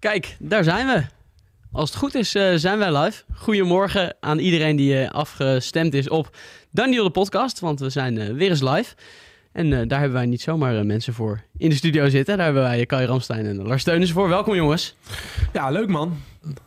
Kijk, 0.00 0.36
daar 0.38 0.64
zijn 0.64 0.86
we. 0.86 1.02
Als 1.72 1.90
het 1.90 1.98
goed 1.98 2.14
is, 2.14 2.34
uh, 2.34 2.52
zijn 2.54 2.78
wij 2.78 2.98
live. 2.98 3.22
Goedemorgen 3.34 4.16
aan 4.20 4.38
iedereen 4.38 4.76
die 4.76 4.94
uh, 4.94 5.10
afgestemd 5.10 5.94
is 5.94 6.08
op 6.08 6.36
Daniel 6.70 7.04
de 7.04 7.10
podcast, 7.10 7.60
want 7.60 7.80
we 7.80 7.90
zijn 7.90 8.16
uh, 8.16 8.32
weer 8.32 8.50
eens 8.50 8.62
live. 8.62 8.94
En 9.52 9.88
daar 9.88 9.98
hebben 10.00 10.18
wij 10.18 10.26
niet 10.26 10.40
zomaar 10.40 10.86
mensen 10.86 11.14
voor 11.14 11.42
in 11.56 11.68
de 11.68 11.74
studio 11.74 12.08
zitten. 12.08 12.36
Daar 12.36 12.44
hebben 12.44 12.62
wij 12.62 12.86
Kai 12.86 13.06
Ramstein 13.06 13.46
en 13.46 13.66
Lars 13.66 13.80
Steunens 13.80 14.12
voor. 14.12 14.28
Welkom 14.28 14.54
jongens. 14.54 14.96
Ja, 15.52 15.70
leuk 15.70 15.88
man. 15.88 16.16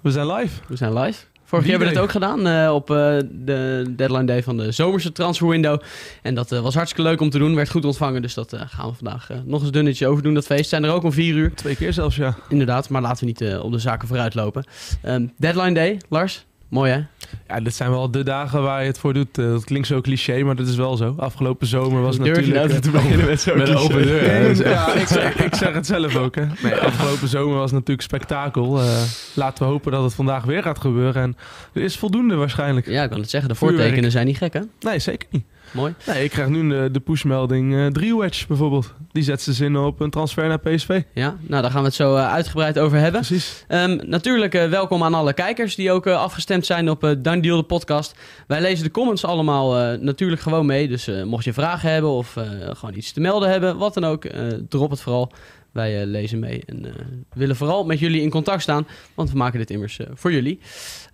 We 0.02 0.11
zijn 0.11 0.27
live. 0.27 0.61
We 0.68 0.75
zijn 0.75 0.93
live. 0.93 1.25
Vorig 1.54 1.67
jaar 1.67 1.79
hebben 1.79 1.95
we 1.95 2.01
het 2.01 2.09
ook 2.09 2.23
gedaan 2.23 2.47
uh, 2.47 2.73
op 2.73 2.89
uh, 2.89 2.97
de 3.31 3.85
deadline 3.95 4.25
day 4.25 4.43
van 4.43 4.57
de 4.57 4.71
zomerse 4.71 5.11
transfer 5.11 5.47
window. 5.47 5.81
En 6.21 6.35
dat 6.35 6.52
uh, 6.52 6.59
was 6.59 6.75
hartstikke 6.75 7.09
leuk 7.09 7.21
om 7.21 7.29
te 7.29 7.38
doen. 7.38 7.55
Werd 7.55 7.70
goed 7.70 7.85
ontvangen. 7.85 8.21
Dus 8.21 8.33
dat 8.33 8.55
gaan 8.67 8.89
we 8.89 8.95
vandaag 8.95 9.29
nog 9.45 9.61
eens 9.61 9.71
dunnetje 9.71 10.07
over 10.07 10.23
doen. 10.23 10.34
Dat 10.34 10.45
feest 10.45 10.70
zijn 10.70 10.84
er 10.84 10.91
ook 10.91 11.03
om 11.03 11.11
vier 11.11 11.35
uur. 11.35 11.53
Twee 11.53 11.75
keer 11.75 11.93
zelfs, 11.93 12.16
ja. 12.16 12.35
Inderdaad, 12.49 12.89
maar 12.89 13.02
laten 13.02 13.20
we 13.20 13.25
niet 13.25 13.57
op 13.57 13.71
de 13.71 13.79
zaken 13.79 14.07
vooruit 14.07 14.35
lopen. 14.35 14.63
Um, 15.05 15.34
deadline 15.38 15.73
day, 15.73 16.02
Lars. 16.09 16.45
Mooi 16.73 16.91
hè? 16.91 17.00
Ja, 17.48 17.59
dit 17.59 17.76
zijn 17.76 17.90
wel 17.90 18.12
de 18.12 18.23
dagen 18.23 18.62
waar 18.62 18.81
je 18.81 18.88
het 18.88 18.98
voor 18.98 19.14
doet. 19.14 19.38
Uh, 19.38 19.50
dat 19.50 19.64
klinkt 19.64 19.88
zo 19.88 20.02
cliché, 20.02 20.44
maar 20.44 20.55
dat 20.55 20.68
is 20.68 20.76
wel 20.76 20.98
zo. 20.98 21.14
Afgelopen 21.18 21.68
zomer 21.68 22.02
was 22.02 22.18
het 22.18 22.26
natuurlijk... 22.26 22.54
Durf 22.54 22.68
nou 22.68 22.81
te 22.81 22.91
beginnen 22.91 23.26
met 23.26 23.41
zo'n 23.41 23.76
open 23.76 24.02
deur. 24.02 24.22
Ja, 24.70 24.94
ik, 24.94 25.08
zeg, 25.08 25.36
ik, 25.36 25.55
zeg, 25.55 25.73
het 25.73 25.86
zelf 25.86 26.16
ook 26.16 26.36
hè. 26.36 26.45
Nee, 26.64 26.76
afgelopen 26.76 27.28
zomer 27.28 27.58
was 27.58 27.72
natuurlijk 27.72 28.02
spektakel. 28.02 28.80
Uh, 28.80 29.02
laten 29.34 29.64
we 29.64 29.72
hopen 29.72 29.91
dat 29.91 30.04
het 30.04 30.14
vandaag 30.14 30.44
weer 30.44 30.64
gaat 30.64 30.80
gebeuren. 30.80 31.22
En 31.22 31.38
er 31.73 31.81
is 31.81 31.98
voldoende 31.98 32.36
waarschijnlijk. 32.36 32.88
Ja, 32.88 33.03
ik 33.03 33.09
kan 33.09 33.20
het 33.20 33.30
zeggen. 33.30 33.50
De 33.50 33.55
voortekenen 33.55 34.12
zijn 34.12 34.26
niet 34.26 34.38
gek 34.38 34.53
hè? 34.53 34.62
Nee, 34.80 35.00
zeker 35.00 35.28
niet. 35.31 35.45
Mooi. 35.73 35.94
Nee, 36.05 36.23
ik 36.23 36.30
krijg 36.30 36.50
nu 36.50 36.70
de, 36.70 36.90
de 36.91 37.00
pushmelding 37.00 37.73
uh, 37.73 37.88
Driewedge 37.88 38.48
bijvoorbeeld. 38.48 38.94
Die 39.12 39.23
zet 39.23 39.41
ze 39.41 39.54
zin 39.54 39.77
op 39.77 40.00
een 40.00 40.09
transfer 40.09 40.48
naar 40.48 40.59
PSV. 40.59 41.02
Ja, 41.14 41.38
nou 41.41 41.62
daar 41.62 41.72
gaan 41.72 41.80
we 41.80 41.88
het 41.88 41.95
zo 41.95 42.16
uh, 42.16 42.31
uitgebreid 42.31 42.80
over 42.80 42.98
hebben. 42.98 43.22
Precies. 43.22 43.66
Um, 43.70 44.00
natuurlijk 44.05 44.55
uh, 44.55 44.70
welkom 44.70 45.04
aan 45.04 45.14
alle 45.14 45.34
kijkers 45.34 45.76
die 45.76 45.91
ook 45.91 46.08
afgestemd 46.08 46.66
zijn 46.66 46.90
op 46.90 47.04
uh, 47.04 47.12
Dan 47.17 47.42
Deal 47.42 47.58
de 47.58 47.64
podcast. 47.64 48.16
Wij 48.47 48.62
lezen 48.62 48.84
de 48.84 48.92
comments 48.92 49.25
allemaal 49.25 49.97
natuurlijk 49.97 50.42
gewoon 50.42 50.66
mee. 50.66 50.88
Dus 50.88 51.09
mocht 51.25 51.44
je 51.44 51.53
vragen 51.53 51.92
hebben 51.92 52.09
of 52.09 52.38
gewoon 52.73 52.95
iets 52.95 53.12
te 53.12 53.19
melden 53.19 53.50
hebben, 53.50 53.78
wat 53.78 53.94
dan 53.94 54.03
ook, 54.03 54.25
drop 54.69 54.90
het 54.90 55.02
vooral. 55.02 55.31
Wij 55.72 56.06
lezen 56.06 56.40
mee 56.40 56.64
en 56.66 56.94
willen 57.34 57.56
vooral 57.56 57.86
met 57.86 58.00
jullie 58.00 58.22
in 58.22 58.30
contact 58.30 58.62
staan, 58.62 58.88
want 59.14 59.31
we 59.31 59.38
maken 59.38 59.59
dit 59.59 59.69
immers 59.69 60.00
voor 60.14 60.31
jullie. 60.31 60.59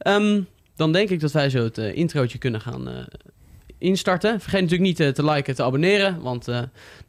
Um, 0.07 0.47
dan 0.75 0.91
denk 0.91 1.09
ik 1.09 1.19
dat 1.19 1.31
wij 1.31 1.49
zo 1.49 1.63
het 1.63 1.77
introotje 1.77 2.37
kunnen 2.37 2.61
gaan 2.61 3.07
instarten. 3.79 4.39
Vergeet 4.39 4.61
natuurlijk 4.61 4.89
niet 4.89 4.99
uh, 4.99 5.07
te 5.07 5.25
liken, 5.25 5.55
te 5.55 5.63
abonneren, 5.63 6.21
want 6.21 6.47
uh, 6.47 6.59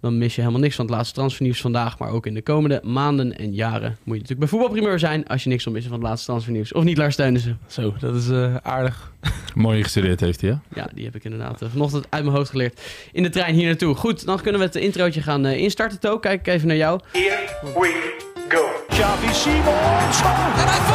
dan 0.00 0.18
mis 0.18 0.34
je 0.34 0.40
helemaal 0.40 0.62
niks 0.62 0.74
van 0.74 0.84
het 0.84 0.94
laatste 0.94 1.14
transfernieuws 1.14 1.60
vandaag, 1.60 1.98
maar 1.98 2.10
ook 2.10 2.26
in 2.26 2.34
de 2.34 2.42
komende 2.42 2.80
maanden 2.84 3.38
en 3.38 3.54
jaren 3.54 3.90
moet 3.90 4.16
je 4.16 4.22
natuurlijk 4.22 4.38
bij 4.38 4.48
voetbalprimeur 4.48 4.98
zijn 4.98 5.26
als 5.26 5.42
je 5.42 5.48
niks 5.48 5.64
wil 5.64 5.72
missen 5.72 5.90
van 5.90 6.00
het 6.00 6.08
laatste 6.08 6.26
transfernieuws. 6.26 6.72
Of 6.72 6.84
niet, 6.84 6.98
Lars 6.98 7.12
Steunissen? 7.12 7.58
Zo, 7.66 7.94
dat 7.98 8.14
is 8.14 8.28
uh, 8.28 8.56
aardig. 8.56 9.12
Mooi 9.54 9.82
gestudeerd 9.82 10.20
heeft 10.20 10.40
hij, 10.40 10.50
ja? 10.50 10.62
Ja, 10.74 10.88
die 10.94 11.04
heb 11.04 11.14
ik 11.14 11.24
inderdaad 11.24 11.62
vanochtend 11.70 12.06
uit 12.08 12.24
mijn 12.24 12.36
hoofd 12.36 12.50
geleerd 12.50 12.80
in 13.12 13.22
de 13.22 13.28
trein 13.28 13.54
hier 13.54 13.66
naartoe. 13.66 13.94
Goed, 13.94 14.24
dan 14.24 14.40
kunnen 14.40 14.60
we 14.60 14.66
het 14.66 14.76
introotje 14.76 15.22
gaan 15.22 15.46
instarten, 15.46 16.00
To. 16.00 16.18
Kijk 16.18 16.46
even 16.46 16.68
naar 16.68 16.76
jou. 16.76 17.00
Here 17.12 17.48
we 17.62 18.16
go. 18.48 18.66
Xavi 18.88 19.34
Simons. 19.34 20.89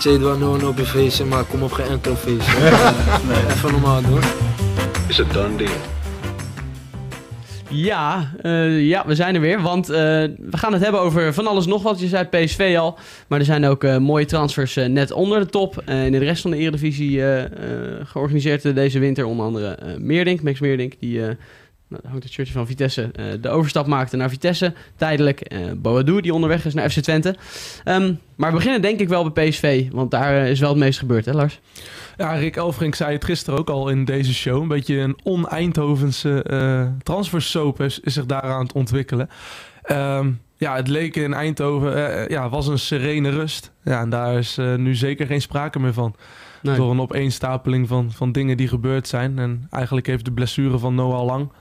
Wel 0.00 0.36
no 0.36 0.68
op 0.68 0.78
je 0.78 0.84
feestje, 0.84 1.24
maar 1.24 1.44
kom 1.44 1.62
op 1.62 1.72
geen 1.72 1.86
enkel 1.86 2.14
feestje. 2.14 2.58
nee. 3.28 3.46
Even 3.46 3.70
normaal 3.70 4.02
doen. 4.02 4.20
Is 5.08 5.16
het 5.16 5.32
done 5.32 5.56
deal? 5.56 5.70
Ja, 7.68 8.32
uh, 8.42 8.86
ja, 8.86 9.06
we 9.06 9.14
zijn 9.14 9.34
er 9.34 9.40
weer. 9.40 9.62
Want 9.62 9.90
uh, 9.90 9.96
we 9.96 10.56
gaan 10.56 10.72
het 10.72 10.82
hebben 10.82 11.00
over 11.00 11.34
van 11.34 11.46
alles 11.46 11.66
nog 11.66 11.82
wat. 11.82 12.00
Je 12.00 12.06
zei 12.06 12.24
PSV 12.24 12.76
al. 12.78 12.98
Maar 13.26 13.38
er 13.38 13.44
zijn 13.44 13.64
ook 13.64 13.84
uh, 13.84 13.96
mooie 13.96 14.24
transfers 14.24 14.74
net 14.74 15.10
onder 15.10 15.40
de 15.40 15.46
top. 15.46 15.82
in 15.86 16.12
de 16.12 16.18
rest 16.18 16.42
van 16.42 16.50
de 16.50 16.56
Eredivisie 16.56 17.22
georganiseerd 18.04 18.74
deze 18.74 18.98
winter. 18.98 19.24
Onder 19.24 19.46
andere 19.46 19.78
Meerdink, 19.98 20.42
Max 20.42 20.60
Meerdink. 20.60 20.92
Die 20.98 21.20
hangt 22.08 22.22
het 22.22 22.32
shirtje 22.32 22.52
van 22.52 22.66
Vitesse. 22.66 23.10
Uh, 23.16 23.26
de 23.40 23.48
overstap 23.48 23.86
maakte 23.86 24.16
naar 24.16 24.30
Vitesse 24.30 24.74
tijdelijk. 24.96 25.52
Uh, 25.52 25.72
Boadu 25.76 26.20
die 26.20 26.34
onderweg 26.34 26.64
is 26.64 26.74
naar 26.74 26.90
FC 26.90 27.00
Twente. 27.00 27.36
Um, 27.84 28.18
maar 28.36 28.50
we 28.50 28.56
beginnen 28.56 28.82
denk 28.82 29.00
ik 29.00 29.08
wel 29.08 29.30
bij 29.30 29.48
PSV. 29.48 29.88
Want 29.90 30.10
daar 30.10 30.46
is 30.46 30.60
wel 30.60 30.68
het 30.68 30.78
meest 30.78 30.98
gebeurd, 30.98 31.24
hè 31.24 31.32
Lars? 31.32 31.60
Ja, 32.16 32.32
Rick 32.32 32.56
Elfrink 32.56 32.94
zei 32.94 33.12
het 33.12 33.24
gisteren 33.24 33.58
ook 33.58 33.70
al 33.70 33.88
in 33.88 34.04
deze 34.04 34.34
show. 34.34 34.62
Een 34.62 34.68
beetje 34.68 34.96
een 34.96 35.18
on-Eindhovense 35.22 36.44
uh, 36.50 36.86
transfersoap 37.02 37.80
is, 37.80 38.00
is, 38.00 38.14
zich 38.14 38.26
daar 38.26 38.42
aan 38.42 38.62
het 38.62 38.72
ontwikkelen. 38.72 39.28
Um, 39.90 40.40
ja, 40.56 40.76
het 40.76 40.88
leek 40.88 41.16
in 41.16 41.34
Eindhoven, 41.34 41.96
uh, 41.96 42.28
ja, 42.28 42.48
was 42.48 42.66
een 42.66 42.78
serene 42.78 43.30
rust. 43.30 43.72
Ja, 43.84 44.00
en 44.00 44.10
daar 44.10 44.38
is 44.38 44.58
uh, 44.58 44.74
nu 44.74 44.94
zeker 44.94 45.26
geen 45.26 45.40
sprake 45.40 45.78
meer 45.78 45.92
van. 45.92 46.14
Nee. 46.62 46.76
Door 46.76 46.90
een 46.90 47.00
opeenstapeling 47.00 47.88
van, 47.88 48.12
van 48.12 48.32
dingen 48.32 48.56
die 48.56 48.68
gebeurd 48.68 49.08
zijn. 49.08 49.38
En 49.38 49.66
eigenlijk 49.70 50.06
heeft 50.06 50.24
de 50.24 50.32
blessure 50.32 50.78
van 50.78 50.94
Noah 50.94 51.24
Lang 51.24 51.52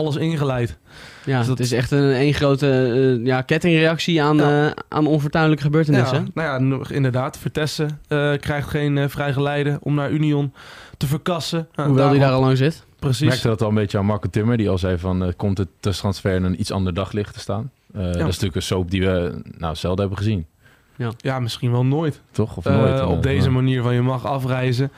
alles 0.00 0.16
ingeleid. 0.16 0.78
Ja, 1.24 1.38
dus 1.38 1.46
dat 1.46 1.58
het 1.58 1.66
is 1.66 1.72
echt 1.72 1.90
een, 1.90 2.20
een 2.20 2.34
grote 2.34 2.92
uh, 2.94 3.26
ja, 3.26 3.42
kettingreactie 3.42 4.22
aan, 4.22 4.36
ja. 4.36 4.66
uh, 4.66 4.70
aan 4.88 5.06
onfortuinlijke 5.06 5.62
gebeurtenissen. 5.62 6.30
Ja, 6.34 6.58
nou 6.58 6.78
ja, 6.78 6.94
inderdaad. 6.94 7.38
Vertessen 7.38 8.00
uh, 8.08 8.32
krijgt 8.36 8.68
geen 8.68 8.96
uh, 8.96 9.08
vrijgeleide 9.08 9.78
om 9.82 9.94
naar 9.94 10.10
Union 10.10 10.52
te 10.96 11.06
verkassen. 11.06 11.68
Nou, 11.74 11.88
Hoewel 11.88 12.08
hij 12.08 12.18
daar 12.18 12.32
al 12.32 12.40
lang 12.40 12.56
zit. 12.56 12.84
Precies. 12.98 13.20
Ik 13.20 13.28
merkte 13.28 13.48
dat 13.48 13.62
al 13.62 13.68
een 13.68 13.74
beetje 13.74 13.98
aan 13.98 14.06
Marco 14.06 14.28
Timmer, 14.30 14.56
die 14.56 14.70
al 14.70 14.78
zei 14.78 14.98
van... 14.98 15.34
komt 15.36 15.58
het 15.58 15.68
transfer 15.80 16.34
in 16.34 16.44
een 16.44 16.60
iets 16.60 16.70
ander 16.70 16.94
daglicht 16.94 17.32
te 17.32 17.40
staan. 17.40 17.70
Ja. 17.92 18.02
Dat 18.02 18.14
is 18.14 18.22
natuurlijk 18.22 18.54
een 18.54 18.62
soap 18.62 18.90
die 18.90 19.00
we 19.00 19.42
nou, 19.58 19.74
zelden 19.74 20.00
hebben 20.00 20.18
gezien. 20.18 20.46
Ja. 20.96 21.10
ja, 21.16 21.40
misschien 21.40 21.70
wel 21.70 21.84
nooit. 21.84 22.20
Toch? 22.30 22.56
Of 22.56 22.64
nooit. 22.64 23.02
op 23.02 23.22
deze 23.22 23.50
manier 23.50 23.82
van 23.82 23.94
je 23.94 24.02
mag 24.02 24.26
afreizen. 24.26 24.90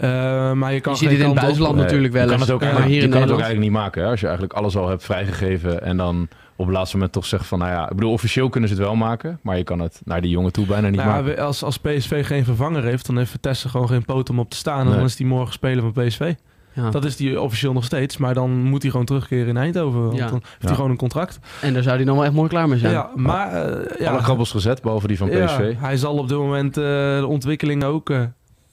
Uh, 0.00 0.52
maar 0.52 0.72
je 0.72 0.80
kan 0.80 0.92
je 0.92 0.98
ziet 0.98 1.10
het 1.10 1.18
in 1.18 1.24
het 1.24 1.34
buitenland 1.34 1.74
op. 1.74 1.80
natuurlijk 1.80 2.12
wel 2.12 2.22
je 2.22 2.30
kan 2.30 2.40
het 2.40 2.50
ook, 2.50 2.60
maar 2.60 2.82
hier 2.82 3.02
je 3.02 3.08
kan 3.08 3.20
het 3.20 3.30
ook 3.30 3.40
eigenlijk 3.40 3.70
niet 3.70 3.80
maken. 3.80 4.02
Hè? 4.02 4.08
Als 4.08 4.20
je 4.20 4.26
eigenlijk 4.26 4.56
alles 4.56 4.76
al 4.76 4.88
hebt 4.88 5.04
vrijgegeven 5.04 5.82
en 5.82 5.96
dan 5.96 6.28
op 6.56 6.66
het 6.66 6.74
laatste 6.74 6.96
moment 6.96 7.14
toch 7.14 7.26
zegt 7.26 7.46
van... 7.46 7.58
nou 7.58 7.70
ja, 7.70 7.82
ik 7.82 7.94
bedoel, 7.94 8.12
officieel 8.12 8.48
kunnen 8.48 8.68
ze 8.68 8.74
het 8.74 8.84
wel 8.84 8.96
maken... 8.96 9.38
maar 9.42 9.56
je 9.56 9.64
kan 9.64 9.78
het 9.78 10.00
naar 10.04 10.20
die 10.20 10.30
jongen 10.30 10.52
toe 10.52 10.66
bijna 10.66 10.88
niet 10.88 11.00
nou, 11.00 11.24
maken. 11.24 11.44
Als, 11.44 11.62
als 11.62 11.78
PSV 11.78 12.26
geen 12.26 12.44
vervanger 12.44 12.84
heeft... 12.84 13.06
dan 13.06 13.18
heeft 13.18 13.30
Vitesse 13.30 13.68
gewoon 13.68 13.88
geen 13.88 14.04
poot 14.04 14.30
om 14.30 14.38
op 14.38 14.50
te 14.50 14.56
staan... 14.56 14.80
en 14.80 14.86
nee. 14.86 14.94
dan 14.94 15.04
is 15.04 15.16
die 15.16 15.26
morgen 15.26 15.52
speler 15.52 15.82
van 15.82 16.04
PSV. 16.04 16.34
Ja. 16.72 16.90
Dat 16.90 17.04
is 17.04 17.16
die 17.16 17.40
officieel 17.40 17.72
nog 17.72 17.84
steeds. 17.84 18.16
Maar 18.16 18.34
dan 18.34 18.50
moet 18.50 18.82
hij 18.82 18.90
gewoon 18.90 19.06
terugkeren 19.06 19.48
in 19.48 19.56
Eindhoven. 19.56 20.02
Want 20.02 20.16
ja. 20.16 20.26
dan 20.26 20.42
heeft 20.42 20.64
hij 20.64 20.74
gewoon 20.74 20.90
een 20.90 20.96
contract. 20.96 21.38
En 21.60 21.72
daar 21.74 21.82
zou 21.82 21.96
hij 21.96 22.04
dan 22.04 22.14
wel 22.14 22.24
echt 22.24 22.34
mooi 22.34 22.48
klaar 22.48 22.68
mee 22.68 22.78
zijn. 22.78 22.92
Ja, 22.92 23.10
maar... 23.14 23.52
Uh, 23.52 23.98
ja. 23.98 24.10
Alle 24.10 24.22
krabbels 24.22 24.50
gezet, 24.50 24.82
behalve 24.82 25.06
die 25.06 25.16
van 25.16 25.28
PSV. 25.28 25.74
hij 25.78 25.96
zal 25.96 26.18
op 26.18 26.28
dit 26.28 26.38
moment 26.38 26.78
uh, 26.78 26.84
de 27.18 27.26
ontwikkeling 27.26 27.84
ook... 27.84 28.10
Uh, 28.10 28.22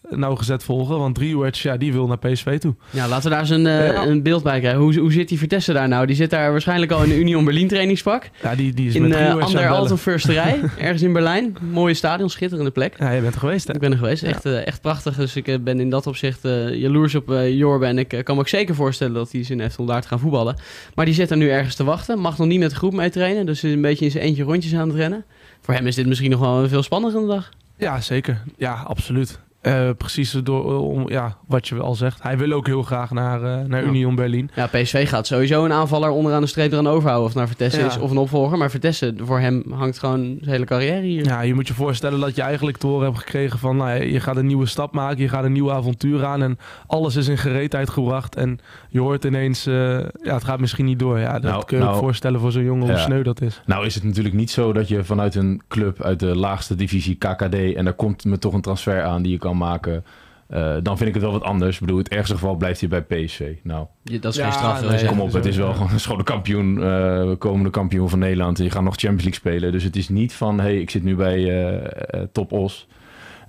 nauwgezet 0.09 0.63
volgen. 0.63 0.97
Want 0.97 1.15
Driewedge, 1.15 1.67
ja, 1.67 1.77
die 1.77 1.93
wil 1.93 2.07
naar 2.07 2.17
PSV 2.17 2.59
toe. 2.59 2.75
Ja, 2.89 3.07
laten 3.07 3.23
we 3.23 3.29
daar 3.29 3.39
eens 3.39 3.49
een, 3.49 3.65
uh, 3.65 3.87
ja. 3.87 4.05
een 4.05 4.23
beeld 4.23 4.43
bij 4.43 4.59
krijgen. 4.59 4.81
Hoe, 4.81 4.99
hoe 4.99 5.11
zit 5.11 5.29
die 5.29 5.37
Vitesse 5.37 5.73
daar 5.73 5.87
nou? 5.87 6.05
Die 6.05 6.15
zit 6.15 6.29
daar 6.29 6.51
waarschijnlijk 6.51 6.91
al 6.91 7.03
in 7.03 7.09
de 7.09 7.19
Union 7.19 7.45
Berlin 7.45 7.67
trainingspak. 7.67 8.29
Ja, 8.41 8.55
die, 8.55 8.73
die 8.73 8.87
is 8.87 8.95
in 8.95 9.01
met 9.01 9.11
uh, 9.11 9.35
anderhalve 9.35 9.97
Försterij, 9.97 10.59
ergens 10.77 11.01
in 11.01 11.13
Berlijn. 11.13 11.57
Mooie 11.71 11.93
stadion, 11.93 12.29
schitterende 12.29 12.71
plek. 12.71 12.95
Ja, 12.99 13.11
je 13.11 13.21
bent 13.21 13.33
er 13.33 13.39
geweest, 13.39 13.67
hè? 13.67 13.73
Ik 13.73 13.79
ben 13.79 13.91
er 13.91 13.97
geweest. 13.97 14.23
Echt, 14.23 14.45
uh, 14.45 14.67
echt 14.67 14.81
prachtig. 14.81 15.15
Dus 15.15 15.35
ik 15.35 15.63
ben 15.63 15.79
in 15.79 15.89
dat 15.89 16.07
opzicht 16.07 16.41
jaloers 16.71 17.15
op 17.15 17.33
Jorbe. 17.47 17.85
En 17.85 17.97
ik 17.97 18.21
kan 18.23 18.35
me 18.35 18.41
ook 18.41 18.47
zeker 18.47 18.75
voorstellen 18.75 19.13
dat 19.13 19.31
hij 19.31 19.43
zin 19.43 19.59
heeft 19.59 19.79
om 19.79 19.85
daar 19.85 20.01
te 20.01 20.07
gaan 20.07 20.19
voetballen. 20.19 20.55
Maar 20.95 21.05
die 21.05 21.13
zit 21.13 21.31
er 21.31 21.37
nu 21.37 21.49
ergens 21.49 21.75
te 21.75 21.83
wachten. 21.83 22.19
Mag 22.19 22.37
nog 22.37 22.47
niet 22.47 22.59
met 22.59 22.69
de 22.69 22.75
groep 22.75 22.93
mee 22.93 23.09
trainen. 23.09 23.45
Dus 23.45 23.63
is 23.63 23.73
een 23.73 23.81
beetje 23.81 24.05
in 24.05 24.11
zijn 24.11 24.23
eentje 24.23 24.43
rondjes 24.43 24.75
aan 24.75 24.87
het 24.87 24.97
rennen. 24.97 25.25
Voor 25.61 25.73
hem 25.73 25.87
is 25.87 25.95
dit 25.95 26.05
misschien 26.05 26.31
nog 26.31 26.39
wel 26.39 26.63
een 26.63 26.69
veel 26.69 26.83
spannendere 26.83 27.27
dag. 27.27 27.49
Ja, 27.77 28.01
zeker. 28.01 28.41
Ja, 28.57 28.73
absoluut. 28.73 29.39
Uh, 29.67 29.89
precies 29.97 30.31
door 30.31 30.79
om, 30.81 31.09
ja, 31.09 31.37
wat 31.47 31.67
je 31.67 31.75
al 31.75 31.95
zegt. 31.95 32.23
Hij 32.23 32.37
wil 32.37 32.51
ook 32.51 32.67
heel 32.67 32.83
graag 32.83 33.11
naar, 33.11 33.41
uh, 33.41 33.67
naar 33.67 33.81
ja. 33.81 33.87
Union 33.87 34.15
Berlin. 34.15 34.49
Ja, 34.55 34.67
PSV 34.67 35.09
gaat 35.09 35.27
sowieso 35.27 35.65
een 35.65 35.71
aanvaller 35.71 36.09
onderaan 36.09 36.41
de 36.41 36.47
streep 36.47 36.71
eraan 36.71 36.87
overhouden. 36.87 37.27
Of 37.27 37.35
naar 37.35 37.47
Vitesse 37.47 37.79
ja. 37.79 37.85
is 37.85 37.97
of 37.97 38.11
een 38.11 38.17
opvolger. 38.17 38.57
Maar 38.57 38.71
Vitesse, 38.71 39.13
voor 39.17 39.39
hem 39.39 39.63
hangt 39.69 39.99
gewoon 39.99 40.37
zijn 40.41 40.53
hele 40.53 40.65
carrière 40.65 41.01
hier. 41.01 41.25
Ja, 41.25 41.41
je 41.41 41.53
moet 41.53 41.67
je 41.67 41.73
voorstellen 41.73 42.19
dat 42.19 42.35
je 42.35 42.41
eigenlijk 42.41 42.77
te 42.77 42.87
horen 42.87 43.05
hebt 43.05 43.17
gekregen 43.17 43.59
van... 43.59 43.77
Nou, 43.77 44.03
je 44.03 44.19
gaat 44.19 44.35
een 44.35 44.45
nieuwe 44.45 44.65
stap 44.65 44.93
maken, 44.93 45.21
je 45.21 45.29
gaat 45.29 45.43
een 45.43 45.51
nieuw 45.51 45.71
avontuur 45.71 46.25
aan... 46.25 46.41
en 46.41 46.57
alles 46.87 47.15
is 47.15 47.27
in 47.27 47.37
gereedheid 47.37 47.89
gebracht. 47.89 48.35
En 48.35 48.59
je 48.89 48.99
hoort 48.99 49.23
ineens, 49.23 49.67
uh, 49.67 49.75
ja, 49.99 50.33
het 50.33 50.43
gaat 50.43 50.59
misschien 50.59 50.85
niet 50.85 50.99
door. 50.99 51.19
Ja, 51.19 51.33
dat 51.33 51.51
nou, 51.51 51.65
kun 51.65 51.77
je 51.77 51.83
nou, 51.83 51.95
je 51.95 52.01
voorstellen 52.01 52.39
voor 52.39 52.51
zo'n 52.51 52.63
jongen 52.63 52.89
hoe 52.89 52.97
sneu 52.97 53.23
dat 53.23 53.41
is. 53.41 53.61
Nou 53.65 53.85
is 53.85 53.95
het 53.95 54.03
natuurlijk 54.03 54.35
niet 54.35 54.51
zo 54.51 54.73
dat 54.73 54.87
je 54.87 55.03
vanuit 55.03 55.35
een 55.35 55.61
club 55.67 56.01
uit 56.01 56.19
de 56.19 56.35
laagste 56.35 56.75
divisie 56.75 57.15
KKD... 57.15 57.55
en 57.75 57.83
daar 57.83 57.93
komt 57.93 58.25
me 58.25 58.37
toch 58.37 58.53
een 58.53 58.61
transfer 58.61 59.03
aan 59.03 59.21
die 59.21 59.31
je 59.31 59.37
kan 59.37 59.54
maken. 59.57 60.05
Uh, 60.49 60.75
dan 60.83 60.97
vind 60.97 61.09
ik 61.09 61.15
het 61.15 61.23
wel 61.23 61.31
wat 61.31 61.43
anders. 61.43 61.73
Ik 61.73 61.81
bedoel, 61.81 61.97
het 61.97 62.09
ergste 62.09 62.33
geval 62.33 62.55
blijft 62.55 62.79
hij 62.79 62.89
bij 62.89 63.01
PSV. 63.01 63.53
Nou, 63.63 63.85
ja, 64.03 64.17
dat 64.19 64.35
is 64.35 64.41
geen 64.41 64.51
straf. 64.51 64.89
Nee, 64.89 65.05
kom 65.05 65.21
op, 65.21 65.33
het 65.33 65.45
is 65.45 65.57
wel 65.57 65.73
gewoon 65.73 65.91
een 65.91 65.99
schone 65.99 66.23
kampioen, 66.23 66.77
uh, 66.77 67.31
komende 67.37 67.69
kampioen 67.69 68.09
van 68.09 68.19
Nederland. 68.19 68.57
Je 68.57 68.69
gaat 68.71 68.83
nog 68.83 68.95
Champions 68.95 69.23
League 69.23 69.39
spelen. 69.39 69.71
Dus 69.71 69.83
het 69.83 69.95
is 69.95 70.09
niet 70.09 70.33
van, 70.33 70.59
hey, 70.59 70.79
ik 70.79 70.89
zit 70.89 71.03
nu 71.03 71.15
bij 71.15 71.69
uh, 71.71 72.21
Top 72.31 72.51
Os. 72.51 72.87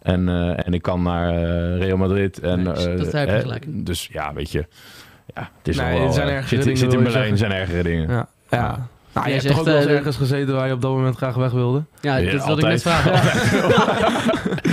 En, 0.03 0.29
en 0.65 0.75
ik 0.75 0.83
kan 0.83 1.03
naar 1.03 1.33
Real 1.79 1.97
Madrid. 1.97 2.39
En, 2.41 2.63
nee, 2.63 2.97
dat 2.97 3.13
heb 3.13 3.29
je 3.29 3.41
gelijk. 3.41 3.65
Dus 3.69 4.09
ja, 4.13 4.33
weet 4.35 4.51
je. 4.51 4.67
Ja, 5.35 5.51
het 5.59 5.69
is 5.69 5.77
Nee, 5.77 5.99
wel, 5.99 6.07
er 6.07 6.13
zijn 6.13 6.29
eh, 6.29 6.35
ergere 6.35 6.55
zit, 6.55 6.65
dingen, 6.65 6.79
zit 6.79 6.93
in 6.93 7.03
Berlijn, 7.03 7.31
er 7.31 7.39
zeggen. 7.39 7.39
zijn 7.39 7.61
ergere 7.61 7.83
dingen. 7.83 8.09
Ja. 8.09 8.29
ja. 8.51 8.89
Nou, 9.17 9.29
je 9.29 9.35
Jij 9.35 9.43
hebt 9.43 9.51
toch 9.55 9.59
ook 9.61 9.67
wel 9.67 9.77
eens 9.77 9.87
eh, 9.87 9.97
ergens 9.97 10.17
gezeten 10.17 10.55
waar 10.55 10.67
je 10.67 10.73
op 10.73 10.81
dat 10.83 10.91
moment 10.91 11.17
graag 11.17 11.35
weg 11.35 11.51
wilde? 11.51 11.83
Ja, 12.01 12.17
Ja, 12.17 12.33
dat 12.33 12.47
wilde 12.47 12.63
ik 12.63 12.69
net 12.69 12.83
vragen. 12.83 13.13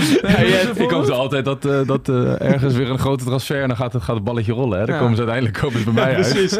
Ja, 0.22 0.40
ja, 0.40 0.58
ik 0.74 0.90
hoop 0.90 1.08
altijd 1.08 1.44
dat, 1.44 1.64
eh, 1.64 1.86
dat 1.86 2.08
eh, 2.08 2.40
ergens 2.40 2.74
weer 2.74 2.90
een 2.90 2.98
grote 2.98 3.24
transfer 3.24 3.62
en 3.62 3.68
dan 3.68 3.76
gaat 3.76 3.92
het, 3.92 4.02
gaat 4.02 4.14
het 4.14 4.24
balletje 4.24 4.52
rollen. 4.52 4.78
Hè. 4.78 4.84
Dan 4.84 4.94
Ja. 4.94 5.00
komen 5.00 5.16
ze 5.16 5.22
uiteindelijk 5.22 5.62
komen 5.62 5.78
ze 5.78 5.84
bij 5.84 5.94
mij 5.94 6.14
uit. 6.14 6.28
Precies. 6.32 6.58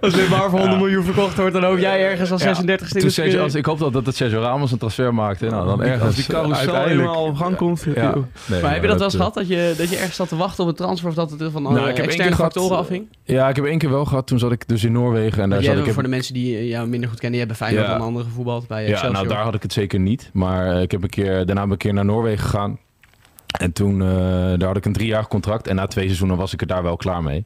Als 0.00 0.14
dit 0.14 0.28
maar 0.28 0.40
voor 0.50 0.58
100 0.58 0.70
Ja. 0.72 0.76
miljoen 0.76 1.04
verkocht 1.04 1.36
wordt, 1.36 1.52
dan 1.52 1.64
hoop 1.64 1.78
jij 1.78 2.04
ergens 2.10 2.32
als 2.32 2.42
Ja. 2.42 2.54
36 2.54 2.88
ste 2.88 3.40
als, 3.40 3.54
ik 3.54 3.64
hoop 3.64 3.78
dat, 3.78 3.92
dat 3.92 4.06
het 4.06 4.16
Sergio 4.16 4.40
Ramos 4.40 4.72
een 4.72 4.78
transfer 4.78 5.14
maakte. 5.14 5.46
Nou, 5.46 5.66
dan 5.66 5.82
ergens 5.82 6.02
Als 6.02 6.14
die 6.14 6.24
carousel 6.26 6.84
eenmaal 6.84 7.24
op 7.24 7.36
gang 7.36 7.56
komt. 7.56 7.86
Ja. 7.94 8.02
joh. 8.02 8.24
Nee, 8.46 8.60
Maar 8.62 8.72
heb 8.72 8.82
je 8.82 8.88
dat 8.88 8.96
wel 8.96 9.04
eens 9.04 9.14
eh, 9.14 9.20
gehad? 9.20 9.34
Dat 9.34 9.48
je, 9.48 9.74
dat 9.76 9.90
je 9.90 9.96
ergens 9.96 10.16
zat 10.16 10.28
te 10.28 10.36
wachten 10.36 10.62
op 10.64 10.70
een 10.70 10.76
transfer 10.76 11.08
of 11.08 11.14
dat 11.14 11.30
het 11.30 11.52
van 11.52 11.62
Nou, 11.62 11.78
ik 11.78 11.86
heb 11.86 11.96
één 11.96 12.04
externe 12.06 12.36
factoren 12.36 12.76
afhing? 12.76 13.06
Ja, 13.24 13.48
ik 13.48 13.56
heb 13.56 13.64
één 13.64 13.78
keer 13.78 13.90
wel 13.90 14.04
gehad. 14.04 14.26
Toen 14.26 14.38
zat 14.38 14.52
ik 14.52 14.68
dus 14.68 14.84
in 14.84 14.92
Noorwegen 14.92 15.42
en 15.42 15.50
daar 15.50 15.62
zat 15.62 15.76
ik... 15.78 15.92
voor 15.92 16.02
de 16.02 16.08
mensen 16.08 16.34
die 16.34 16.66
jou 16.68 16.88
minder 16.88 17.08
goed 17.08 17.18
kennen, 17.18 17.24
die 17.30 17.38
hebben 17.38 17.56
Feyenoord 17.56 17.86
Ja. 17.86 17.94
en 17.94 18.00
andere 18.00 18.24
gevoetbald 18.24 18.66
bij 18.66 18.82
Ja, 18.82 18.88
Excelsior. 18.88 19.12
nou 19.12 19.28
daar 19.34 19.44
had 19.44 19.54
ik 19.54 19.62
het 19.62 19.72
zeker 19.72 20.00
niet. 20.00 20.30
Maar 20.32 20.74
eh, 20.74 20.82
ik 20.82 20.90
heb 20.90 21.02
een 21.02 21.08
keer, 21.08 21.46
daarna 21.46 21.54
ben 21.54 21.64
ik 21.64 21.70
een 21.70 21.76
keer 21.78 21.94
naar 21.94 22.04
Noorwegen 22.04 22.44
gegaan. 22.44 22.78
En 23.58 23.72
toen 23.72 24.02
eh, 24.02 24.08
daar 24.58 24.64
had 24.66 24.76
ik 24.76 24.84
een 24.84 24.92
driejarig 24.92 25.28
contract. 25.28 25.66
En 25.66 25.76
na 25.76 25.86
twee 25.86 26.04
seizoenen 26.04 26.36
was 26.36 26.52
ik 26.52 26.60
er 26.60 26.66
daar 26.66 26.82
wel 26.82 26.96
klaar 26.96 27.22
mee. 27.22 27.44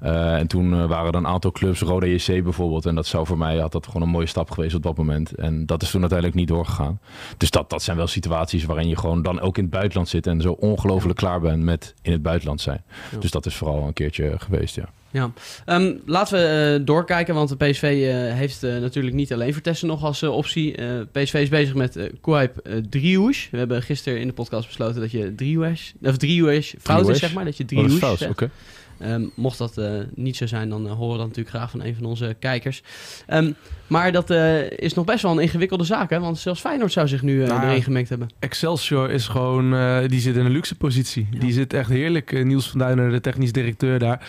Eh, 0.00 0.34
en 0.36 0.46
toen 0.46 0.86
waren 0.86 1.12
er 1.12 1.14
een 1.18 1.26
aantal 1.26 1.50
clubs, 1.52 1.80
Roda 1.80 2.06
JC 2.06 2.42
bijvoorbeeld. 2.42 2.86
En 2.86 2.94
dat 2.94 3.06
zou 3.06 3.26
voor 3.26 3.38
mij, 3.38 3.56
had 3.58 3.72
dat 3.72 3.86
gewoon 3.86 4.02
een 4.02 4.08
mooie 4.08 4.26
stap 4.26 4.50
geweest 4.50 4.74
op 4.74 4.82
dat 4.82 4.96
moment. 4.96 5.34
En 5.34 5.66
dat 5.66 5.82
is 5.82 5.90
toen 5.90 6.00
uiteindelijk 6.00 6.38
niet 6.38 6.48
doorgegaan. 6.48 7.00
Dus 7.36 7.50
dat, 7.50 7.70
dat 7.70 7.82
zijn 7.82 7.96
wel 7.96 8.06
situaties 8.06 8.64
waarin 8.64 8.88
je 8.88 8.96
gewoon 8.96 9.22
dan 9.22 9.40
ook 9.40 9.56
in 9.56 9.62
het 9.62 9.72
buitenland 9.72 10.08
zit. 10.08 10.26
En 10.26 10.40
zo 10.40 10.52
ongelooflijk 10.52 11.18
klaar 11.18 11.40
bent 11.40 11.62
met 11.62 11.94
in 12.02 12.12
het 12.12 12.22
buitenland 12.22 12.60
zijn. 12.60 12.82
Ja. 13.10 13.18
Dus 13.18 13.30
dat 13.30 13.46
is 13.46 13.56
vooral 13.56 13.82
een 13.86 13.92
keertje 13.92 14.34
geweest, 14.38 14.74
ja. 14.74 14.88
Ja. 15.10 15.32
Ehm, 15.64 15.94
laten 16.06 16.38
we 16.38 16.74
eh, 16.78 16.86
doorkijken, 16.86 17.34
want 17.34 17.48
de 17.48 17.56
PSV 17.56 17.82
eh, 17.82 18.34
heeft 18.34 18.62
eh, 18.62 18.76
natuurlijk 18.78 19.14
niet 19.14 19.32
alleen 19.32 19.52
Vertessen 19.52 19.88
nog 19.88 20.04
als 20.04 20.22
optie. 20.22 20.74
PSV 21.12 21.34
is 21.34 21.48
bezig 21.48 21.74
met 21.74 21.96
uh, 21.96 22.04
uh, 22.26 22.42
Driehoes. 22.90 23.48
We 23.50 23.58
hebben 23.58 23.82
gisteren 23.82 24.20
in 24.20 24.26
de 24.26 24.32
podcast 24.32 24.66
besloten 24.66 25.00
dat 25.00 25.10
je 25.10 25.34
Driehoes, 25.34 25.94
of 26.02 26.16
Driehoes 26.16 26.74
fout 26.80 27.08
is, 27.08 27.18
zeg 27.18 27.34
maar. 27.34 27.44
Dat 27.44 27.56
je 27.56 27.64
Oh, 27.64 27.70
dat 27.70 27.90
is 27.90 27.98
Driehoes 27.98 28.18
fout. 28.18 28.50
Ehm, 28.98 29.26
mocht 29.34 29.58
dat 29.58 29.78
eh, 29.78 29.90
niet 30.14 30.36
zo 30.36 30.46
zijn, 30.46 30.68
dan 30.68 30.86
eh, 30.86 30.92
horen 30.92 31.12
we 31.12 31.18
dat 31.18 31.26
natuurlijk 31.26 31.56
graag 31.56 31.70
van 31.70 31.82
een 31.82 31.94
van 31.94 32.04
onze 32.04 32.36
kijkers. 32.38 32.82
Ehm, 33.26 33.52
maar 33.86 34.12
dat 34.12 34.30
eh, 34.30 34.70
is 34.70 34.94
nog 34.94 35.04
best 35.04 35.22
wel 35.22 35.32
een 35.32 35.38
ingewikkelde 35.38 35.84
zaak, 35.84 36.10
hè? 36.10 36.20
Want 36.20 36.38
zelfs 36.38 36.60
Feyenoord 36.60 36.92
zou 36.92 37.08
zich 37.08 37.22
nu 37.22 37.44
Nou, 37.44 37.62
erin 37.62 37.82
gemengd 37.82 38.08
hebben. 38.08 38.28
Excelsior 38.38 39.10
is 39.10 39.28
gewoon, 39.28 39.70
die 40.08 40.20
zit 40.20 40.36
in 40.36 40.44
een 40.44 40.50
luxe 40.50 40.74
positie. 40.74 41.28
Ja. 41.30 41.40
Die 41.40 41.52
zit 41.52 41.72
echt 41.72 41.90
heerlijk. 41.90 42.44
Niels 42.44 42.70
van 42.70 42.78
Duinen, 42.78 43.10
de 43.10 43.20
technisch 43.20 43.52
directeur 43.52 43.98
daar. 43.98 44.26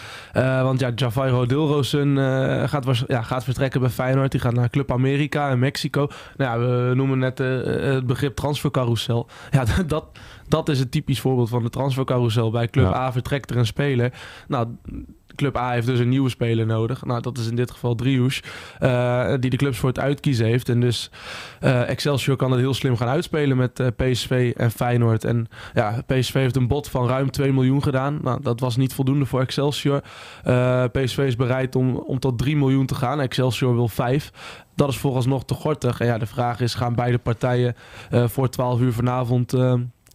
Want 0.63 0.79
ja, 0.79 0.91
Javairo 0.95 1.45
Dilrosun 1.45 2.17
eh, 2.17 2.67
gaat, 2.67 3.03
ja, 3.07 3.21
gaat 3.21 3.43
vertrekken 3.43 3.81
bij 3.81 3.89
Feyenoord. 3.89 4.31
Die 4.31 4.39
gaat 4.39 4.53
naar 4.53 4.69
Club 4.69 4.91
Amerika 4.91 5.49
in 5.49 5.59
Mexico. 5.59 6.07
Nou 6.37 6.61
ja, 6.61 6.67
we 6.67 6.95
noemen 6.95 7.19
net 7.19 7.37
het 7.37 8.05
begrip 8.05 8.35
transfercarousel. 8.35 9.27
Ja, 9.51 9.65
dat, 9.87 10.05
dat 10.49 10.69
is 10.69 10.79
een 10.79 10.89
typisch 10.89 11.19
voorbeeld 11.19 11.49
van 11.49 11.63
de 11.63 11.69
transfercarousel. 11.69 12.51
Bij 12.51 12.67
Club 12.67 12.85
Ja. 12.85 12.95
A 12.95 13.11
vertrekt 13.11 13.49
er 13.49 13.57
een 13.57 13.65
speler. 13.65 14.13
Nou, 14.47 14.67
Club 15.39 15.57
A 15.57 15.71
heeft 15.71 15.87
dus 15.87 15.99
een 15.99 16.09
nieuwe 16.09 16.29
speler 16.29 16.65
nodig. 16.65 17.05
Nou, 17.05 17.21
dat 17.21 17.37
is 17.37 17.47
in 17.47 17.55
dit 17.55 17.71
geval 17.71 17.95
Driouche, 17.95 18.41
eh, 18.79 19.33
die 19.39 19.49
de 19.49 19.57
clubs 19.57 19.77
voor 19.77 19.89
het 19.89 19.99
uitkiezen 19.99 20.45
heeft. 20.45 20.69
En 20.69 20.79
dus 20.79 21.11
eh, 21.59 21.89
Excelsior 21.89 22.35
kan 22.35 22.51
het 22.51 22.59
heel 22.59 22.73
slim 22.73 22.97
gaan 22.97 23.07
uitspelen 23.07 23.57
met 23.57 23.79
eh, 23.79 23.87
PSV 23.95 24.53
en 24.57 24.71
Feyenoord. 24.71 25.23
En 25.23 25.47
ja, 25.73 26.03
PSV 26.05 26.33
heeft 26.33 26.55
een 26.55 26.67
bod 26.67 26.89
van 26.89 27.07
ruim 27.07 27.31
2 27.31 27.53
miljoen 27.53 27.83
gedaan. 27.83 28.19
Nou, 28.21 28.41
dat 28.41 28.59
was 28.59 28.75
niet 28.75 28.93
voldoende 28.93 29.25
voor 29.25 29.41
Excelsior. 29.41 30.01
PSV 30.91 31.17
is 31.17 31.35
bereid 31.35 31.75
om, 31.75 31.95
om 31.95 32.19
tot 32.19 32.37
3 32.37 32.57
miljoen 32.57 32.85
te 32.85 32.95
gaan. 32.95 33.19
Excelsior 33.19 33.75
wil 33.75 33.87
5. 33.87 34.31
Dat 34.75 34.89
is 34.89 34.97
vooralsnog 34.97 35.45
te 35.45 35.53
gortig. 35.53 35.99
En 35.99 36.05
ja, 36.05 36.17
de 36.17 36.25
vraag 36.25 36.59
is, 36.59 36.73
gaan 36.73 36.95
beide 36.95 37.17
partijen 37.17 37.75
voor 38.11 38.49
12 38.49 38.79
uur 38.79 38.93
vanavond 38.93 39.53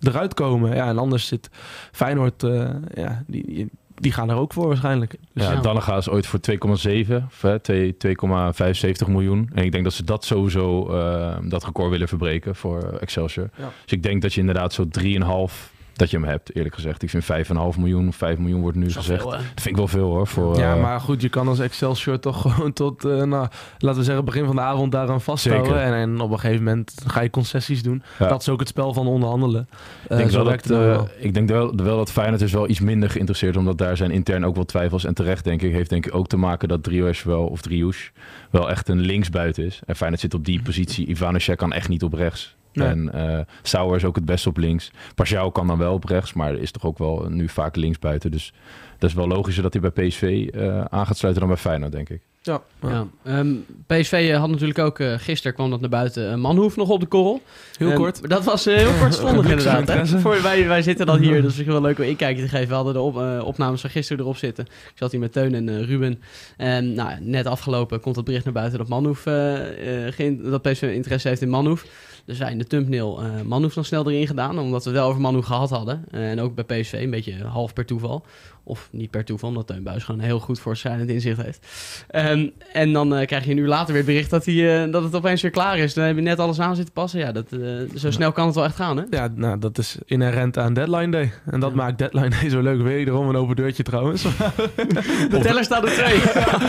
eruit 0.07 0.35
komen? 0.35 0.75
Ja, 0.75 0.89
en 0.89 0.99
anders 0.99 1.27
zit 1.27 1.51
Feyenoord, 1.93 2.43
eh, 2.43 2.69
ja, 2.95 3.23
die, 3.27 3.47
die, 3.47 3.71
die 3.95 4.13
gaan 4.13 4.31
er 4.31 4.37
ook 4.37 4.53
voor 4.53 4.67
waarschijnlijk. 4.67 5.11
Dus 5.33 5.45
Ja, 5.45 5.61
ja. 5.63 5.97
Is 5.97 6.09
ooit 6.09 6.27
voor 6.27 6.41
2,7 6.51 7.25
of 7.27 7.43
hè, 7.43 7.59
2 7.59 7.97
2,75 8.07 9.09
miljoen. 9.09 9.51
En 9.55 9.65
ik 9.65 9.73
denk 9.73 9.85
dat 9.85 9.93
ze 9.93 10.05
dat 10.05 10.25
sowieso 10.25 10.89
eh, 10.89 11.37
dat 11.43 11.65
record 11.65 11.91
willen 11.91 12.09
verbreken 12.09 12.57
voor 12.57 12.83
Excelsior. 13.01 13.51
Ja. 13.57 13.71
Dus 13.83 13.93
ik 13.93 14.03
denk 14.03 14.23
dat 14.23 14.35
je 14.35 14.41
inderdaad 14.41 14.73
zo 14.73 14.85
3,5 15.01 15.74
dat 15.99 16.11
je 16.11 16.17
hem 16.19 16.27
hebt, 16.27 16.55
eerlijk 16.57 16.75
gezegd. 16.75 17.03
Ik 17.03 17.11
vind 17.11 17.25
5,5 17.25 17.79
miljoen 17.79 18.09
of 18.09 18.17
5 18.17 18.39
miljoen 18.39 18.61
wordt 18.61 18.77
nu 18.77 18.91
gezegd. 18.91 19.25
Dat 19.25 19.41
vind 19.55 19.67
ik 19.67 19.77
wel 19.77 19.89
veel 19.89 20.09
hoor. 20.09 20.27
Voor, 20.27 20.57
Ja, 20.59 20.75
eh, 20.75 20.83
maar 20.83 21.01
goed, 21.01 21.23
je 21.23 21.29
kan 21.29 21.49
als 21.49 21.59
Excelsior 21.59 22.19
toch 22.19 22.41
gewoon 22.53 22.73
tot, 22.73 23.05
eh, 23.05 23.11
nou, 23.23 23.49
laten 23.79 23.99
we 23.99 24.05
zeggen, 24.05 24.25
begin 24.25 24.45
van 24.45 24.55
de 24.57 24.63
avond 24.63 24.93
daaraan 24.93 25.21
vasthouden. 25.21 25.83
En, 25.83 25.93
en 25.93 26.21
op 26.21 26.31
een 26.31 26.39
gegeven 26.39 26.65
moment 26.65 26.95
ga 27.07 27.21
je 27.21 27.31
concessies 27.31 27.83
doen. 27.83 28.03
Ja. 28.19 28.29
Dat 28.29 28.41
is 28.41 28.49
ook 28.49 28.59
het 28.61 28.69
spel 28.69 28.93
van 28.95 29.07
onderhandelen. 29.07 29.69
Ik 30.05 30.11
Eh, 30.11 30.17
denk, 30.17 30.31
zo 30.31 30.37
wel 30.37 30.47
werkt 30.47 30.69
dat, 30.69 31.11
ik 31.19 31.35
denk 31.35 31.49
wel, 31.49 31.75
wel 31.77 31.97
dat 31.97 32.11
Feyenoord 32.13 32.41
is 32.43 32.53
wel 32.53 32.69
iets 32.69 32.81
minder 32.81 33.11
geïnteresseerd, 33.11 33.57
omdat 33.57 33.79
daar 33.79 33.97
zijn 33.97 34.11
intern 34.11 34.45
ook 34.45 34.55
wel 34.55 34.65
twijfels. 34.65 35.05
En 35.05 35.15
terecht 35.15 35.45
denk 35.45 35.63
ik, 35.63 35.73
heeft 35.73 35.91
denk 35.91 36.07
ik 36.07 36.15
ook 36.15 36.27
te 36.27 36.37
maken 36.37 36.69
dat 36.69 36.83
Drioes 36.83 37.23
wel, 37.23 37.47
of 37.47 37.61
Driouche, 37.61 38.11
wel 38.51 38.71
echt 38.71 38.89
een 38.89 39.01
linksbuiten 39.01 39.65
is. 39.65 39.81
En 39.87 39.97
Feyenoord 39.97 40.21
zit 40.21 40.35
op 40.35 40.45
die 40.45 40.63
positie. 40.63 41.07
Ivanusek 41.07 41.59
kan 41.59 41.73
echt 41.73 41.89
niet 41.89 42.03
op 42.03 42.13
rechts. 42.13 42.55
Nee. 42.75 42.89
En 42.89 43.13
eh 43.13 43.41
Sauer 43.63 43.97
is 43.97 44.05
ook 44.05 44.15
het 44.17 44.25
best 44.25 44.47
op 44.47 44.57
links. 44.57 44.91
Pashao 45.15 45.51
kan 45.51 45.67
dan 45.67 45.79
wel 45.79 45.93
op 45.93 46.05
rechts, 46.05 46.33
maar 46.33 46.55
is 46.55 46.71
toch 46.71 46.85
ook 46.85 46.99
wel 46.99 47.27
nu 47.29 47.49
vaak 47.49 47.77
linksbuiten. 47.77 48.31
Dus 48.31 48.53
dat 48.99 49.11
is 49.11 49.17
wel 49.17 49.29
logischer 49.29 49.63
dat 49.63 49.73
hij 49.73 49.91
bij 49.91 50.07
PSV 50.07 50.49
eh 50.53 50.85
aan 50.85 51.07
gaat 51.07 51.17
sluiten 51.17 51.43
dan 51.43 51.53
bij 51.53 51.63
Feyenoord, 51.63 51.93
denk 51.93 52.09
ik. 52.09 52.21
Ja, 52.43 52.63
ja. 52.83 52.89
Ja. 52.89 53.07
Ehm, 53.23 53.55
PSV 53.87 54.33
had 54.33 54.51
natuurlijk 54.51 54.79
ook, 54.79 54.99
eh, 54.99 55.15
gisteren 55.17 55.55
kwam 55.55 55.71
dat 55.71 55.81
naar 55.81 55.89
buiten, 55.91 56.31
uh, 56.31 56.35
Manhoef 56.35 56.77
nog 56.77 56.89
op 56.89 57.01
de 57.01 57.07
korrel. 57.07 57.43
heel 57.79 57.93
kort. 57.93 58.29
Dat 58.29 58.45
was 58.45 58.67
eh, 58.67 58.77
heel 58.77 58.93
kortstondig 59.01 59.49
inderdaad. 59.51 59.89
Hè? 59.89 60.07
Voor, 60.07 60.43
wij, 60.43 60.69
wij 60.69 60.83
zitten 60.83 61.07
dan 61.07 61.19
hier, 61.19 61.43
dus 61.43 61.59
is 61.59 61.67
wel 61.67 61.81
leuk 61.81 61.99
om 61.99 62.05
inkijkje 62.05 62.43
te 62.43 62.49
geven. 62.49 62.69
We 62.69 62.75
hadden 62.75 62.93
de 62.93 63.01
op, 63.01 63.19
eh, 63.19 63.43
opnames 63.45 63.81
van 63.81 63.91
gisteren 63.91 64.23
erop 64.23 64.37
zitten. 64.37 64.65
Ik 64.65 64.93
zat 64.95 65.11
hier 65.11 65.21
met 65.21 65.33
Teun 65.33 65.55
en 65.55 65.69
eh, 65.69 65.85
Ruben. 65.85 66.23
En 66.57 66.95
nou, 66.95 67.11
net 67.21 67.47
afgelopen 67.47 68.01
komt 68.01 68.17
het 68.17 68.25
bericht 68.25 68.45
naar 68.45 68.53
buiten 68.53 68.79
dat, 68.79 68.89
Manhoef, 68.89 69.27
eh, 69.27 70.07
eh, 70.07 70.13
geen, 70.15 70.43
dat 70.43 70.63
PSV 70.63 70.83
interesse 70.83 71.29
heeft 71.29 71.43
in 71.43 71.49
Manhoef. 71.49 71.87
Wij 72.25 72.51
in 72.51 72.59
de 72.59 72.67
thumbnail 72.67 73.23
eh 73.23 73.41
Manhoef 73.41 73.75
dan 73.75 73.85
snel 73.85 74.11
erin 74.11 74.27
gedaan, 74.27 74.59
omdat 74.59 74.85
we 74.85 74.91
wel 74.91 75.09
over 75.09 75.21
Manhoef 75.21 75.45
gehad 75.45 75.71
hadden. 75.71 76.05
Eh, 76.11 76.31
en 76.31 76.41
ook 76.41 76.55
bij 76.55 76.81
PSV, 76.81 76.93
een 76.93 77.11
beetje 77.11 77.45
half 77.45 77.73
per 77.73 77.87
toeval. 77.87 78.25
Of 78.67 78.89
niet 78.93 79.11
per 79.11 79.25
toeval, 79.25 79.49
omdat 79.49 79.67
Teun 79.67 79.83
Buis 79.83 80.05
gewoon 80.05 80.21
heel 80.21 80.39
goed 80.41 80.61
voorschrijdend 80.61 81.11
inzicht 81.11 81.43
heeft. 81.43 81.67
Ehm, 82.09 82.47
en 82.73 82.93
dan 82.93 83.15
eh, 83.15 83.27
krijg 83.27 83.45
je 83.45 83.51
een 83.51 83.57
uur 83.57 83.69
later 83.69 83.87
weer 83.87 83.97
het 83.97 84.07
bericht 84.07 84.31
dat, 84.31 84.45
hij, 84.45 84.83
eh, 84.85 84.93
dat 84.93 85.03
het 85.03 85.15
opeens 85.15 85.43
weer 85.43 85.51
klaar 85.51 85.79
is. 85.79 85.95
Dan 85.95 86.05
heb 86.05 86.17
je 86.17 86.23
net 86.23 86.39
alles 86.39 86.61
aan 86.61 86.77
zitten 86.77 86.95
passen. 86.95 87.21
Ja, 87.21 87.33
dat, 87.33 87.45
eh, 87.53 87.59
zo 87.95 88.11
snel 88.11 88.33
kan 88.33 88.47
het 88.47 88.55
wel 88.55 88.65
echt 88.65 88.77
gaan, 88.77 88.97
hè? 88.97 89.03
Ja, 89.11 89.29
nou, 89.35 89.59
dat 89.59 89.79
is 89.79 89.99
inherent 90.07 90.59
aan 90.59 90.75
Deadline 90.75 91.11
Day. 91.11 91.33
En 91.47 91.61
dat 91.61 91.71
Ja. 91.71 91.77
maakt 91.77 91.99
Deadline 91.99 92.29
Day 92.29 92.49
zo 92.49 92.61
leuk. 92.61 92.83
Wederom 92.83 93.29
een 93.29 93.37
open 93.37 93.57
deurtje 93.57 93.83
trouwens. 93.83 94.23
De 95.31 95.39
teller 95.43 95.65
staat 95.65 95.83
op 95.83 95.89
twee. 95.89 96.19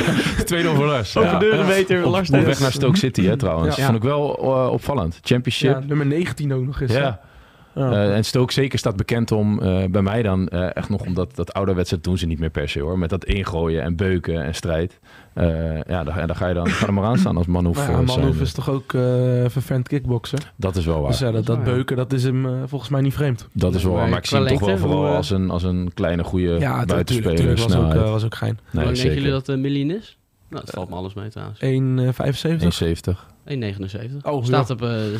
2-0 0.64 0.76
voor 0.76 0.86
Lars. 0.86 1.18
Over 1.18 1.40
deuren 1.40 1.66
meter, 1.66 2.06
Op, 2.06 2.12
Lars 2.12 2.30
op 2.30 2.40
weg 2.46 2.60
naar 2.60 2.72
Stoke 2.72 2.98
City, 2.98 3.26
hè, 3.26 3.38
trouwens. 3.38 3.76
Ja. 3.76 3.86
Vond 3.86 3.98
ik 3.98 4.04
wel 4.04 4.38
eh, 4.40 4.72
opvallend. 4.72 5.20
Championship. 5.22 5.72
Ja, 5.72 5.88
nummer 5.88 6.06
19 6.06 6.54
ook 6.54 6.66
nog 6.66 6.82
eens. 6.82 6.94
hè? 6.94 7.10
Ja. 7.76 7.92
Ja. 7.92 7.92
Eh, 7.92 8.16
en 8.16 8.26
Stoke 8.26 8.54
zeker 8.54 8.80
staat 8.80 8.96
bekend 8.96 9.32
om, 9.32 9.62
eh, 9.62 9.86
bij 9.86 10.02
mij 10.02 10.22
dan, 10.22 10.48
eh, 10.48 10.76
echt 10.76 10.90
nog 10.90 11.02
omdat 11.02 11.36
dat 11.36 11.54
ouderwetse 11.54 12.02
doen 12.02 12.18
ze 12.18 12.26
niet 12.26 12.40
meer 12.40 12.50
per 12.50 12.70
se 12.70 12.80
hoor. 12.80 13.00
Met 13.00 13.10
dat 13.10 13.26
ingooien 13.26 13.82
en 13.84 13.96
beuken 13.96 14.44
en 14.44 14.56
strijd. 14.56 15.00
Eh, 15.34 15.82
ja, 15.82 16.04
daar, 16.04 16.18
en 16.18 16.28
daar 16.28 16.36
ga 16.36 16.48
je 16.48 16.54
dan 16.54 16.68
ga 16.70 16.88
er 16.88 16.94
maar 16.94 17.04
aan 17.04 17.18
staan 17.18 17.38
als 17.38 17.46
Manhoef. 17.46 17.88
Ja, 17.88 18.02
Manhoef 18.02 18.42
is 18.42 18.54
toch 18.54 18.70
ook 18.70 18.94
eh 18.94 19.02
vervent 19.48 19.88
kickbokser. 19.88 20.54
Dat 20.56 20.76
is 20.76 20.86
wel 20.86 21.02
waar. 21.02 21.10
Dus 21.10 21.20
ja, 21.20 21.32
dat, 21.32 21.48
ja. 21.48 21.56
beuken, 21.56 21.96
dat 21.96 22.14
is 22.14 22.24
hem 22.24 22.68
volgens 22.68 22.90
mij 22.90 23.02
niet 23.02 23.14
vreemd. 23.14 23.48
dat 23.54 23.76
is 23.76 23.84
wel 23.84 23.92
Maar 23.92 24.02
waar. 24.02 24.10
Maar 24.10 24.20
ik 24.20 24.26
zie 24.26 24.38
hem 24.38 24.48
toch 24.48 24.60
wel 24.60 24.78
vooral 24.78 25.06
hoe, 25.06 25.16
als 25.16 25.30
een, 25.30 25.50
als 25.50 25.64
een 25.64 25.92
kleine, 25.94 26.24
goede 26.24 26.60
Ja, 26.60 26.86
buitenspeler. 26.86 27.36
tuurlijk, 27.36 27.60
was, 27.60 27.76
ook, 27.76 27.94
was 27.94 28.24
ook 28.24 28.36
gein. 28.36 28.60
Hoe 28.72 28.84
nee, 28.84 28.94
denken 28.94 29.14
jullie 29.14 29.32
dat 29.32 29.46
de 29.46 29.58
miljoen 29.58 29.92
is? 29.92 30.18
Nou, 30.50 30.66
dat 30.66 30.74
valt 30.74 30.90
me 30.90 30.96
alles 30.96 31.14
mee 31.14 31.30
trouwens. 31.30 31.60
1,75. 31.60 33.16
1,70. 33.16 33.35
1,79. 33.50 33.52
Oh, 34.24 34.46
Staat 34.46 34.70
op 34.70 34.82
eh, 34.82 34.88
de 34.88 35.14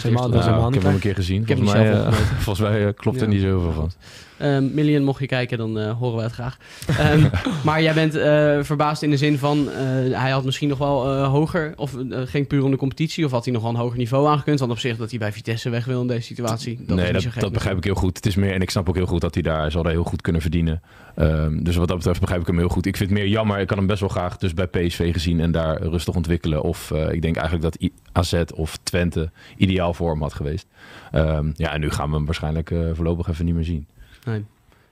ik 0.68 0.74
heb 0.74 0.84
hem 0.84 0.94
een 0.94 1.00
keer 1.00 1.16
gezien. 1.16 1.42
Ik 1.42 1.48
heb 1.48 1.58
volgens 1.58 1.78
mij, 1.80 1.94
eh, 1.94 2.12
volgens 2.14 2.70
mij 2.70 2.88
eh, 2.88 2.94
klopt 2.96 3.22
er 3.22 3.28
niet 3.28 3.42
zoveel 3.42 3.72
van. 3.72 3.92
Ehm 4.38 4.74
Million, 4.74 5.04
mocht 5.04 5.20
je 5.20 5.26
kijken, 5.26 5.58
dan 5.58 5.80
eh, 5.80 5.98
horen 5.98 6.18
we 6.18 6.24
het 6.24 6.32
graag. 6.32 6.58
Ehm, 6.88 7.28
maar 7.66 7.82
jij 7.82 7.94
bent 7.94 8.16
eh, 8.16 8.60
verbaasd 8.62 9.02
in 9.02 9.10
de 9.10 9.18
zin 9.18 9.38
van... 9.38 9.70
eh, 9.72 10.20
hij 10.22 10.32
had 10.32 10.44
misschien 10.44 10.70
nog 10.70 10.78
wel 10.78 11.14
eh, 11.14 11.28
hoger... 11.28 11.74
of 11.76 11.96
eh, 11.98 12.22
ging 12.26 12.48
puur 12.48 12.64
om 12.64 12.72
de 12.72 12.78
competitie... 12.78 13.26
of 13.26 13.32
had 13.32 13.44
hij 13.46 13.54
nog 13.54 13.62
wel 13.62 13.72
een 13.72 13.78
hoger 13.78 13.98
niveau 13.98 14.28
aangekund? 14.28 14.60
Want 14.60 14.72
op 14.72 14.80
zich 14.80 14.98
dat 14.98 15.10
hij 15.10 15.20
bij 15.20 15.32
Vitesse 15.32 15.70
weg 15.70 15.86
wil 15.86 16.02
in 16.02 16.08
deze 16.08 16.22
situatie... 16.22 16.76
Dat 16.76 16.88
is 16.90 16.96
nee, 16.96 17.04
niet 17.04 17.14
dat, 17.14 17.22
zo 17.22 17.30
gek 17.30 17.42
dat 17.42 17.52
begrijp 17.54 17.78
ik 17.78 17.84
heel 17.84 17.96
goed. 17.96 18.16
Het 18.16 18.26
is 18.26 18.36
meer, 18.36 18.54
en 18.54 18.62
ik 18.62 18.70
snap 18.70 18.90
ook 18.90 18.96
heel 18.96 19.06
goed 19.06 19.22
dat 19.22 19.34
hij 19.34 19.44
daar 19.44 19.72
zal 19.72 19.86
heel 19.86 20.04
goed 20.04 20.22
kunnen 20.22 20.42
verdienen. 20.42 20.82
Ehm, 21.16 21.64
dus 21.64 21.76
wat 21.76 21.88
dat 21.88 21.98
betreft 21.98 22.20
begrijp 22.20 22.42
ik 22.42 22.48
hem 22.48 22.58
heel 22.58 22.68
goed. 22.68 22.86
Ik 22.86 22.98
vind 22.98 23.10
het 23.10 23.20
meer 23.20 23.28
jammer. 23.28 23.60
Ik 23.60 23.70
had 23.70 23.78
hem 23.78 23.88
best 23.88 24.00
wel 24.00 24.10
graag 24.10 24.38
dus 24.38 24.54
bij 24.54 24.68
PSV 24.68 25.14
gezien 25.14 25.40
en 25.40 25.52
daar 25.52 25.82
rustig 25.82 26.16
ontwikkelen. 26.16 26.62
Of 26.62 26.92
eh, 26.92 27.12
ik 27.12 27.22
denk 27.22 27.36
eigenlijk 27.36 27.64
dat 27.72 27.82
I- 27.82 27.94
AZ 28.16 28.44
of 28.56 28.78
Twente 28.84 29.32
ideaal 29.58 29.94
voor 29.94 30.12
hem 30.12 30.22
had 30.22 30.34
geweest. 30.34 30.68
Ehm, 31.12 31.52
ja, 31.54 31.74
en 31.74 31.80
nu 31.80 31.90
gaan 31.90 32.10
we 32.10 32.16
hem 32.16 32.26
waarschijnlijk 32.26 32.72
eh, 32.72 32.90
voorlopig 32.94 33.28
even 33.28 33.46
niet 33.46 33.56
meer 33.56 33.64
zien. 33.64 33.88
Nee. 34.26 34.46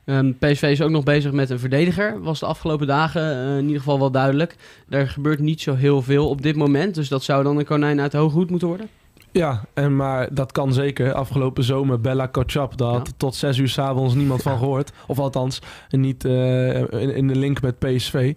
Ehm, 0.06 0.32
PSV 0.40 0.64
is 0.64 0.82
ook 0.82 0.90
nog 0.90 1.04
bezig 1.04 1.32
met 1.32 1.50
een 1.50 1.60
verdediger. 1.60 2.22
Was 2.22 2.40
de 2.40 2.46
afgelopen 2.46 2.88
dagen 2.88 3.22
eh, 3.22 3.58
in 3.58 3.64
ieder 3.64 3.78
geval 3.78 4.00
wel 4.00 4.12
duidelijk. 4.12 4.56
Daar 4.88 5.08
gebeurt 5.08 5.40
niet 5.40 5.62
zo 5.62 5.76
heel 5.76 6.02
veel 6.02 6.30
op 6.30 6.42
dit 6.42 6.56
moment. 6.56 6.96
Dus 6.96 7.08
dat 7.08 7.24
zou 7.24 7.44
dan 7.44 7.58
een 7.58 7.66
konijn 7.66 8.02
uit 8.02 8.12
de 8.12 8.18
hoge 8.18 8.36
hoed 8.36 8.50
moeten 8.50 8.68
worden? 8.68 8.88
Ja, 9.34 9.64
en 9.74 9.96
maar 9.96 10.34
dat 10.34 10.52
kan 10.52 10.74
zeker. 10.74 11.14
Afgelopen 11.14 11.64
zomer 11.64 12.02
Bella 12.02 12.26
Kotschap, 12.26 12.78
daar 12.78 12.92
had 12.92 13.08
Ja. 13.08 13.14
tot 13.18 13.36
zes 13.36 13.58
uur 13.58 13.70
s'avonds 13.70 14.14
niemand 14.14 14.42
van 14.42 14.58
gehoord. 14.58 14.92
Of 15.08 15.20
althans, 15.20 15.60
niet 15.90 16.26
eh, 16.26 16.80
in, 16.80 17.16
in 17.16 17.28
de 17.28 17.36
link 17.36 17.62
met 17.62 17.80
PSV. 17.80 18.34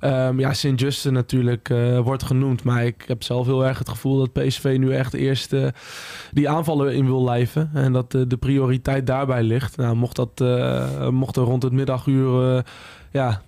Ehm, 0.00 0.38
ja, 0.40 0.52
Sint-Juste 0.52 1.10
natuurlijk 1.10 1.70
eh, 1.70 1.98
wordt 1.98 2.22
genoemd. 2.22 2.62
Maar 2.64 2.84
ik 2.84 3.04
heb 3.06 3.22
zelf 3.22 3.46
heel 3.46 3.66
erg 3.66 3.78
het 3.78 3.88
gevoel 3.88 4.18
dat 4.18 4.32
PSV 4.32 4.76
nu 4.78 4.94
echt 4.94 5.14
eerst 5.14 5.52
eh, 5.52 5.66
die 6.32 6.48
aanvallen 6.48 6.94
in 6.94 7.06
wil 7.06 7.24
lijven. 7.24 7.70
En 7.74 7.92
dat 7.92 8.10
de 8.10 8.36
prioriteit 8.38 9.06
daarbij 9.06 9.42
ligt. 9.42 9.76
Nou, 9.76 9.96
mocht, 9.96 10.16
dat, 10.16 10.40
mocht 11.10 11.36
er 11.36 11.42
rond 11.42 11.62
het 11.62 11.72
middaguur... 11.72 12.64
ja, 13.10 13.42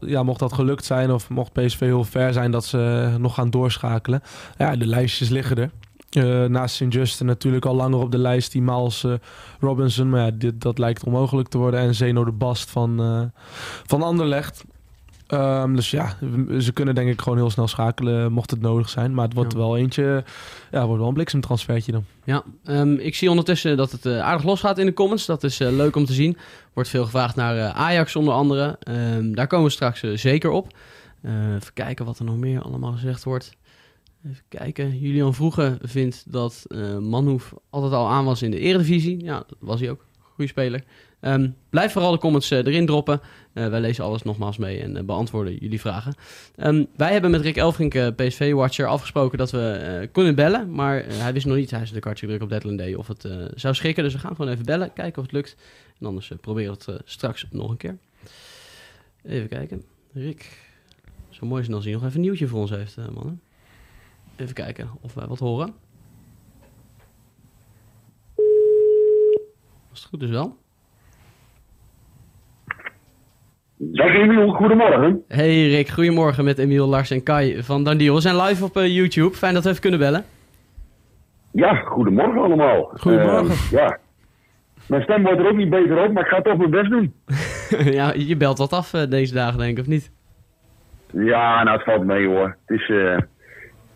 ja, 0.00 0.22
mocht 0.22 0.40
dat 0.40 0.52
gelukt 0.52 0.84
zijn 0.84 1.10
of 1.10 1.28
mocht 1.28 1.52
PSV 1.52 1.80
heel 1.80 2.04
ver 2.04 2.32
zijn 2.32 2.50
dat 2.50 2.64
ze 2.64 3.14
nog 3.18 3.34
gaan 3.34 3.50
doorschakelen. 3.50 4.22
Ja, 4.58 4.76
de 4.76 4.86
lijstjes 4.86 5.28
liggen 5.28 5.56
er. 5.56 5.70
Eh, 6.10 6.44
naast 6.44 6.74
Sint-Juste 6.74 7.24
natuurlijk 7.24 7.64
al 7.64 7.74
langer 7.74 7.98
op 7.98 8.10
de 8.10 8.18
lijst 8.18 8.52
die 8.52 8.62
Miles 8.62 9.04
eh, 9.04 9.12
Robinson. 9.60 10.10
Maar 10.10 10.24
ja, 10.24 10.30
dit, 10.30 10.60
dat 10.60 10.78
lijkt 10.78 11.04
onmogelijk 11.04 11.48
te 11.48 11.58
worden. 11.58 11.80
En 11.80 11.94
Zeno 11.94 12.24
de 12.24 12.32
Bast 12.32 12.70
van, 12.70 13.00
eh 13.00 13.22
van 13.86 14.02
Anderlecht. 14.02 14.64
Ehm, 15.26 15.74
dus 15.74 15.90
ja, 15.90 16.16
ze 16.58 16.72
kunnen 16.72 16.94
denk 16.94 17.08
ik 17.10 17.20
gewoon 17.20 17.38
heel 17.38 17.50
snel 17.50 17.68
schakelen 17.68 18.32
mocht 18.32 18.50
het 18.50 18.60
nodig 18.60 18.88
zijn. 18.88 19.14
Maar 19.14 19.24
het 19.24 19.34
wordt 19.34 19.52
Ja. 19.52 19.58
wel 19.58 19.76
eentje, 19.76 20.24
ja, 20.70 20.84
wordt 20.84 20.98
wel 20.98 21.08
een 21.08 21.14
bliksemtransfertje 21.14 21.92
dan. 21.92 22.04
Ja, 22.24 22.42
ehm, 22.64 22.92
ik 22.94 23.14
zie 23.14 23.28
ondertussen 23.30 23.76
dat 23.76 23.90
het 23.90 24.06
aardig 24.06 24.44
losgaat 24.44 24.78
in 24.78 24.86
de 24.86 24.92
comments. 24.92 25.26
Dat 25.26 25.42
is 25.44 25.58
leuk 25.58 25.96
om 25.96 26.04
te 26.04 26.12
zien. 26.12 26.36
Wordt 26.72 26.88
veel 26.90 27.04
gevraagd 27.04 27.36
naar 27.36 27.72
Ajax 27.72 28.16
onder 28.16 28.34
andere. 28.34 28.76
Ehm, 28.80 29.32
daar 29.32 29.46
komen 29.46 29.66
we 29.66 29.72
straks 29.72 30.00
zeker 30.14 30.50
op. 30.50 30.72
Even 31.22 31.72
kijken 31.74 32.04
wat 32.04 32.18
er 32.18 32.24
nog 32.24 32.36
meer 32.36 32.62
allemaal 32.62 32.92
gezegd 32.92 33.24
wordt. 33.24 33.56
Even 34.26 34.42
kijken. 34.48 34.98
Julian 34.98 35.34
Vroege 35.34 35.78
vindt 35.82 36.32
dat 36.32 36.64
eh 36.68 36.98
Manhoef 36.98 37.54
altijd 37.70 37.92
al 37.92 38.08
aan 38.08 38.24
was 38.24 38.42
in 38.42 38.50
de 38.50 38.58
eredivisie. 38.58 39.24
Ja, 39.24 39.34
dat 39.34 39.56
was 39.58 39.80
hij 39.80 39.90
ook. 39.90 40.04
Goeie 40.18 40.50
speler. 40.50 40.84
Ehm, 41.20 41.50
blijf 41.70 41.92
vooral 41.92 42.12
de 42.12 42.18
comments 42.18 42.50
eh, 42.50 42.58
erin 42.58 42.86
droppen. 42.86 43.20
Eh, 43.52 43.68
wij 43.68 43.80
lezen 43.80 44.04
alles 44.04 44.22
nogmaals 44.22 44.56
mee 44.56 44.80
en 44.80 45.06
beantwoorden 45.06 45.56
jullie 45.56 45.80
vragen. 45.80 46.14
Ehm, 46.56 46.84
wij 46.96 47.12
hebben 47.12 47.30
met 47.30 47.40
Rick 47.40 47.56
Elfrink, 47.56 48.14
PSV-watcher, 48.16 48.86
afgesproken 48.86 49.38
dat 49.38 49.50
we 49.50 50.08
kunnen 50.12 50.34
bellen. 50.34 50.72
Maar 50.72 51.04
hij 51.06 51.32
wist 51.32 51.46
nog 51.46 51.56
niet, 51.56 51.70
hij 51.70 51.82
is 51.82 51.92
de 51.92 52.00
kartje 52.00 52.26
druk 52.26 52.42
op 52.42 52.48
Deadline 52.48 52.76
Day, 52.76 52.94
of 52.94 53.08
het 53.08 53.28
zou 53.54 53.74
schikken. 53.74 54.04
Dus 54.04 54.12
we 54.12 54.18
gaan 54.18 54.36
gewoon 54.36 54.50
even 54.50 54.64
bellen, 54.64 54.92
kijken 54.92 55.18
of 55.18 55.22
het 55.22 55.32
lukt. 55.32 55.56
En 55.98 56.06
anders 56.06 56.32
proberen 56.40 56.76
we 56.84 56.92
het 56.92 57.02
straks 57.04 57.46
nog 57.50 57.70
een 57.70 57.76
keer. 57.76 57.98
Even 59.22 59.48
kijken. 59.48 59.84
Rick, 60.12 60.58
zo 61.28 61.46
mooi 61.46 61.60
is 61.60 61.66
het 61.66 61.76
als 61.76 61.84
hij 61.84 61.94
nog 61.94 62.02
even 62.02 62.14
een 62.14 62.20
nieuwtje 62.20 62.46
voor 62.46 62.60
ons 62.60 62.70
heeft, 62.70 62.96
mannen. 62.96 63.40
Even 64.40 64.54
kijken 64.54 64.90
of 65.00 65.14
wij 65.14 65.26
wat 65.26 65.38
horen. 65.38 65.74
Als 69.90 70.00
het 70.00 70.08
goed 70.08 70.22
is 70.22 70.30
wel. 70.30 70.56
Dag 73.76 74.14
Emiel, 74.14 74.48
goedemorgen. 74.48 75.24
Hey 75.28 75.68
Rick, 75.68 75.88
goedemorgen 75.88 76.44
met 76.44 76.58
Emiel, 76.58 76.86
Lars 76.86 77.10
en 77.10 77.22
Kai 77.22 77.62
van 77.62 77.84
Dandiel. 77.84 78.14
We 78.14 78.20
zijn 78.20 78.36
live 78.36 78.64
op 78.64 78.76
eh, 78.76 78.94
YouTube. 78.94 79.36
Fijn 79.36 79.54
dat 79.54 79.62
we 79.62 79.68
even 79.68 79.80
kunnen 79.80 80.00
bellen. 80.00 80.24
Ja, 81.52 81.74
goedemorgen 81.74 82.42
allemaal. 82.42 82.82
Goedemorgen. 82.82 83.50
Eh, 83.50 83.70
ja. 83.70 83.98
Mijn 84.86 85.02
stem 85.02 85.22
wordt 85.22 85.38
er 85.38 85.48
ook 85.48 85.56
niet 85.56 85.70
beter 85.70 86.04
op, 86.04 86.12
maar 86.12 86.22
ik 86.22 86.28
ga 86.28 86.42
toch 86.42 86.56
mijn 86.56 86.70
best 86.70 86.90
doen. 86.90 87.14
ja, 87.98 88.12
je 88.16 88.36
belt 88.36 88.58
wat 88.58 88.72
af 88.72 88.94
eh, 88.94 89.10
deze 89.10 89.34
dagen, 89.34 89.58
denk 89.58 89.70
ik, 89.70 89.78
of 89.78 89.86
niet? 89.86 90.12
Ja, 91.12 91.62
nou 91.62 91.76
het 91.76 91.84
valt 91.84 92.04
mee 92.04 92.26
hoor. 92.26 92.56
Het 92.66 92.80
is, 92.80 92.88
eh, 92.88 93.18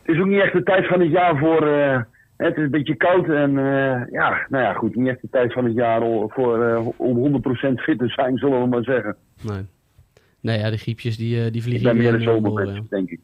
is 0.04 0.20
ook 0.20 0.26
niet 0.26 0.40
echt 0.40 0.52
de 0.52 0.62
tijd 0.62 0.86
van 0.86 1.00
het 1.00 1.10
jaar 1.10 1.38
voor... 1.38 1.66
eh, 1.66 2.00
het 2.36 2.56
is 2.56 2.62
een 2.62 2.70
beetje 2.70 2.94
koud 2.94 3.28
en 3.28 3.58
eh, 3.58 4.10
ja, 4.10 4.46
nou 4.48 4.64
ja 4.64 4.72
goed, 4.72 4.94
niet 4.96 5.08
echt 5.08 5.20
de 5.20 5.28
tijd 5.30 5.52
van 5.52 5.64
het 5.64 5.74
jaar 5.74 6.00
voor, 6.28 6.64
eh, 6.64 6.88
om 6.96 7.16
100% 7.16 7.80
fit 7.80 7.98
te 7.98 8.08
zijn, 8.08 8.36
zullen 8.36 8.60
we 8.60 8.66
maar 8.66 8.82
zeggen. 8.82 9.16
Nee. 9.42 9.66
Nee, 10.40 10.58
ja, 10.58 10.70
de 10.70 10.76
griepjes 10.76 11.16
die, 11.16 11.50
die 11.50 11.62
Ik 11.62 11.62
vliegen 11.62 11.82
ben 11.82 12.00
hier 12.00 12.10
meer 12.10 12.18
de 12.18 12.24
zomermens, 12.24 12.88
denk 12.88 13.10
ik. 13.10 13.20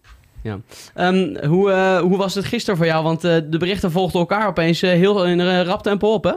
Ehm, 0.95 1.47
hoe, 1.47 1.71
hoe 2.03 2.17
was 2.17 2.35
het 2.35 2.45
gisteren 2.45 2.77
voor 2.77 2.87
jou? 2.87 3.05
Want 3.05 3.21
de 3.21 3.59
berichten 3.59 3.91
volgden 3.91 4.21
elkaar 4.21 4.49
opeens 4.49 4.81
heel 4.81 5.27
in 5.27 5.39
een 5.39 5.65
rap 5.65 5.83
tempo 5.83 6.13
op, 6.13 6.25
hè? 6.25 6.33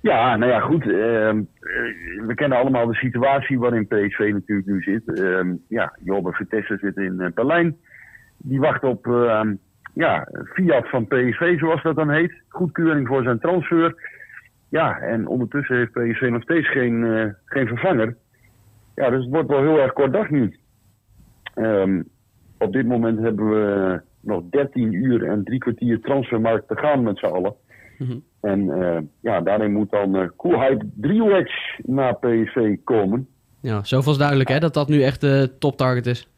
Ja, 0.00 0.36
nou 0.36 0.52
ja, 0.52 0.60
goed. 0.60 0.82
ehm, 0.82 1.38
eh, 1.60 2.26
we 2.26 2.32
kennen 2.34 2.58
allemaal 2.58 2.86
de 2.86 2.94
situatie 2.94 3.58
waarin 3.58 3.86
PSV 3.86 4.30
natuurlijk 4.32 4.66
nu 4.68 4.82
zit. 4.82 5.18
Ehm 5.18 5.54
ja, 5.68 5.96
Jobbe 6.04 6.32
Vertessen 6.32 6.78
zit 6.78 6.96
in 6.96 7.30
Berlijn. 7.34 7.76
Die 8.38 8.60
wacht 8.60 8.84
op 8.84 9.06
ehm, 9.06 9.54
ja, 9.94 10.28
Fiat 10.44 10.88
van 10.88 11.06
PSV, 11.06 11.58
zoals 11.58 11.82
dat 11.82 11.96
dan 11.96 12.10
heet. 12.10 12.32
Goedkeuring 12.48 13.06
voor 13.06 13.22
zijn 13.22 13.38
transfer. 13.38 13.94
Ja, 14.68 14.98
en 14.98 15.26
ondertussen 15.26 15.76
heeft 15.76 15.92
PSV 15.92 16.28
nog 16.30 16.42
steeds 16.42 16.70
geen, 16.70 17.04
eh, 17.04 17.26
geen 17.44 17.66
vervanger. 17.66 18.16
Ja, 18.94 19.10
dus 19.10 19.24
het 19.24 19.32
wordt 19.32 19.48
wel 19.48 19.62
heel 19.62 19.78
erg 19.78 19.92
kort 19.92 20.12
dag 20.12 20.30
nu. 20.30 20.56
Ehm, 21.54 22.02
op 22.58 22.72
dit 22.72 22.86
moment 22.86 23.18
hebben 23.18 23.48
we 23.48 24.00
nog 24.20 24.42
13 24.50 24.92
uur 24.92 25.24
en 25.24 25.44
drie 25.44 25.58
kwartier 25.58 26.00
transfermarkt 26.00 26.68
te 26.68 26.76
gaan 26.76 27.02
met 27.02 27.18
z'n 27.18 27.26
allen. 27.26 27.54
En 28.40 28.70
eh, 28.70 28.98
ja, 29.20 29.40
daarin 29.40 29.72
moet 29.72 29.90
dan 29.90 30.16
uh, 30.16 30.28
Coolheid 30.36 30.84
Driehoeks 30.94 31.80
naar 31.82 32.18
PSV 32.18 32.76
komen. 32.84 33.28
Ja, 33.60 33.84
zoveel 33.84 34.12
is 34.12 34.18
duidelijk, 34.18 34.48
hè? 34.48 34.58
Dat 34.58 34.74
dat 34.74 34.88
nu 34.88 35.02
echt 35.02 35.20
de 35.20 35.50
top 35.58 35.76
target 35.76 36.06
is. 36.06 36.28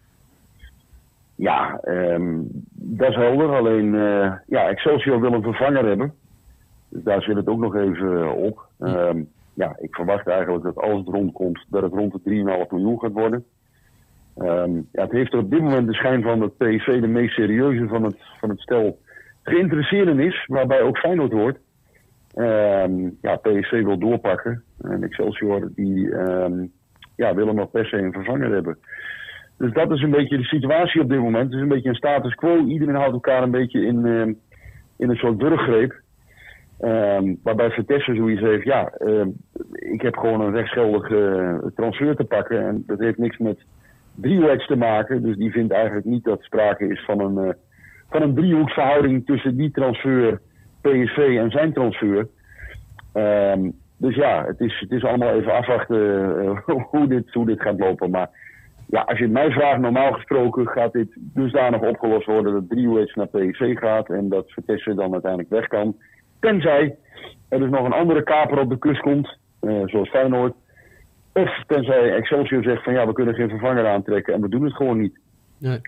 Ja, 1.41 1.79
ehm, 1.83 2.39
dat 2.73 3.09
is 3.09 3.15
helder. 3.15 3.57
Alleen, 3.57 3.95
eh, 3.95 4.33
ja, 4.47 4.69
Excelsior 4.69 5.21
wil 5.21 5.33
een 5.33 5.43
vervanger 5.43 5.87
hebben. 5.87 6.15
Dus 6.89 7.03
daar 7.03 7.23
zit 7.23 7.37
het 7.37 7.47
ook 7.47 7.59
nog 7.59 7.77
even 7.77 8.23
eh, 8.23 8.33
op. 8.33 8.67
Ehm, 8.79 9.23
ja, 9.55 9.77
ik 9.79 9.95
verwacht 9.95 10.27
eigenlijk 10.27 10.65
dat 10.65 10.77
als 10.77 10.99
het 10.99 11.09
rondkomt, 11.09 11.65
dat 11.69 11.83
het 11.83 11.93
rond 11.93 12.13
de 12.13 12.21
3,5 12.23 12.71
miljoen 12.71 13.01
gaat 13.01 13.13
worden. 13.13 13.45
Ehm, 14.37 14.75
ja, 14.93 15.03
het 15.03 15.11
heeft 15.11 15.33
er 15.33 15.39
op 15.39 15.51
dit 15.51 15.61
moment 15.61 15.87
de 15.87 15.95
schijn 15.95 16.23
van 16.23 16.41
dat 16.41 16.57
PSV 16.57 17.01
de 17.01 17.07
meest 17.07 17.35
serieuze 17.35 17.89
van 17.89 18.05
het, 18.05 18.17
van 18.39 18.49
het 18.49 18.61
stel 18.61 18.99
geïnteresseerd 19.43 20.19
is, 20.19 20.45
waarbij 20.47 20.83
ook 20.83 20.99
Feyenoord 20.99 21.33
hoort. 21.33 21.59
Ehm, 22.35 23.11
ja, 23.21 23.37
PSV 23.37 23.83
wil 23.83 23.99
doorpakken. 23.99 24.63
En 24.81 25.03
Excelsior 25.03 25.71
die 25.75 26.15
ehm, 26.15 26.67
ja, 27.17 27.35
willen 27.35 27.55
nog 27.55 27.71
per 27.71 27.87
se 27.87 27.97
een 27.97 28.13
vervanger 28.13 28.53
hebben. 28.53 28.79
Dus 29.61 29.73
dat 29.73 29.91
is 29.91 30.03
een 30.03 30.11
beetje 30.11 30.37
de 30.37 30.45
situatie 30.45 31.01
op 31.01 31.09
dit 31.09 31.19
moment. 31.19 31.45
Het 31.45 31.55
is 31.55 31.61
een 31.61 31.69
beetje 31.69 31.89
een 31.89 31.95
status 31.95 32.35
quo. 32.35 32.65
Iedereen 32.65 32.95
houdt 32.95 33.13
elkaar 33.13 33.43
een 33.43 33.51
beetje 33.51 33.87
in, 33.87 34.07
ehm, 34.07 34.33
in 34.97 35.11
een 35.11 35.17
soort 35.17 35.39
burggreep. 35.39 36.01
Ehm, 36.79 37.35
waarbij 37.43 37.71
Vertessen 37.71 38.17
zoiets 38.17 38.41
heeft, 38.41 38.65
ja, 38.65 38.89
ehm, 38.89 39.29
ik 39.73 40.03
heb 40.03 40.17
gewoon 40.17 40.41
een 40.41 40.53
rechtsgeldige 40.53 41.19
eh, 41.63 41.71
transfer 41.75 42.17
te 42.17 42.25
pakken. 42.25 42.67
En 42.67 42.83
dat 42.87 42.99
heeft 42.99 43.19
niks 43.19 43.39
met 43.39 43.59
driehoeks 44.15 44.67
te 44.67 44.77
maken. 44.77 45.23
Dus 45.23 45.37
die 45.37 45.51
vindt 45.51 45.73
eigenlijk 45.73 46.07
niet 46.07 46.25
dat 46.25 46.43
sprake 46.43 46.89
is 46.89 47.05
van 47.05 47.21
een, 47.21 47.45
eh, 47.45 47.55
van 48.11 48.23
een 48.23 48.35
driehoeksverhouding 48.35 49.27
tussen 49.27 49.57
die 49.57 49.71
transfer, 49.71 50.41
PSV 50.81 51.37
en 51.39 51.51
zijn 51.51 51.73
transfer. 51.73 52.29
Dus 53.97 54.15
ja, 54.15 54.45
het 54.47 54.61
is, 54.61 54.81
het 54.81 54.91
is 54.91 55.05
allemaal 55.05 55.35
even 55.35 55.53
afwachten 55.53 55.99
eh, 56.41 56.75
hoe, 56.91 57.09
dit, 57.09 57.33
hoe 57.33 57.47
dit 57.47 57.61
gaat 57.61 57.79
lopen. 57.79 58.11
Maar 58.11 58.31
ja, 58.91 59.01
als 59.01 59.19
je 59.19 59.25
het 59.25 59.33
mij 59.33 59.51
vraagt, 59.51 59.81
normaal 59.81 60.13
gesproken 60.13 60.67
gaat 60.67 60.93
dit 60.93 61.09
dusdanig 61.17 61.81
opgelost 61.81 62.27
worden 62.27 62.53
dat 62.53 62.69
driehoeks 62.69 63.15
naar 63.15 63.27
PSV 63.27 63.79
gaat 63.79 64.09
en 64.09 64.29
dat 64.29 64.51
Vertessen 64.51 64.97
dan 64.97 65.13
uiteindelijk 65.13 65.51
weg 65.51 65.67
kan. 65.67 65.97
Tenzij 66.41 66.97
er 67.49 67.59
dus 67.59 67.71
nog 67.71 67.85
een 67.85 67.93
andere 67.93 68.23
kaper 68.23 68.59
op 68.59 68.71
de 68.71 68.79
kust 68.79 69.01
komt, 69.01 69.39
eh, 69.61 69.83
zoals 69.87 70.09
Feyenoord. 70.09 70.55
Of 71.33 71.63
tenzij 71.67 72.15
Excelsior 72.15 72.63
zegt 72.63 72.85
van 72.85 72.93
ja, 72.93 73.07
we 73.07 73.13
kunnen 73.13 73.35
geen 73.35 73.49
vervanger 73.49 73.87
aantrekken 73.87 74.35
en 74.35 74.41
we 74.41 74.49
doen 74.49 74.65
het 74.65 74.75
gewoon 74.75 75.01
niet. 75.01 75.19
Nee. 75.59 75.81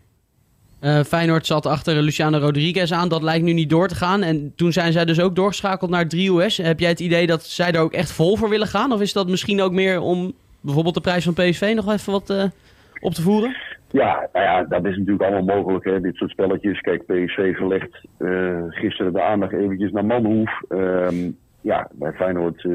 Eh, 0.81 1.01
Feyenoord 1.01 1.47
zat 1.47 1.67
achter 1.67 2.03
Luciano 2.03 2.39
Rodriguez 2.39 2.93
aan. 2.93 3.09
Dat 3.09 3.23
lijkt 3.23 3.45
nu 3.45 3.53
niet 3.53 3.71
door 3.71 3.89
te 3.89 3.95
gaan. 3.95 4.23
En 4.23 4.53
toen 4.57 4.73
zijn 4.73 4.93
zij 4.93 5.05
dus 5.05 5.21
ook 5.21 5.37
doorgeschakeld 5.37 5.91
naar 5.91 6.09
3US. 6.09 6.57
Heb 6.57 6.81
jij 6.81 6.89
het 6.89 7.01
idee 7.01 7.27
dat 7.27 7.45
zij 7.45 7.73
daar 7.73 7.83
ook 7.83 7.93
echt 7.93 8.13
vol 8.13 8.37
voor 8.37 8.49
willen 8.49 8.67
gaan? 8.67 8.93
Of 8.93 9.01
is 9.01 9.13
dat 9.13 9.29
misschien 9.29 9.63
ook 9.63 9.73
meer 9.73 10.01
om 10.01 10.33
bijvoorbeeld 10.61 10.95
de 10.95 11.01
prijs 11.01 11.25
van 11.25 11.35
PSV 11.35 11.73
nog 11.75 11.93
even 11.93 12.13
wat 12.13 12.31
eh, 12.31 12.45
op 13.03 13.13
te 13.13 13.23
voeren? 13.23 13.57
Ja, 13.93 14.29
nou 14.33 14.45
ja, 14.45 14.65
dat 14.65 14.85
is 14.85 14.97
natuurlijk 14.97 15.23
allemaal 15.23 15.57
mogelijk, 15.57 15.85
hè, 15.85 16.01
dit 16.01 16.15
soort 16.15 16.31
spelletjes. 16.31 16.81
Kijk, 16.81 17.07
PSV 17.07 17.57
verlegt 17.57 18.07
eh, 18.19 18.63
gisteren 18.69 19.13
de 19.13 19.23
aandacht 19.23 19.53
eventjes 19.53 19.93
naar 19.93 20.05
Manhoef. 20.05 20.61
Ehm, 20.69 21.31
ja, 21.61 21.89
bij 21.93 22.13
Feyenoord 22.13 22.57
eh, 22.57 22.73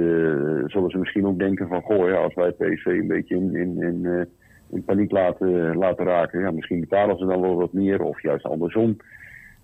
zullen 0.65 0.89
ze 0.89 0.98
misschien 0.98 1.27
ook 1.27 1.39
denken 1.39 1.67
van... 1.67 1.81
goh, 1.81 2.07
ja, 2.10 2.15
als 2.15 2.34
wij 2.34 2.51
PSV 2.51 2.86
een 2.86 3.07
beetje 3.07 3.36
in, 3.36 3.55
in, 3.55 3.81
in, 3.81 4.05
eh, 4.05 4.22
in 4.69 4.84
paniek 4.84 5.12
laten, 5.12 5.77
laten 5.77 6.05
raken... 6.05 6.39
Ja, 6.39 6.51
misschien 6.51 6.79
betalen 6.79 7.17
ze 7.17 7.25
dan 7.25 7.41
wel 7.41 7.55
wat 7.55 7.74
meer 7.74 8.01
of 8.01 8.22
juist 8.22 8.46
andersom. 8.46 8.98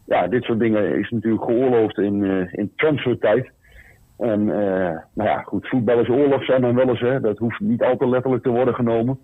Ja, 0.05 0.27
dit 0.27 0.43
soort 0.43 0.59
dingen 0.59 0.99
is 0.99 1.09
natuurlijk 1.09 1.43
geoorloofd 1.43 1.97
in, 1.97 2.23
in 2.51 2.71
transfertijd. 2.75 3.49
En 4.17 4.45
nou 5.13 5.29
ja, 5.29 5.41
goed, 5.41 5.67
voetbal 5.67 5.99
is 5.99 6.09
oorlog, 6.09 6.45
zijn 6.45 6.61
dan 6.61 6.75
wel 6.75 6.89
eens. 6.89 7.21
Dat 7.21 7.37
hoeft 7.37 7.59
niet 7.59 7.83
al 7.83 7.97
te 7.97 8.09
letterlijk 8.09 8.43
te 8.43 8.49
worden 8.49 8.75
genomen. 8.75 9.19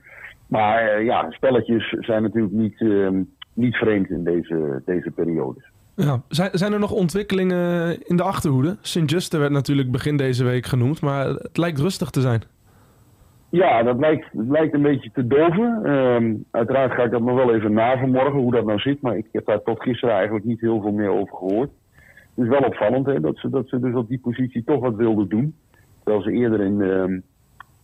Maar 0.49 0.87
eh, 0.87 1.05
ja, 1.05 1.31
spelletjes 1.31 1.95
zijn 1.99 2.21
natuurlijk 2.21 2.53
niet, 2.53 2.81
ehm, 2.81 3.23
niet 3.53 3.75
vreemd 3.75 4.09
in 4.09 4.23
deze, 4.23 4.81
deze 4.85 5.11
periodes. 5.11 5.63
Ja. 5.95 6.21
Zijn, 6.27 6.49
zijn 6.53 6.73
er 6.73 6.79
nog 6.79 6.91
ontwikkelingen 6.91 7.97
in 8.07 8.15
de 8.15 8.23
achterhoede? 8.23 8.77
Sint-Juste 8.81 9.37
werd 9.37 9.51
natuurlijk 9.51 9.91
begin 9.91 10.17
deze 10.17 10.43
week 10.43 10.65
genoemd, 10.65 11.01
maar 11.01 11.27
het 11.27 11.57
lijkt 11.57 11.79
rustig 11.79 12.09
te 12.09 12.21
zijn. 12.21 12.41
Ja, 13.49 13.83
dat 13.83 13.99
lijkt, 13.99 14.27
lijkt 14.31 14.73
een 14.73 14.81
beetje 14.81 15.11
te 15.13 15.27
doven. 15.27 15.81
Ehm, 15.83 16.35
uiteraard 16.51 16.91
ga 16.91 17.03
ik 17.03 17.11
dat 17.11 17.21
nog 17.21 17.35
wel 17.35 17.53
even 17.55 17.73
na 17.73 17.97
vanmorgen, 17.97 18.39
hoe 18.39 18.51
dat 18.51 18.65
nou 18.65 18.79
zit. 18.79 19.01
Maar 19.01 19.17
ik 19.17 19.25
heb 19.31 19.45
daar 19.45 19.61
tot 19.61 19.81
gisteren 19.81 20.15
eigenlijk 20.15 20.45
niet 20.45 20.59
heel 20.59 20.81
veel 20.81 20.91
meer 20.91 21.09
over 21.09 21.35
gehoord. 21.35 21.69
Het 22.35 22.45
is 22.45 22.49
wel 22.49 22.67
opvallend 22.67 23.05
hè, 23.05 23.19
dat, 23.19 23.37
ze, 23.37 23.49
dat 23.49 23.69
ze 23.69 23.79
dus 23.79 23.93
op 23.93 24.07
die 24.07 24.19
positie 24.19 24.63
toch 24.63 24.79
wat 24.79 24.95
wilden 24.95 25.29
doen. 25.29 25.55
Terwijl 26.03 26.23
ze 26.23 26.31
eerder 26.31 26.61
in, 26.61 26.81
ehm, 26.81 27.19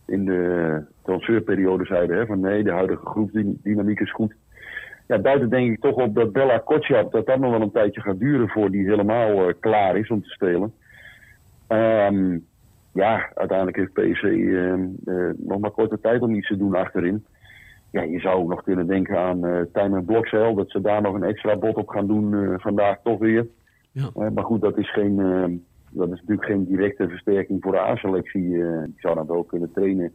in 0.06 0.24
de 0.24 0.80
transferperiode 1.02 1.84
zeiden 1.84 2.16
hè, 2.16 2.26
van 2.26 2.40
nee, 2.40 2.62
de 2.62 2.72
huidige 2.72 3.06
groepsdynamiek 3.06 4.00
is 4.00 4.12
goed. 4.12 4.34
Ja, 5.06 5.18
duidt 5.18 5.40
het 5.40 5.50
denk 5.50 5.72
ik 5.72 5.80
toch 5.80 5.94
op 5.94 6.14
dat 6.14 6.32
Bella 6.32 6.58
Kotschap, 6.58 7.12
dat 7.12 7.26
dat 7.26 7.38
nog 7.38 7.50
wel 7.50 7.60
een 7.60 7.70
tijdje 7.70 8.00
gaat 8.00 8.18
duren 8.18 8.48
voor 8.48 8.70
die 8.70 8.88
helemaal 8.88 9.48
eh, 9.48 9.54
klaar 9.60 9.96
is 9.96 10.08
om 10.08 10.22
te 10.22 10.28
spelen. 10.28 10.72
Ehm, 11.66 12.38
ja, 12.92 13.30
uiteindelijk 13.34 13.76
heeft 13.76 13.92
PSV 13.92 14.24
ehm, 14.24 14.84
eh, 15.04 15.30
nog 15.36 15.58
maar 15.58 15.70
korte 15.70 16.00
tijd 16.00 16.22
om 16.22 16.34
iets 16.34 16.48
te 16.48 16.56
doen 16.56 16.74
achterin. 16.74 17.24
Ja, 17.90 18.02
je 18.02 18.20
zou 18.20 18.36
ook 18.36 18.48
nog 18.48 18.62
kunnen 18.62 18.86
denken 18.86 19.18
aan 19.18 19.46
eh 19.46 19.60
Tijm 19.72 19.96
en 19.96 20.06
dat 20.54 20.70
ze 20.70 20.80
daar 20.80 21.02
nog 21.02 21.14
een 21.14 21.22
extra 21.22 21.56
bot 21.56 21.76
op 21.76 21.88
gaan 21.88 22.06
doen 22.06 22.54
vandaag 22.60 22.98
toch 23.02 23.18
weer. 23.18 23.46
Ja. 23.92 24.30
Maar 24.30 24.44
goed, 24.44 24.60
dat 24.60 24.78
is, 24.78 24.92
geen, 24.92 25.20
ehm, 25.20 25.52
dat 25.96 26.12
is 26.12 26.20
natuurlijk 26.20 26.46
geen 26.46 26.64
directe 26.64 27.08
versterking 27.08 27.62
voor 27.62 27.72
de 27.72 27.80
A-selectie. 27.80 28.62
eh. 28.62 28.82
die 28.82 28.94
zou 28.96 29.14
dan 29.14 29.26
wel 29.26 29.44
kunnen 29.44 29.72
trainen, 29.72 30.12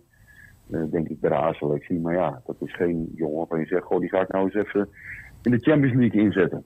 eh, 0.71 0.81
denk 0.91 1.07
ik, 1.09 1.19
bij 1.19 1.29
de 1.29 1.35
A-selectie. 1.35 1.99
Maar 1.99 2.13
ja, 2.13 2.41
dat 2.45 2.55
is 2.59 2.75
geen 2.75 3.11
jongen 3.15 3.37
waarvan 3.37 3.59
je 3.59 3.65
zegt, 3.65 3.83
goh, 3.83 3.99
die 3.99 4.09
ga 4.09 4.21
ik 4.21 4.31
nou 4.31 4.45
eens 4.45 4.65
even 4.65 4.89
in 5.43 5.51
de 5.51 5.59
Champions 5.59 5.95
League 5.95 6.21
inzetten. 6.21 6.63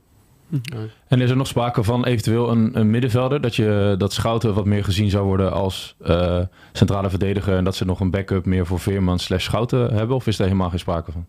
En 1.08 1.22
is 1.22 1.30
er 1.30 1.38
nog 1.38 1.48
sprake 1.48 1.84
van 1.84 2.06
eventueel 2.06 2.52
een, 2.52 2.70
een 2.74 2.90
middenvelder? 2.90 3.42
Dat, 3.42 3.56
je, 3.56 3.96
dat 3.98 4.14
Schouten 4.14 4.54
wat 4.54 4.66
meer 4.66 4.84
gezien 4.84 5.10
zou 5.10 5.26
worden 5.26 5.52
als 5.52 5.98
eh, 6.02 6.42
centrale 6.72 7.10
verdediger... 7.10 7.58
en 7.58 7.64
dat 7.64 7.76
ze 7.76 7.86
nog 7.86 8.00
een 8.00 8.12
backup 8.12 8.46
meer 8.46 8.66
voor 8.66 8.80
Veerman 8.80 9.20
slash 9.20 9.44
Schouten 9.44 9.94
hebben? 9.94 10.16
Of 10.16 10.28
is 10.28 10.38
daar 10.38 10.48
helemaal 10.48 10.70
geen 10.70 10.80
sprake 10.80 11.12
van? 11.12 11.26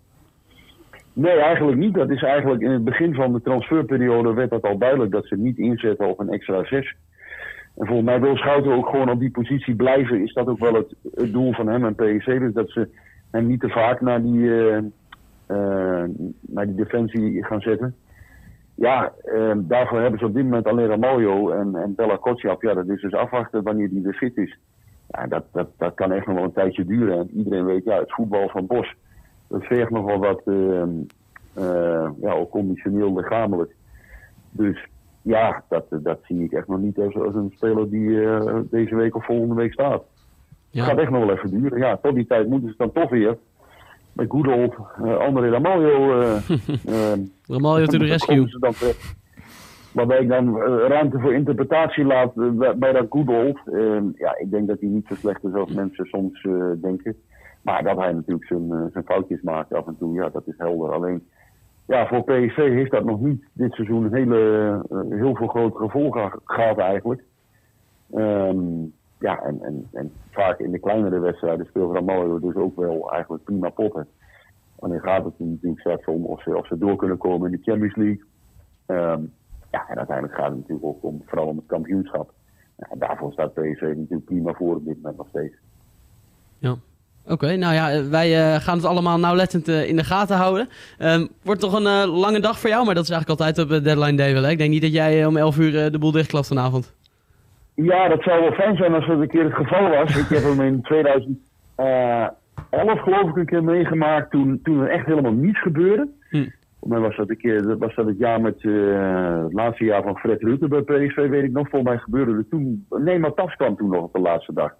Nee, 1.12 1.38
eigenlijk 1.40 1.78
niet. 1.78 1.94
Dat 1.94 2.10
is 2.10 2.22
eigenlijk 2.22 2.62
in 2.62 2.70
het 2.70 2.84
begin 2.84 3.14
van 3.14 3.32
de 3.32 3.42
transferperiode 3.42 4.32
werd 4.32 4.50
dat 4.50 4.62
al 4.62 4.78
duidelijk 4.78 5.12
dat 5.12 5.26
ze 5.26 5.36
niet 5.36 5.58
inzetten 5.58 6.08
op 6.08 6.20
een 6.20 6.28
extra 6.28 6.64
zes. 6.64 6.94
En 7.76 7.86
volgens 7.86 8.06
mij 8.06 8.20
wil 8.20 8.36
Schouten 8.36 8.72
ook 8.72 8.88
gewoon 8.88 9.10
op 9.10 9.20
die 9.20 9.30
positie 9.30 9.74
blijven. 9.74 10.22
Is 10.22 10.32
dat 10.32 10.46
ook 10.46 10.58
wel 10.58 10.74
het, 10.74 11.32
doel 11.32 11.52
van 11.52 11.68
hem 11.68 11.84
en 11.84 11.94
PSC? 11.94 12.26
Dus 12.26 12.52
dat 12.52 12.70
ze 12.70 12.88
hem 13.30 13.46
niet 13.46 13.60
te 13.60 13.68
vaak 13.68 14.00
naar 14.00 14.22
die, 14.22 14.50
eh, 14.50 14.76
eh, 15.46 16.08
naar 16.40 16.66
die 16.66 16.74
defensie 16.74 17.44
gaan 17.44 17.60
zetten. 17.60 17.94
Ja, 18.74 19.12
eh, 19.22 19.52
daarvoor 19.56 20.00
hebben 20.00 20.18
ze 20.18 20.26
op 20.26 20.34
dit 20.34 20.44
moment 20.44 20.66
alleen 20.66 20.86
Ramaljo 20.86 21.50
en, 21.50 21.76
en 21.76 21.94
Bella 21.94 22.16
Kotschap. 22.16 22.62
Ja, 22.62 22.74
dat 22.74 22.88
is 22.88 23.00
dus 23.00 23.12
afwachten 23.12 23.62
wanneer 23.62 23.88
die 23.88 24.02
weer 24.02 24.14
fit 24.14 24.36
is. 24.36 24.58
Ja, 25.08 25.26
dat, 25.26 25.44
dat, 25.52 25.68
dat 25.76 25.94
kan 25.94 26.12
echt 26.12 26.26
nog 26.26 26.34
wel 26.34 26.44
een 26.44 26.52
tijdje 26.52 26.84
duren. 26.84 27.18
En 27.18 27.30
iedereen 27.36 27.64
weet, 27.64 27.84
ja, 27.84 27.98
het 27.98 28.12
voetbal 28.12 28.48
van 28.48 28.66
Bos, 28.66 28.94
dat 29.46 29.64
vergt 29.64 29.90
nog 29.90 30.04
wel 30.04 30.18
wat, 30.18 30.42
eh, 30.44 30.82
eh, 31.54 32.10
ja, 32.20 32.32
ook 32.32 32.50
conditioneel 32.50 33.16
lichamelijk. 33.16 33.74
Dus 34.50 34.88
ja, 35.26 35.64
dat, 35.68 35.84
dat 35.90 36.18
zie 36.22 36.44
ik 36.44 36.52
echt 36.52 36.68
nog 36.68 36.78
niet 36.80 36.98
als, 36.98 37.14
als 37.14 37.34
een 37.34 37.52
speler 37.54 37.90
die 37.90 38.24
eh, 38.24 38.56
deze 38.70 38.94
week 38.94 39.16
of 39.16 39.24
volgende 39.24 39.54
week 39.54 39.72
staat. 39.72 40.02
Het 40.70 40.84
gaat 40.84 40.98
echt 40.98 41.10
nog 41.10 41.24
wel 41.26 41.36
even 41.36 41.50
duren. 41.50 41.78
Ja, 41.78 41.96
tot 41.96 42.14
die 42.14 42.26
tijd 42.26 42.48
moeten 42.48 42.68
ze 42.68 42.74
dan 42.76 42.92
toch 42.92 43.10
weer 43.10 43.36
met 44.12 44.30
good 44.30 44.46
old 44.46 44.74
eh, 45.04 45.16
André 45.16 45.50
Ramaljo... 45.50 46.20
eh 46.20 46.36
eh, 46.86 47.18
Ramaljo 47.48 47.86
to 47.92 47.98
the 47.98 48.04
rescue. 48.04 48.58
dan. 48.58 48.72
Waarbij 49.92 50.18
ik 50.20 50.28
dan 50.28 50.58
ruimte 50.62 51.18
voor 51.20 51.34
interpretatie 51.34 52.04
laat 52.04 52.32
bij- 52.78 52.92
dat 52.92 53.06
good 53.10 53.28
old. 53.28 53.60
Eh, 53.74 53.98
ja, 54.14 54.38
ik 54.38 54.50
denk 54.50 54.68
dat 54.68 54.80
hij 54.80 54.88
niet 54.88 55.06
zo 55.08 55.14
slecht 55.14 55.44
is 55.44 55.52
als 55.54 55.72
mensen 55.72 56.04
soms 56.06 56.42
denken. 56.80 57.16
Maar 57.62 57.82
dat 57.82 57.96
hij 57.96 58.12
natuurlijk 58.12 58.46
zijn, 58.46 58.88
zijn 58.92 59.04
foutjes 59.04 59.42
maakt 59.42 59.74
af 59.74 59.86
en 59.86 59.96
toe, 59.98 60.14
ja, 60.14 60.28
dat 60.28 60.46
is 60.46 60.54
helder. 60.58 60.92
Alleen, 60.92 61.26
ja, 61.86 62.06
voor 62.06 62.24
PSV 62.24 62.56
heeft 62.56 62.90
dat 62.90 63.04
nog 63.04 63.20
niet 63.20 63.44
dit 63.52 63.72
seizoen 63.72 64.04
een 64.04 64.14
hele, 64.14 64.70
eh, 64.90 65.18
heel 65.18 65.34
veel 65.34 65.46
grote 65.46 65.78
gevolgen 65.78 66.40
gehad 66.44 66.78
eigenlijk. 66.78 67.22
Ehm, 68.12 68.84
ja, 69.18 69.42
en, 69.42 69.62
en, 69.62 69.88
en 69.92 70.12
vaak 70.30 70.58
in 70.58 70.70
de 70.70 70.78
kleinere 70.78 71.18
wedstrijden 71.18 71.66
speelt 71.66 71.94
Ramaljo 71.94 72.40
dus 72.40 72.54
ook 72.54 72.76
wel 72.76 73.12
eigenlijk 73.12 73.44
prima 73.44 73.68
potten. 73.68 74.08
Wanneer 74.78 75.00
gaat 75.00 75.24
het 75.24 75.38
natuurlijk 75.38 75.80
straks 75.80 76.06
om 76.06 76.24
of 76.24 76.42
ze, 76.42 76.56
of 76.56 76.66
ze 76.66 76.78
door 76.78 76.96
kunnen 76.96 77.18
komen 77.18 77.52
in 77.52 77.56
de 77.56 77.70
Champions 77.70 77.96
League. 77.96 78.24
Ehm, 78.86 79.22
ja, 79.70 79.88
en 79.88 79.96
uiteindelijk 79.96 80.36
gaat 80.36 80.50
het 80.50 80.58
natuurlijk 80.58 80.86
ook 80.86 81.04
om, 81.04 81.22
vooral 81.26 81.46
om 81.46 81.56
het 81.56 81.66
kampioenschap. 81.66 82.32
Ja, 82.76 82.86
en 82.90 82.98
daarvoor 82.98 83.32
staat 83.32 83.54
PSV 83.54 83.82
natuurlijk 83.82 84.24
prima 84.24 84.52
voor 84.52 84.76
op 84.76 84.84
dit 84.84 84.96
moment 84.96 85.16
nog 85.16 85.28
steeds. 85.28 85.56
Oké, 87.28 87.56
nou 87.56 87.74
ja, 87.74 87.90
eh, 87.90 88.00
wij 88.10 88.36
eh, 88.36 88.54
gaan 88.60 88.76
het 88.76 88.86
allemaal 88.86 89.18
nauwlettend 89.18 89.68
eh, 89.68 89.88
in 89.88 89.96
de 89.96 90.04
gaten 90.04 90.36
houden. 90.36 90.68
Ehm, 90.98 91.26
wordt 91.42 91.60
toch 91.60 91.74
een 91.74 92.06
lange 92.06 92.40
dag 92.40 92.58
voor 92.58 92.70
jou, 92.70 92.84
maar 92.84 92.94
dat 92.94 93.04
is 93.04 93.10
eigenlijk 93.10 93.40
altijd 93.40 93.58
op 93.58 93.84
deadline 93.84 94.16
day 94.16 94.32
wel. 94.32 94.42
Hè? 94.42 94.50
Ik 94.50 94.58
denk 94.58 94.70
niet 94.70 94.82
dat 94.82 94.92
jij 94.92 95.26
om 95.26 95.36
11 95.36 95.58
uur 95.58 95.90
de 95.92 95.98
boel 95.98 96.12
dichtklapt 96.12 96.46
vanavond. 96.46 96.94
Ja, 97.74 98.08
dat 98.08 98.22
zou 98.22 98.40
wel 98.40 98.52
fijn 98.52 98.76
zijn 98.76 98.94
als 98.94 99.06
dat 99.06 99.20
een 99.20 99.28
keer 99.28 99.44
het 99.44 99.54
geval 99.54 99.88
was. 99.88 100.16
Ik 100.16 100.28
heb 100.28 100.42
hem 100.42 100.60
in 100.60 100.82
2011 100.82 101.40
geloof 103.02 103.28
ik 103.28 103.36
een 103.36 103.46
keer 103.46 103.64
meegemaakt 103.64 104.30
toen, 104.30 104.60
toen 104.62 104.80
er 104.80 104.88
echt 104.88 105.06
helemaal 105.06 105.32
niets 105.32 105.60
gebeurde. 105.60 106.08
Hm. 106.30 106.46
Voor 106.80 106.88
mij 106.88 106.98
was 106.98 107.16
dat, 107.16 107.30
een 107.30 107.36
keer, 107.36 107.62
dat 107.62 107.78
was 107.78 107.94
dat 107.94 108.06
het 108.06 108.18
jaar 108.18 108.40
met 108.40 108.62
het 108.62 109.52
laatste 109.52 109.84
jaar 109.84 110.02
van 110.02 110.18
Fred 110.18 110.42
Rutte 110.42 110.68
bij 110.68 110.82
PSV, 110.82 111.28
weet 111.28 111.44
ik 111.44 111.52
nog. 111.52 111.68
Volgens 111.68 111.90
mij 111.90 112.00
gebeurde 112.00 112.32
er 112.32 112.48
toen. 112.50 112.86
Nee, 112.90 113.18
maar 113.18 113.34
Tas 113.34 113.56
kwam 113.56 113.76
toen 113.76 113.90
nog 113.90 114.02
op 114.02 114.12
de 114.12 114.20
laatste 114.20 114.52
dag. 114.52 114.74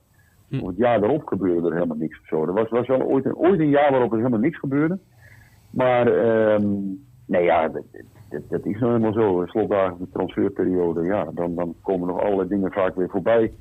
Hm. 0.48 0.66
Het 0.66 0.76
jaar 0.76 1.00
daarop 1.00 1.26
gebeurde 1.26 1.68
er 1.68 1.74
helemaal 1.74 1.96
niks 1.96 2.20
of. 2.30 2.46
Er 2.46 2.52
was, 2.52 2.68
was 2.68 2.86
wel 2.86 3.02
ooit 3.02 3.24
een, 3.24 3.36
ooit 3.36 3.60
een 3.60 3.70
jaar 3.70 3.90
waarop 3.90 4.10
er 4.10 4.18
helemaal 4.18 4.38
niks 4.38 4.58
gebeurde. 4.58 4.98
Maar 5.70 6.06
ehm, 6.06 6.66
nee, 7.26 7.44
ja, 7.44 7.68
dat, 7.68 7.82
dat, 8.48 8.66
is 8.66 8.78
nou 8.78 8.92
helemaal 8.92 9.12
zo. 9.12 9.40
In 9.40 9.48
slotdagen 9.48 9.98
de 9.98 10.08
transferperiode, 10.12 11.02
ja, 11.02 11.24
dan, 11.34 11.54
dan 11.54 11.74
komen 11.82 12.08
nog 12.08 12.20
allerlei 12.20 12.48
dingen 12.48 12.72
vaak 12.72 12.96
weer 12.96 13.08
voorbij. 13.08 13.52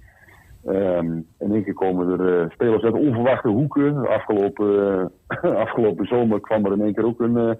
Ehm, 0.65 1.11
in 1.39 1.53
één 1.53 1.63
keer 1.63 1.73
komen 1.73 2.19
er 2.19 2.41
eh, 2.41 2.49
spelers 2.49 2.83
uit 2.83 2.93
onverwachte 2.93 3.47
hoeken. 3.47 4.07
Afgelopen, 4.07 5.09
eh, 5.27 5.51
afgelopen 5.65 6.05
zomer 6.05 6.39
kwam 6.39 6.65
er 6.65 6.71
in 6.71 6.81
één 6.81 6.93
keer 6.93 7.05
ook 7.05 7.19
een, 7.19 7.37
eh, 7.37 7.53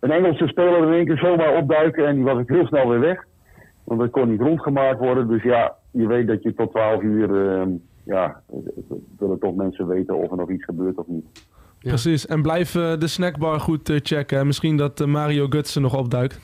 een 0.00 0.10
Engelse 0.10 0.46
speler 0.46 0.82
in 0.82 0.92
één 0.92 1.06
keer 1.06 1.18
zomaar 1.18 1.56
opduiken. 1.56 2.06
En 2.06 2.14
die 2.14 2.24
was 2.24 2.38
ook 2.38 2.48
heel 2.48 2.66
snel 2.66 2.88
weer 2.88 3.00
weg. 3.00 3.24
Want 3.84 4.00
dat 4.00 4.10
kon 4.10 4.30
niet 4.30 4.40
rondgemaakt 4.40 4.98
worden. 4.98 5.28
Dus 5.28 5.42
ja, 5.42 5.74
je 5.90 6.06
weet 6.06 6.26
dat 6.26 6.42
je 6.42 6.54
tot 6.54 6.70
12 6.70 7.02
uur, 7.02 7.48
ehm, 7.48 7.70
ja, 8.10 8.42
willen 9.18 9.38
toch 9.38 9.54
mensen 9.54 9.86
weten 9.86 10.14
of 10.16 10.30
er 10.30 10.36
nog 10.36 10.50
iets 10.50 10.64
gebeurt 10.64 10.96
of 10.96 11.06
niet. 11.06 11.24
Ja. 11.78 11.88
Precies. 11.88 12.26
En 12.26 12.42
blijf 12.42 12.74
eh, 12.74 12.98
de 12.98 13.06
snackbar 13.06 13.60
goed 13.60 13.88
eh, 13.88 13.96
checken. 14.02 14.38
En 14.38 14.46
Misschien 14.46 14.76
dat 14.76 15.00
eh, 15.00 15.06
Mario 15.06 15.46
Gutsen 15.48 15.82
nog 15.82 15.96
opduikt. 15.96 16.40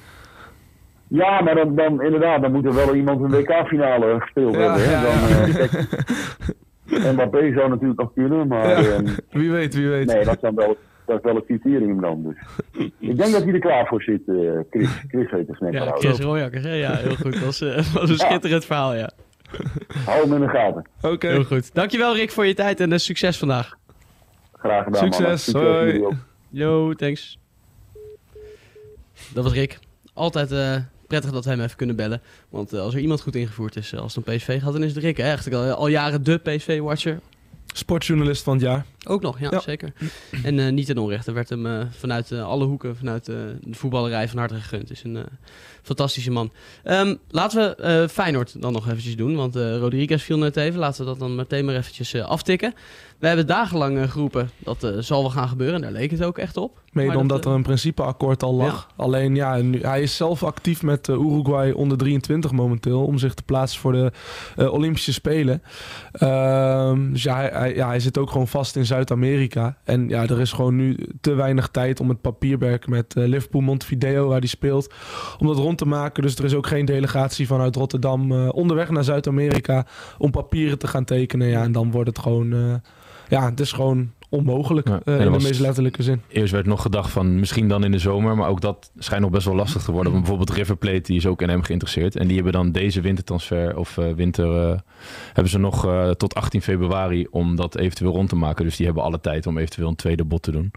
Ja, 1.09 1.41
maar 1.43 1.55
dan, 1.55 1.75
dan 1.75 2.03
inderdaad, 2.03 2.43
dan 2.43 2.53
moet 2.53 2.65
er 2.65 2.75
wel 2.75 2.95
iemand 2.95 3.21
een 3.23 3.31
WK-finale 3.31 4.21
gespeeld 4.21 4.55
Ja, 4.55 4.61
hebben. 4.61 4.83
Hè? 4.89 4.91
ja, 4.93 5.47
Dan, 5.47 5.69
kijk, 5.69 7.13
Mbappé 7.15 7.53
zou 7.53 7.69
natuurlijk 7.69 8.01
nog 8.01 8.13
kunnen, 8.15 8.47
maar 8.49 8.65
ehm, 8.65 9.07
Wie 9.41 9.51
weet, 9.51 9.75
wie 9.75 9.89
weet. 9.89 10.07
nee, 10.07 10.25
dat 10.25 10.35
is, 10.35 10.41
dan 10.41 10.55
wel, 10.55 10.77
dat 11.07 11.17
is 11.17 11.23
wel 11.23 11.35
het 11.35 11.45
criterium 11.45 12.01
dan. 12.01 12.23
Dus. 12.23 12.37
Ik 12.99 13.17
denk 13.17 13.33
dat 13.33 13.43
hij 13.43 13.53
er 13.53 13.59
klaar 13.59 13.87
voor 13.87 14.03
zit, 14.03 14.23
eh, 14.29 14.35
Chris. 14.71 15.03
Chris 15.09 15.31
heet 15.31 15.47
de 15.47 15.69
Ja. 15.71 15.91
Chris 15.91 16.19
Royakkers, 16.21 16.65
hè? 16.65 16.73
Ja, 16.75 16.95
heel 16.95 17.15
goed. 17.15 17.33
Dat 17.33 17.45
was, 17.45 17.61
eh, 17.61 17.77
was 18.01 18.11
een 18.11 18.19
schitterend 18.19 18.65
verhaal, 18.65 18.95
ja. 18.95 19.11
Hou 20.07 20.23
hem 20.23 20.35
in 20.35 20.41
de 20.41 20.49
gaten. 20.49 20.87
Oké. 21.01 21.27
Heel 21.27 21.45
goed. 21.45 21.75
Dankjewel 21.75 22.15
Rick 22.15 22.31
voor 22.31 22.47
je 22.47 22.55
tijd 22.55 22.81
en 22.81 22.93
eh, 22.93 22.99
succes 22.99 23.39
vandaag. 23.39 23.77
Graag 24.53 24.85
gedaan, 24.85 25.01
mannen. 25.11 25.39
Succes, 25.39 25.53
hoi. 25.53 26.05
Yo, 26.49 26.95
thanks. 26.95 27.39
Dat 29.33 29.45
was 29.45 29.53
Rick. 29.53 29.79
Altijd 30.15 30.53
eh, 30.53 30.77
prettig 31.07 31.31
dat 31.31 31.45
we 31.45 31.51
hem 31.51 31.61
even 31.61 31.77
kunnen 31.77 31.97
bellen. 31.97 32.21
Want 32.49 32.73
eh, 32.73 32.81
als 32.81 32.95
er 32.95 33.01
iemand 33.01 33.21
goed 33.21 33.35
ingevoerd 33.37 33.77
is, 33.77 33.97
als 33.97 34.15
het 34.15 34.27
om 34.27 34.35
PSV 34.35 34.61
gaat, 34.63 34.73
dan 34.73 34.83
is 34.83 34.95
het 34.95 35.03
Rick. 35.03 35.17
Hè? 35.17 35.31
Echt 35.33 35.55
al, 35.55 35.71
al 35.71 35.87
jaren 35.87 36.25
de 36.25 36.39
PSV-watcher. 36.39 37.21
Sportjournalist 37.67 38.43
van 38.43 38.53
het 38.53 38.63
jaar. 38.63 38.85
Ook 39.09 39.23
nog, 39.23 39.41
ja, 39.41 39.49
Ja. 39.51 39.61
zeker. 39.61 39.93
En 40.43 40.59
eh, 40.59 40.73
niet 40.73 40.87
ten 40.87 40.99
onrechte 40.99 41.33
werd 41.33 41.49
hem 41.49 41.67
eh, 41.67 41.81
vanuit 41.91 42.31
eh, 42.33 42.47
alle 42.47 42.65
hoeken, 42.65 42.97
vanuit 42.97 43.25
de 43.25 43.57
voetballerij 43.71 44.29
van 44.29 44.39
harte 44.39 44.55
gegund. 44.55 44.91
Is 44.91 45.05
een 45.05 45.19
fantastische 45.83 46.31
man. 46.31 46.53
Ehm, 46.83 47.15
laten 47.31 47.75
we 47.77 48.09
Feyenoord 48.11 48.63
dan 48.63 48.73
nog 48.73 48.87
eventjes 48.89 49.17
doen, 49.17 49.37
want 49.37 49.57
Rodriguez 49.57 50.23
viel 50.23 50.39
net 50.39 50.57
even. 50.57 50.79
Laten 50.81 51.01
we 51.05 51.11
dat 51.11 51.19
dan 51.19 51.35
meteen 51.35 51.65
maar 51.65 51.75
eventjes 51.75 52.15
aftikken. 52.15 52.75
We 53.19 53.27
hebben 53.27 53.47
dagenlang 53.47 54.11
geroepen 54.11 54.51
dat 54.59 54.87
zal 54.99 55.21
wel 55.23 55.31
gaan 55.31 55.49
gebeuren. 55.49 55.75
En 55.77 55.81
daar 55.83 55.93
leek 55.93 56.11
het 56.11 56.23
ook 56.25 56.39
echt 56.39 56.57
op. 56.57 56.81
Mede 56.93 57.13
dat, 57.13 57.21
omdat 57.21 57.45
er 57.45 57.51
een 57.53 57.63
principeakkoord 57.63 58.43
al 58.43 58.55
lag. 58.55 58.89
Alleen 58.97 59.35
ja, 59.35 59.57
nu, 59.57 59.81
hij 59.81 60.03
is 60.03 60.17
zelf 60.17 60.43
actief 60.43 60.83
met 60.83 61.09
Uruguay 61.09 61.71
onder 61.71 61.99
23 61.99 62.51
momenteel. 62.53 63.05
Om 63.05 63.19
zich 63.19 63.35
te 63.35 63.43
plaatsen 63.43 63.81
voor 63.81 63.93
de 63.93 64.13
Olympische 64.71 65.13
Spelen. 65.13 65.63
Ehm, 66.13 67.13
dus 67.13 67.23
ja 67.23 67.35
hij, 67.37 67.51
hij- 67.53 67.75
ja, 67.75 67.87
hij 67.89 68.01
zit 68.01 68.19
ook 68.19 68.31
gewoon 68.31 68.49
vast 68.49 68.77
in 68.77 68.87
Zuid-Amerika. 68.97 69.77
En 69.85 70.09
ja, 70.09 70.23
er 70.23 70.41
is 70.41 70.53
gewoon 70.53 70.77
nu 70.77 70.97
te 71.21 71.35
weinig 71.35 71.69
tijd 71.69 72.01
om 72.01 72.09
het 72.09 72.21
papierwerk 72.21 72.89
met 72.89 73.17
eh, 73.17 73.25
Liverpool 73.27 73.61
Montevideo, 73.61 74.29
waar 74.29 74.39
hij 74.39 74.49
speelt, 74.49 74.95
om 75.39 75.47
dat 75.47 75.57
rond 75.57 75.79
te 75.79 75.87
maken. 75.87 76.23
Dus 76.23 76.37
er 76.37 76.45
is 76.45 76.55
ook 76.55 76.67
geen 76.67 76.85
delegatie 76.85 77.47
vanuit 77.47 77.77
Rotterdam 77.77 78.33
eh, 78.33 78.49
onderweg 78.53 78.91
naar 78.91 79.05
Zuid-Amerika 79.05 79.87
om 80.19 80.31
papieren 80.31 80.79
te 80.79 80.87
gaan 80.87 81.05
tekenen. 81.05 81.49
Ja, 81.49 81.63
en 81.63 81.73
dan 81.73 81.91
wordt 81.91 82.09
het 82.09 82.19
gewoon, 82.19 82.53
eh, 82.53 82.75
ja, 83.29 83.51
het 83.51 83.61
is 83.61 83.73
gewoon 83.73 84.13
onmogelijk 84.29 84.89
Ja, 84.89 85.01
eh, 85.05 85.21
in 85.21 85.33
de 85.33 85.39
meest 85.39 85.61
letterlijke 85.61 86.03
zin. 86.03 86.23
Eerst 86.29 86.53
werd 86.53 86.67
nog 86.67 86.83
gedacht 86.83 87.11
van 87.11 87.41
misschien 87.41 87.69
dan 87.69 87.85
in 87.85 87.93
de 87.93 87.99
zomer, 87.99 88.37
maar 88.37 88.49
ook 88.49 88.61
dat 88.61 88.91
schijnt 88.99 89.23
nog 89.23 89.33
best 89.33 89.47
wel 89.47 89.55
lastig 89.55 89.83
te 89.83 89.93
worden. 89.93 90.13
Want 90.13 90.25
bijvoorbeeld 90.25 90.59
River 90.59 90.77
Plate 90.77 91.01
die 91.01 91.17
is 91.17 91.27
ook 91.27 91.43
in 91.43 91.49
hem 91.49 91.63
geïnteresseerd. 91.63 92.17
En 92.17 92.27
die 92.27 92.35
hebben 92.35 92.53
dan 92.53 92.73
deze 92.73 93.01
wintertransfer 93.01 93.77
of 93.77 93.99
eh, 93.99 94.13
winter 94.13 94.71
eh, 94.71 94.79
hebben 95.33 95.53
ze 95.53 95.59
nog 95.59 95.89
tot 96.17 96.35
18 96.35 96.63
februari 96.63 97.27
om 97.31 97.57
dat 97.57 97.77
eventueel 97.77 98.13
rond 98.13 98.29
te 98.29 98.37
maken. 98.37 98.65
Dus 98.65 98.77
die 98.77 98.87
hebben 98.87 99.05
alle 99.05 99.21
tijd 99.21 99.47
om 99.47 99.59
eventueel 99.59 99.89
een 99.89 99.97
tweede 99.97 100.25
bot 100.25 100.43
te 100.43 100.51
doen. 100.51 100.71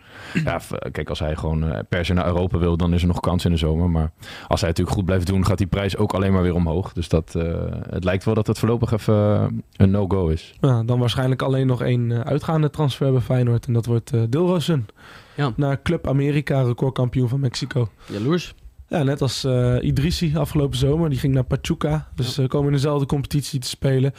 Ja, 0.43 0.59
kijk, 0.91 1.09
als 1.09 1.19
hij 1.19 1.35
gewoon 1.35 1.85
per 1.89 2.05
se 2.05 2.13
naar 2.13 2.25
Europa 2.25 2.57
wil, 2.57 2.77
dan 2.77 2.93
is 2.93 3.01
er 3.01 3.07
nog 3.07 3.19
kans 3.19 3.45
in 3.45 3.51
de 3.51 3.57
zomer. 3.57 3.89
Maar 3.89 4.11
als 4.47 4.59
hij 4.59 4.69
natuurlijk 4.69 4.97
goed 4.97 5.05
blijft 5.05 5.27
doen, 5.27 5.45
gaat 5.45 5.57
die 5.57 5.67
prijs 5.67 5.97
ook 5.97 6.13
alleen 6.13 6.33
maar 6.33 6.41
weer 6.41 6.55
omhoog. 6.55 6.93
Dus 6.93 7.09
dat, 7.09 7.33
het 7.89 8.03
lijkt 8.03 8.23
wel 8.23 8.33
dat 8.33 8.47
het 8.47 8.59
voorlopig 8.59 8.91
even 8.91 9.15
een 9.75 9.91
no-go 9.91 10.27
is. 10.27 10.53
Ja, 10.61 10.83
dan 10.83 10.99
waarschijnlijk 10.99 11.41
alleen 11.41 11.67
nog 11.67 11.81
één 11.81 12.25
uitgaande 12.25 12.69
transfer 12.69 13.11
bij 13.11 13.21
Feyenoord. 13.39 13.65
En 13.65 13.73
dat 13.73 13.85
wordt 13.85 14.11
eh 14.13 14.21
Dilrosun. 14.29 14.85
Ja. 15.35 15.53
Naar 15.55 15.81
Club 15.81 16.07
America, 16.07 16.61
recordkampioen 16.61 17.29
van 17.29 17.39
Mexico. 17.39 17.89
Jaloers. 18.11 18.53
Ja, 18.87 19.03
net 19.03 19.21
als 19.21 19.43
eh 19.43 19.75
Idrissi 19.81 20.37
afgelopen 20.37 20.77
zomer. 20.77 21.09
Die 21.09 21.19
ging 21.19 21.33
naar 21.33 21.43
Pachuca. 21.43 22.07
Dus 22.15 22.33
ze 22.33 22.47
komen 22.47 22.67
in 22.67 22.73
dezelfde 22.73 23.05
competitie 23.05 23.59
te 23.59 23.67
spelen. 23.67 24.13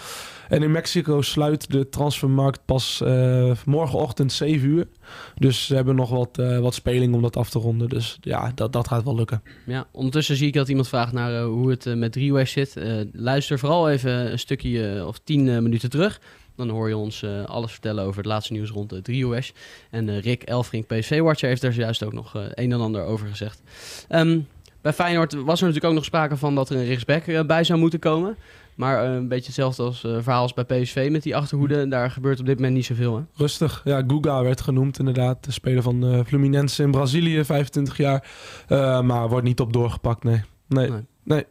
En 0.48 0.62
in 0.62 0.70
Mexico 0.70 1.22
sluit 1.22 1.70
de 1.70 1.88
transfermarkt 1.88 2.60
pas 2.64 3.00
eh, 3.00 3.52
morgenochtend 3.64 4.32
7 4.32 4.68
uur. 4.68 4.86
Dus 5.34 5.66
ze 5.66 5.74
hebben 5.74 5.94
nog 5.96 6.10
wat, 6.10 6.38
eh, 6.38 6.58
wat 6.58 6.74
speling 6.74 7.14
om 7.14 7.22
dat 7.22 7.36
af 7.36 7.50
te 7.50 7.58
ronden. 7.58 7.88
Dus 7.88 8.18
ja, 8.20 8.52
dat, 8.54 8.72
dat 8.72 8.88
gaat 8.88 9.04
wel 9.04 9.14
lukken. 9.14 9.42
Ja, 9.66 9.86
ondertussen 9.92 10.36
zie 10.36 10.46
ik 10.46 10.54
dat 10.54 10.68
iemand 10.68 10.88
vraagt 10.88 11.12
naar 11.12 11.34
eh, 11.34 11.44
hoe 11.44 11.70
het 11.70 11.86
eh, 11.86 11.94
met 11.94 12.12
Drieways 12.12 12.52
zit. 12.52 12.76
Eh, 12.76 12.92
luister 13.12 13.58
vooral 13.58 13.90
even 13.90 14.32
een 14.32 14.38
stukje 14.38 14.88
eh, 14.94 15.06
of 15.06 15.18
tien 15.24 15.48
eh, 15.48 15.58
minuten 15.58 15.90
terug. 15.90 16.20
Dan 16.66 16.76
hoor 16.76 16.88
je 16.88 16.96
ons 16.96 17.22
eh, 17.22 17.44
alles 17.44 17.72
vertellen 17.72 18.04
over 18.04 18.16
het 18.16 18.26
laatste 18.26 18.52
nieuws 18.52 18.70
rond 18.70 18.90
de 18.90 19.02
Drieways. 19.02 19.52
En 19.90 20.08
eh, 20.08 20.20
Rick 20.20 20.42
Elfrink, 20.42 20.86
PSV-watcher, 20.86 21.48
heeft 21.48 21.62
daar 21.62 21.72
juist 21.72 22.02
ook 22.02 22.12
nog 22.12 22.36
eh, 22.36 22.42
een 22.50 22.72
en 22.72 22.80
ander 22.80 23.04
over 23.04 23.26
gezegd. 23.28 23.62
Ehm, 24.08 24.40
bij 24.80 24.92
Feyenoord 24.92 25.32
was 25.32 25.60
er 25.60 25.66
natuurlijk 25.66 25.84
ook 25.84 25.94
nog 25.94 26.04
sprake 26.04 26.36
van 26.36 26.54
dat 26.54 26.70
er 26.70 26.76
een 26.76 26.86
rechtsback 26.86 27.22
eh, 27.26 27.42
bij 27.44 27.64
zou 27.64 27.78
moeten 27.78 27.98
komen. 27.98 28.36
Maar 28.74 29.04
eh, 29.04 29.14
een 29.14 29.28
beetje 29.28 29.46
hetzelfde 29.46 29.82
als 29.82 30.04
eh, 30.04 30.16
verhaal 30.20 30.42
als 30.42 30.54
bij 30.54 30.64
PSV 30.64 31.08
met 31.10 31.22
die 31.22 31.36
achterhoede. 31.36 31.88
Daar 31.88 32.10
gebeurt 32.10 32.40
op 32.40 32.46
dit 32.46 32.56
moment 32.56 32.74
niet 32.74 32.84
zoveel. 32.84 33.16
Hè? 33.16 33.22
Rustig. 33.34 33.80
Ja, 33.84 34.04
Guga 34.06 34.42
werd 34.42 34.60
genoemd 34.60 34.98
inderdaad. 34.98 35.44
De 35.44 35.52
speler 35.52 35.82
van 35.82 36.04
eh, 36.04 36.20
Fluminense 36.26 36.82
in 36.82 36.90
Brazilië, 36.90 37.44
25 37.44 37.96
jaar. 37.96 38.30
Eh, 38.68 39.00
maar 39.00 39.28
wordt 39.28 39.46
niet 39.46 39.60
op 39.60 39.72
doorgepakt, 39.72 40.24
nee. 40.24 40.42
Nee. 40.68 40.90
Nee. 40.90 41.04
nee. 41.22 41.44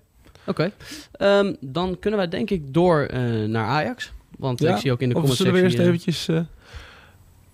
Oké, 0.46 0.72
Ehm, 1.12 1.54
dan 1.60 2.00
kunnen 2.00 2.20
wij 2.20 2.30
denk 2.30 2.50
ik 2.50 2.74
door 2.74 3.02
eh, 3.02 3.22
naar 3.48 3.66
Ajax. 3.66 4.12
Want 4.40 4.60
Ja, 4.60 4.74
ik 4.74 4.82
zie 4.82 4.92
ook 4.92 5.02
in 5.02 5.10
de 5.10 5.16
Of 5.16 5.22
comment 5.22 5.38
zullen 5.38 5.54
we 5.54 5.62
eerst 5.62 5.80
eventjes 5.80 6.28
eh, 6.28 6.40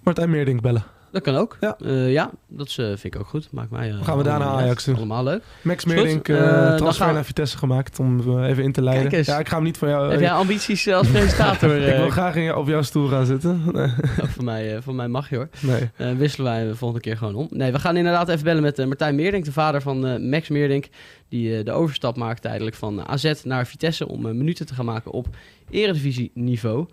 Martijn 0.03 0.29
Meerdink 0.29 0.61
bellen? 0.61 0.83
Dat 1.15 1.23
kan 1.23 1.35
ook. 1.35 1.57
Ja. 1.59 1.75
Ja, 1.79 1.91
ja 2.05 2.31
dat 2.47 2.67
is, 2.67 2.77
eh, 2.77 2.85
vind 2.85 3.03
ik 3.03 3.15
ook 3.19 3.27
goed. 3.27 3.47
Maakt 3.51 3.69
mij, 3.71 3.89
eh, 3.91 4.03
gaan 4.03 4.17
we 4.17 4.23
daarna 4.23 4.45
Ajax. 4.45 4.87
Allemaal 4.89 5.23
leuk. 5.23 5.43
Max. 5.61 5.85
Meerdink, 5.85 6.27
Eh, 6.29 6.67
eh 6.71 6.75
transfer 6.75 7.13
naar 7.13 7.25
Vitesse 7.25 7.57
gemaakt 7.57 7.99
om 7.99 8.37
eh, 8.39 8.49
even 8.49 8.63
in 8.63 8.71
te 8.71 8.81
leiden. 8.81 9.03
Kijk 9.09 9.17
eens. 9.17 9.27
Ja, 9.27 9.39
ik 9.39 9.47
ga 9.47 9.55
hem 9.55 9.63
niet 9.63 9.77
voor 9.77 9.87
jou... 9.87 10.11
Heb 10.11 10.19
jij 10.19 10.31
ambities 10.31 10.85
eh, 10.85 10.95
als 10.95 11.07
presentator? 11.07 11.75
ik 11.87 11.95
wil 11.95 12.05
eh, 12.05 12.11
graag 12.11 12.35
in 12.35 12.43
jou- 12.43 12.59
op 12.59 12.67
jouw 12.67 12.81
stoel 12.81 13.07
gaan 13.07 13.25
zitten. 13.25 13.61
Nee. 13.73 13.83
ook 14.23 14.27
voor, 14.29 14.43
mij, 14.43 14.75
eh, 14.75 14.81
voor 14.81 14.95
mij 14.95 15.07
mag 15.07 15.29
je 15.29 15.35
hoor. 15.35 15.49
nee. 15.61 15.89
Eh, 15.95 16.11
wisselen 16.11 16.51
wij 16.51 16.65
de 16.67 16.75
volgende 16.75 17.03
keer 17.03 17.17
gewoon 17.17 17.35
om. 17.35 17.47
Nee, 17.49 17.71
we 17.71 17.79
gaan 17.79 17.97
inderdaad 17.97 18.29
even 18.29 18.43
bellen 18.43 18.61
met 18.63 18.79
eh, 18.79 18.85
Martijn 18.85 19.15
Meerdink, 19.15 19.45
de 19.45 19.51
vader 19.51 19.81
van 19.81 20.05
eh, 20.07 20.19
Max 20.19 20.49
Meerdink. 20.49 20.85
Die 21.29 21.57
eh, 21.57 21.65
de 21.65 21.71
overstap 21.71 22.17
maakt 22.17 22.41
tijdelijk 22.41 22.75
van 22.75 23.07
AZ 23.07 23.31
naar 23.43 23.67
Vitesse 23.67 24.07
om 24.07 24.25
eh, 24.25 24.33
minuten 24.33 24.65
te 24.65 24.73
gaan 24.73 24.85
maken 24.85 25.11
op 25.11 25.27
eredivisie 25.69 26.31
niveau. 26.33 26.85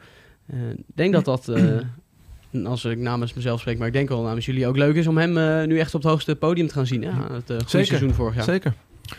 Eh, 0.47 0.71
Ik 0.71 0.85
denk 0.95 1.13
dat 1.13 1.25
dat, 1.25 1.49
eh, 1.49 1.65
als 2.65 2.85
ik 2.85 2.99
namens 2.99 3.35
mezelf 3.35 3.61
spreek, 3.61 3.79
maar 3.79 3.87
ik 3.87 3.93
denk 3.93 4.09
wel 4.09 4.23
namens 4.23 4.47
jullie 4.47 4.67
ook 4.67 4.77
leuk 4.77 4.97
is 4.97 5.07
om 5.07 5.19
hem 5.19 5.39
eh, 5.39 5.67
nu 5.67 5.79
echt 5.79 5.95
op 5.95 6.03
het 6.03 6.11
hoogste 6.11 6.37
podium 6.37 6.67
te 6.67 6.75
gaan 6.75 6.87
zien. 6.87 7.03
Ja, 7.03 7.09
het 7.09 7.51
eh, 7.51 7.57
goede 7.57 7.65
Zeker. 7.67 7.87
seizoen 7.87 8.15
vorig 8.15 8.35
jaar. 8.35 8.45
Zeker. 8.45 8.75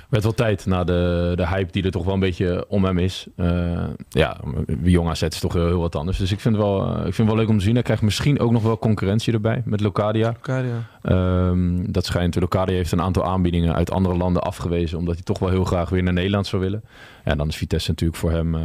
werd 0.10 0.24
wel 0.24 0.34
tijd 0.34 0.66
na 0.66 0.84
de, 0.84 1.34
de 1.36 1.48
hype 1.48 1.72
die 1.72 1.84
er 1.84 1.92
toch 1.92 2.06
wel 2.06 2.14
een 2.14 2.20
beetje 2.20 2.66
om 2.68 2.84
hem 2.84 2.98
is. 2.98 3.28
Eh, 3.36 3.84
ja, 4.10 4.38
jong 4.84 5.10
AZ 5.10 5.22
is 5.22 5.40
toch 5.40 5.54
heel, 5.54 5.66
heel 5.66 5.80
wat 5.80 5.96
anders. 5.96 6.18
Dus 6.18 6.32
ik 6.32 6.40
vind, 6.40 6.56
het 6.56 6.64
wel, 6.64 6.90
ik 6.90 7.02
vind 7.02 7.18
het 7.18 7.28
wel 7.28 7.36
leuk 7.36 7.50
om 7.50 7.58
te 7.58 7.64
zien. 7.64 7.74
Hij 7.74 7.84
krijgt 7.84 8.02
misschien 8.02 8.40
ook 8.40 8.52
nog 8.52 8.64
wel 8.64 8.78
concurrentie 8.78 9.34
erbij 9.34 9.62
met 9.66 9.82
Locadia. 9.82 10.36
Ja. 10.44 10.64
Ehm, 11.02 11.92
dat 11.92 12.06
schijnt, 12.06 12.36
Locadia 12.36 12.76
heeft 12.76 12.92
een 12.92 13.02
aantal 13.02 13.26
aanbiedingen 13.26 13.76
uit 13.76 13.92
andere 13.92 14.16
landen 14.16 14.42
afgewezen. 14.42 14.98
Omdat 14.98 15.14
hij 15.14 15.24
toch 15.24 15.40
wel 15.40 15.50
heel 15.50 15.66
graag 15.66 15.90
weer 15.90 16.04
naar 16.04 16.14
Nederland 16.14 16.48
zou 16.48 16.62
willen. 16.62 16.84
En 17.24 17.38
dan 17.38 17.48
is 17.48 17.56
Vitesse 17.56 17.90
natuurlijk 17.90 18.20
voor 18.20 18.32
hem 18.32 18.56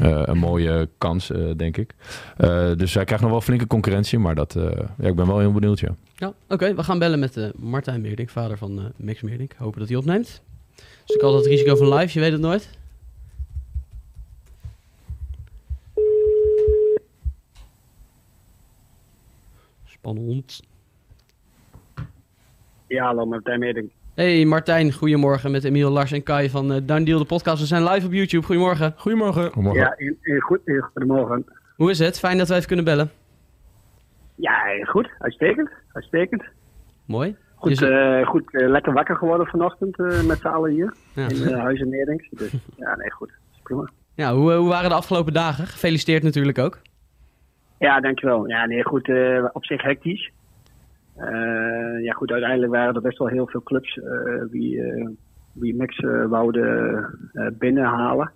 een 0.00 0.38
mooie 0.38 0.88
kans, 0.98 1.30
eh, 1.30 1.50
denk 1.56 1.76
ik. 1.76 1.94
Eh, 2.36 2.74
dus 2.76 2.94
hij 2.94 3.04
krijgt 3.04 3.22
nog 3.22 3.32
wel 3.32 3.40
flinke 3.40 3.66
concurrentie. 3.66 4.18
Maar 4.18 4.34
dat, 4.34 4.56
eh, 4.56 4.70
ja, 4.98 5.08
ik 5.08 5.14
ben 5.16 5.26
wel 5.26 5.38
heel 5.38 5.52
benieuwd, 5.52 5.80
ja. 5.80 5.94
Ja, 6.16 6.32
oké. 6.48 6.74
we 6.74 6.82
gaan 6.82 6.98
bellen 6.98 7.18
met 7.18 7.36
eh, 7.36 7.48
Martijn 7.56 8.00
Meerdink, 8.00 8.28
vader 8.28 8.58
van 8.58 8.78
eh, 8.78 8.84
Max 8.96 9.20
Meerdink. 9.22 9.52
Hopen 9.56 9.78
dat 9.80 9.88
hij 9.88 9.98
opneemt. 9.98 10.42
Dus 11.06 11.16
ik 11.16 11.22
altijd 11.22 11.42
het 11.44 11.52
risico 11.52 11.76
van 11.76 11.94
live, 11.94 12.12
je 12.12 12.20
weet 12.20 12.32
het 12.32 12.40
nooit. 12.40 12.70
Spannend. 19.84 20.62
Ja, 22.86 23.04
hallo 23.04 23.26
Martijn 23.26 23.58
Meerdink. 23.58 23.90
Hey 24.14 24.44
Martijn, 24.44 24.92
goedemorgen 24.92 25.50
met 25.50 25.64
Emiel, 25.64 25.90
Lars 25.90 26.12
en 26.12 26.22
Kai 26.22 26.50
van 26.50 26.72
uh, 26.72 26.78
Down 26.82 27.04
Deal, 27.04 27.18
de 27.18 27.24
podcast. 27.24 27.60
We 27.60 27.66
zijn 27.66 27.84
live 27.84 28.06
op 28.06 28.12
YouTube. 28.12 28.46
Goedemorgen. 28.46 28.94
Goedemorgen. 28.96 29.42
Goedemorgen. 29.44 29.82
Ja, 29.82 29.94
in, 29.96 30.18
in, 30.22 30.40
goed, 30.40 30.60
in, 30.64 30.80
goedemorgen. 30.92 31.44
Hoe 31.76 31.90
is 31.90 31.98
het? 31.98 32.18
Fijn 32.18 32.38
dat 32.38 32.46
wij 32.48 32.56
even 32.56 32.68
kunnen 32.68 32.84
bellen. 32.84 33.10
Ja, 34.34 34.84
goed. 34.84 35.08
Uitstekend. 35.18 35.70
Uitstekend. 35.92 36.42
Mooi. 37.06 37.36
Goed, 37.54 37.82
eh, 37.82 38.26
goed 38.26 38.54
eh, 38.54 38.68
lekker 38.68 38.92
wakker 38.92 39.16
geworden 39.16 39.46
vanochtend 39.46 39.98
eh, 39.98 40.22
met 40.22 40.38
z'n 40.40 40.46
allen 40.46 40.70
hier. 40.70 40.94
Ja. 41.14 41.28
In 41.28 41.36
uh, 41.36 41.58
Huizen 41.58 41.88
Meerdink. 41.88 42.26
Dus 42.30 42.50
ja, 42.76 42.96
nee, 42.96 43.10
goed. 43.10 43.28
Is 43.52 43.60
prima. 43.62 43.90
Ja, 44.14 44.34
hoe, 44.34 44.52
eh, 44.52 44.58
hoe 44.58 44.68
waren 44.68 44.88
de 44.90 44.96
afgelopen 44.96 45.32
dagen? 45.32 45.66
Gefeliciteerd 45.66 46.22
natuurlijk 46.22 46.58
ook. 46.58 46.78
Ja, 47.78 48.00
dankjewel. 48.00 48.48
Ja, 48.48 48.66
nee, 48.66 48.82
goed. 48.84 49.08
eh, 49.08 49.44
op 49.52 49.64
zich 49.64 49.82
hectisch. 49.82 50.30
Eh, 51.16 52.04
ja, 52.04 52.12
goed. 52.12 52.30
Uiteindelijk 52.30 52.72
waren 52.72 52.94
er 52.94 53.00
best 53.00 53.18
wel 53.18 53.28
heel 53.28 53.46
veel 53.46 53.62
clubs 53.62 53.98
eh 53.98 54.42
die, 54.50 54.82
eh 54.82 55.08
die 55.52 55.76
Max 55.76 56.00
wouden 56.28 57.06
binnenhalen. 57.58 58.32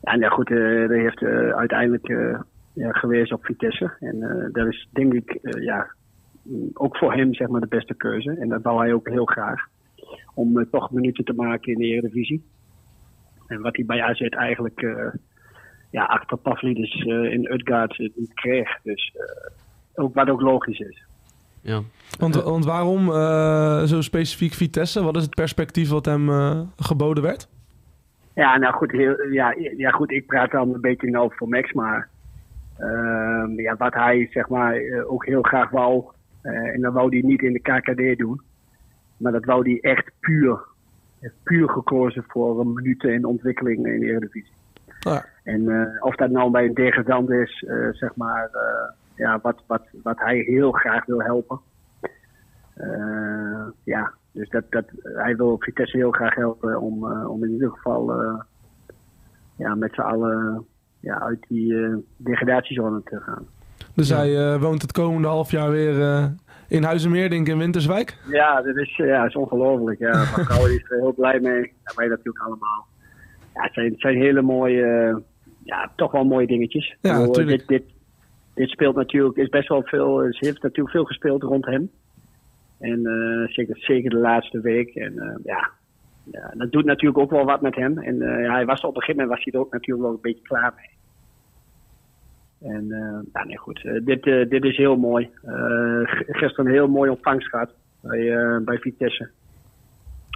Ja, 0.00 0.16
nee, 0.16 0.30
goed. 0.30 0.48
dat 0.48 0.90
heeft 0.90 1.22
uiteindelijk 1.52 2.06
ja, 2.72 2.92
gewezen 2.92 3.36
op 3.36 3.44
Vitesse. 3.44 3.92
En 4.00 4.48
dat 4.52 4.66
is 4.66 4.88
denk 4.92 5.12
ik 5.12 5.38
ja, 5.58 5.94
ook 6.74 6.96
voor 6.96 7.14
hem 7.14 7.34
zeg 7.34 7.48
maar 7.48 7.60
de 7.60 7.66
beste 7.66 7.94
keuze. 7.94 8.30
En 8.30 8.48
dat 8.48 8.62
wou 8.62 8.80
hij 8.80 8.92
ook 8.92 9.08
heel 9.08 9.24
graag. 9.24 9.66
Om 10.34 10.70
toch 10.70 10.90
minuten 10.90 11.24
te 11.24 11.32
maken 11.32 11.72
in 11.72 11.78
de 11.78 11.84
Eredivisie. 11.84 12.44
En 13.46 13.60
wat 13.60 13.76
hij 13.76 13.84
bij 13.84 14.02
AZ 14.02 14.20
eigenlijk 14.20 14.82
eh, 14.82 15.12
ja, 15.90 16.04
achter 16.04 16.36
Pavlidis 16.36 17.04
in 17.04 17.52
Utgaard 17.52 17.98
niet 17.98 18.34
kreeg. 18.34 18.82
Dus 18.82 19.16
ook, 19.94 20.14
wat 20.14 20.28
ook 20.28 20.40
logisch 20.40 20.78
is. 20.78 21.04
Ja. 21.64 21.80
Want, 22.18 22.34
want 22.34 22.64
waarom 22.64 23.12
eh, 23.12 23.82
zo 23.82 24.00
specifiek 24.00 24.52
Vitesse? 24.52 25.04
Wat 25.04 25.16
is 25.16 25.22
het 25.22 25.34
perspectief 25.34 25.88
wat 25.88 26.04
hem 26.04 26.28
eh, 26.28 26.60
geboden 26.76 27.22
werd? 27.22 27.48
Ja, 28.34 28.58
nou 28.58 28.74
goed, 28.74 28.90
heel, 28.92 29.22
ja, 29.22 29.54
ja, 29.76 29.90
goed, 29.90 30.10
ik 30.10 30.26
praat 30.26 30.50
dan 30.50 30.74
een 30.74 30.80
beetje 30.80 31.10
nou 31.10 31.32
voor 31.34 31.48
Max, 31.48 31.72
maar 31.72 32.08
ehm, 32.78 33.60
ja, 33.60 33.76
wat 33.76 33.94
hij 33.94 34.28
zeg 34.30 34.48
maar 34.48 34.74
eh, 34.74 35.12
ook 35.12 35.26
heel 35.26 35.42
graag 35.42 35.70
wou, 35.70 36.04
eh, 36.42 36.74
en 36.74 36.80
dat 36.80 36.92
wou 36.92 37.08
hij 37.08 37.20
niet 37.20 37.42
in 37.42 37.52
de 37.52 37.60
KKD 37.60 38.18
doen, 38.18 38.40
maar 39.16 39.32
dat 39.32 39.44
wou 39.44 39.70
hij 39.70 39.92
echt 39.92 40.10
puur, 40.20 40.58
puur 41.42 41.68
gekozen 41.68 42.24
voor 42.28 42.60
een 42.60 42.72
minuten 42.72 43.12
in 43.12 43.24
ontwikkeling 43.24 43.86
in 43.86 44.00
de 44.00 44.06
Eredivisie. 44.06 44.52
Ja. 45.00 45.24
En 45.42 45.68
eh, 45.68 46.04
of 46.04 46.14
dat 46.14 46.30
nou 46.30 46.50
bij 46.50 46.64
een 46.64 46.74
degradant 46.74 47.30
is, 47.30 47.64
eh, 47.68 47.88
zeg 47.92 48.16
maar, 48.16 48.48
eh, 48.52 48.92
ja, 49.14 49.38
wat, 49.42 49.62
wat, 49.66 49.82
wat 50.02 50.18
hij 50.18 50.36
heel 50.38 50.72
graag 50.72 51.04
wil 51.04 51.22
helpen. 51.22 51.60
Eh, 52.74 53.66
ja, 53.84 54.12
dus 54.32 54.48
dat, 54.48 54.64
dat, 54.70 54.84
hij 55.02 55.36
wil 55.36 55.56
Vitesse 55.58 55.96
heel 55.96 56.10
graag 56.10 56.34
helpen 56.34 56.80
om, 56.80 57.10
eh, 57.10 57.30
om 57.30 57.44
in 57.44 57.50
ieder 57.50 57.70
geval 57.70 58.12
eh, 58.12 58.40
ja, 59.56 59.74
met 59.74 59.94
z'n 59.94 60.00
allen 60.00 60.66
ja, 61.00 61.20
uit 61.20 61.44
die 61.48 62.04
degradatiezone 62.16 63.02
te 63.04 63.20
gaan. 63.20 63.46
Dus 63.94 64.08
hij 64.08 64.58
woont 64.58 64.82
het 64.82 64.92
komende 64.92 65.28
half 65.28 65.50
jaar 65.50 65.70
weer 65.70 66.30
in 66.68 66.82
Huizenmeerdink 66.82 67.48
in 67.48 67.58
Winterswijk. 67.58 68.16
Ja, 68.30 68.62
dat 68.62 68.76
is, 68.76 68.96
ja, 68.96 69.24
is 69.24 69.34
ongelooflijk. 69.34 69.98
Ja. 69.98 70.24
Van 70.24 70.44
Kouwen 70.44 70.74
is 70.74 70.90
er 70.90 70.98
heel 70.98 71.14
blij 71.14 71.40
mee. 71.40 71.72
Wij 71.94 72.08
natuurlijk 72.08 72.44
allemaal. 72.44 72.86
Ja, 73.54 73.62
het 73.62 73.72
zijn, 73.72 73.90
het 73.90 74.00
zijn 74.00 74.16
hele 74.16 74.42
mooie, 74.42 75.22
ja, 75.64 75.90
toch 75.96 76.12
wel 76.12 76.24
mooie 76.24 76.46
dingetjes. 76.46 76.96
Ja, 77.00 77.18
Ik 77.18 77.26
bedoel, 77.26 77.46
dit, 77.46 77.66
dit, 77.66 77.84
dit 78.54 78.68
speelt 78.68 78.96
natuurlijk, 78.96 79.36
is 79.36 79.48
best 79.48 79.68
wel 79.68 79.82
veel, 79.82 80.26
ze 80.30 80.44
heeft 80.46 80.62
natuurlijk 80.62 80.94
veel 80.94 81.04
gespeeld 81.04 81.42
rond 81.42 81.66
hem. 81.66 81.90
En 82.78 83.06
eh, 83.06 83.48
zeker, 83.52 83.76
zeker 83.78 84.10
de 84.10 84.16
laatste 84.16 84.60
week. 84.60 84.94
En 84.94 85.18
eh, 85.18 85.36
ja, 85.44 85.70
ja, 86.24 86.52
dat 86.56 86.72
doet 86.72 86.84
natuurlijk 86.84 87.18
ook 87.18 87.30
wel 87.30 87.44
wat 87.44 87.60
met 87.60 87.74
hem. 87.74 87.98
En 87.98 88.22
eh, 88.22 88.50
hij 88.52 88.64
was 88.64 88.80
op 88.80 88.96
een 88.96 89.02
gegeven 89.02 89.20
moment 89.20 89.36
was 89.36 89.44
hij 89.44 89.52
er 89.52 89.66
ook 89.66 89.72
natuurlijk 89.72 90.06
wel 90.06 90.14
een 90.14 90.20
beetje 90.20 90.42
klaar 90.42 90.74
mee. 90.76 90.92
En 92.72 92.92
eh, 92.92 93.20
ja, 93.32 93.44
nee, 93.44 93.58
goed. 93.58 93.84
Eh, 93.84 94.04
dit, 94.04 94.26
eh, 94.26 94.48
dit 94.48 94.64
is 94.64 94.76
heel 94.76 94.96
mooi. 94.96 95.30
Eh, 95.42 96.00
gisteren 96.04 96.66
een 96.66 96.72
heel 96.72 96.88
mooi 96.88 97.10
ontvangst 97.10 97.48
gehad 97.48 97.74
bij, 98.00 98.36
eh, 98.36 98.58
bij 98.64 98.78
Vitesse. 98.78 99.30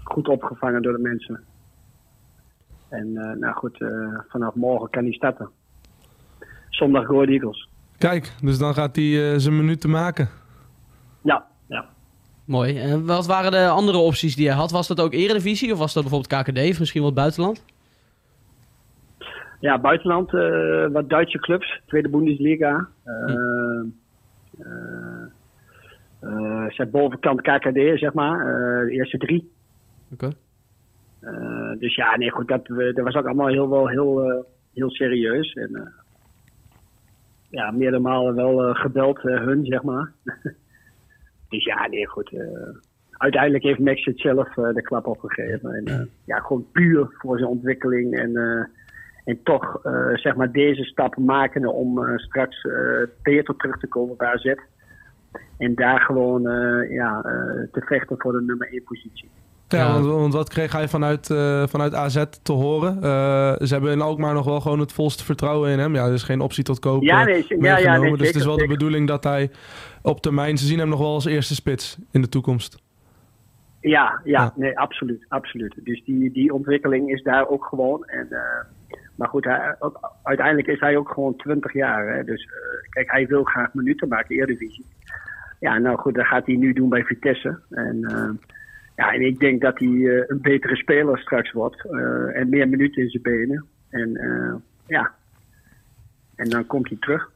Goed 0.05 0.29
opgevangen 0.29 0.83
door 0.83 0.93
de 0.93 1.03
mensen. 1.03 1.41
En 2.89 3.17
eh, 3.17 3.37
nou 3.37 3.55
goed, 3.55 3.81
eh, 3.81 4.19
vanaf 4.29 4.55
morgen 4.55 4.91
kan 4.91 5.03
hij 5.03 5.13
starten. 5.13 5.51
Zondag 6.69 7.07
Go 7.07 7.23
Eagles. 7.23 7.69
Kijk, 7.99 8.33
dus 8.43 8.59
dan 8.59 8.75
gaat 8.75 8.97
hij 8.97 9.33
eh, 9.33 9.39
zijn 9.39 9.57
minuten 9.57 9.91
maken. 9.91 10.29
Ja, 11.23 11.47
ja. 11.67 11.85
Mooi. 12.45 12.79
En 12.79 13.07
wat 13.07 13.27
waren 13.27 13.51
de 13.51 13.69
andere 13.69 13.99
opties 13.99 14.37
die 14.37 14.47
hij 14.47 14.57
had? 14.57 14.71
Was 14.71 14.89
dat 14.89 15.01
ook 15.01 15.13
Eredivisie 15.13 15.73
of 15.73 15.79
was 15.79 15.93
dat 15.93 16.03
bijvoorbeeld 16.03 16.43
KKD 16.43 16.71
of 16.71 16.79
misschien 16.79 17.01
wel 17.01 17.11
het 17.11 17.19
buitenland? 17.19 17.65
Ja, 19.61 19.81
buitenland, 19.81 20.35
eh, 20.35 20.87
wat 20.93 21.09
Duitse 21.09 21.39
clubs, 21.39 21.81
Tweede 21.87 22.09
Bundesliga. 22.09 22.89
Eh 23.05 23.15
eh, 24.59 25.25
eh, 26.21 26.71
zijn 26.71 26.91
bovenkant 26.91 27.41
KKD, 27.41 27.99
zeg 27.99 28.13
maar, 28.13 28.41
eh, 28.41 28.87
de 28.87 28.93
eerste 28.93 29.19
drie. 29.19 29.53
Oké. 30.13 30.31
Eh, 31.21 31.73
dus 31.79 31.95
ja, 31.95 32.17
nee, 32.17 32.31
goed, 32.31 32.49
dat, 32.49 32.69
was 32.95 33.15
ook 33.15 33.27
allemaal 33.27 33.47
heel, 33.47 33.69
wel 33.69 33.89
heel, 33.89 34.23
eh, 34.23 34.45
heel 34.75 34.91
serieus. 34.91 35.53
En 35.53 35.75
eh, 35.75 35.83
ja, 37.51 37.71
meerdere 37.71 38.03
malen 38.03 38.35
wel 38.35 38.65
eh, 38.65 38.75
gebeld, 38.75 39.19
eh, 39.19 39.45
hun, 39.45 39.65
zeg 39.65 39.83
maar. 39.83 40.13
dus 41.49 41.65
ja, 41.65 41.87
nee, 41.87 42.07
goed. 42.07 42.33
eh, 42.33 42.41
uiteindelijk 43.13 43.65
heeft 43.65 43.79
Max 43.79 44.05
het 44.05 44.19
zelf 44.19 44.55
de 44.55 44.83
klap 44.83 45.07
opgegeven. 45.07 45.71
En 45.71 46.11
ja, 46.25 46.39
gewoon 46.39 46.67
puur 46.73 47.07
voor 47.11 47.39
zijn 47.39 47.51
ontwikkeling 47.51 48.19
en... 48.19 48.37
en 49.25 49.43
toch 49.43 49.81
zeg 50.15 50.37
maar 50.37 50.53
deze 50.53 50.85
stap 50.85 51.17
maken 51.17 51.67
om 51.67 52.19
straks 52.19 52.67
beter 53.23 53.57
terug 53.57 53.79
te 53.79 53.87
komen 53.87 54.17
bij 54.17 54.29
AZ. 54.29 54.55
En 55.59 55.75
daar 55.75 56.01
gewoon 56.01 56.43
ja, 56.89 57.21
te 57.73 57.81
vechten 57.85 58.19
voor 58.19 58.33
de 58.33 58.43
nummer 58.43 58.73
1 58.73 58.83
positie. 58.85 59.31
Ja, 59.69 59.79
Ja. 59.79 59.93
Want, 59.93 60.07
want 60.07 60.33
wat 60.33 60.49
kreeg 60.49 60.73
hij 60.73 60.89
vanuit, 60.89 61.31
eh, 61.31 61.67
vanuit 61.67 61.95
AZ 61.95 62.25
te 62.43 62.53
horen? 62.53 62.95
Eh, 63.03 63.55
ze 63.67 63.73
hebben 63.73 63.93
in 63.93 64.01
Alkmaar 64.01 64.35
nog 64.35 64.45
wel 64.45 64.61
gewoon 64.61 64.79
het 64.81 64.93
volste 64.93 65.25
vertrouwen 65.25 65.71
in 65.71 65.79
hem. 65.79 65.95
Ja, 65.95 66.07
er 66.07 66.13
is 66.13 66.23
geen 66.23 66.41
optie 66.41 66.65
tot 66.65 66.79
koop 66.79 67.03
Ja, 67.03 67.25
nee, 67.25 67.35
ja, 67.37 67.45
ja, 67.49 67.57
meegenomen. 67.59 68.01
nee, 68.01 68.11
dus 68.17 68.27
het 68.27 68.37
is 68.37 68.43
zeker, 68.43 68.49
wel 68.49 68.57
de 68.57 68.67
bedoeling 68.75 69.09
dat 69.09 69.25
hij 69.25 69.51
op 70.03 70.21
termijn... 70.21 70.59
Ze 70.59 70.67
zien 70.67 70.79
hem 70.79 70.89
nog 70.89 70.99
wel 70.99 71.13
als 71.15 71.25
eerste 71.25 71.55
spits 71.55 71.99
in 72.11 72.21
de 72.23 72.29
toekomst. 72.29 72.79
Ja, 73.81 74.21
ja, 74.25 74.41
Ja. 74.43 74.53
nee, 74.57 74.79
absoluut, 74.79 75.25
absoluut. 75.29 75.75
Dus 75.85 76.05
die, 76.05 76.31
die 76.33 76.53
ontwikkeling 76.55 77.11
is 77.11 77.23
daar 77.23 77.49
ook 77.49 77.65
gewoon. 77.65 78.05
En, 78.07 78.27
eh, 78.31 78.65
maar 79.15 79.29
goed, 79.29 79.45
hij, 79.45 79.77
uiteindelijk 80.23 80.69
is 80.69 80.81
hij 80.81 80.97
ook 80.97 81.09
gewoon 81.11 81.37
20 81.37 81.73
jaar. 81.73 82.15
Hè? 82.15 82.25
Dus 82.25 82.43
eh, 82.45 82.91
kijk, 82.91 83.11
hij 83.11 83.27
wil 83.27 83.45
graag 83.45 83.75
minuten 83.75 84.09
maken, 84.09 84.37
Eredivisie. 84.37 84.85
Ja, 85.61 85.79
nou 85.79 85.99
goed, 85.99 86.15
dat 86.15 86.27
gaat 86.27 86.47
hij 86.47 86.57
nu 86.57 86.73
doen 86.73 86.89
bij 86.89 87.03
Vitesse. 87.05 87.59
En, 87.71 88.05
eh, 88.05 88.31
ja, 88.99 89.13
en 89.13 89.21
ik 89.21 89.39
denk 89.39 89.61
dat 89.61 89.79
hij 89.79 89.89
eh, 89.89 90.25
een 90.27 90.41
betere 90.41 90.77
speler 90.77 91.19
straks 91.19 91.53
wordt. 91.53 91.91
eh, 91.91 92.41
en 92.41 92.49
meer 92.49 92.69
minuten 92.69 93.03
in 93.03 93.11
zijn 93.11 93.23
benen. 93.23 93.65
En 93.89 94.17
eh, 94.17 94.55
ja, 94.87 95.11
en 96.35 96.49
dan 96.49 96.67
komt 96.67 96.89
hij 96.89 96.97
terug. 97.01 97.31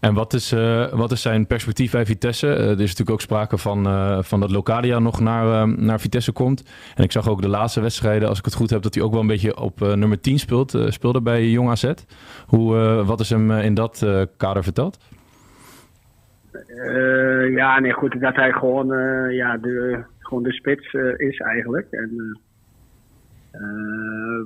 En 0.00 0.14
wat 0.14 0.32
is, 0.32 0.50
wat 0.92 1.12
is 1.12 1.22
zijn 1.22 1.46
perspectief 1.46 1.90
bij 1.92 2.06
Vitesse? 2.06 2.46
Er 2.46 2.70
is 2.70 2.78
natuurlijk 2.78 3.10
ook 3.10 3.20
sprake 3.20 3.58
van, 3.58 3.84
van 4.24 4.40
dat 4.40 4.50
Locadia 4.50 4.98
nog 4.98 5.20
naar, 5.20 5.68
naar 5.68 6.00
Vitesse 6.00 6.32
komt. 6.32 6.70
En 6.94 7.04
ik 7.04 7.12
zag 7.12 7.28
ook 7.28 7.42
de 7.42 7.48
laatste 7.48 7.80
wedstrijden, 7.80 8.28
als 8.28 8.38
ik 8.38 8.44
het 8.44 8.54
goed 8.54 8.70
heb, 8.70 8.82
dat 8.82 8.94
hij 8.94 9.02
ook 9.02 9.12
wel 9.12 9.20
een 9.20 9.26
beetje 9.26 9.56
op 9.60 9.80
nummer 9.80 10.20
10 10.20 10.38
speelt, 10.38 10.78
speelde 10.88 11.20
bij 11.20 11.48
Jong 11.48 11.70
AZ. 11.70 11.92
Hoe, 12.46 12.74
wat 13.04 13.20
is 13.20 13.30
hem 13.30 13.50
in 13.50 13.74
dat 13.74 14.06
kader 14.36 14.62
verteld? 14.62 14.98
Eh, 16.52 17.52
ja, 17.52 17.80
nee, 17.80 17.92
goed, 17.92 18.20
dat 18.20 18.36
hij 18.36 18.52
gewoon, 18.52 18.92
eh, 18.92 19.34
ja, 19.34 19.56
de, 19.56 20.02
gewoon 20.18 20.42
de 20.42 20.52
spits 20.52 20.92
eh, 20.94 21.18
is 21.18 21.38
eigenlijk. 21.38 21.86
En 21.90 22.40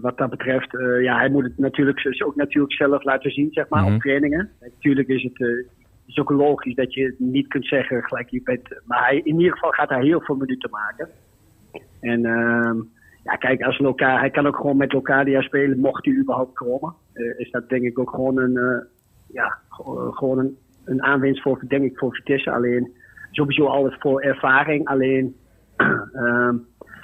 wat 0.01 0.19
dat 0.19 0.31
betreft, 0.31 0.71
ja, 1.01 1.17
hij 1.19 1.29
moet 1.29 1.43
het 1.43 1.59
natuurlijk, 1.59 2.23
ook 2.25 2.37
natuurlijk 2.37 2.73
zelf 2.73 3.05
laten 3.05 3.31
zien, 3.31 3.49
zeg 3.53 3.69
maar, 3.69 3.83
Mhm. 3.83 3.95
op 3.95 4.01
trainingen. 4.01 4.51
Natuurlijk 4.61 5.09
is 5.09 5.23
het 5.23 5.67
is 6.07 6.19
ook 6.19 6.31
logisch 6.31 6.75
dat 6.75 6.95
je 6.95 7.15
niet 7.19 7.47
kunt 7.49 7.67
zeggen 7.67 8.03
gelijk 8.03 8.29
je 8.29 8.41
bent, 8.45 8.69
maar 8.85 9.05
hij, 9.05 9.21
in 9.25 9.39
ieder 9.39 9.53
geval 9.53 9.71
gaat 9.71 9.89
hij 9.89 10.03
heel 10.03 10.21
veel 10.21 10.35
minuten 10.35 10.71
maken. 10.71 11.09
En 12.01 12.25
ehm, 12.25 12.77
ja, 13.25 13.37
kijk, 13.39 13.63
als 13.63 13.79
Loca, 13.79 14.19
hij 14.19 14.31
kan 14.31 14.47
ook 14.47 14.57
gewoon 14.57 14.77
met 14.77 14.93
Locadia 14.93 15.41
spelen, 15.41 15.79
mocht 15.79 16.05
hij 16.05 16.15
überhaupt 16.15 16.55
komen. 16.55 16.95
Is 17.37 17.51
dat 17.51 17.69
denk 17.69 17.83
ik 17.83 17.99
ook 17.99 18.11
gewoon 18.11 18.39
een, 18.39 18.87
ja, 19.27 19.59
gewoon 20.11 20.39
een, 20.39 20.57
een 20.87 21.03
aanwinst 21.03 21.43
voor, 21.43 21.63
denk 21.69 21.85
ik, 21.85 21.99
voor 21.99 22.15
Vitesse. 22.15 22.51
Alleen, 22.51 22.93
sowieso 23.31 23.67
alles 23.67 23.97
voor 23.99 24.21
ervaring. 24.21 24.87
Alleen, 24.89 25.37
ehm, 25.77 26.57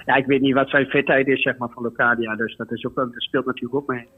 ja, 0.05 0.15
ik 0.15 0.27
weet 0.27 0.41
niet 0.41 0.55
wat 0.55 0.69
zijn 0.69 0.87
fitheid 0.87 1.27
is, 1.27 1.43
zeg 1.43 1.57
maar, 1.57 1.69
van 1.71 1.83
Locadia. 1.83 2.37
Dus 2.37 2.57
dat, 2.57 2.73
is 2.73 2.85
ook, 2.87 2.95
wel- 2.95 3.13
dat 3.13 3.23
speelt 3.23 3.47
natuurlijk 3.47 3.75
ook 3.75 3.87
mee. 3.89 4.09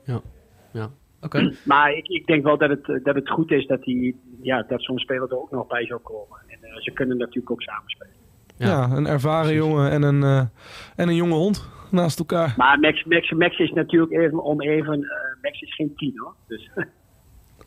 Ja. 0.73 0.89
Oké. 1.21 1.53
Maar 1.65 1.93
ik, 1.93 2.07
ik 2.09 2.27
denk 2.27 2.45
wel 2.45 2.59
dat 2.59 2.71
het, 2.71 3.05
dat 3.05 3.15
het 3.15 3.31
goed 3.31 3.51
is 3.51 3.67
dat, 3.67 3.83
die, 3.83 4.21
ja, 4.43 4.63
dat 4.69 4.83
zo'n 4.83 4.99
speler 4.99 5.31
er 5.31 5.41
ook 5.41 5.51
nog 5.51 5.67
bij 5.67 5.87
zou 5.87 6.01
komen. 6.01 6.39
En 6.49 6.59
eh, 6.63 6.77
ze 6.77 6.91
kunnen 6.91 7.17
natuurlijk 7.17 7.51
ook 7.51 7.63
samen 7.63 7.89
spelen. 7.91 8.13
Ja, 8.57 8.67
Ja, 8.67 8.97
een 8.97 9.07
ervaren 9.07 9.55
jongen 9.55 9.91
en 9.91 10.03
een, 10.03 10.23
eh, 10.23 10.45
en 10.97 11.09
een 11.09 11.15
jonge 11.15 11.35
hond 11.35 11.69
naast 11.91 12.19
elkaar. 12.19 12.55
Maar 12.57 12.79
Max, 12.81 13.05
Max, 13.05 13.31
Max 13.31 13.59
is 13.59 13.71
natuurlijk 13.73 14.13
even 14.13 14.43
om 14.43 14.61
even. 14.61 15.03
eh, 15.03 15.43
Max 15.43 15.61
is 15.61 15.75
geen 15.75 15.93
tien 15.97 16.13
hoor. 16.19 16.35
Dus, 16.49 16.71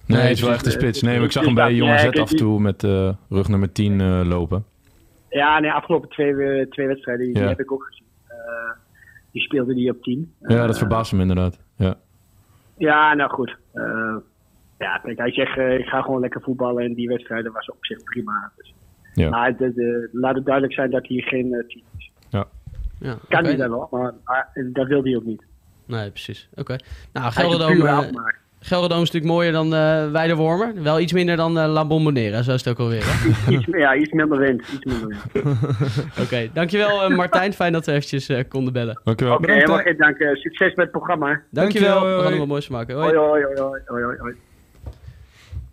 Nee, 0.08 0.22
het 0.22 0.30
is 0.32 0.40
wel 0.42 0.50
dus, 0.50 0.58
echt 0.58 0.66
een 0.66 0.72
spits. 0.72 1.02
Nee, 1.02 1.16
maar 1.16 1.26
ik 1.26 1.32
zag 1.32 1.44
dus 1.44 1.54
hem 1.54 1.64
bij 1.66 1.74
Jong 1.76 1.92
ja, 2.00 2.04
weet 2.04 2.20
af 2.20 2.32
en 2.32 2.38
toe 2.38 2.60
met 2.60 2.84
eh, 2.84 3.14
rug 3.30 3.48
nummer 3.48 3.72
10 3.72 4.02
eh, 4.02 4.22
lopen. 4.24 4.66
ja, 5.30 5.60
nee, 5.60 5.72
afgelopen 5.72 6.10
twee, 6.10 6.34
eh, 6.44 6.66
twee 6.70 6.88
wedstrijden 6.88 7.26
die 7.26 7.38
Ja. 7.42 7.48
heb 7.48 7.60
ik 7.60 7.72
ook 7.72 7.84
gezien. 7.84 8.06
Eh, 8.28 8.36
die 9.32 9.42
speelde 9.42 9.74
die 9.74 9.90
op 9.92 10.02
tien. 10.04 10.34
Ja, 10.40 10.68
dat 10.68 10.78
verbaast 10.78 11.12
hem 11.12 11.22
inderdaad. 11.22 11.60
Ja. 11.76 11.96
Ja, 12.78 13.14
nou 13.14 13.30
goed. 13.30 13.56
Eh, 13.74 14.16
ja, 14.78 14.98
kijk, 14.98 15.18
hij 15.18 15.32
zegt, 15.32 15.58
eh, 15.58 15.80
ik 15.80 15.86
ga 15.86 16.02
gewoon 16.02 16.20
lekker 16.20 16.42
voetballen 16.42 16.84
en 16.84 16.94
die 16.94 17.08
wedstrijden 17.08 17.52
was 17.52 17.70
op 17.70 17.78
zich 17.86 18.04
prima. 18.04 18.52
Dus. 18.58 18.74
Ja. 19.14 19.30
Maar 19.30 19.58
de, 19.58 19.74
de, 19.74 20.10
laat 20.12 20.36
het 20.36 20.46
duidelijk 20.46 20.74
zijn 20.74 20.92
dat 20.92 21.08
hij 21.08 21.18
geen 21.18 21.54
eh, 21.54 21.68
team 21.68 21.84
is. 21.98 22.12
Ja, 23.00 23.14
Kan 23.30 23.40
oké. 23.40 23.48
hij 23.48 23.56
dan 23.56 23.70
wel, 23.70 23.88
maar, 23.92 24.14
maar 24.24 24.52
dat 24.74 24.88
wil 24.88 25.04
hij 25.04 25.16
ook 25.16 25.24
niet. 25.24 25.44
Nee, 25.86 26.10
precies. 26.10 26.50
Oké. 26.56 26.76
Nou, 27.14 27.28
is 27.28 27.36
een 27.36 27.42
Gelderdoom. 27.42 28.22
Gelderdoom 28.60 29.02
is 29.02 29.12
natuurlijk 29.12 29.34
mooier 29.34 29.52
dan 29.52 29.74
eh 29.74 30.12
Weidewormer. 30.12 30.84
Wel 30.84 31.00
iets 31.00 31.14
minder 31.14 31.36
dan 31.36 31.58
eh 31.58 31.68
La 31.68 31.86
Bombonera, 31.86 32.42
zo 32.42 32.54
is 32.54 32.64
het 32.64 32.70
ook 32.70 32.80
alweer. 32.80 33.04
hè? 33.06 33.52
Iets, 33.56 33.66
ja, 33.66 33.96
iets 33.96 34.12
minder 34.12 34.40
wind. 34.40 34.62
Iets 34.74 34.86
minder 34.86 35.08
wind. 35.08 35.46
Oké, 36.24 36.50
dankjewel 36.54 37.04
eh, 37.04 37.16
Martijn. 37.16 37.54
Fijn 37.54 37.74
dat 37.74 37.86
we 37.86 37.92
eventjes 37.92 38.30
eh, 38.30 38.44
konden 38.48 38.74
bellen. 38.74 39.02
Dankjewel. 39.04 39.36
Oké, 39.36 39.52
geen 39.82 39.98
dank. 39.98 40.18
Eh, 40.18 40.36
succes 40.36 40.68
met 40.68 40.78
het 40.78 40.92
programma. 40.92 41.42
Dankjewel. 41.50 41.90
Dankjewel, 41.90 42.18
We 42.18 42.24
gaan 42.24 42.32
er 42.32 42.38
wat 42.38 42.48
moois 42.48 42.66
van 42.66 42.76
maken. 42.76 42.96
Hoi, 42.96 43.16
hoi, 43.16 43.44
hoi, 43.44 43.56
hoi, 43.88 44.04
hoi, 44.04 44.18
hoi. 44.18 44.36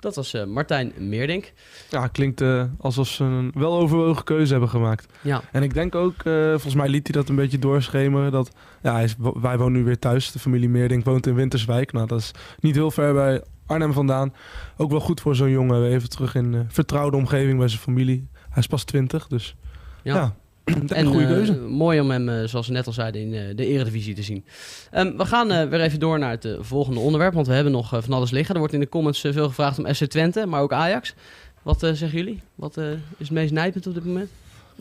Dat 0.05 0.15
was 0.15 0.35
eh, 0.35 0.45
Martijn 0.45 0.93
Meerdink. 0.99 1.53
Ja, 1.91 2.07
klinkt 2.07 2.41
eh, 2.41 2.65
alsof 2.79 3.09
ze 3.09 3.25
een 3.25 3.53
weloverwogen 3.55 4.25
keuze 4.25 4.53
hebben 4.53 4.71
gemaakt. 4.71 5.07
Ja. 5.21 5.43
En 5.53 5.63
ik 5.63 5.75
denk 5.75 5.95
ook, 5.95 6.23
eh, 6.25 6.51
volgens 6.51 6.75
mij 6.75 6.89
liet 6.89 7.07
hij 7.07 7.17
dat 7.17 7.29
een 7.29 7.35
beetje 7.37 7.59
doorschemeren. 7.59 8.33
Dat, 8.33 8.51
ja, 8.83 8.93
hij 8.93 9.05
is, 9.05 9.15
wij 9.41 9.59
wonen 9.59 9.73
nu 9.73 9.85
weer 9.85 9.99
thuis. 9.99 10.33
De 10.33 10.39
familie 10.39 10.69
Meerdink 10.69 11.05
woont 11.05 11.27
in 11.27 11.35
Winterswijk. 11.35 11.93
Nou, 11.93 12.07
dat 12.07 12.19
is 12.19 12.31
niet 12.61 12.75
heel 12.75 12.91
ver 12.91 13.13
bij 13.13 13.43
Arnhem 13.67 13.93
vandaan. 13.93 14.35
Ook 14.77 14.91
wel 14.91 15.01
goed 15.01 15.21
voor 15.21 15.37
zo'n 15.37 15.51
jongen. 15.51 15.85
Even 15.87 16.09
terug 16.09 16.35
in 16.35 16.67
vertrouwde 16.69 17.17
omgeving 17.17 17.59
bij 17.59 17.69
zijn 17.69 17.81
familie. 17.81 18.29
Hij 18.49 18.63
is 18.63 18.67
pas 18.67 18.85
20, 18.85 19.27
dus 19.27 19.57
Ja. 20.03 20.15
ja, 20.15 20.35
En 20.65 20.89
een 20.89 21.07
goede 21.07 21.41
eh, 21.41 21.67
mooi 21.69 22.01
om 22.01 22.11
hem, 22.11 22.29
eh, 22.29 22.45
zoals 22.45 22.67
we 22.67 22.73
net 22.73 22.87
al 22.87 22.93
zeiden, 22.93 23.21
in 23.21 23.35
eh, 23.35 23.57
de 23.57 23.67
eredivisie 23.67 24.15
te 24.15 24.23
zien. 24.23 24.45
Ehm, 24.91 25.17
we 25.17 25.25
gaan 25.25 25.69
weer 25.71 25.81
even 25.81 26.01
door 26.01 26.19
naar 26.19 26.31
het 26.31 26.57
volgende 26.61 27.01
onderwerp, 27.01 27.35
want 27.35 27.47
we 27.47 27.53
hebben 27.53 27.73
nog 27.73 27.89
van 27.89 28.13
alles 28.13 28.31
liggen. 28.31 28.55
Er 28.55 28.61
wordt 28.61 28.75
in 28.75 28.81
de 28.81 28.89
comments 28.89 29.21
veel 29.21 29.49
gevraagd 29.49 29.79
om 29.79 29.95
FC 29.95 30.05
Twente, 30.05 30.47
maar 30.47 30.61
ook 30.61 30.73
Ajax. 30.73 31.15
Wat 31.63 31.79
zeggen 31.79 32.11
jullie? 32.11 32.41
Wat 32.55 32.77
is 32.77 32.97
het 33.19 33.31
meest 33.31 33.53
nijpend 33.53 33.87
op 33.87 33.95
dit 33.95 34.05
moment? 34.05 34.31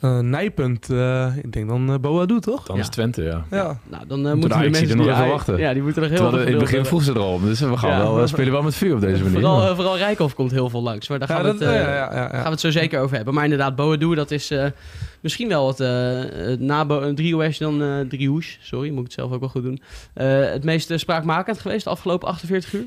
Eh, 0.01 0.19
Nijpunt, 0.19 0.89
eh, 0.89 1.38
ik 1.43 1.51
denk 1.53 1.67
dan 1.67 1.89
uh, 1.91 1.95
Boadu, 1.97 2.39
toch? 2.39 2.65
Dan 2.65 2.75
Ja. 2.75 2.82
is 2.82 2.89
Twente, 2.89 3.23
ja. 3.23 3.45
Ja. 3.51 3.79
Nou, 3.89 4.08
dan 4.08 4.27
eh, 4.27 4.34
Moeten 4.34 4.62
de 4.62 4.69
mensen 4.69 4.89
er 4.89 4.95
nog 4.95 5.06
die 5.06 5.15
even 5.15 5.27
wachten. 5.27 5.58
Ja, 5.58 5.73
die 5.73 5.82
moeten 5.82 6.03
er 6.03 6.10
heel 6.10 6.34
erg 6.34 6.45
in 6.45 6.51
het 6.51 6.60
begin 6.60 6.86
vroeg 6.86 7.03
ze 7.03 7.12
erom. 7.12 7.43
Dus 7.45 7.60
we 7.60 7.77
gaan 7.77 7.89
Ja. 7.89 7.97
wel, 7.97 8.21
eh, 8.21 8.27
spelen 8.27 8.51
wel 8.51 8.62
met 8.62 8.75
vuur 8.75 8.93
op 8.95 9.01
deze 9.01 9.23
manier. 9.23 9.39
Vooral, 9.39 9.67
eh, 9.67 9.75
vooral 9.75 9.97
Rijkoff 9.97 10.34
komt 10.34 10.51
heel 10.51 10.69
veel 10.69 10.82
langs. 10.82 11.08
Maar 11.10 11.19
daar 11.19 11.27
gaan, 11.27 11.38
Ja, 11.38 11.43
we, 11.43 11.49
dat, 11.49 11.60
het, 11.60 11.69
eh, 11.69 11.75
ja, 11.75 11.89
ja, 11.89 12.13
ja, 12.13 12.21
ja. 12.21 12.27
gaan 12.29 12.43
we 12.43 12.49
het 12.49 12.60
zo 12.60 12.71
zeker 12.71 12.99
over 13.01 13.15
hebben. 13.15 13.34
Maar 13.34 13.43
inderdaad, 13.43 13.75
Boadu, 13.75 14.15
dat 14.15 14.32
is 14.32 14.51
eh, 14.51 14.65
misschien 15.21 15.47
wel 15.47 15.67
het 15.67 15.79
eh, 15.79 16.51
eh, 16.51 16.60
na 16.60 16.86
driehoes 17.13 17.58
dan 17.58 17.82
eh 17.84 17.99
driehoes. 17.99 18.58
Sorry, 18.62 18.89
moet 18.89 18.97
ik 18.99 19.03
het 19.06 19.13
zelf 19.13 19.32
ook 19.32 19.39
wel 19.39 19.49
goed 19.49 19.63
doen. 19.63 19.82
Eh, 20.13 20.27
het 20.51 20.63
meest 20.63 20.91
eh, 20.91 20.97
spraakmakend 20.97 21.60
geweest 21.60 21.84
de 21.84 21.89
afgelopen 21.89 22.27
48 22.27 22.73
uur. 22.73 22.86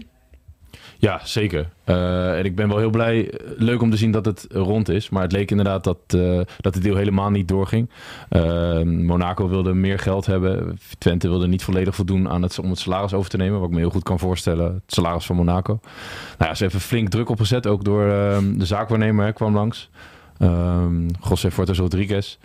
Ja, 0.98 1.20
zeker. 1.24 1.68
Eh, 1.84 2.38
en 2.38 2.44
ik 2.44 2.56
ben 2.56 2.68
wel 2.68 2.78
heel 2.78 2.90
blij. 2.90 3.30
eh, 3.30 3.46
Leuk 3.56 3.82
om 3.82 3.90
te 3.90 3.96
zien 3.96 4.10
dat 4.10 4.24
het 4.24 4.46
rond 4.50 4.88
is. 4.88 5.08
Maar 5.08 5.22
het 5.22 5.32
leek 5.32 5.50
inderdaad 5.50 5.84
dat, 5.84 5.98
eh, 6.06 6.40
dat 6.60 6.74
de 6.74 6.80
deal 6.80 6.96
helemaal 6.96 7.30
niet 7.30 7.48
doorging. 7.48 7.90
Eh, 8.28 8.82
Monaco 8.82 9.48
wilde 9.48 9.74
meer 9.74 9.98
geld 9.98 10.26
hebben. 10.26 10.78
Twente 10.98 11.28
wilde 11.28 11.46
niet 11.48 11.64
volledig 11.64 11.94
voldoen 11.94 12.28
aan 12.28 12.42
het, 12.42 12.58
om 12.58 12.70
het 12.70 12.78
salaris 12.78 13.12
over 13.14 13.30
te 13.30 13.36
nemen. 13.36 13.58
Wat 13.60 13.68
ik 13.68 13.74
me 13.74 13.80
heel 13.80 13.90
goed 13.90 14.02
kan 14.02 14.18
voorstellen. 14.18 14.64
Het 14.74 14.82
salaris 14.94 15.26
van 15.26 15.36
Monaco. 15.36 15.78
Nou 16.38 16.50
ja, 16.50 16.54
ze 16.54 16.62
hebben 16.62 16.80
flink 16.80 17.08
druk 17.08 17.28
opgezet. 17.28 17.66
Ook 17.66 17.84
door 17.84 18.02
eh, 18.10 18.38
de 18.54 18.66
zaakwaarnemer 18.66 19.32
kwam 19.32 19.54
langs. 19.54 19.90
Ehm 20.38 21.08
José 21.28 21.50
Fortes 21.50 21.78
Rodriguez. 21.78 22.38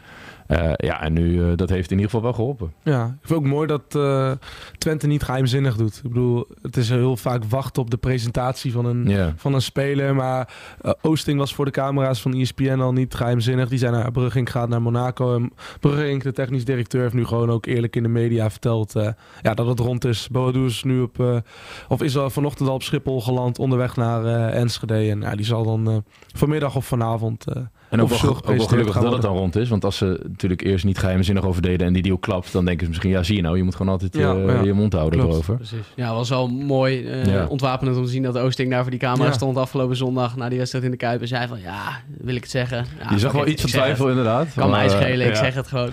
Eh, 0.52 0.72
ja, 0.76 1.02
en 1.02 1.14
nu, 1.14 1.44
eh, 1.44 1.52
dat 1.56 1.70
heeft 1.70 1.92
in 1.92 1.98
ieder 1.98 2.12
geval 2.12 2.22
wel 2.22 2.34
geholpen. 2.34 2.74
Ja, 2.84 3.06
ik 3.06 3.28
vind 3.28 3.40
ook 3.40 3.46
mooi 3.46 3.68
dat 3.68 3.96
eh, 3.96 4.32
Twente 4.78 5.08
niet 5.08 5.24
geheimzinnig 5.24 5.76
doet. 5.76 6.02
Ik 6.04 6.10
bedoel, 6.10 6.48
het 6.62 6.78
is 6.78 6.90
heel 6.90 7.18
vaak 7.18 7.44
wachten 7.44 7.82
op 7.82 7.90
de 7.90 7.98
presentatie 7.98 8.72
van 8.72 8.86
een, 8.86 9.34
van 9.36 9.54
een 9.54 9.62
speler. 9.62 10.16
Maar 10.16 10.54
Oosting 11.02 11.40
was 11.40 11.54
voor 11.54 11.66
de 11.66 11.72
camera's 11.72 12.22
van 12.22 12.34
ESPN 12.34 12.80
al 12.80 12.94
niet 12.94 13.14
geheimzinnig. 13.14 13.70
Die 13.70 13.78
zei, 13.78 13.92
nou, 13.92 14.12
Brugging 14.12 14.52
gaat 14.52 14.70
naar 14.70 14.82
Monaco. 14.82 15.36
En 15.36 15.52
Brugging, 15.80 16.24
de 16.24 16.32
technisch 16.32 16.66
directeur, 16.66 17.02
heeft 17.02 17.14
nu 17.14 17.26
gewoon 17.26 17.50
ook 17.50 17.66
eerlijk 17.66 17.96
in 17.96 18.04
de 18.04 18.10
media 18.10 18.50
verteld 18.50 18.94
ja, 19.42 19.54
dat 19.54 19.68
het 19.68 19.80
rond 19.80 20.06
is. 20.06 20.28
Boadu 20.32 20.66
is 20.66 20.84
nu 20.84 21.02
op, 21.02 21.44
of 21.88 22.02
is 22.02 22.18
al 22.18 22.30
vanochtend 22.30 22.70
al 22.70 22.76
op 22.76 22.84
Schiphol 22.84 23.22
geland, 23.22 23.60
onderweg 23.60 23.96
naar 23.96 24.50
Enschede. 24.50 25.10
En 25.10 25.22
ja, 25.22 25.36
die 25.36 25.46
zal 25.46 25.64
dan 25.64 26.04
vanmiddag 26.34 26.76
of 26.76 26.86
vanavond... 26.86 27.46
eh, 27.92 27.98
En 28.00 28.02
ook 28.02 28.10
wel, 28.22 28.36
ook 28.36 28.46
wel 28.46 28.68
gelukkig 28.68 29.00
dat 29.00 29.12
het 29.12 29.22
dan 29.22 29.36
rond 29.38 29.56
is. 29.56 29.70
Want 29.70 29.86
als 29.86 29.98
ze 29.98 30.20
natuurlijk 30.28 30.62
eerst 30.62 30.86
niet 30.86 30.98
geheimzinnig 30.98 31.44
over 31.46 31.62
deden 31.62 31.88
en 31.88 31.94
die 31.94 32.02
deal 32.02 32.18
klapt, 32.18 32.52
dan 32.52 32.66
denken 32.66 32.84
ze 32.84 32.90
misschien, 32.90 33.12
ja 33.12 33.24
zie 33.24 33.36
je 33.36 33.42
nou, 33.42 33.58
je 33.58 33.64
moet 33.64 33.76
gewoon 33.76 33.92
altijd 33.92 34.16
Ja, 34.16 34.36
eh, 34.36 34.46
ja. 34.46 34.62
je 34.62 34.74
mond 34.74 34.94
houden 34.94 35.20
Klopt. 35.20 35.34
erover. 35.34 35.56
Precies. 35.56 35.92
Ja, 35.96 36.14
was 36.14 36.30
wel 36.30 36.48
mooi 36.48 37.06
eh 37.08 37.26
Ja. 37.26 37.46
ontwapenend 37.48 37.98
om 37.98 38.04
te 38.06 38.10
zien 38.10 38.24
dat 38.24 38.38
Oosting 38.38 38.70
daar 38.72 38.82
voor 38.82 38.92
die 38.92 39.00
camera 39.00 39.26
Ja. 39.28 39.32
stond 39.34 39.58
afgelopen 39.58 39.96
zondag 39.96 40.36
na 40.36 40.50
die 40.50 40.58
wedstrijd 40.58 40.86
in 40.86 40.92
de 40.92 40.98
Kuip. 40.98 41.22
En 41.22 41.28
zei 41.28 41.48
van, 41.48 41.60
ja, 41.62 42.02
wil 42.18 42.36
ik 42.36 42.42
het 42.42 42.52
zeggen? 42.52 42.86
Ja, 43.00 43.10
je 43.12 43.20
zag 43.20 43.32
wel 43.32 43.48
iets 43.48 43.62
van 43.62 43.70
twijfel 43.70 44.10
inderdaad. 44.10 44.48
Kan 44.56 44.70
mij 44.70 44.86
Maar, 44.86 44.96
eh, 44.96 45.02
schelen, 45.02 45.28
ik 45.28 45.34
ja. 45.36 45.40
zeg 45.44 45.54
het 45.54 45.68
gewoon. 45.68 45.90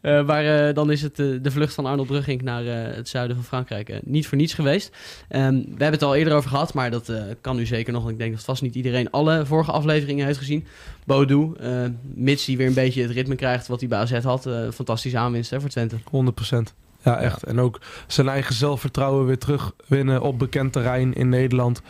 Eh, 0.00 0.26
maar 0.26 0.68
eh, 0.68 0.74
dan 0.74 0.90
is 0.90 1.02
het 1.02 1.18
eh, 1.18 1.26
de 1.42 1.50
vlucht 1.50 1.74
van 1.74 1.86
Arnold 1.86 2.06
Brugging 2.06 2.42
naar 2.42 2.64
het 2.64 3.08
zuiden 3.08 3.36
van 3.36 3.44
Frankrijk 3.44 4.00
niet 4.04 4.26
voor 4.26 4.38
niets 4.38 4.54
geweest. 4.54 4.96
Ehm, 5.28 5.54
we 5.54 5.66
hebben 5.68 5.92
het 5.92 6.02
al 6.02 6.14
eerder 6.14 6.34
over 6.34 6.50
gehad, 6.50 6.74
maar 6.74 6.90
dat 6.90 7.12
kan 7.40 7.56
nu 7.56 7.66
zeker 7.66 7.92
nog. 7.92 8.10
Ik 8.10 8.18
denk 8.18 8.32
dat 8.32 8.44
vast 8.44 8.62
niet 8.62 8.74
iedereen 8.74 9.10
alle 9.10 9.46
vorige 9.46 9.72
afleveringen 9.72 10.26
heeft 10.26 10.38
gezien. 10.38 10.66
Bodu, 11.04 11.52
eh, 11.60 11.84
mits 12.14 12.46
hij 12.46 12.56
weer 12.56 12.66
een 12.66 12.74
beetje 12.74 13.02
het 13.02 13.10
ritme 13.10 13.34
krijgt 13.34 13.66
wat 13.66 13.80
hij 13.80 13.88
bij 13.88 13.98
AZ 13.98 14.22
had. 14.22 14.48
fantastische 14.74 15.18
aanwinst 15.18 15.50
hè, 15.50 15.60
voor 15.60 15.70
Twente. 15.70 15.96
100%. 16.10 16.74
Ja, 17.02 17.18
echt. 17.18 17.42
En 17.42 17.60
ook 17.60 17.80
zijn 18.06 18.28
eigen 18.28 18.54
zelfvertrouwen 18.54 19.26
weer 19.26 19.38
terugwinnen 19.38 20.22
op 20.22 20.38
bekend 20.38 20.72
terrein 20.72 21.14
in 21.14 21.28
Nederland. 21.28 21.82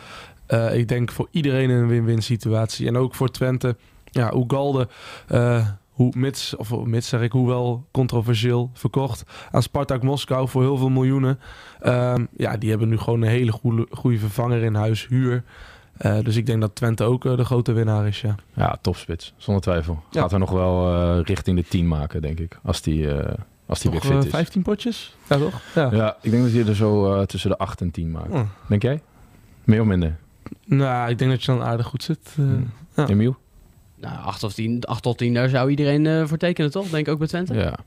Ik 0.73 0.87
denk 0.87 1.11
voor 1.11 1.27
iedereen 1.31 1.69
een 1.69 1.87
win-win 1.87 2.21
situatie. 2.21 2.87
En 2.87 2.97
ook 2.97 3.15
voor 3.15 3.31
Twente. 3.31 3.75
Ja, 4.03 4.33
Ugalde, 4.33 4.87
eh 5.27 5.67
hoe 6.01 6.13
mits, 6.17 6.55
of 6.55 6.75
mits 6.85 7.07
zeg 7.07 7.21
ik, 7.21 7.31
hoewel 7.31 7.85
controversieel 7.91 8.69
verkocht 8.73 9.23
aan 9.51 9.61
Spartak 9.63 10.03
Moskou 10.03 10.47
voor 10.47 10.61
heel 10.61 10.77
veel 10.77 10.89
miljoenen. 10.89 11.39
Ehm, 11.79 12.25
ja, 12.37 12.57
die 12.57 12.69
hebben 12.69 12.89
nu 12.89 12.97
gewoon 12.97 13.21
een 13.21 13.27
hele 13.27 13.51
goede, 13.51 13.87
goede 13.91 14.17
vervanger 14.17 14.61
in 14.63 14.75
huis, 14.75 15.07
huur. 15.07 15.43
Eh, 15.97 16.19
dus 16.23 16.35
ik 16.35 16.45
denk 16.45 16.61
dat 16.61 16.75
Twente 16.75 17.03
ook 17.03 17.25
eh, 17.25 17.37
de 17.37 17.45
grote 17.45 17.71
winnaar 17.71 18.07
is, 18.07 18.21
ja. 18.21 18.35
Ja, 18.53 18.77
topspits, 18.81 19.33
zonder 19.37 19.63
twijfel. 19.63 20.03
Ja. 20.11 20.21
Gaat 20.21 20.31
er 20.31 20.39
nog 20.39 20.51
wel 20.51 20.93
eh, 20.93 21.23
richting 21.23 21.57
de 21.57 21.65
10 21.67 21.87
maken, 21.87 22.21
denk 22.21 22.39
ik. 22.39 22.59
Als 22.63 22.81
die, 22.81 23.13
eh, 23.13 23.33
als 23.65 23.79
die 23.79 23.91
weer 23.91 24.01
fit 24.01 24.23
is. 24.25 24.29
15 24.29 24.61
potjes? 24.61 25.15
Ja, 25.29 25.37
toch? 25.37 25.61
Ja. 25.75 25.89
Ja, 25.91 26.17
ik 26.21 26.31
denk 26.31 26.43
dat 26.43 26.51
hij 26.51 26.65
er 26.65 26.75
zo 26.75 27.13
eh, 27.13 27.21
tussen 27.25 27.49
de 27.49 27.57
8 27.57 27.81
en 27.81 27.91
10 27.91 28.11
maakt. 28.11 28.29
Oh. 28.31 28.41
Denk 28.67 28.81
jij? 28.81 29.01
Meer 29.63 29.81
of 29.81 29.87
minder? 29.87 30.17
Nou, 30.65 31.09
ik 31.09 31.17
denk 31.17 31.31
dat 31.31 31.43
je 31.43 31.51
dan 31.51 31.61
aardig 31.63 31.85
goed 31.85 32.03
zit. 32.03 32.19
eh. 32.29 32.35
Hmm. 32.45 32.69
Ja. 32.95 33.07
Emiel? 33.07 33.37
Nou, 34.01 34.15
8 34.25 34.43
of 34.43 34.53
10, 34.53 34.83
8 34.85 35.03
tot 35.03 35.17
10, 35.17 35.33
daar 35.33 35.49
zou 35.49 35.69
iedereen 35.69 36.05
eh, 36.07 36.25
voor 36.25 36.37
tekenen, 36.37 36.71
toch? 36.71 36.89
Denk 36.89 37.05
ik 37.07 37.11
ook 37.13 37.19
bij 37.19 37.27
Twente. 37.27 37.53
Ja. 37.53 37.77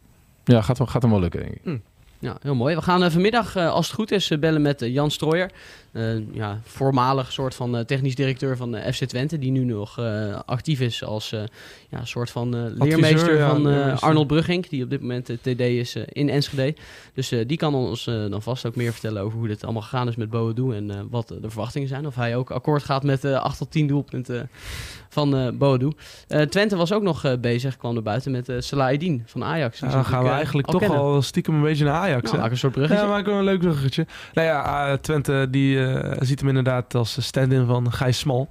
Ja, 0.44 0.62
gaat, 0.62 0.79
wel- 0.79 0.87
gaat 0.87 1.03
hem 1.03 1.11
wel 1.11 1.20
lukken, 1.20 1.40
denk 1.40 1.55
ik. 1.55 1.81
Ja, 2.18 2.37
heel 2.40 2.55
mooi. 2.55 2.74
We 2.74 2.83
gaan 2.83 3.03
eh, 3.05 3.11
vanmiddag, 3.11 3.57
eh, 3.57 3.70
als 3.72 3.87
het 3.87 3.94
goed 3.94 4.11
is, 4.11 4.29
bellen 4.40 4.62
met 4.62 4.81
Jan 4.81 5.11
Strooijer. 5.11 5.50
Eh, 5.92 6.35
ja, 6.35 6.61
voormalig 6.64 7.33
soort 7.33 7.55
van 7.55 7.77
eh, 7.77 7.85
technisch 7.85 8.14
directeur 8.14 8.57
van 8.57 8.72
de 8.72 8.92
FC 8.92 9.05
Twente. 9.05 9.38
Die 9.38 9.50
nu 9.50 9.64
nog 9.64 9.98
eh, 9.98 10.38
actief 10.46 10.81
is 10.81 11.05
als 11.05 11.33
eh, 11.33 11.42
ja, 11.90 12.05
soort 12.05 12.31
van 12.31 12.55
eh, 12.57 12.61
leermeester 12.87 13.37
ja, 13.37 13.48
van. 13.48 13.66
Arnold 14.00 14.27
Brugging. 14.27 14.68
Die 14.68 14.85
op 14.85 14.90
dit 14.90 15.00
moment 15.00 15.27
TD 15.27 15.61
is 15.61 15.96
in 15.96 16.29
Enschede. 16.29 16.74
Dus 17.14 17.31
eh, 17.33 17.46
die 17.46 17.57
kan 17.57 17.74
ons 17.74 18.07
eh, 18.07 18.14
dan 18.31 18.42
vast 18.42 18.66
ook 18.66 18.77
meer 18.77 18.92
vertellen 18.92 19.22
over 19.22 19.38
hoe 19.38 19.48
dit 19.48 19.64
allemaal 19.64 19.83
gegaan 19.83 20.09
is 20.09 20.16
met 20.16 20.31
Boadu. 20.31 20.74
En 20.77 20.90
eh, 20.90 20.96
wat 21.11 21.29
de 21.29 21.38
verwachtingen 21.50 21.88
zijn. 21.88 22.07
Of 22.07 22.14
hij 22.14 22.37
ook 22.37 22.50
akkoord 22.50 22.83
gaat 22.83 23.03
met 23.03 23.24
eh 23.24 23.40
8 23.42 23.59
tot 23.59 23.70
10 23.70 23.87
doelpunten 23.87 24.50
van 25.14 25.37
eh 25.37 25.48
Boadu. 25.53 25.92
Eh, 26.29 26.40
Twente 26.40 26.77
was 26.77 26.92
ook 26.92 27.03
nog 27.03 27.24
eh, 27.24 27.33
bezig, 27.40 27.77
kwam 27.77 27.96
er 27.96 28.03
buiten 28.03 28.33
met 28.33 28.48
Eddin 28.48 29.22
van 29.27 29.44
Ajax. 29.44 29.81
Die 29.81 29.88
dan 29.88 30.05
gaan 30.05 30.22
we 30.22 30.29
eigenlijk 30.29 30.66
al 30.66 30.72
toch 30.72 30.83
kennen. 30.83 30.98
al 30.98 31.22
stiekem 31.22 31.55
een 31.55 31.62
beetje 31.62 31.85
naar 31.85 31.94
Ajax. 31.94 32.22
Nou, 32.22 32.35
hè? 32.35 32.40
maak 32.42 32.50
een 32.50 32.59
soort 32.59 32.72
bruggetje. 32.72 33.07
Ja, 33.07 33.22
wil 33.22 33.35
een 33.35 33.44
leuk 33.44 33.59
bruggetje. 33.59 34.07
Nou 34.33 34.46
ja, 34.46 34.96
Twente 34.96 35.46
die, 35.50 35.79
ziet 36.18 36.40
hem 36.40 36.48
inderdaad 36.48 36.94
als 36.94 37.27
stand-in 37.27 37.66
van 37.66 37.92
Gijs 37.92 38.18
Smal. 38.18 38.48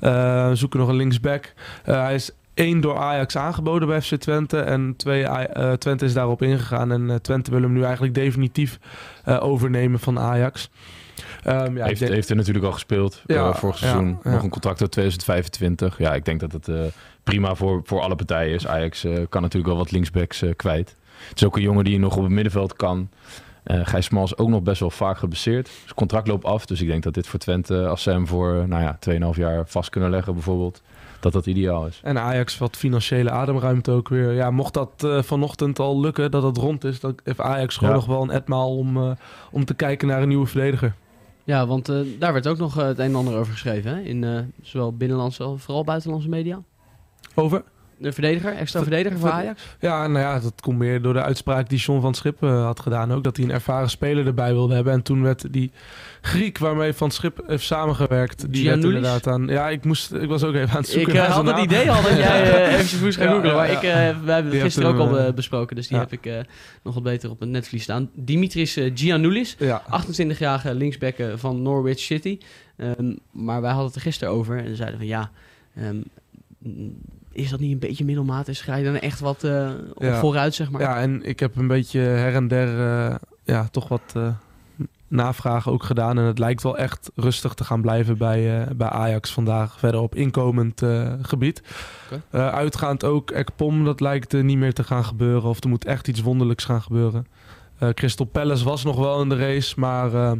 We 0.00 0.50
zoeken 0.52 0.78
nog 0.78 0.88
een 0.88 0.96
linksback. 0.96 1.52
Hij 1.82 2.14
is 2.14 2.30
één 2.54 2.80
door 2.80 2.96
Ajax 2.96 3.36
aangeboden 3.36 3.88
bij 3.88 4.02
FC 4.02 4.14
Twente. 4.14 4.58
En 4.60 4.94
twee, 4.96 5.24
eh, 5.24 5.72
Twente 5.72 6.04
is 6.04 6.14
daarop 6.14 6.42
ingegaan. 6.42 6.92
En 6.92 7.10
eh, 7.10 7.16
Twente 7.16 7.50
wil 7.50 7.62
hem 7.62 7.72
nu 7.72 7.82
eigenlijk 7.82 8.14
definitief 8.14 8.78
overnemen 9.24 10.00
van 10.00 10.18
Ajax. 10.18 10.70
Ehm, 11.44 11.76
ja, 11.76 11.84
heeft, 11.84 12.00
denk- 12.00 12.12
heeft 12.12 12.30
er 12.30 12.36
natuurlijk 12.36 12.64
al 12.66 12.72
gespeeld 12.72 13.22
Ja, 13.26 13.48
eh, 13.48 13.54
vorig 13.54 13.80
ja, 13.80 13.86
seizoen. 13.86 14.18
ja. 14.24 14.30
Nog 14.30 14.42
een 14.42 14.50
contract 14.50 14.78
tot 14.78 14.90
2025. 14.92 15.98
Ja, 15.98 16.14
ik 16.14 16.24
denk 16.24 16.40
dat 16.40 16.52
het 16.52 16.68
eh, 16.68 16.80
prima 17.22 17.54
voor, 17.54 17.80
voor 17.84 18.00
alle 18.00 18.14
partijen 18.16 18.54
is. 18.54 18.66
Ajax 18.66 19.04
eh, 19.04 19.12
kan 19.28 19.42
natuurlijk 19.42 19.68
wel 19.72 19.82
wat 19.82 19.90
linksbacks 19.90 20.42
kwijt. 20.56 20.96
Het 21.28 21.36
is 21.40 21.44
ook 21.44 21.56
een 21.56 21.62
jongen 21.62 21.84
die 21.84 21.98
nog 21.98 22.16
op 22.16 22.22
het 22.22 22.32
middenveld 22.32 22.76
kan. 22.76 23.08
Gijs 23.64 24.04
Smal 24.04 24.24
is 24.24 24.36
ook 24.38 24.48
nog 24.48 24.62
best 24.62 24.80
wel 24.80 24.90
vaak 24.90 25.18
geblesseerd. 25.18 25.68
Zijn 25.84 25.94
contract 25.94 26.28
loopt 26.28 26.44
af. 26.44 26.66
Dus 26.66 26.80
ik 26.80 26.86
denk 26.88 27.02
dat 27.02 27.14
dit 27.14 27.26
voor 27.26 27.38
Twente, 27.38 27.86
als 27.86 28.02
ze 28.02 28.10
hem 28.10 28.26
voor 28.26 28.68
nou 28.68 28.82
ja, 28.82 28.98
2,5 29.32 29.36
jaar 29.38 29.62
vast 29.66 29.90
kunnen 29.90 30.10
leggen 30.10 30.32
bijvoorbeeld, 30.34 30.82
dat 31.20 31.32
dat 31.32 31.46
ideaal 31.46 31.86
is. 31.86 32.00
En 32.02 32.18
Ajax 32.18 32.58
wat 32.58 32.76
financiële 32.76 33.30
ademruimte 33.30 33.90
ook 33.90 34.08
weer. 34.08 34.32
Ja, 34.32 34.50
mocht 34.50 34.74
dat 34.74 35.06
vanochtend 35.20 35.78
al 35.78 36.00
lukken, 36.00 36.30
dat 36.30 36.42
het 36.42 36.56
rond 36.56 36.84
is, 36.84 37.00
dan 37.00 37.14
heeft 37.24 37.40
Ajax 37.40 37.76
gewoon 37.76 37.92
Ja. 37.92 37.98
nog 37.98 38.06
wel 38.06 38.22
een 38.22 38.30
etmaal 38.30 38.76
om, 38.76 39.16
om 39.50 39.64
te 39.64 39.74
kijken 39.74 40.08
naar 40.08 40.22
een 40.22 40.28
nieuwe 40.28 40.46
verdediger. 40.46 40.94
Ja, 41.44 41.66
want 41.66 41.88
eh, 41.88 42.00
daar 42.18 42.32
werd 42.32 42.46
ook 42.46 42.58
nog 42.58 42.78
eh, 42.78 42.86
het 42.86 42.98
een 42.98 43.04
en 43.04 43.14
ander 43.14 43.36
over 43.36 43.52
geschreven. 43.52 43.94
Hè? 43.94 44.00
In 44.00 44.24
eh, 44.24 44.40
zowel 44.62 44.96
binnenlandse 44.96 45.42
als 45.42 45.62
vooral 45.62 45.84
buitenlandse 45.84 46.28
media. 46.28 46.62
Over? 47.34 47.64
De 47.98 48.12
verdediger, 48.12 48.52
extra 48.52 48.78
Ver- 48.82 48.88
verdediger 48.88 49.18
voor 49.20 49.30
Ajax. 49.30 49.62
Ja, 49.80 50.06
nou 50.06 50.24
ja, 50.24 50.40
dat 50.40 50.60
komt 50.60 50.78
meer 50.78 51.02
door 51.02 51.12
de 51.12 51.22
uitspraak 51.22 51.68
die 51.68 51.78
John 51.78 52.00
van 52.00 52.14
Schip 52.14 52.42
eh, 52.42 52.64
had 52.64 52.80
gedaan 52.80 53.12
ook. 53.12 53.24
Dat 53.24 53.36
hij 53.36 53.44
een 53.46 53.52
ervaren 53.52 53.90
speler 53.90 54.26
erbij 54.26 54.52
wilde 54.52 54.74
hebben. 54.74 54.92
En 54.92 55.02
toen 55.02 55.22
werd 55.22 55.52
die 55.52 55.70
Griek 56.20 56.58
waarmee 56.58 56.92
Van 56.92 57.10
Schip 57.10 57.42
heeft 57.46 57.64
samengewerkt, 57.64 58.52
die 58.52 58.64
werd 58.68 58.84
inderdaad 58.84 59.26
aan... 59.26 59.46
Ja, 59.46 59.68
ik, 59.68 59.84
moest, 59.84 60.12
ik 60.12 60.28
was 60.28 60.42
ook 60.44 60.54
even 60.54 60.70
aan 60.70 60.76
het 60.82 60.86
Ik 60.88 60.92
zoeken 60.92 61.12
eh, 61.14 61.20
naar 61.20 61.30
had 61.30 61.46
het 61.46 61.58
idee 61.64 61.90
al 61.90 62.02
dat 62.02 62.16
jij 62.26 62.42
eh 62.66 62.72
eventjes 62.72 63.00
moest 63.00 63.16
gaan 63.16 63.28
googlen. 63.28 63.50
ja, 63.50 63.56
Maar 63.56 63.70
ja. 63.70 63.76
ik, 63.76 63.82
eh, 63.82 64.24
wij 64.24 64.34
hebben 64.34 64.52
het 64.52 64.62
gisteren 64.62 64.90
ook 64.90 64.98
al 64.98 65.18
eh, 65.18 65.26
eh, 65.26 65.34
besproken. 65.34 65.76
Dus 65.76 65.88
die 65.88 65.98
heb 65.98 66.12
ik 66.12 66.26
eh, 66.26 66.38
nog 66.82 66.94
wat 66.94 67.02
beter 67.02 67.30
op 67.30 67.40
het 67.40 67.48
netvlies 67.48 67.82
staan. 67.82 68.10
Dimitris 68.14 68.76
eh, 68.76 68.90
Giannoulis. 68.94 69.56
Ja, 69.58 69.82
28-jarige 69.86 70.74
linksback 70.74 71.16
eh, 71.16 71.26
van 71.36 71.62
Norwich 71.62 71.98
City. 71.98 72.38
Ehm, 72.76 73.12
maar 73.30 73.60
wij 73.60 73.70
hadden 73.70 73.86
het 73.86 73.96
er 73.96 74.02
gisteren 74.02 74.32
over. 74.34 74.58
En 74.64 74.76
zeiden 74.76 74.98
van 74.98 75.06
ja... 75.08 75.30
ehm, 75.76 75.96
is 77.34 77.50
dat 77.50 77.60
niet 77.60 77.72
een 77.72 77.78
beetje 77.78 78.04
middelmatig? 78.04 78.64
Ga 78.64 78.76
je 78.76 78.84
dan 78.84 78.94
echt 78.98 79.20
wat 79.20 79.44
eh, 79.44 79.70
Ja. 79.98 80.18
vooruit, 80.20 80.54
zeg 80.54 80.70
maar? 80.70 80.80
ja, 80.80 81.00
en 81.00 81.22
ik 81.22 81.40
heb 81.40 81.56
een 81.56 81.66
beetje 81.66 81.98
her 82.00 82.34
en 82.34 82.48
der 82.48 82.68
eh, 83.08 83.14
ja, 83.44 83.68
toch 83.70 83.88
wat 83.88 84.12
eh, 84.16 84.28
navragen 85.08 85.72
ook 85.72 85.82
gedaan. 85.82 86.18
En 86.18 86.24
het 86.24 86.38
lijkt 86.38 86.62
wel 86.62 86.78
echt 86.78 87.10
rustig 87.14 87.54
te 87.54 87.64
gaan 87.64 87.80
blijven 87.80 88.18
bij, 88.18 88.60
eh, 88.62 88.70
bij 88.74 88.88
Ajax 88.88 89.32
vandaag. 89.32 89.78
Verder 89.78 90.00
op 90.00 90.14
inkomend 90.14 90.82
eh, 90.82 91.12
gebied. 91.22 91.62
Oké. 92.04 92.22
Eh, 92.30 92.48
uitgaand 92.48 93.04
ook 93.04 93.30
Ekpom, 93.30 93.84
dat 93.84 94.00
lijkt 94.00 94.32
niet 94.32 94.58
meer 94.58 94.72
te 94.72 94.84
gaan 94.84 95.04
gebeuren. 95.04 95.48
Of 95.48 95.62
er 95.62 95.68
moet 95.68 95.84
echt 95.84 96.08
iets 96.08 96.20
wonderlijks 96.20 96.64
gaan 96.64 96.82
gebeuren. 96.82 97.26
Eh, 97.78 97.88
Crystal 97.88 98.26
Palace 98.26 98.64
was 98.64 98.84
nog 98.84 98.96
wel 98.96 99.22
in 99.22 99.28
de 99.28 99.36
race, 99.36 99.80
maar 99.80 100.14
eh, 100.14 100.32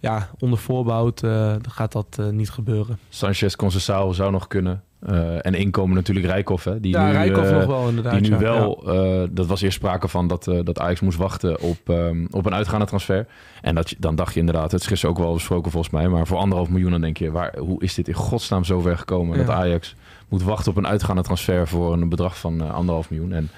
ja, 0.00 0.28
onder 0.38 0.58
voorbehoud 0.58 1.22
eh, 1.22 1.54
gaat 1.68 1.92
dat 1.92 2.18
niet 2.30 2.50
gebeuren. 2.50 2.98
Sanchez 3.08 3.54
Conceição 3.56 4.14
zou 4.14 4.30
nog 4.30 4.46
kunnen. 4.46 4.82
Eh, 5.06 5.46
en 5.46 5.54
inkomen 5.54 5.94
natuurlijk 5.94 6.26
Rijkoff, 6.26 6.64
hè, 6.64 6.80
die 6.80 6.92
ja, 6.92 7.06
nu, 7.06 7.12
Rijkoff 7.12 7.50
eh, 7.50 7.56
nog 7.56 7.66
wel 7.66 7.88
inderdaad. 7.88 8.12
die 8.12 8.30
nu 8.30 8.36
ja. 8.36 8.38
wel, 8.42 8.82
eh, 8.86 9.28
dat 9.30 9.46
was 9.46 9.62
eerst 9.62 9.76
sprake 9.76 10.08
van 10.08 10.28
dat, 10.28 10.44
dat 10.64 10.78
Ajax 10.78 11.00
moest 11.00 11.18
wachten 11.18 11.60
op, 11.60 11.78
ehm, 11.86 12.26
op 12.30 12.46
een 12.46 12.54
uitgaande 12.54 12.86
transfer. 12.86 13.26
En 13.60 13.74
dat, 13.74 13.94
dan 13.98 14.14
dacht 14.14 14.34
je 14.34 14.40
inderdaad, 14.40 14.72
het 14.72 14.80
is 14.80 14.86
gisteren 14.86 15.16
ook 15.16 15.22
wel 15.22 15.32
besproken 15.32 15.70
volgens 15.70 15.92
mij, 15.92 16.08
maar 16.08 16.26
voor 16.26 16.36
anderhalf 16.36 16.68
miljoen 16.68 16.90
dan 16.90 17.00
denk 17.00 17.16
je, 17.16 17.30
waar, 17.30 17.58
hoe 17.58 17.82
is 17.82 17.94
dit 17.94 18.08
in 18.08 18.14
godsnaam 18.14 18.64
zo 18.64 18.80
ver 18.80 18.98
gekomen 18.98 19.38
Ja. 19.38 19.44
dat 19.44 19.54
Ajax 19.54 19.94
moet 20.32 20.42
wachten 20.42 20.70
op 20.70 20.76
een 20.78 20.86
uitgaande 20.86 21.22
transfer 21.22 21.68
voor 21.68 21.92
een 21.92 22.08
bedrag 22.08 22.38
van 22.38 22.60
eh, 22.62 22.74
anderhalf 22.74 23.10
miljoen. 23.10 23.32
En 23.32 23.50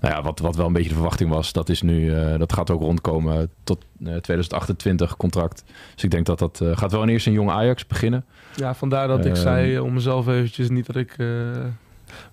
nou 0.00 0.14
ja, 0.14 0.22
wat, 0.22 0.38
wat 0.38 0.56
wel 0.56 0.66
een 0.66 0.72
beetje 0.72 0.88
de 0.88 0.94
verwachting 0.94 1.30
was, 1.30 1.52
dat 1.52 1.68
is 1.68 1.82
nu, 1.82 2.14
eh, 2.14 2.38
dat 2.38 2.52
gaat 2.52 2.70
ook 2.70 2.80
rondkomen 2.80 3.50
tot 3.64 3.84
eh, 4.04 4.16
2028 4.16 5.16
contract. 5.16 5.64
Dus 5.94 6.04
ik 6.04 6.10
denk 6.10 6.26
dat 6.26 6.38
dat 6.38 6.60
eh, 6.60 6.76
gaat 6.76 6.92
wel 6.92 7.02
in 7.02 7.08
eerst 7.08 7.26
een 7.26 7.32
jonge 7.32 7.52
Ajax 7.52 7.86
beginnen. 7.86 8.24
Ja, 8.56 8.74
vandaar 8.74 9.08
dat 9.08 9.18
ik 9.24 9.32
Ehm. 9.32 9.40
zei 9.40 9.78
om 9.78 9.92
mezelf 9.92 10.26
eventjes 10.28 10.68
niet 10.68 10.86
dat 10.86 10.96
ik 10.96 11.14
eh, 11.18 11.26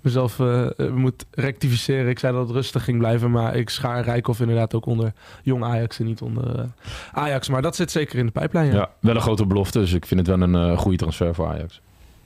mezelf 0.02 0.39
eh, 0.39 0.66
eh, 0.80 0.91
moet 0.93 1.26
rectificeren. 1.32 2.10
Ik 2.10 2.20
zei 2.20 2.34
dat 2.34 2.48
het 2.48 2.56
rustig 2.56 2.84
ging 2.84 2.98
blijven, 2.98 3.32
maar 3.32 3.56
ik 3.56 3.70
schaar 3.70 4.04
Rijkoff 4.04 4.39
inderdaad 4.39 4.74
ook 4.74 4.86
onder 4.86 5.14
jong 5.43 5.64
Ajax 5.64 6.00
en 6.00 6.06
niet 6.06 6.22
onder 6.22 6.60
eh, 6.60 6.66
Ajax. 7.14 7.50
Maar 7.50 7.62
dat 7.62 7.76
zit 7.76 7.91
zeker 7.91 8.20
in 8.20 8.26
de 8.26 8.32
pijplijn, 8.32 8.68
ja. 8.68 8.74
Ja. 8.74 8.89
wel 9.00 9.16
een 9.16 9.22
grote 9.22 9.45
belofte, 9.45 9.80
dus 9.80 9.93
ik 9.93 10.06
vind 10.06 10.20
het 10.28 10.30
wel 10.38 10.41
een 10.48 10.56
eh, 10.72 10.78
goede 10.78 10.98
transfer 10.98 11.36
voor 11.36 11.48
Ajax. 11.48 11.82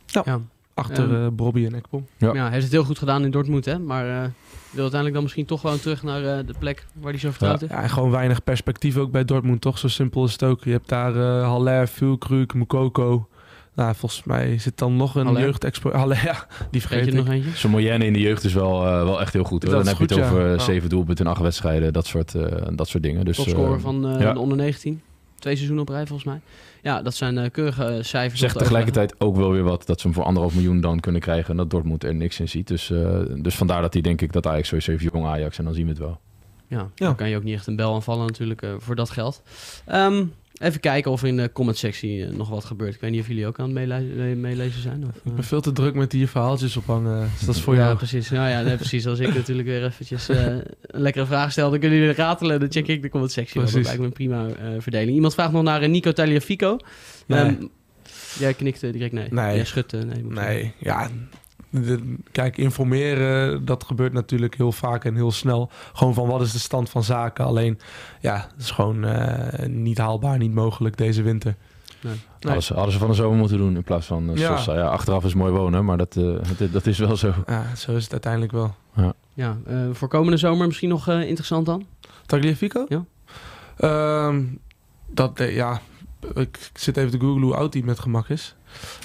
Ja. 0.05 0.39
Achter 0.73 1.21
eh 1.23 1.27
Bobby 1.31 1.65
en 1.65 1.75
Ekpom. 1.75 2.05
Ja. 2.17 2.33
Ja. 2.33 2.41
hij 2.43 2.51
heeft 2.51 2.63
het 2.63 2.71
heel 2.71 2.83
goed 2.83 2.97
gedaan 2.97 3.23
in 3.23 3.31
Dortmund, 3.31 3.65
hè? 3.65 3.79
Maar 3.79 4.05
eh, 4.05 4.11
wil 4.69 4.81
uiteindelijk 4.81 5.13
dan 5.13 5.23
misschien 5.23 5.45
toch 5.45 5.61
gewoon 5.61 5.79
terug 5.79 6.03
naar 6.03 6.23
eh, 6.37 6.45
de 6.45 6.53
plek 6.59 6.85
waar 6.93 7.11
hij 7.11 7.19
zo 7.19 7.29
vertrouwd 7.29 7.61
is. 7.61 7.69
Ja, 7.69 7.81
en 7.81 7.89
gewoon 7.89 8.11
weinig 8.11 8.43
perspectief 8.43 8.97
ook 8.97 9.11
bij 9.11 9.25
Dortmund, 9.25 9.61
toch? 9.61 9.77
Zo 9.77 9.87
simpel 9.87 10.23
is 10.25 10.31
het 10.31 10.43
ook. 10.43 10.63
Je 10.63 10.71
hebt 10.71 10.89
daar 10.89 11.15
eh 11.15 11.47
Haller, 11.47 11.87
Fulkrug, 11.87 12.53
Mukoko. 12.53 13.25
Nou, 13.75 13.95
volgens 13.95 14.23
mij 14.23 14.57
zit 14.57 14.77
dan 14.77 14.95
nog 14.95 15.15
een. 15.15 15.25
Haller, 15.25 16.21
ja, 16.25 16.47
die 16.71 16.81
Vergeet 16.81 17.05
je 17.05 17.11
er 17.11 17.17
ik. 17.17 17.23
nog 17.23 17.33
eentje? 17.33 17.49
Zijn 17.55 17.71
Moyenne 17.71 18.05
in 18.05 18.13
de 18.13 18.19
jeugd 18.19 18.43
is 18.43 18.53
wel, 18.53 18.85
eh, 18.85 19.03
wel 19.03 19.21
echt 19.21 19.33
heel 19.33 19.43
goed. 19.43 19.63
Hoor. 19.63 19.73
Dan 19.73 19.87
heb 19.87 19.97
je 19.97 20.03
het 20.03 20.19
over 20.19 20.53
Oh. 20.53 20.59
zeven 20.59 20.89
doelpunten 20.89 21.25
in 21.25 21.31
acht 21.31 21.41
wedstrijden, 21.41 21.93
dat 21.93 22.05
soort, 22.05 22.35
eh, 22.35 22.67
dat 22.73 22.87
soort 22.87 23.03
dingen. 23.03 23.25
Dus, 23.25 23.35
Topscorer 23.37 23.79
van 23.79 24.07
eh, 24.07 24.19
ja. 24.21 24.33
de 24.33 24.39
onder 24.39 24.57
19. 24.57 25.01
Twee 25.41 25.55
seizoenen 25.55 25.87
op 25.87 25.89
rij 25.89 26.05
volgens 26.05 26.27
mij. 26.27 26.39
Ja, 26.81 27.01
dat 27.01 27.15
zijn 27.15 27.37
eh, 27.37 27.51
keurige 27.51 27.85
eh, 27.85 28.03
cijfers. 28.03 28.39
Zegt 28.39 28.53
te 28.53 28.59
tegelijkertijd 28.59 29.15
ook 29.17 29.35
wel 29.35 29.51
weer 29.51 29.63
wat 29.63 29.85
dat 29.85 29.99
ze 29.99 30.07
hem 30.07 30.15
voor 30.15 30.23
anderhalf 30.23 30.53
miljoen 30.53 30.81
dan 30.81 30.99
kunnen 30.99 31.21
krijgen. 31.21 31.49
En 31.49 31.57
dat 31.57 31.69
Dortmund 31.69 32.03
er 32.03 32.15
niks 32.15 32.39
in 32.39 32.49
ziet. 32.49 32.67
Dus, 32.67 32.91
eh, 32.91 33.19
dus 33.35 33.55
vandaar 33.55 33.81
dat 33.81 33.93
hij 33.93 34.01
denk 34.01 34.21
ik 34.21 34.31
dat 34.31 34.47
Ajax 34.47 34.67
sowieso 34.67 34.91
heeft 34.91 35.03
jong 35.03 35.25
Ajax. 35.25 35.57
En 35.57 35.63
dan 35.63 35.73
zien 35.73 35.83
we 35.83 35.89
het 35.89 35.99
wel. 35.99 36.19
Ja, 36.71 36.89
dan 36.95 37.15
kan 37.15 37.29
je 37.29 37.35
ook 37.35 37.43
niet 37.43 37.55
echt 37.55 37.67
een 37.67 37.75
bel 37.75 37.93
aanvallen 37.93 38.25
natuurlijk 38.27 38.61
eh, 38.61 38.69
voor 38.77 38.95
dat 38.95 39.09
geld. 39.09 39.41
Ehm, 39.85 40.23
even 40.57 40.79
kijken 40.79 41.11
of 41.11 41.21
er 41.21 41.27
in 41.27 41.37
de 41.37 41.49
comment 41.53 41.77
sectie 41.77 42.25
eh, 42.25 42.31
nog 42.31 42.49
wat 42.49 42.65
gebeurt. 42.65 42.93
Ik 42.95 43.01
weet 43.01 43.11
niet 43.11 43.19
of 43.21 43.27
jullie 43.27 43.47
ook 43.47 43.59
aan 43.59 43.65
het 43.65 43.73
meele- 43.73 44.35
meelezen 44.35 44.81
zijn. 44.81 45.03
Of, 45.03 45.15
Ik 45.15 45.21
eh? 45.25 45.33
ben 45.33 45.43
veel 45.43 45.61
te 45.61 45.71
druk 45.71 45.93
met 45.95 46.11
hier 46.11 46.27
verhaaltjes 46.27 46.77
ophangen. 46.77 47.29
Dus 47.37 47.45
dat 47.45 47.55
is 47.55 47.61
voor 47.61 47.75
ja, 47.75 47.83
jou. 47.83 47.95
precies. 47.97 48.29
Ja, 48.29 48.47
ja, 48.49 48.61
nee, 48.61 48.75
precies. 48.75 49.07
Als 49.07 49.19
ik 49.19 49.33
natuurlijk 49.35 49.67
weer 49.67 49.83
eventjes 49.85 50.29
eh, 50.29 50.45
een 50.45 50.63
lekkere 51.01 51.25
vraag 51.25 51.51
stel, 51.51 51.69
dan 51.69 51.79
kunnen 51.79 51.97
jullie 51.99 52.13
ratelen. 52.13 52.59
Dan 52.59 52.71
check 52.71 52.87
ik 52.87 53.01
de 53.01 53.09
comment 53.09 53.31
sectie. 53.31 53.61
wel. 53.61 53.71
Dat 53.71 53.83
lijkt 53.83 53.99
me 53.99 54.05
een 54.05 54.11
prima 54.11 54.47
eh, 54.47 54.53
verdeling. 54.79 55.15
Iemand 55.15 55.33
vraagt 55.33 55.51
nog 55.51 55.63
naar 55.63 55.81
eh, 55.81 55.89
Nico 55.89 56.11
Tagliafico. 56.11 56.77
Nee. 57.25 57.39
Ehm, 57.39 57.55
jij 58.39 58.53
knikte 58.53 58.91
direct 58.91 59.13
nee. 59.13 59.27
Nee. 59.29 59.55
Jij 59.55 59.65
schudt 59.65 59.93
eh, 59.93 60.01
nee. 60.01 60.23
Nee, 60.23 60.73
ja. 60.77 61.09
De- 61.71 62.15
kijk, 62.31 62.57
informeren, 62.57 63.65
dat 63.65 63.83
gebeurt 63.83 64.13
natuurlijk 64.13 64.55
heel 64.55 64.71
vaak 64.71 65.05
en 65.05 65.15
heel 65.15 65.31
snel. 65.31 65.69
Gewoon 65.93 66.13
van 66.13 66.27
wat 66.27 66.41
is 66.41 66.51
de 66.51 66.59
stand 66.59 66.89
van 66.89 67.03
zaken. 67.03 67.45
Alleen, 67.45 67.79
ja, 68.19 68.35
het 68.51 68.61
is 68.63 68.71
gewoon 68.71 69.03
eh, 69.05 69.65
niet 69.67 69.97
haalbaar, 69.97 70.37
niet 70.37 70.53
mogelijk 70.53 70.97
deze 70.97 71.21
winter. 71.21 71.55
Nee. 72.01 72.13
Hadden, 72.39 72.63
ze, 72.63 72.73
hadden 72.73 72.93
ze 72.93 72.99
van 72.99 73.07
de 73.07 73.13
zomer 73.13 73.37
moeten 73.37 73.57
doen 73.57 73.75
in 73.75 73.83
plaats 73.83 74.05
van 74.07 74.29
uh, 74.29 74.35
Ja. 74.37 74.57
Sosa. 74.57 74.73
Ja, 74.73 74.85
achteraf 74.87 75.23
is 75.25 75.33
mooi 75.33 75.51
wonen, 75.51 75.85
maar 75.85 75.97
dat, 75.97 76.15
eh, 76.15 76.23
dat, 76.57 76.71
dat 76.71 76.85
is 76.85 76.97
wel 76.97 77.15
zo. 77.17 77.33
Ja, 77.47 77.75
zo 77.75 77.95
is 77.95 78.03
het 78.03 78.11
uiteindelijk 78.11 78.51
wel. 78.51 78.75
Ja, 79.33 79.57
eh, 79.67 79.75
voor 79.91 80.07
komende 80.07 80.37
zomer 80.37 80.67
misschien 80.67 80.89
nog 80.89 81.07
eh, 81.07 81.21
interessant 81.27 81.65
dan? 81.65 81.85
Tagliafico? 82.25 82.85
Ja. 82.87 83.03
Ehm, 83.77 84.43
dat, 85.07 85.39
eh, 85.39 85.55
ja, 85.55 85.81
ik 86.33 86.71
zit 86.73 86.97
even 86.97 87.11
te 87.11 87.19
googlen 87.19 87.41
hoe 87.41 87.55
oud 87.55 87.73
hij 87.73 87.83
met 87.83 87.99
gemak 87.99 88.29
is. 88.29 88.55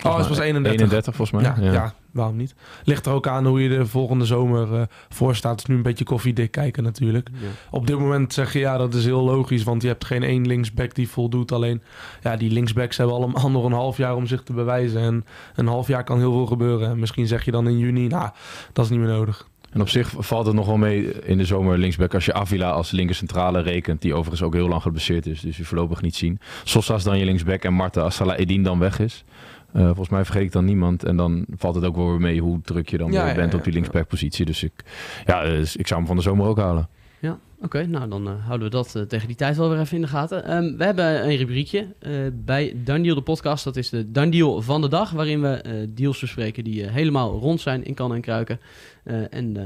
Oh, 0.05 0.17
het 0.17 0.29
was 0.29 0.39
31. 0.39 0.81
31 0.81 1.15
volgens 1.17 1.43
mij. 1.43 1.65
Ja, 1.65 1.73
ja. 1.73 1.95
Waarom 2.17 2.37
niet? 2.37 2.55
Ligt 2.85 3.07
er 3.07 3.13
ook 3.13 3.27
aan 3.27 3.47
hoe 3.47 3.63
je 3.63 3.69
de 3.69 3.87
volgende 3.87 4.25
zomer 4.25 4.75
eh, 4.75 4.83
voor 5.09 5.35
staat. 5.37 5.51
Het 5.51 5.61
is 5.61 5.67
nu 5.67 5.75
een 5.75 5.83
beetje 5.83 6.05
koffiedik 6.05 6.51
kijken 6.51 6.83
natuurlijk. 6.83 7.29
Ja. 7.33 7.49
Op 7.71 7.87
dit 7.87 7.99
moment 7.99 8.33
zeg 8.33 8.53
je 8.53 8.59
ja, 8.59 8.77
dat 8.77 8.95
is 8.95 9.05
heel 9.05 9.23
logisch, 9.23 9.63
want 9.63 9.83
je 9.83 9.89
hebt 9.89 10.05
geen 10.05 10.23
één 10.23 10.47
linksback 10.47 10.95
die 10.95 11.09
voldoet. 11.09 11.53
Alleen 11.53 11.83
ja, 12.23 12.37
die 12.37 12.51
linksbacks 12.51 12.97
hebben 12.97 13.17
allemaal 13.17 13.51
nog 13.57 13.65
een 13.65 13.73
half 13.73 13.97
jaar 13.97 14.17
om 14.17 14.27
zich 14.27 14.43
te 14.43 14.53
bewijzen. 14.53 15.01
En 15.01 15.25
een 15.55 15.67
half 15.67 15.89
jaar 15.89 16.05
kan 16.05 16.19
heel 16.19 16.33
veel 16.33 16.47
gebeuren. 16.47 16.91
En 16.91 16.99
misschien 16.99 17.27
zeg 17.27 17.45
je 17.45 17.51
dan 17.51 17.69
in 17.69 17.79
juni, 17.79 18.07
nou, 18.07 18.31
dat 18.73 18.85
is 18.85 18.91
niet 18.91 19.01
meer 19.01 19.09
nodig. 19.09 19.49
En 19.77 19.81
op 19.81 19.89
zich 19.89 20.13
valt 20.19 20.47
het 20.47 20.55
nog 20.55 20.67
wel 20.67 20.77
mee 20.77 21.13
in 21.23 21.39
de 21.39 21.45
zomer 21.45 21.79
linksback 21.79 22.15
als 22.15 22.25
je 22.25 22.33
Avila 22.33 22.71
als 22.71 22.91
linkercentrale 22.91 23.61
rekent. 23.61 24.03
Die 24.03 24.15
overigens 24.15 24.43
ook 24.43 24.55
heel 24.55 24.69
lang 24.69 24.83
geblesseerd 24.83 25.27
is. 25.27 25.41
Dus 25.41 25.57
je 25.57 25.65
voorlopig 25.65 26.03
niet 26.03 26.15
zien. 26.15 26.39
Sosa 26.65 26.95
is 26.95 27.03
dan 27.03 27.19
je 27.19 27.25
linksback 27.25 27.63
en 27.63 27.73
Marta 27.73 28.01
als 28.01 28.15
Salah 28.15 28.39
Edin 28.39 28.63
dan 28.63 28.79
weg 28.79 28.99
is. 28.99 29.25
Eh, 29.77 29.85
volgens 29.85 30.09
mij 30.09 30.25
vergeet 30.25 30.43
ik 30.43 30.53
dan 30.53 30.65
niemand. 30.65 31.05
En 31.05 31.17
dan 31.17 31.45
valt 31.57 31.75
het 31.75 31.85
ook 31.85 31.97
wel 31.97 32.09
weer 32.11 32.21
mee 32.21 32.41
hoe 32.41 32.61
druk 32.61 32.89
je 32.89 32.99
dan 32.99 33.13
Ja, 33.13 33.21
weer 33.21 33.31
ja, 33.31 33.35
bent 33.35 33.55
op 33.55 33.63
die 33.65 33.73
ja. 33.73 33.79
linksback 33.79 34.09
positie. 34.09 34.45
Dus 34.45 34.63
ik, 34.63 34.73
ja, 35.25 35.43
dus 35.43 35.77
ik 35.77 35.87
zou 35.87 35.99
hem 35.99 36.09
van 36.09 36.17
de 36.17 36.23
zomer 36.23 36.47
ook 36.47 36.59
halen. 36.59 36.89
Ja, 37.19 37.39
oké. 37.61 37.87
nou, 37.87 38.09
dan 38.09 38.27
eh, 38.27 38.47
houden 38.47 38.69
we 38.69 38.75
dat 38.75 38.95
eh, 38.95 39.03
tegen 39.03 39.27
die 39.27 39.37
tijd 39.37 39.57
wel 39.57 39.69
weer 39.71 39.81
even 39.81 39.97
in 39.97 40.03
de 40.03 40.09
gaten. 40.09 40.45
Ehm, 40.45 40.77
we 40.77 40.85
hebben 40.85 41.29
een 41.29 41.37
rubriekje 41.37 41.87
bij 42.33 42.77
Dandeal 42.85 43.15
de 43.15 43.23
podcast. 43.23 43.65
Dat 43.65 43.77
is 43.77 43.89
de 43.89 44.11
Dandeal 44.11 44.63
van 44.63 44.81
de 44.81 44.89
dag. 44.89 45.11
Waarin 45.11 45.41
we 45.41 45.87
deals 45.95 46.21
bespreken 46.21 46.65
die 46.65 46.87
helemaal 46.87 47.39
rond 47.39 47.61
zijn 47.61 47.85
in 47.85 47.95
kan 47.95 48.15
en 48.15 48.21
kruiken. 48.21 48.61
En 49.31 49.57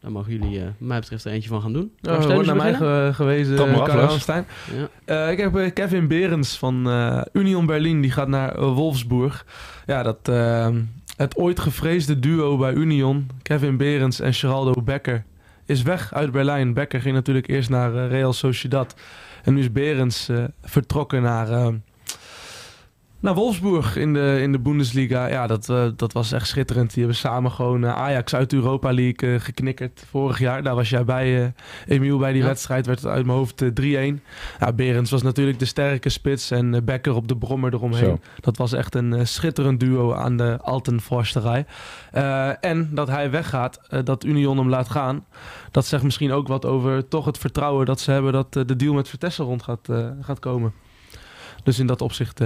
daar 0.00 0.10
mogen 0.12 0.32
jullie, 0.32 0.58
eh, 0.58 0.64
wat 0.64 0.72
mij 0.78 1.00
betreft, 1.00 1.24
er 1.24 1.32
eentje 1.32 1.48
van 1.48 1.60
gaan 1.62 1.72
doen. 1.72 1.92
Steunen 2.00 2.32
wordt 2.34 2.46
naar 2.46 2.56
mij 2.56 2.74
ge- 2.74 3.10
gewezen, 3.14 3.56
uh. 3.56 3.88
Hamstein. 4.08 4.46
Ja. 4.76 5.24
Eh, 5.26 5.30
ik 5.32 5.38
heb 5.38 5.56
eh, 5.56 5.72
Kevin 5.72 6.08
Berends 6.08 6.58
van 6.58 6.88
eh, 6.90 7.22
Union 7.32 7.66
Berlin. 7.66 8.00
Die 8.00 8.10
gaat 8.10 8.28
naar 8.28 8.54
eh, 8.54 8.74
Wolfsburg. 8.74 9.46
Ja, 9.86 10.02
dat, 10.02 10.18
eh, 10.28 10.68
het 11.16 11.36
ooit 11.36 11.60
gevreesde 11.60 12.18
duo 12.18 12.56
bij 12.56 12.72
Union, 12.72 13.28
Kevin 13.42 13.76
Berends 13.76 14.20
en 14.20 14.34
Geraldo 14.34 14.82
Becker, 14.82 15.24
is 15.66 15.82
weg 15.82 16.14
uit 16.14 16.30
Berlijn. 16.32 16.74
Becker 16.74 17.00
ging 17.00 17.14
natuurlijk 17.14 17.48
eerst 17.48 17.70
naar 17.70 17.94
eh, 17.96 18.08
Real 18.10 18.32
Sociedad. 18.32 18.94
En 19.44 19.54
nu 19.54 19.60
is 19.60 19.72
Berends 19.72 20.28
eh, 20.28 20.44
vertrokken 20.62 21.22
naar, 21.22 21.50
eh, 21.50 21.68
naar 23.20 23.34
Wolfsburg 23.34 23.96
in 23.96 24.12
de, 24.12 24.38
in 24.42 24.52
de 24.52 24.58
Bundesliga. 24.58 25.26
Ja, 25.26 25.46
dat, 25.46 25.68
eh, 25.68 25.86
dat 25.96 26.12
was 26.12 26.32
echt 26.32 26.46
schitterend. 26.48 26.88
Die 26.90 26.98
hebben 26.98 27.16
samen 27.20 27.50
gewoon 27.50 27.84
eh, 27.84 27.92
Ajax 27.96 28.34
uit 28.34 28.50
de 28.50 28.56
Europa 28.56 28.92
League 28.92 29.34
eh, 29.34 29.40
geknikkerd 29.40 30.04
vorig 30.10 30.38
jaar. 30.38 30.62
Daar 30.62 30.74
was 30.74 30.90
jij 30.90 31.04
bij, 31.04 31.52
Emiel, 31.86 32.18
bij 32.18 32.32
die 32.32 32.40
Ja. 32.40 32.46
wedstrijd. 32.46 32.86
Werd 32.86 33.00
het 33.02 33.10
uit 33.10 33.26
mijn 33.26 33.38
hoofd 33.38 33.62
eh, 33.62 33.68
3-1. 34.14 34.20
Ja, 34.60 34.72
Berends 34.72 35.10
was 35.10 35.22
natuurlijk 35.22 35.58
de 35.58 35.64
sterke 35.64 36.08
spits 36.08 36.50
en 36.50 36.84
Becker 36.84 37.14
op 37.14 37.28
de 37.28 37.36
brommer 37.36 37.74
eromheen. 37.74 38.04
Zo. 38.04 38.18
Dat 38.40 38.56
was 38.56 38.72
echt 38.72 38.94
een 38.94 39.26
schitterend 39.26 39.80
duo 39.80 40.12
aan 40.14 40.36
de 40.36 40.58
Altenforsterij. 40.62 41.66
En 42.60 42.88
dat 42.92 43.08
hij 43.08 43.30
weggaat, 43.30 43.80
dat 44.04 44.24
Union 44.24 44.58
hem 44.58 44.68
laat 44.68 44.88
gaan. 44.88 45.24
Dat 45.70 45.86
zegt 45.86 46.02
misschien 46.02 46.32
ook 46.32 46.48
wat 46.48 46.64
over 46.66 47.08
toch 47.08 47.24
het 47.24 47.38
vertrouwen 47.38 47.86
dat 47.86 48.00
ze 48.00 48.10
hebben 48.10 48.32
dat 48.32 48.52
de 48.52 48.76
deal 48.76 48.94
met 48.94 49.08
Vertessen 49.08 49.44
rond 49.44 49.62
gaat, 49.62 49.88
gaat 50.20 50.38
komen. 50.38 50.72
Dus 51.62 51.78
in 51.78 51.86
dat 51.86 52.00
opzicht 52.02 52.40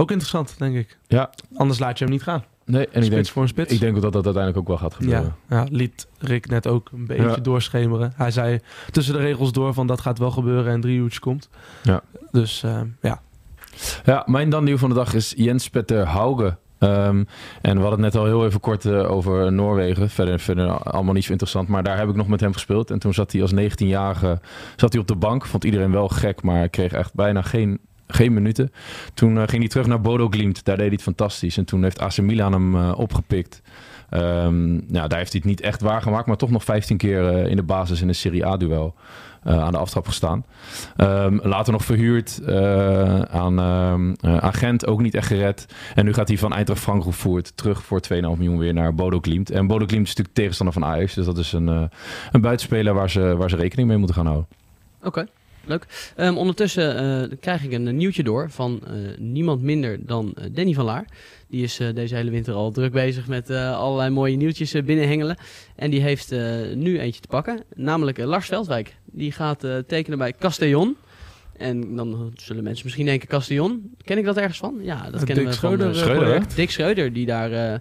ook 0.00 0.10
interessant, 0.10 0.54
denk 0.58 0.76
ik. 0.76 0.98
Ja. 1.06 1.30
Anders 1.56 1.78
laat 1.78 1.98
je 1.98 2.04
hem 2.04 2.12
niet 2.12 2.22
gaan. 2.22 2.44
Nee, 2.64 2.80
en 2.82 2.86
ik 2.86 2.92
spits 2.92 3.08
denk, 3.10 3.26
voor 3.26 3.42
een 3.42 3.48
spits. 3.48 3.72
ik 3.72 3.80
denk 3.80 3.94
dat 3.94 4.12
dat 4.12 4.24
uiteindelijk 4.24 4.56
ook 4.58 4.68
wel 4.68 4.76
gaat 4.76 4.94
gebeuren. 4.94 5.34
ja, 5.48 5.56
ja, 5.56 5.66
liet 5.70 6.06
Rick 6.18 6.48
net 6.48 6.66
ook 6.66 6.88
een 6.92 7.06
beetje 7.06 7.22
Ja. 7.28 7.36
doorschemeren. 7.36 8.12
Hij 8.16 8.30
zei 8.30 8.60
tussen 8.90 9.14
de 9.14 9.20
regels 9.20 9.52
door 9.52 9.74
van 9.74 9.86
dat 9.86 10.00
gaat 10.00 10.18
wel 10.18 10.30
gebeuren 10.30 10.72
en 10.72 10.80
driehoeds 10.80 11.18
komt. 11.18 11.48
Ja. 11.82 12.00
Dus 12.30 12.62
eh, 12.62 12.80
ja, 13.02 13.20
Ja, 14.04 14.22
mijn 14.26 14.50
dan 14.50 14.64
nieuw 14.64 14.78
van 14.78 14.88
de 14.88 14.94
dag 14.94 15.14
is 15.14 15.32
Jens 15.36 15.70
Petter 15.70 16.06
Hauge. 16.06 16.56
Ehm, 16.78 17.24
en 17.62 17.76
we 17.76 17.80
hadden 17.80 17.90
het 17.90 18.12
net 18.12 18.16
al 18.16 18.24
heel 18.26 18.44
even 18.46 18.60
kort 18.60 18.84
eh, 18.84 19.10
over 19.10 19.52
Noorwegen. 19.52 20.10
Verder, 20.10 20.40
verder 20.40 20.70
allemaal 20.70 21.14
niet 21.14 21.24
zo 21.24 21.30
interessant. 21.32 21.68
Maar 21.68 21.82
daar 21.82 21.98
heb 21.98 22.08
ik 22.08 22.14
nog 22.16 22.28
met 22.28 22.40
hem 22.40 22.52
gespeeld. 22.52 22.90
En 22.90 22.98
toen 22.98 23.14
zat 23.14 23.32
hij 23.32 23.42
als 23.42 23.52
19-jarige 23.54 24.40
zat 24.76 24.92
hij 24.92 25.00
op 25.02 25.08
de 25.08 25.16
bank. 25.16 25.46
Vond 25.46 25.64
iedereen 25.64 25.90
wel 25.92 26.08
gek, 26.08 26.42
maar 26.42 26.68
kreeg 26.68 26.92
echt 26.92 27.14
bijna 27.14 27.42
geen, 27.42 27.78
geen 28.08 28.32
minuten. 28.32 28.70
Toen 29.14 29.38
eh, 29.38 29.42
ging 29.46 29.60
hij 29.60 29.68
terug 29.68 29.86
naar 29.86 30.00
Bodo 30.00 30.28
Glimt. 30.28 30.64
Daar 30.64 30.76
deed 30.76 30.86
hij 30.86 30.94
het 30.94 31.02
fantastisch. 31.02 31.56
En 31.56 31.64
toen 31.64 31.82
heeft 31.82 32.00
AC 32.00 32.18
Milan 32.18 32.52
hem 32.52 32.74
eh, 32.74 32.98
opgepikt. 32.98 33.62
Nou, 34.10 35.08
daar 35.08 35.18
heeft 35.18 35.32
hij 35.32 35.40
het 35.40 35.44
niet 35.44 35.60
echt 35.60 35.80
waargemaakt. 35.80 36.26
Maar 36.26 36.36
toch 36.36 36.50
nog 36.50 36.64
15 36.64 36.96
keer 36.96 37.28
eh, 37.28 37.50
in 37.50 37.56
de 37.56 37.62
basis 37.62 38.00
in 38.00 38.08
een 38.08 38.14
Serie 38.14 38.46
A-duel 38.46 38.94
aan 39.42 39.72
de 39.72 39.78
aftrap 39.78 40.06
gestaan. 40.06 40.44
Ehm, 40.96 41.38
later 41.42 41.72
nog 41.72 41.84
verhuurd 41.84 42.40
aan, 43.30 43.58
ehm 43.58 44.14
eh, 44.20 44.36
aan 44.36 44.52
Gent, 44.52 44.86
ook 44.86 45.00
niet 45.00 45.14
echt 45.14 45.26
gered. 45.26 45.66
En 45.94 46.04
nu 46.04 46.12
gaat 46.12 46.28
hij 46.28 46.38
van 46.38 46.52
Eintracht 46.52 46.80
Frankfurt 46.80 47.56
terug 47.56 47.82
voor 47.82 48.00
2,5 48.00 48.20
miljoen 48.20 48.58
weer 48.58 48.74
naar 48.74 48.94
Bodo 48.94 49.18
Glimt. 49.20 49.50
En 49.50 49.66
Bodo 49.66 49.86
Glimt 49.86 50.02
is 50.02 50.08
natuurlijk 50.08 50.34
tegenstander 50.34 50.74
van 50.74 50.84
Ajax. 50.84 51.14
Dus 51.14 51.24
dat 51.24 51.38
is 51.38 51.52
een, 51.52 51.66
een 51.66 52.40
buitenspeler 52.40 52.94
waar 52.94 53.10
ze, 53.10 53.36
waar 53.36 53.50
ze 53.50 53.56
rekening 53.56 53.88
mee 53.88 53.96
moeten 53.96 54.16
gaan 54.16 54.26
houden. 54.26 54.48
Oké. 55.02 55.26
Leuk. 55.68 56.12
Ehm, 56.16 56.36
ondertussen 56.36 56.96
eh, 57.30 57.38
krijg 57.40 57.64
ik 57.64 57.72
een 57.72 57.86
eh, 57.88 57.94
nieuwtje 57.94 58.22
door 58.22 58.50
van 58.50 58.80
eh, 58.86 58.92
niemand 59.18 59.62
minder 59.62 60.06
dan 60.06 60.34
Danny 60.52 60.72
van 60.72 60.84
Laar. 60.84 61.04
Die 61.48 61.62
is 61.62 61.78
eh, 61.80 61.94
deze 61.94 62.14
hele 62.14 62.30
winter 62.30 62.54
al 62.54 62.70
druk 62.70 62.92
bezig 62.92 63.26
met 63.26 63.50
eh, 63.50 63.78
allerlei 63.78 64.10
mooie 64.10 64.36
nieuwtjes 64.36 64.72
binnenhengelen. 64.72 65.36
En 65.76 65.90
die 65.90 66.00
heeft 66.00 66.32
eh, 66.32 66.40
nu 66.74 66.98
eentje 66.98 67.20
te 67.20 67.28
pakken, 67.28 67.62
namelijk 67.74 68.18
Lars 68.18 68.46
Veldwijk. 68.46 68.96
Die 69.04 69.32
gaat 69.32 69.64
eh, 69.64 69.76
tekenen 69.78 70.18
bij 70.18 70.34
Castellon. 70.38 70.96
En 71.56 71.96
dan 71.96 72.32
zullen 72.36 72.62
mensen 72.62 72.84
misschien 72.84 73.06
denken, 73.06 73.28
Castellon, 73.28 73.94
ken 74.04 74.18
ik 74.18 74.24
dat 74.24 74.36
ergens 74.36 74.58
van? 74.58 74.78
Ja, 74.82 75.10
dat 75.10 75.24
kennen 75.24 75.44
Dick 75.44 75.54
we 75.54 75.58
van 75.60 75.70
Schreuder, 75.70 75.88
eh, 75.88 75.94
Schreuder, 75.94 76.24
project. 76.24 76.56
Dick 76.56 76.70
Schreuder, 76.70 77.12
die 77.12 77.26
daar 77.26 77.52
eh, 77.52 77.78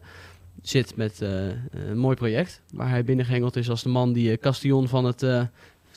zit 0.61 0.95
met 0.95 1.21
eh, 1.21 1.29
een 1.71 1.97
mooi 1.97 2.15
project. 2.15 2.61
Waar 2.73 2.89
hij 2.89 3.03
binnengehengeld 3.03 3.55
is 3.55 3.69
als 3.69 3.83
de 3.83 3.89
man 3.89 4.13
die 4.13 4.37
Castellon 4.37 4.87
van 4.87 5.05
het... 5.05 5.25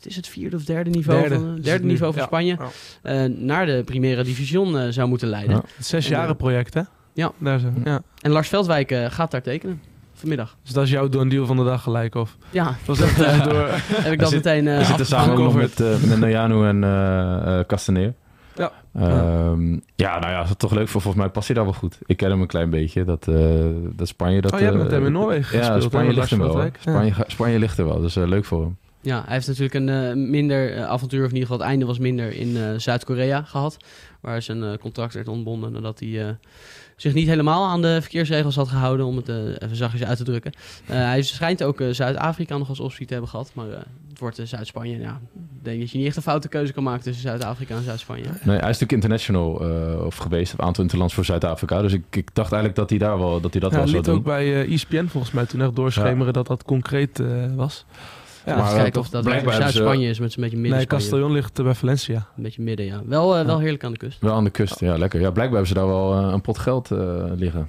wat 0.03 0.11
is 0.11 0.17
het 0.17 0.29
vierde 0.29 0.57
of 0.57 0.65
derde 0.65 0.91
niveau 0.91 1.21
Derde 1.21 1.35
van, 1.35 1.57
is 1.59 1.65
derde 1.65 1.85
niveau 1.85 2.13
van 2.13 2.23
Ja. 2.23 2.27
Spanje 2.29 2.57
Ja. 3.03 3.23
eh, 3.25 3.31
naar 3.39 3.67
de 3.67 3.83
Primera 3.85 4.23
Division 4.23 4.79
eh, 4.79 4.89
zou 4.89 5.09
moeten 5.09 5.29
leiden. 5.29 5.55
Ja. 5.55 5.63
Zes 5.79 6.05
En, 6.05 6.11
jaren 6.11 6.37
project, 6.37 6.75
hè? 6.75 6.83
ja. 7.13 7.33
Daar 7.39 7.59
zo, 7.59 7.69
ja. 7.85 8.03
En 8.21 8.31
Lars 8.31 8.49
Veldwijk 8.49 8.91
eh, 8.91 9.05
gaat 9.11 9.31
daar 9.31 9.43
tekenen 9.43 9.81
vanmiddag. 10.15 10.57
Dus 10.63 10.73
dat 10.73 10.85
is 10.85 10.91
jouw 10.91 11.09
door 11.09 11.21
een 11.21 11.29
deal 11.29 11.47
van 11.47 11.57
de 11.57 11.65
dag 11.65 11.83
gelijk, 11.83 12.15
of? 12.15 12.37
Ja, 12.51 12.77
Was 12.85 12.99
dat 13.17 13.45
door... 13.45 13.69
heb 14.05 14.13
ik 14.13 14.19
dat 14.19 14.29
zit- 14.29 14.45
meteen 14.45 14.69
eh 14.69 14.79
We 14.79 14.85
zitten 14.85 15.07
samen 15.07 15.33
ook 15.33 15.39
nog 15.39 15.55
met, 15.55 15.81
uh, 15.81 16.03
met 16.03 16.19
Nojanu 16.19 16.67
en 16.67 16.85
eh 16.85 17.59
eh, 17.59 17.67
Castaneer. 17.67 18.15
Ja. 18.57 18.73
Ehm, 18.95 19.73
ja, 19.97 20.19
nou 20.19 20.33
ja, 20.33 20.43
is 20.43 20.49
dat 20.49 20.59
toch 20.59 20.73
leuk 20.73 20.89
voor. 20.89 21.01
Volgens 21.01 21.23
mij 21.23 21.33
past 21.33 21.47
hij 21.47 21.57
daar 21.57 21.65
wel 21.65 21.75
goed. 21.75 21.99
Ik 22.07 22.17
ken 22.17 22.31
hem 22.31 22.41
een 22.41 22.47
klein 22.47 22.71
beetje. 22.71 23.05
Dat, 23.05 23.29
eh, 23.29 23.37
dat 23.93 24.09
Spanje... 24.09 24.41
Dat, 24.41 24.53
Oh, 24.53 24.59
jij 24.59 24.69
hebt 24.69 24.83
met 24.83 24.91
hem 24.91 25.07
in 25.07 25.13
Noorwegen 25.13 25.59
Ja, 25.59 25.63
gespeeld, 25.65 25.83
hè, 25.83 25.89
Spanje 25.89 26.13
ligt 26.13 26.31
hem 26.31 26.39
wel. 26.39 26.63
Ja. 27.05 27.15
Spanje, 27.27 27.59
ligt 27.59 27.79
er 27.79 27.85
wel. 27.85 28.01
Dus 28.01 28.17
eh, 28.17 28.27
leuk 28.27 28.45
voor 28.45 28.61
hem. 28.63 28.77
Ja, 29.03 29.23
hij 29.25 29.35
heeft 29.35 29.47
natuurlijk 29.47 29.75
een 29.75 29.89
eh, 29.89 30.15
minder 30.15 30.75
eh, 30.77 30.85
avontuur, 30.85 31.21
of 31.25 31.29
in 31.29 31.35
ieder 31.35 31.49
geval 31.49 31.59
het 31.63 31.69
einde 31.71 31.87
was 31.87 31.99
minder 31.99 32.33
in 32.33 32.57
eh, 32.57 32.63
Zuid-Korea 32.77 33.43
gehad. 33.43 33.77
Waar 34.21 34.43
zijn 34.43 34.63
eh, 34.63 34.73
contract 34.81 35.15
werd 35.15 35.29
ontbonden 35.29 35.73
nadat 35.73 36.01
hij 36.01 36.27
eh, 36.27 36.33
zich 36.97 37.15
niet 37.15 37.27
helemaal 37.29 37.67
aan 37.69 37.83
de 37.83 37.99
verkeersregels 38.01 38.57
had 38.57 38.69
gehouden, 38.69 39.07
om 39.07 39.17
het 39.17 39.29
eh, 39.29 39.37
even 39.37 39.77
zachtjes 39.77 40.05
uit 40.05 40.17
te 40.19 40.25
drukken. 40.25 40.53
Eh, 40.87 40.97
hij 40.97 41.23
schijnt 41.23 41.63
ook 41.63 41.81
eh, 41.81 41.89
Zuid-Afrika 41.91 42.57
nog 42.59 42.69
als 42.69 42.81
optie 42.81 43.07
te 43.07 43.13
hebben 43.13 43.31
gehad, 43.31 43.51
maar 43.55 43.71
eh, 43.71 43.79
het 44.09 44.19
wordt 44.19 44.41
Zuid-Spanje. 44.45 44.99
Ja, 44.99 45.21
ik 45.35 45.65
denk 45.65 45.81
dat 45.81 45.91
je 45.91 45.99
niet 45.99 46.07
echt 46.07 46.17
een 46.17 46.23
foute 46.23 46.49
keuze 46.49 46.73
kan 46.73 46.83
maken 46.83 47.03
tussen 47.03 47.23
Zuid-Afrika 47.23 47.77
en 47.77 47.83
Zuid-Spanje. 47.83 48.25
Nee, 48.25 48.33
hij 48.45 48.55
is 48.57 48.79
natuurlijk 48.79 48.93
international 48.93 49.61
eh, 49.71 50.05
of 50.07 50.17
geweest. 50.17 50.53
Een 50.53 50.61
aantal 50.63 50.83
interlands 50.83 51.15
voor 51.15 51.25
Zuid-Afrika. 51.25 51.83
Dus 51.83 51.93
ik, 51.93 52.05
ik 52.11 52.35
dacht 52.35 52.53
eigenlijk 52.53 52.75
dat 52.81 52.91
hij, 52.91 52.99
daar 52.99 53.19
wel, 53.19 53.41
dat, 53.41 53.53
hij 53.53 53.61
dat 53.61 53.71
Ja, 53.71 53.77
wel 53.77 53.85
hij 53.87 53.95
zou 53.95 53.97
liet 53.97 54.05
doen. 54.05 54.17
ook 54.19 54.25
bij 54.25 54.67
ESPN 54.69 55.07
volgens 55.07 55.33
mij 55.33 55.47
toen 55.47 55.61
echt 55.63 55.77
doorschemeren 55.77 56.33
dat 56.33 56.47
dat 56.47 56.63
concreet 56.65 57.21
eh, 57.21 57.27
was. 57.55 57.85
Ja, 58.47 58.57
maar, 58.57 58.64
even 58.64 58.76
eh, 58.76 58.82
kijken 58.82 59.01
of 59.01 59.09
dat 59.09 59.24
blijkbaar 59.24 59.55
Zuid-Spanje 59.55 60.09
is 60.09 60.18
met 60.18 60.32
zo'n 60.32 60.43
beetje 60.43 60.59
midden 60.59 60.78
nee. 60.78 60.86
Castellon 60.86 61.32
ligt 61.32 61.59
eh, 61.59 61.64
bij 61.64 61.74
Valencia. 61.74 62.26
Een 62.36 62.43
beetje 62.43 62.62
midden, 62.62 62.86
ja. 62.86 63.03
Wel, 63.07 63.36
eh, 63.36 63.47
wel 63.47 63.59
heerlijk 63.59 63.84
aan 63.84 63.93
de 63.93 63.99
kust. 63.99 64.20
Wel 64.20 64.34
aan 64.34 64.45
de 64.45 64.51
kust, 64.51 64.80
ja, 64.80 64.99
lekker. 64.99 65.20
Ja, 65.20 65.30
blijkbaar 65.30 65.59
hebben 65.59 65.66
ze 65.66 65.74
daar 65.74 65.86
wel 65.86 66.12
eh, 66.12 66.32
een 66.32 66.41
pot 66.41 66.59
geld 66.59 66.91
eh, 66.91 66.99
liggen. 67.36 67.68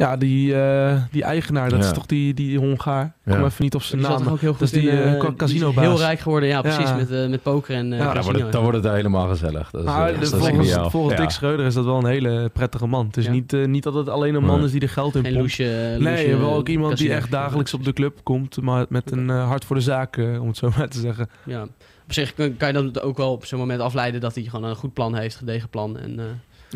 Ja, 0.00 0.16
die, 0.16 0.54
eh, 0.62 1.02
die 1.10 1.22
eigenaar, 1.22 1.68
dat 1.70 1.78
Ja. 1.78 1.84
is 1.86 1.92
toch 1.92 2.06
die, 2.06 2.34
die 2.34 2.58
Hongaar? 2.58 3.04
Ik 3.04 3.32
Ja. 3.32 3.34
kom 3.36 3.44
even 3.44 3.64
niet 3.64 3.74
op 3.74 3.82
zijn 3.82 4.00
Die 4.00 4.10
naam. 4.10 4.26
ook 4.28 4.40
heel 4.40 4.48
Dat 4.50 4.56
goed 4.58 4.62
is 4.62 4.70
die, 4.70 4.90
in, 4.90 4.96
ca- 5.18 5.18
die 5.20 5.28
is 5.30 5.34
casinobaas. 5.36 5.84
Heel 5.84 5.98
rijk 5.98 6.18
geworden, 6.20 6.48
ja, 6.48 6.60
precies. 6.60 6.88
Ja. 6.88 6.94
Met, 6.96 7.30
met 7.30 7.42
poker 7.42 7.74
en 7.74 7.92
eh 7.92 7.98
Ja, 7.98 8.04
Ja, 8.04 8.04
dan, 8.04 8.14
casino. 8.14 8.24
wordt 8.32 8.42
het, 8.42 8.52
dan 8.52 8.60
wordt 8.62 8.76
het 8.76 8.86
daar 8.86 8.94
helemaal 8.96 9.28
gezellig. 9.28 9.70
Dat 9.70 9.80
is, 9.80 9.86
Maar 9.86 10.06
de- 10.06 10.12
dat 10.14 10.22
is 10.22 10.28
volgens 10.30 10.72
volgens 10.90 11.14
Ja. 11.14 11.20
Dick 11.20 11.30
Schreuder 11.30 11.66
is 11.66 11.74
dat 11.74 11.84
wel 11.84 11.98
een 11.98 12.06
hele 12.06 12.48
prettige 12.52 12.86
man. 12.86 13.06
Het 13.06 13.16
is 13.16 13.24
Ja. 13.24 13.30
niet, 13.30 13.52
niet 13.66 13.82
dat 13.82 13.94
het 13.94 14.08
alleen 14.08 14.34
een 14.34 14.44
man 14.44 14.56
Nee. 14.56 14.64
is 14.64 14.70
die 14.72 14.80
er 14.80 14.88
geld 14.88 15.14
in 15.14 15.22
pompt. 15.22 15.38
loesje, 15.38 15.96
Nee, 15.98 16.36
wel 16.36 16.54
ook 16.54 16.68
iemand 16.68 16.96
die 16.96 17.06
casino. 17.06 17.22
echt 17.22 17.30
dagelijks 17.30 17.74
op 17.74 17.84
de 17.84 17.92
club 17.92 18.18
komt, 18.22 18.60
maar 18.60 18.86
met 18.88 19.10
een 19.10 19.28
hart 19.28 19.64
voor 19.64 19.76
de 19.76 19.82
zaak, 19.82 20.16
om 20.40 20.46
het 20.46 20.56
zo 20.56 20.70
maar 20.76 20.88
te 20.88 20.98
zeggen. 21.00 21.28
Ja. 21.44 21.62
Op 22.04 22.12
zich 22.16 22.34
kan, 22.34 22.56
kan 22.56 22.68
je 22.68 22.74
dan 22.74 23.00
ook 23.00 23.16
wel 23.16 23.32
op 23.32 23.44
zo'n 23.46 23.58
moment 23.58 23.80
afleiden 23.80 24.20
dat 24.20 24.34
hij 24.34 24.44
gewoon 24.44 24.70
een 24.70 24.76
goed 24.76 24.92
plan 24.92 25.14
heeft, 25.14 25.36
gedegen 25.36 25.68
plan. 25.68 25.98
En, 25.98 26.18
eh, 26.18 26.24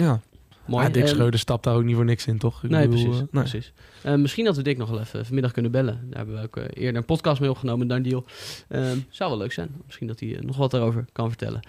Ja, 0.04 0.20
mooi. 0.66 0.82
maar 0.82 0.92
Dick 0.92 1.02
Eh, 1.02 1.08
Schreuder 1.08 1.38
stapt 1.40 1.64
daar 1.64 1.74
ook 1.74 1.84
niet 1.84 1.94
voor 1.94 2.04
niks 2.04 2.26
in, 2.26 2.38
toch? 2.38 2.62
Ik 2.64 2.70
Nee, 2.70 2.88
bedoel, 2.88 3.04
precies. 3.04 3.20
eh, 3.20 3.26
nee. 3.32 3.42
precies. 3.42 3.72
Eh, 4.02 4.14
misschien 4.14 4.44
dat 4.44 4.56
we 4.56 4.62
Dick 4.62 4.76
nog 4.76 4.90
wel 4.90 5.00
even 5.00 5.24
vanmiddag 5.24 5.52
kunnen 5.52 5.70
bellen. 5.70 6.00
Daar 6.08 6.16
hebben 6.16 6.34
we 6.34 6.42
ook 6.42 6.56
eh, 6.56 6.64
eerder 6.82 6.96
een 6.96 7.04
podcast 7.06 7.40
mee 7.40 7.50
opgenomen, 7.50 7.86
Dan 7.88 8.02
Deal. 8.02 8.24
Ehm, 8.68 8.98
zou 9.08 9.30
wel 9.30 9.38
leuk 9.38 9.52
zijn. 9.52 9.68
Misschien 9.86 10.06
dat 10.06 10.20
hij 10.20 10.36
eh, 10.36 10.42
nog 10.42 10.56
wat 10.56 10.70
daarover 10.70 11.04
kan 11.12 11.28
vertellen. 11.28 11.60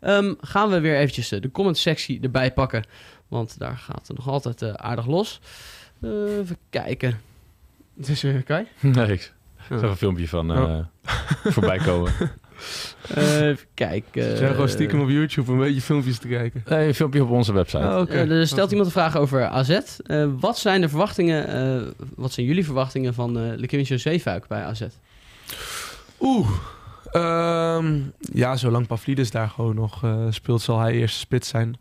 Ehm, 0.00 0.34
gaan 0.40 0.70
we 0.70 0.80
weer 0.80 0.96
eventjes 0.96 1.32
eh, 1.32 1.40
de 1.40 1.50
comment 1.50 1.76
sectie 1.78 2.20
erbij 2.20 2.52
pakken. 2.52 2.84
Want 3.28 3.58
daar 3.58 3.76
gaat 3.76 4.06
het 4.08 4.16
nog 4.16 4.28
altijd 4.28 4.62
eh, 4.62 4.72
aardig 4.72 5.06
los. 5.06 5.40
Eh, 6.00 6.38
even 6.38 6.56
kijken. 6.70 7.20
Het 7.96 8.08
is 8.08 8.22
weer 8.22 8.42
Kai. 8.42 8.66
Nee, 8.80 9.12
ik 9.12 9.32
Oh. 9.70 9.78
zag 9.78 9.90
een 9.90 9.96
filmpje 9.96 10.28
van 10.28 10.52
eh, 10.52 10.60
Oh. 10.62 10.80
voorbij 11.54 11.78
komen. 11.78 12.12
Eh, 13.14 13.46
even 13.46 13.66
kijken. 13.74 14.22
Ze 14.22 14.36
zijn 14.36 14.50
gewoon 14.50 14.68
stiekem 14.68 15.00
op 15.00 15.08
YouTube 15.08 15.52
een 15.52 15.58
beetje 15.58 15.80
filmpjes 15.80 16.18
te 16.18 16.28
kijken. 16.28 16.64
Nee, 16.68 16.86
een 16.86 16.94
filmpje 16.94 17.22
op 17.22 17.30
onze 17.30 17.52
website. 17.52 17.84
Oh, 17.84 17.98
oké. 17.98 18.12
Eh, 18.12 18.30
er 18.30 18.46
stelt 18.46 18.70
iemand 18.70 18.86
een 18.86 18.94
vraag 18.94 19.16
over 19.16 19.46
AZ. 19.46 19.70
Eh, 19.70 20.26
wat 20.40 20.58
zijn 20.58 20.80
de 20.80 20.88
verwachtingen, 20.88 21.48
eh, 21.48 21.82
wat 22.16 22.32
zijn 22.32 22.46
jullie 22.46 22.64
verwachtingen 22.64 23.14
van 23.14 23.38
uh, 23.38 23.52
Lekiewicz 23.56 23.90
Zeefuik 23.90 24.46
bij 24.46 24.62
AZ? 24.62 24.82
Oeh. 26.20 26.48
Ehm, 27.14 28.00
ja, 28.18 28.56
zolang 28.56 28.86
Pavlidis 28.86 29.30
daar 29.30 29.48
gewoon 29.48 29.74
nog 29.74 30.04
eh, 30.04 30.26
speelt, 30.30 30.62
zal 30.62 30.80
hij 30.80 30.92
eerste 30.92 31.18
spits 31.18 31.48
zijn. 31.48 31.76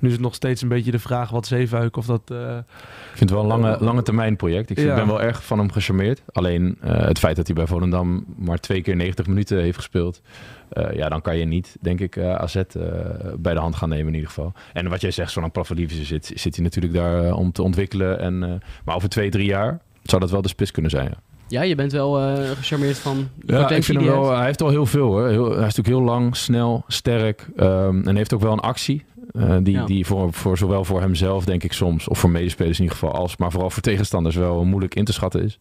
Nu 0.00 0.08
is 0.08 0.14
het 0.14 0.22
nog 0.22 0.34
steeds 0.34 0.62
een 0.62 0.68
beetje 0.68 0.90
de 0.90 0.98
vraag 0.98 1.30
wat 1.30 1.46
Zeefuik 1.46 1.96
of 1.96 2.06
dat... 2.06 2.20
eh, 2.30 2.36
Ik 2.56 3.16
vind 3.22 3.30
het 3.30 3.30
wel 3.30 3.40
een 3.40 3.46
lange, 3.60 3.76
lange 3.80 4.02
termijn 4.02 4.36
project. 4.36 4.70
Ik 4.70 4.76
vind- 4.76 4.88
Ja. 4.88 4.94
ben 4.94 5.06
wel 5.06 5.22
erg 5.22 5.44
van 5.44 5.58
hem 5.58 5.72
gecharmeerd. 5.72 6.22
Alleen 6.32 6.76
eh, 6.80 7.06
het 7.06 7.18
feit 7.18 7.36
dat 7.36 7.46
hij 7.46 7.56
bij 7.56 7.66
Volendam 7.66 8.24
maar 8.36 8.58
twee 8.58 8.80
keer 8.82 8.96
90 8.96 9.26
minuten 9.26 9.60
heeft 9.60 9.76
gespeeld. 9.76 10.20
eh, 10.68 10.92
ja, 10.96 11.08
dan 11.08 11.20
kan 11.22 11.36
je 11.38 11.44
niet, 11.44 11.76
denk 11.80 12.00
ik, 12.00 12.16
eh, 12.16 12.34
AZ 12.34 12.56
eh, 12.56 12.62
bij 13.38 13.54
de 13.54 13.60
hand 13.60 13.76
gaan 13.76 13.88
nemen 13.88 14.06
in 14.06 14.14
ieder 14.14 14.28
geval. 14.28 14.52
En 14.72 14.88
wat 14.88 15.00
jij 15.00 15.10
zegt, 15.10 15.30
zo'n 15.32 15.50
Pavlidis 15.50 16.02
zit, 16.02 16.30
zit 16.34 16.54
hij 16.54 16.64
natuurlijk 16.64 16.94
daar 16.94 17.24
eh, 17.24 17.36
om 17.38 17.52
te 17.52 17.62
ontwikkelen. 17.62 18.18
En, 18.20 18.42
eh, 18.42 18.50
maar 18.84 18.94
over 18.94 19.08
twee, 19.08 19.30
drie 19.30 19.46
jaar 19.46 19.80
zou 20.02 20.20
dat 20.20 20.30
wel 20.30 20.42
de 20.42 20.48
spits 20.48 20.70
kunnen 20.70 20.90
zijn. 20.90 21.06
Ja. 21.08 21.16
Ja, 21.48 21.62
je 21.62 21.74
bent 21.74 21.92
wel 21.92 22.20
eh, 22.20 22.50
gecharmeerd 22.50 22.98
van 22.98 23.28
Ja, 23.46 23.70
ik 23.70 23.84
vind 23.84 23.98
hem 23.98 24.06
wel, 24.06 24.26
hij 24.28 24.36
hij 24.36 24.44
heeft 24.46 24.62
al 24.62 24.68
heel 24.68 24.86
veel 24.86 25.06
hoor. 25.06 25.28
Heel, 25.28 25.44
hij 25.44 25.52
is 25.66 25.74
natuurlijk 25.76 25.86
heel 25.88 26.02
lang, 26.02 26.36
snel, 26.36 26.84
sterk. 26.88 27.48
ehm, 27.56 28.08
en 28.08 28.16
heeft 28.16 28.34
ook 28.34 28.40
wel 28.40 28.52
een 28.52 28.60
actie. 28.60 29.04
Eh, 29.38 29.56
die 29.62 29.74
Ja. 29.74 29.84
die 29.84 30.06
voor, 30.06 30.32
voor 30.32 30.58
zowel 30.58 30.84
voor 30.84 31.00
hemzelf, 31.00 31.44
denk 31.44 31.62
ik 31.64 31.72
soms, 31.72 32.08
of 32.08 32.18
voor 32.18 32.30
medespelers 32.30 32.76
in 32.78 32.82
ieder 32.84 32.98
geval, 32.98 33.14
als 33.16 33.36
maar 33.36 33.50
vooral 33.50 33.70
voor 33.70 33.82
tegenstanders 33.82 34.36
wel 34.36 34.64
moeilijk 34.64 34.94
in 34.94 35.04
te 35.04 35.12
schatten 35.12 35.42
is. 35.44 35.58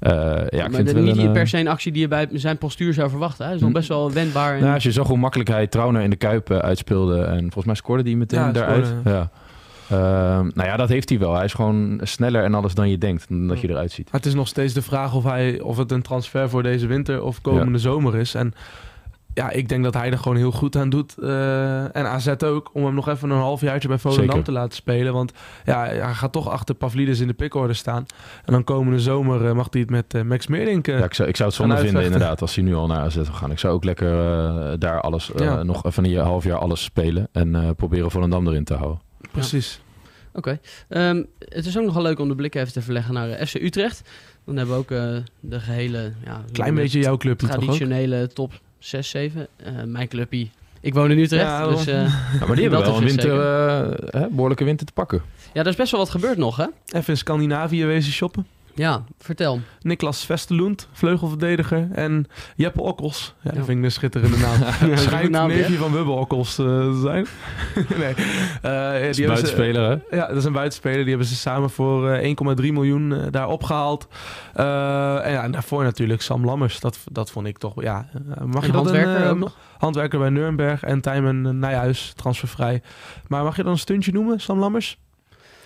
Eh, 0.00 0.12
ja, 0.12 0.34
ik 0.40 0.48
vind 0.50 0.70
maar 0.70 0.80
het 0.80 0.92
wel 0.92 1.02
niet 1.02 1.16
een, 1.18 1.26
eh, 1.26 1.32
per 1.32 1.48
se 1.48 1.58
een 1.58 1.68
actie 1.68 1.92
die 1.92 2.00
je 2.00 2.08
bij 2.08 2.28
zijn 2.32 2.58
postuur 2.58 2.92
zou 2.92 3.10
verwachten. 3.10 3.44
Hij 3.46 3.54
is 3.54 3.60
nog 3.60 3.68
Hm. 3.70 3.74
best 3.76 3.88
wel 3.88 4.12
wendbaar. 4.12 4.54
En, 4.54 4.60
Nou, 4.60 4.74
als 4.74 4.82
je 4.82 4.92
zag 4.92 5.06
hoe 5.06 5.16
makkelijk 5.18 5.48
hij 5.48 5.66
Trauner 5.66 6.02
in 6.02 6.10
de 6.10 6.16
Kuip 6.16 6.50
uitspeelde. 6.50 7.22
En 7.22 7.40
volgens 7.40 7.64
mij 7.64 7.74
scoorde 7.74 8.02
hij 8.02 8.14
meteen 8.14 8.40
Ja, 8.40 8.52
daaruit. 8.52 8.86
scoorde, 8.86 9.10
Ja. 9.10 9.30
Ehm, 9.90 10.50
nou 10.54 10.68
ja, 10.68 10.76
dat 10.76 10.88
heeft 10.88 11.08
hij 11.08 11.18
wel. 11.18 11.34
Hij 11.34 11.44
is 11.44 11.52
gewoon 11.54 12.00
sneller 12.02 12.42
en 12.44 12.54
alles 12.54 12.74
dan 12.74 12.88
je 12.90 12.98
denkt. 12.98 13.28
Dan 13.28 13.46
dat 13.48 13.60
je 13.60 13.68
eruit 13.70 13.92
ziet. 13.92 14.04
Maar 14.04 14.20
het 14.20 14.26
is 14.26 14.34
nog 14.34 14.48
steeds 14.48 14.72
de 14.74 14.82
vraag 14.82 15.14
of, 15.14 15.24
hij, 15.24 15.60
of 15.60 15.76
het 15.76 15.92
een 15.92 16.02
transfer 16.02 16.48
voor 16.48 16.62
deze 16.62 16.86
winter 16.86 17.22
of 17.22 17.40
komende 17.40 17.78
zomer 17.78 18.16
is. 18.16 18.34
En 18.34 18.52
ja, 19.34 19.50
ik 19.50 19.68
denk 19.68 19.84
dat 19.84 19.94
hij 19.94 20.10
er 20.10 20.18
gewoon 20.18 20.36
heel 20.36 20.50
goed 20.50 20.76
aan 20.76 20.90
doet. 20.90 21.18
eh, 21.18 21.96
en 21.96 22.06
AZ 22.06 22.28
ook, 22.44 22.70
om 22.72 22.84
hem 22.84 22.94
nog 22.94 23.08
even 23.08 23.30
een 23.30 23.38
halfjaartje 23.38 23.88
bij 23.88 23.98
Volendam 23.98 24.26
Zeker. 24.28 24.44
te 24.44 24.52
laten 24.52 24.74
spelen. 24.74 25.12
Want 25.12 25.32
ja, 25.64 25.84
hij 25.86 26.14
gaat 26.14 26.32
toch 26.32 26.48
achter 26.48 26.74
Pavlidis 26.74 27.20
in 27.20 27.26
de 27.26 27.32
pickorde 27.34 27.72
staan. 27.74 28.06
En 28.44 28.52
dan 28.52 28.64
komende 28.64 29.00
zomer 29.00 29.46
eh, 29.46 29.52
mag 29.54 29.66
hij 29.70 29.80
het 29.80 29.90
met 29.90 30.14
eh, 30.14 30.22
Max 30.22 30.46
Meerdink 30.46 30.86
Ja, 30.86 31.04
ik, 31.04 31.14
zou, 31.14 31.28
ik 31.28 31.36
zou 31.36 31.48
het 31.48 31.58
zonde 31.58 31.76
vinden 31.78 32.02
inderdaad 32.04 32.40
als 32.40 32.54
hij 32.54 32.64
nu 32.64 32.74
al 32.74 32.86
naar 32.86 33.00
AZ 33.00 33.14
zou 33.14 33.26
gaan. 33.26 33.50
Ik 33.50 33.58
zou 33.58 33.74
ook 33.74 33.84
lekker 33.84 34.08
daar 34.78 35.00
alles, 35.00 35.30
Ja. 35.36 35.62
nog 35.62 35.82
van 35.86 36.04
een 36.04 36.16
half 36.16 36.44
jaar 36.44 36.58
alles 36.58 36.82
spelen. 36.82 37.28
En 37.32 37.54
eh, 37.54 37.70
proberen 37.76 38.10
Volendam 38.10 38.46
erin 38.48 38.64
te 38.64 38.74
houden. 38.74 39.00
Precies. 39.30 39.80
Oké. 40.32 40.58
Ehm, 40.88 41.22
het 41.38 41.66
is 41.66 41.78
ook 41.78 41.84
nogal 41.84 42.02
leuk 42.02 42.18
om 42.18 42.28
de 42.28 42.34
blik 42.34 42.54
even 42.54 42.72
te 42.72 42.82
verleggen 42.82 43.14
naar 43.14 43.46
FC 43.46 43.54
Utrecht. 43.54 44.08
Dan 44.44 44.56
hebben 44.56 44.74
we 44.74 44.80
ook 44.80 44.90
eh, 44.90 45.16
de 45.40 45.60
gehele... 45.60 46.12
Ja, 46.24 46.40
Klein 46.52 46.74
beetje 46.74 46.98
jouw 47.00 47.16
club 47.16 47.38
toch 47.38 47.50
ook? 47.50 47.56
Traditionele 47.56 48.26
top 48.28 48.52
6, 48.78 49.10
7. 49.10 49.46
Eh, 49.56 49.72
mijn 49.86 50.08
clubie. 50.08 50.50
Ik 50.80 50.94
woon 50.94 51.10
in 51.10 51.18
Utrecht, 51.18 51.44
Ja, 51.44 51.68
dus... 51.68 51.86
eh, 51.86 51.94
Ja, 52.40 52.46
maar 52.46 52.56
die 52.56 52.62
hebben 52.68 52.80
wel 52.80 52.96
een 52.96 53.04
winter, 53.04 53.40
eh, 53.40 54.20
hè, 54.20 54.28
behoorlijke 54.28 54.64
winter 54.64 54.86
te 54.86 54.92
pakken. 54.92 55.22
ja, 55.52 55.60
er 55.60 55.66
is 55.66 55.76
best 55.76 55.90
wel 55.90 56.00
wat 56.00 56.10
gebeurd 56.10 56.38
nog, 56.38 56.56
hè? 56.56 56.66
Even 56.86 57.08
in 57.12 57.16
Scandinavië 57.16 57.84
wezen 57.84 58.12
shoppen. 58.12 58.46
Ja, 58.78 59.04
vertel. 59.18 59.60
Niklas 59.80 60.24
Vesterlund, 60.24 60.88
vleugelverdediger. 60.92 61.88
En 61.92 62.26
Jeppe 62.56 62.80
Okkels. 62.82 63.34
Ja, 63.42 63.50
Ja. 63.50 63.56
dat 63.56 63.64
vind 63.66 63.78
ik 63.78 63.84
een 63.84 63.92
schitterende 63.92 64.36
naam. 64.36 64.62
een 64.90 64.98
Schijnt 64.98 65.30
neefje 65.30 65.76
van 65.76 65.92
Wubbe 65.92 66.10
Okkels 66.10 66.58
eh, 66.58 66.64
te 66.66 66.98
zijn. 67.02 67.26
nee. 67.98 68.14
Eh, 68.62 68.92
Dat 68.92 69.00
is 69.02 69.16
die 69.16 69.24
ze- 69.24 69.30
buitenspeler, 69.32 70.02
hè? 70.08 70.16
Ja, 70.16 70.26
dat 70.26 70.36
is 70.36 70.44
een 70.44 70.52
buitenspeler. 70.52 70.98
Die 70.98 71.08
hebben 71.08 71.26
ze 71.26 71.34
samen 71.34 71.70
voor 71.70 72.10
eh, 72.10 72.34
1,3 72.60 72.72
miljoen 72.72 73.12
eh, 73.12 73.26
daar 73.30 73.48
opgehaald. 73.48 74.08
Eh, 74.54 75.24
en 75.26 75.32
ja, 75.32 75.42
en 75.42 75.50
daarvoor 75.50 75.82
natuurlijk 75.82 76.22
Sam 76.22 76.44
Lammers. 76.44 76.80
Dat, 76.80 76.98
dat 77.12 77.30
vond 77.30 77.46
ik 77.46 77.58
toch... 77.58 77.82
Ja, 77.82 78.08
eh, 78.14 78.44
mag 78.44 78.66
je 78.66 78.72
dat 78.72 78.74
handwerker 78.80 79.16
een, 79.16 79.22
eh, 79.22 79.30
ook 79.30 79.38
nog? 79.38 79.56
Handwerker 79.78 80.18
bij 80.18 80.28
Nuremberg 80.30 80.82
en 80.82 81.00
Tijmen 81.00 81.58
Nijhuis, 81.58 82.12
transfervrij. 82.16 82.82
Maar 83.26 83.44
mag 83.44 83.56
je 83.56 83.62
dan 83.62 83.72
een 83.72 83.78
stuntje 83.78 84.12
noemen, 84.12 84.40
Sam 84.40 84.58
Lammers? 84.58 84.98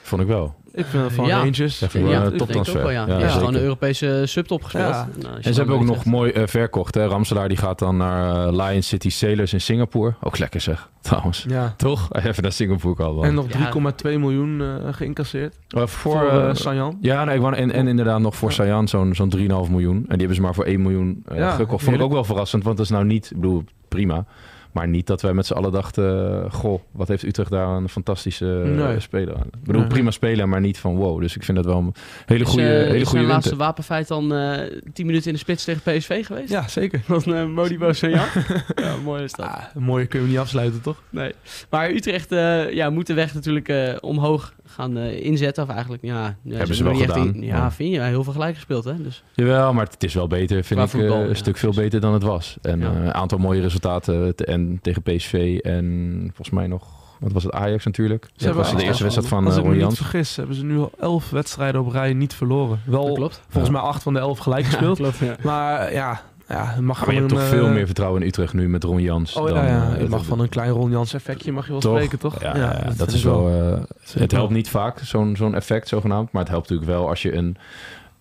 Vond 0.02 0.22
ik 0.22 0.28
wel. 0.28 0.54
Ik 0.74 0.84
vind 0.86 1.04
het 1.04 1.12
van 1.12 1.26
Ja. 1.26 1.38
Rangers. 1.38 1.78
Ja, 1.78 1.88
Ja, 1.92 2.00
wel 2.00 2.12
een 2.12 2.20
dat 2.20 2.22
denk 2.22 2.34
ik 2.34 2.40
ook 2.40 2.46
toptransfer. 2.46 2.82
wel, 2.82 2.90
ja. 2.90 3.06
Zeker. 3.06 3.28
gewoon 3.30 3.54
een 3.54 3.60
Europese 3.60 4.22
subtop 4.26 4.62
gespeeld. 4.64 4.88
Ja. 4.94 5.08
Nou, 5.22 5.34
En 5.40 5.52
ze 5.54 5.58
hebben 5.58 5.76
ook 5.76 5.84
nog 5.84 6.04
mooi 6.04 6.30
eh, 6.32 6.42
verkocht. 6.46 6.94
Hè? 6.94 7.06
Ramselaar 7.06 7.48
die 7.48 7.56
gaat 7.56 7.78
dan 7.78 7.96
naar 7.96 8.46
eh, 8.46 8.52
Lion 8.66 8.82
City 8.82 9.10
Sailors 9.10 9.52
in 9.52 9.60
Singapore. 9.60 10.14
Ook 10.20 10.38
lekker 10.38 10.60
zeg, 10.60 10.88
trouwens. 11.00 11.44
Ja. 11.48 11.74
Toch? 11.76 12.08
Even 12.12 12.42
naar 12.42 12.52
Singapore 12.52 13.02
al. 13.02 13.24
En 13.24 13.34
nog 13.34 13.46
Ja. 13.48 13.70
3,2 14.12 14.18
miljoen 14.18 14.60
eh, 14.60 14.92
geïncasseerd. 14.94 15.58
voor, 15.68 15.86
Voor 15.86 16.50
Sanjan. 16.52 16.98
Ja, 17.00 17.24
nee, 17.24 17.34
ik 17.34 17.40
wou, 17.40 17.54
en, 17.54 17.70
en 17.72 17.86
inderdaad 17.86 18.20
nog 18.20 18.36
voor 18.36 18.48
Ja. 18.48 18.54
Sayan 18.54 18.88
zo'n 18.88 19.14
zo'n 19.14 19.32
3,5 19.36 19.70
miljoen. 19.70 19.96
En 19.96 20.02
die 20.08 20.16
hebben 20.18 20.34
ze 20.36 20.40
maar 20.42 20.54
voor 20.54 20.64
1 20.64 20.82
miljoen 20.82 21.22
eh, 21.28 21.36
Ja, 21.38 21.50
gekocht. 21.50 21.84
Vond 21.84 21.96
ik 21.96 22.02
ook 22.02 22.12
wel 22.12 22.24
verrassend, 22.24 22.64
want 22.64 22.76
dat 22.76 22.86
is 22.86 22.92
nou 22.92 23.04
niet, 23.04 23.30
ik 23.30 23.36
bedoel, 23.40 23.64
prima. 23.88 24.24
Maar 24.72 24.88
niet 24.88 25.06
dat 25.06 25.22
wij 25.22 25.32
met 25.32 25.46
z'n 25.46 25.52
allen 25.52 25.72
dachten, 25.72 26.42
eh, 26.44 26.52
goh, 26.52 26.80
wat 26.92 27.08
heeft 27.08 27.22
Utrecht 27.22 27.50
daar 27.50 27.68
een 27.68 27.88
fantastische 27.88 28.62
eh, 28.64 28.70
Nee. 28.86 29.00
speler 29.00 29.34
aan. 29.36 29.46
Ik 29.46 29.64
bedoel, 29.64 29.80
Nee. 29.80 29.90
prima 29.90 30.10
speler, 30.10 30.48
maar 30.48 30.60
niet 30.60 30.78
van 30.78 30.96
wow. 30.96 31.20
Dus 31.20 31.36
ik 31.36 31.42
vind 31.42 31.56
dat 31.56 31.66
wel 31.66 31.76
een 31.78 31.94
hele 32.26 32.44
Is, 32.44 32.48
goede, 32.50 32.62
hele 32.64 32.78
is 32.80 32.86
goede 32.88 32.98
zijn 33.04 33.14
winter. 33.16 33.32
laatste 33.34 33.56
wapenfeit 33.56 34.08
dan 34.08 34.34
eh 34.34 34.80
10 34.92 35.06
minuten 35.06 35.26
in 35.26 35.32
de 35.32 35.38
spits 35.38 35.64
tegen 35.64 35.82
PSV 35.98 36.26
geweest? 36.26 36.48
Ja, 36.50 36.68
zeker. 36.68 37.00
Van 37.04 37.22
uh, 37.26 37.46
Modibo 37.46 37.92
Sayan. 37.92 38.26
ja, 38.74 38.94
mooi 39.04 39.22
is 39.22 39.32
dat. 39.32 39.46
Ah, 39.46 39.62
mooie 39.74 40.06
kun 40.06 40.20
je 40.22 40.26
niet 40.26 40.38
afsluiten, 40.38 40.80
toch? 40.80 41.02
Nee. 41.10 41.32
Maar 41.70 41.90
Utrecht 41.90 42.32
eh, 42.32 42.72
ja, 42.72 42.90
moet 42.90 43.06
de 43.06 43.14
weg 43.14 43.34
natuurlijk 43.34 43.68
eh, 43.68 43.94
omhoog 44.00 44.52
gaan 44.66 44.96
eh, 44.96 45.24
inzetten. 45.24 45.62
Of 45.62 45.68
eigenlijk, 45.68 46.02
ja... 46.02 46.36
ja 46.42 46.56
Hebben 46.56 46.76
ze 46.76 46.82
wel 46.84 46.92
nog 46.92 47.00
niet 47.00 47.10
echt 47.10 47.18
gedaan, 47.18 47.34
in- 47.34 47.42
ja, 47.46 47.56
ja. 47.56 47.70
vind 47.70 47.92
je? 47.94 48.00
Heel 48.00 48.24
veel 48.24 48.32
gelijk 48.32 48.54
gespeeld, 48.54 48.84
hè? 48.84 49.02
Dus, 49.02 49.22
Jawel, 49.34 49.72
maar 49.72 49.84
het 49.90 50.02
is 50.04 50.14
wel 50.14 50.26
beter, 50.26 50.64
vind 50.64 50.80
Qua 50.80 50.82
ik. 50.82 50.88
voetbal, 50.90 51.20
een 51.22 51.28
ja, 51.28 51.34
stuk 51.34 51.56
veel 51.56 51.72
beter 51.74 52.00
dan 52.00 52.12
het 52.12 52.22
was. 52.22 52.56
En 52.62 52.80
Ja. 52.80 52.86
eh, 52.86 53.04
een 53.04 53.14
aantal 53.14 53.38
mooie 53.38 53.60
resultaten. 53.60 54.34
te- 54.36 54.44
en 54.68 54.78
tegen 54.82 55.02
PSV 55.02 55.58
en 55.62 56.20
volgens 56.26 56.50
mij 56.50 56.66
nog, 56.66 56.86
wat 57.20 57.32
was 57.32 57.42
het, 57.42 57.52
Ajax 57.52 57.84
natuurlijk. 57.84 58.22
Dat 58.22 58.44
hebben 58.44 58.62
was 58.62 58.76
de 58.76 58.82
eerste 58.84 59.02
wedstrijd 59.02 59.28
van 59.28 59.44
Als 59.44 59.56
uh, 59.56 59.62
ik 59.64 59.68
me 59.68 59.84
niet 59.84 59.96
vergis, 59.96 60.36
hebben 60.36 60.56
ze 60.56 60.64
nu 60.64 60.78
al 60.78 60.90
11 61.00 61.30
wedstrijden 61.30 61.80
op 61.80 61.92
rij 61.92 62.12
niet 62.12 62.34
verloren. 62.34 62.80
dat 62.84 62.94
Wel 63.04 63.12
klopt. 63.14 63.40
volgens 63.48 63.72
mij 63.72 63.82
8 63.82 64.02
van 64.02 64.12
de 64.12 64.18
11 64.18 64.38
gelijk 64.38 64.64
gespeeld. 64.70 64.96
klopt, 64.96 65.18
ja. 65.18 65.36
Maar 65.42 65.92
ja, 65.92 66.22
ja 66.48 66.66
het 66.66 66.80
mag 66.80 67.00
Maar 67.00 67.14
je 67.14 67.20
hebt 67.20 67.32
toch 67.32 67.40
een, 67.42 67.46
veel 67.46 67.66
eh, 67.66 67.72
meer 67.72 67.86
vertrouwen 67.86 68.20
in 68.22 68.28
Utrecht 68.28 68.52
nu 68.54 68.68
met 68.68 68.84
Ron 68.84 69.00
Jans. 69.02 69.36
Oh 69.36 69.46
dan, 69.46 69.54
ja, 69.56 69.66
ja. 69.66 69.82
eh, 69.92 69.98
het 69.98 70.08
mag 70.08 70.18
dat- 70.18 70.28
van 70.28 70.40
een 70.40 70.48
klein 70.48 70.70
Ron 70.70 70.90
Jans 70.90 71.14
effectje 71.14 71.52
mag 71.52 71.64
je 71.66 71.72
wel 71.72 71.80
Toch? 71.80 71.92
spreken, 71.94 72.18
toch? 72.18 72.40
Ja, 72.42 72.56
ja, 72.56 72.92
dat, 72.96 73.12
is 73.12 73.22
wel. 73.24 73.48
eh, 73.48 73.80
het 74.20 74.32
helpt 74.32 74.52
niet 74.52 74.68
vaak, 74.68 74.98
zo'n 74.98 75.36
zo'n 75.36 75.54
effect 75.54 75.88
zogenaamd. 75.88 76.32
Maar 76.32 76.42
het 76.42 76.50
helpt 76.50 76.68
natuurlijk 76.70 76.98
wel 76.98 77.08
als 77.08 77.22
je 77.22 77.34
een 77.36 77.56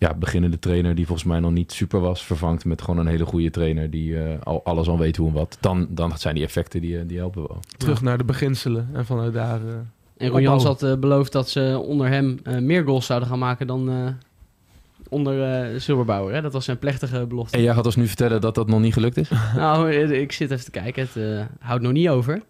ja, 0.07 0.13
beginnende 0.13 0.59
trainer 0.59 0.95
die 0.95 1.05
volgens 1.05 1.27
mij 1.27 1.39
nog 1.39 1.51
niet 1.51 1.71
super 1.71 1.99
was, 1.99 2.23
vervangt 2.23 2.65
met 2.65 2.81
gewoon 2.81 2.99
een 2.99 3.07
hele 3.07 3.25
goede 3.25 3.49
trainer 3.49 3.89
die 3.89 4.23
eh, 4.23 4.39
al 4.43 4.63
alles 4.63 4.87
al 4.87 4.97
weet 4.97 5.15
hoe 5.17 5.27
en 5.27 5.33
wat. 5.33 5.57
Dan, 5.59 5.87
dan 5.89 6.17
zijn 6.17 6.35
die 6.35 6.43
effecten 6.43 6.81
die, 6.81 6.97
eh, 6.99 7.03
die 7.07 7.17
helpen 7.17 7.41
wel. 7.47 7.59
Terug 7.77 8.01
naar 8.01 8.17
de 8.17 8.23
beginselen 8.23 8.89
en 8.93 9.05
vanuit 9.05 9.33
daar... 9.33 9.59
eh, 9.67 9.73
En 10.17 10.29
Ron 10.29 10.41
Jans 10.41 10.63
had 10.63 10.99
beloofd 10.99 11.31
dat 11.31 11.49
ze 11.49 11.81
onder 11.85 12.07
hem 12.07 12.39
eh, 12.43 12.57
meer 12.57 12.83
goals 12.83 13.05
zouden 13.05 13.29
gaan 13.29 13.39
maken 13.39 13.67
dan 13.67 13.89
eh, 13.89 14.07
onder 15.09 15.43
eh 15.73 15.79
Silberbauer. 15.79 16.33
Hè? 16.33 16.41
Dat 16.41 16.53
was 16.53 16.65
zijn 16.65 16.79
plechtige 16.79 17.25
belofte. 17.27 17.57
En 17.57 17.63
jij 17.63 17.73
gaat 17.73 17.85
ons 17.85 17.95
nu 17.95 18.07
vertellen 18.07 18.41
dat 18.41 18.55
dat 18.55 18.67
nog 18.67 18.79
niet 18.79 18.93
gelukt 18.93 19.17
is? 19.17 19.29
Nou, 19.55 19.91
ik 19.93 20.31
zit 20.31 20.51
even 20.51 20.65
te 20.65 20.71
kijken. 20.71 21.03
Het 21.03 21.15
eh, 21.15 21.45
houdt 21.59 21.83
nog 21.83 21.91
niet 21.91 22.09
over. 22.09 22.41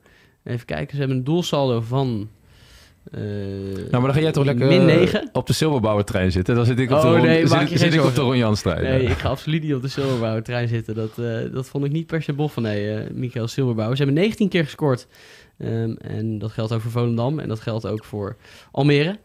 Even 0.43 0.65
kijken, 0.65 0.91
ze 0.93 0.97
hebben 0.99 1.17
een 1.17 1.23
doelsaldo 1.23 1.81
van... 1.81 2.29
eh, 3.11 3.19
Nou, 3.21 3.89
maar 3.91 4.01
dan 4.01 4.13
ga 4.13 4.19
jij 4.19 4.31
toch 4.31 4.45
lekker 4.45 4.67
Min 4.67 4.79
eh, 4.79 4.85
9. 4.97 5.29
op 5.33 5.47
de 5.47 5.53
Silverbouwer 5.53 6.05
trein 6.05 6.31
zitten. 6.31 6.55
Dan 6.55 6.65
zit 6.65 6.79
ik 6.79 6.91
op 6.91 7.01
de, 7.01 7.07
Oh, 7.07 7.13
Ron- 7.13 7.21
nee, 7.25 7.47
zit, 7.47 7.93
ik 7.93 8.03
op 8.03 8.15
de. 8.15 8.21
Ron 8.21 8.53
trein. 8.55 8.83
Nee, 8.83 9.03
ik 9.03 9.17
ga 9.17 9.29
absoluut 9.29 9.63
niet 9.63 9.73
op 9.73 9.81
de 9.81 9.87
Silberbouwer 9.87 10.43
trein 10.43 10.67
zitten. 10.67 10.95
Dat, 10.95 11.17
eh, 11.17 11.53
dat 11.53 11.67
vond 11.67 11.85
ik 11.85 11.91
niet 11.91 12.07
per 12.07 12.21
se 12.23 12.33
bof 12.33 12.53
van 12.53 12.63
nee, 12.63 12.93
eh 12.93 13.09
Michael 13.13 13.47
Silberbouwer. 13.47 13.97
Ze 13.97 14.03
hebben 14.03 14.21
19 14.21 14.49
keer 14.49 14.63
gescoord. 14.63 15.07
Ehm, 15.57 15.91
en 16.01 16.37
dat 16.39 16.51
geldt 16.51 16.73
ook 16.73 16.81
voor 16.81 16.91
Volendam. 16.91 17.39
En 17.39 17.47
dat 17.47 17.59
geldt 17.59 17.85
ook 17.85 18.03
voor 18.03 18.35
Almere. 18.71 19.17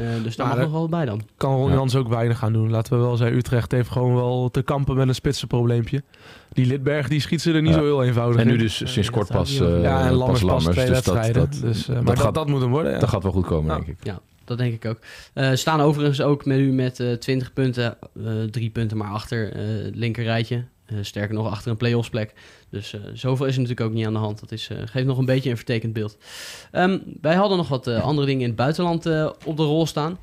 Eh, 0.00 0.22
dus 0.22 0.36
daar 0.36 0.46
Maar, 0.46 0.56
mag 0.56 0.64
nog 0.64 0.74
wel 0.74 0.88
bij 0.88 1.04
dan. 1.04 1.20
kan 1.36 1.54
Ron 1.54 1.68
Ja. 1.68 1.74
Jans 1.74 1.96
ook 1.96 2.08
weinig 2.08 2.38
gaan 2.38 2.52
doen. 2.52 2.70
Laten 2.70 2.92
we 2.98 3.04
wel 3.04 3.16
zeggen, 3.16 3.36
Utrecht 3.36 3.72
heeft 3.72 3.90
gewoon 3.90 4.14
wel 4.14 4.48
te 4.50 4.62
kampen 4.62 4.96
met 4.96 5.08
een 5.08 5.14
spitsenprobleempje. 5.14 6.02
Die 6.52 6.66
Lidberg, 6.66 7.08
die 7.08 7.20
schiet 7.20 7.42
ze 7.42 7.52
er 7.52 7.62
niet 7.62 7.72
Ja. 7.74 7.78
zo 7.78 7.84
heel 7.84 8.04
eenvoudig 8.04 8.40
En 8.40 8.46
nu 8.46 8.52
in. 8.52 8.58
dus 8.58 8.76
sinds 8.76 8.94
dat 8.94 9.10
kort 9.10 9.28
pas, 9.28 9.60
eh, 9.60 9.82
ja, 9.82 10.00
en 10.00 10.08
pas 10.08 10.16
Lammers 10.18 10.40
pas 10.40 10.42
Lammers. 10.50 10.64
twee 10.76 10.86
Dus 10.86 11.02
dat, 11.02 11.14
wedstrijden. 11.14 11.50
dat, 11.50 11.60
dus, 11.60 11.82
eh, 11.88 11.94
maar 11.94 12.04
dat 12.04 12.14
dat, 12.16 12.24
gaat- 12.24 12.34
dat 12.34 12.48
moet 12.48 12.60
hem 12.60 12.70
worden, 12.70 12.92
ja. 12.92 12.98
dat 12.98 13.08
gaat 13.08 13.22
wel 13.22 13.32
goed 13.32 13.46
komen, 13.46 13.74
denk 13.74 13.86
ik. 13.86 14.04
Ja, 14.04 14.20
dat 14.44 14.58
denk 14.58 14.74
ik 14.74 14.84
ook. 14.84 14.98
Eh 15.32 15.50
staan 15.52 15.80
overigens 15.80 16.20
ook 16.20 16.44
met 16.44 16.58
u 16.58 16.72
met 16.72 17.00
eh 17.00 17.12
20 17.12 17.52
punten, 17.52 17.96
eh, 18.24 18.32
drie 18.50 18.70
punten 18.70 18.96
maar 18.96 19.10
achter 19.10 19.52
eh, 19.52 19.84
het 19.84 19.96
linker 19.96 20.24
rijtje. 20.24 20.64
Eh, 20.88 20.98
sterker 21.00 21.34
nog, 21.34 21.50
achter 21.50 21.70
een 21.70 21.76
play-offs 21.76 22.08
plek. 22.08 22.32
Dus 22.70 22.92
eh, 22.92 23.00
zoveel 23.12 23.46
is 23.46 23.54
er 23.54 23.60
natuurlijk 23.60 23.88
ook 23.88 23.94
niet 23.96 24.06
aan 24.06 24.12
de 24.12 24.18
hand. 24.18 24.40
Dat 24.40 24.52
is, 24.52 24.68
eh, 24.68 24.76
geeft 24.84 25.06
nog 25.06 25.18
een 25.18 25.24
beetje 25.24 25.50
een 25.50 25.56
vertekend 25.56 25.92
beeld. 25.92 26.16
Ehm, 26.70 26.98
wij 27.20 27.34
hadden 27.34 27.56
nog 27.56 27.68
wat 27.68 27.86
andere 27.86 28.26
dingen 28.26 28.42
in 28.42 28.48
het 28.48 28.56
buitenland 28.56 29.06
op 29.44 29.56
de 29.56 29.62
rol 29.62 29.86
staan. 29.86 30.18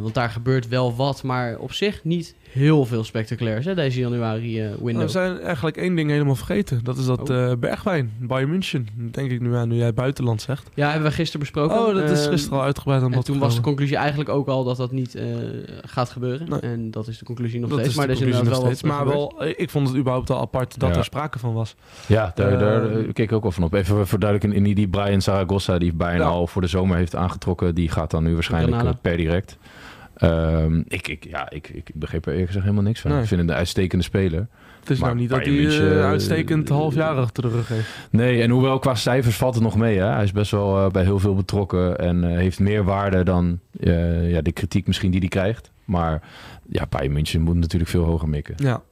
Want 0.00 0.14
daar 0.14 0.30
gebeurt 0.30 0.68
wel 0.68 0.96
wat, 0.96 1.22
maar 1.22 1.58
op 1.58 1.72
zich 1.72 2.04
niet 2.04 2.34
heel 2.52 2.84
veel 2.84 3.04
spectaculairs 3.04 3.64
hè, 3.64 3.74
deze 3.74 4.00
januari 4.00 4.60
eh, 4.60 4.66
window. 4.66 4.86
Nou, 4.92 5.04
we 5.04 5.08
zijn 5.10 5.40
eigenlijk 5.40 5.76
één 5.76 5.94
ding 5.94 6.10
helemaal 6.10 6.34
vergeten. 6.34 6.80
Dat 6.84 6.96
is 6.96 7.06
dat 7.06 7.30
Oh. 7.30 7.50
eh, 7.50 7.56
Bergwijn, 7.58 8.12
Bayern 8.20 8.50
München. 8.50 8.88
Denk 9.10 9.30
ik 9.30 9.40
nu 9.40 9.54
aan, 9.54 9.68
nu 9.68 9.76
jij 9.76 9.94
buitenland 9.94 10.42
zegt. 10.42 10.68
Ja, 10.74 10.90
hebben 10.90 11.08
we 11.08 11.14
gisteren 11.14 11.40
besproken. 11.40 11.78
Oh, 11.78 11.94
dat 11.94 12.10
is 12.10 12.20
Ehm, 12.22 12.30
gisteren 12.30 12.58
al 12.58 12.64
uitgebreid 12.64 13.02
aan 13.02 13.12
En 13.12 13.24
toen 13.24 13.38
was 13.38 13.54
de 13.54 13.60
conclusie 13.60 13.96
eigenlijk 13.96 14.28
ook 14.28 14.48
al 14.48 14.64
dat 14.64 14.76
dat 14.76 14.92
niet 14.92 15.14
eh, 15.14 15.24
gaat 15.82 16.10
gebeuren. 16.10 16.48
Nee. 16.50 16.60
En 16.60 16.90
dat 16.90 17.06
is 17.08 17.18
de 17.18 17.24
conclusie 17.24 17.60
nog 17.60 17.68
Dat 17.70 17.78
steeds. 17.78 17.92
is 17.92 17.98
maar 17.98 18.06
de 18.06 18.12
is 18.12 18.18
conclusie 18.18 18.44
inderdaad 18.52 18.70
nog 18.70 18.80
wel 18.80 18.96
steeds. 19.04 19.36
Maar 19.38 19.46
wel, 19.48 19.54
ik 19.62 19.70
vond 19.70 19.88
het 19.88 19.96
überhaupt 19.96 20.30
al 20.30 20.40
apart 20.40 20.78
dat 20.78 20.90
Ja. 20.90 20.96
er 20.96 21.04
sprake 21.04 21.38
van 21.38 21.52
was. 21.54 21.74
Ja, 22.06 22.32
daar, 22.34 22.58
daar 22.58 22.84
Eh, 22.90 22.98
eh, 22.98 23.04
keek 23.04 23.18
ik 23.18 23.32
ook 23.32 23.42
wel 23.42 23.52
van 23.52 23.62
op. 23.64 23.72
Even 23.74 24.06
voor 24.06 24.18
duidelijking, 24.18 24.66
in 24.66 24.74
die 24.74 24.88
Brian 24.88 25.22
Zaragoza, 25.22 25.78
die 25.78 25.92
bijna 25.94 26.24
Ja. 26.24 26.30
al 26.30 26.46
voor 26.46 26.62
de 26.62 26.68
zomer 26.68 26.96
heeft 26.96 27.16
aangetrokken, 27.16 27.74
die 27.74 27.88
gaat 27.88 28.10
dan 28.10 28.22
nu 28.22 28.34
waarschijnlijk 28.34 29.00
per 29.00 29.16
direct. 29.16 29.56
Ehm, 30.22 30.82
ik, 30.88 31.08
ik, 31.08 31.24
ja, 31.28 31.50
ik, 31.50 31.68
ik 31.68 31.90
begreep 31.94 32.22
er 32.24 32.30
eerlijk 32.30 32.46
gezegd 32.48 32.64
helemaal 32.64 32.86
niks 32.86 33.00
van. 33.00 33.10
Nee. 33.10 33.20
Ik 33.20 33.26
vind 33.26 33.40
het 33.40 33.50
een 33.50 33.56
uitstekende 33.56 34.04
speler. 34.04 34.46
Het 34.80 34.90
is 34.90 34.98
Maar 34.98 35.08
nou 35.08 35.20
niet 35.20 35.30
dat 35.30 35.38
hij 35.44 35.50
München, 35.50 36.02
uitstekend 36.04 36.70
eh, 36.70 36.76
half 36.76 36.94
jaar 36.94 37.16
achter 37.16 37.42
de 37.42 37.48
rug 37.48 37.68
heeft. 37.68 37.88
Nee, 38.10 38.42
en 38.42 38.50
hoewel 38.50 38.78
qua 38.78 38.94
cijfers 38.94 39.36
valt 39.36 39.54
het 39.54 39.62
nog 39.62 39.76
mee. 39.76 39.98
Hè? 39.98 40.06
Hij 40.06 40.24
is 40.24 40.32
best 40.32 40.50
wel 40.50 40.78
eh, 40.84 40.90
bij 40.90 41.02
heel 41.02 41.18
veel 41.18 41.34
betrokken 41.34 41.98
en 41.98 42.24
eh, 42.30 42.36
heeft 42.36 42.60
meer 42.60 42.84
waarde 42.84 43.22
dan 43.22 43.58
eh, 43.80 44.30
ja, 44.30 44.40
de 44.42 44.52
kritiek 44.52 44.86
misschien 44.86 45.10
die 45.10 45.20
hij 45.20 45.28
krijgt. 45.28 45.70
Maar 45.84 46.22
ja, 46.68 46.86
Bayern 46.88 47.12
München 47.12 47.40
moet 47.40 47.56
natuurlijk 47.56 47.90
veel 47.90 48.04
hoger 48.04 48.28
mikken. 48.28 48.54
Ja. 48.56 48.82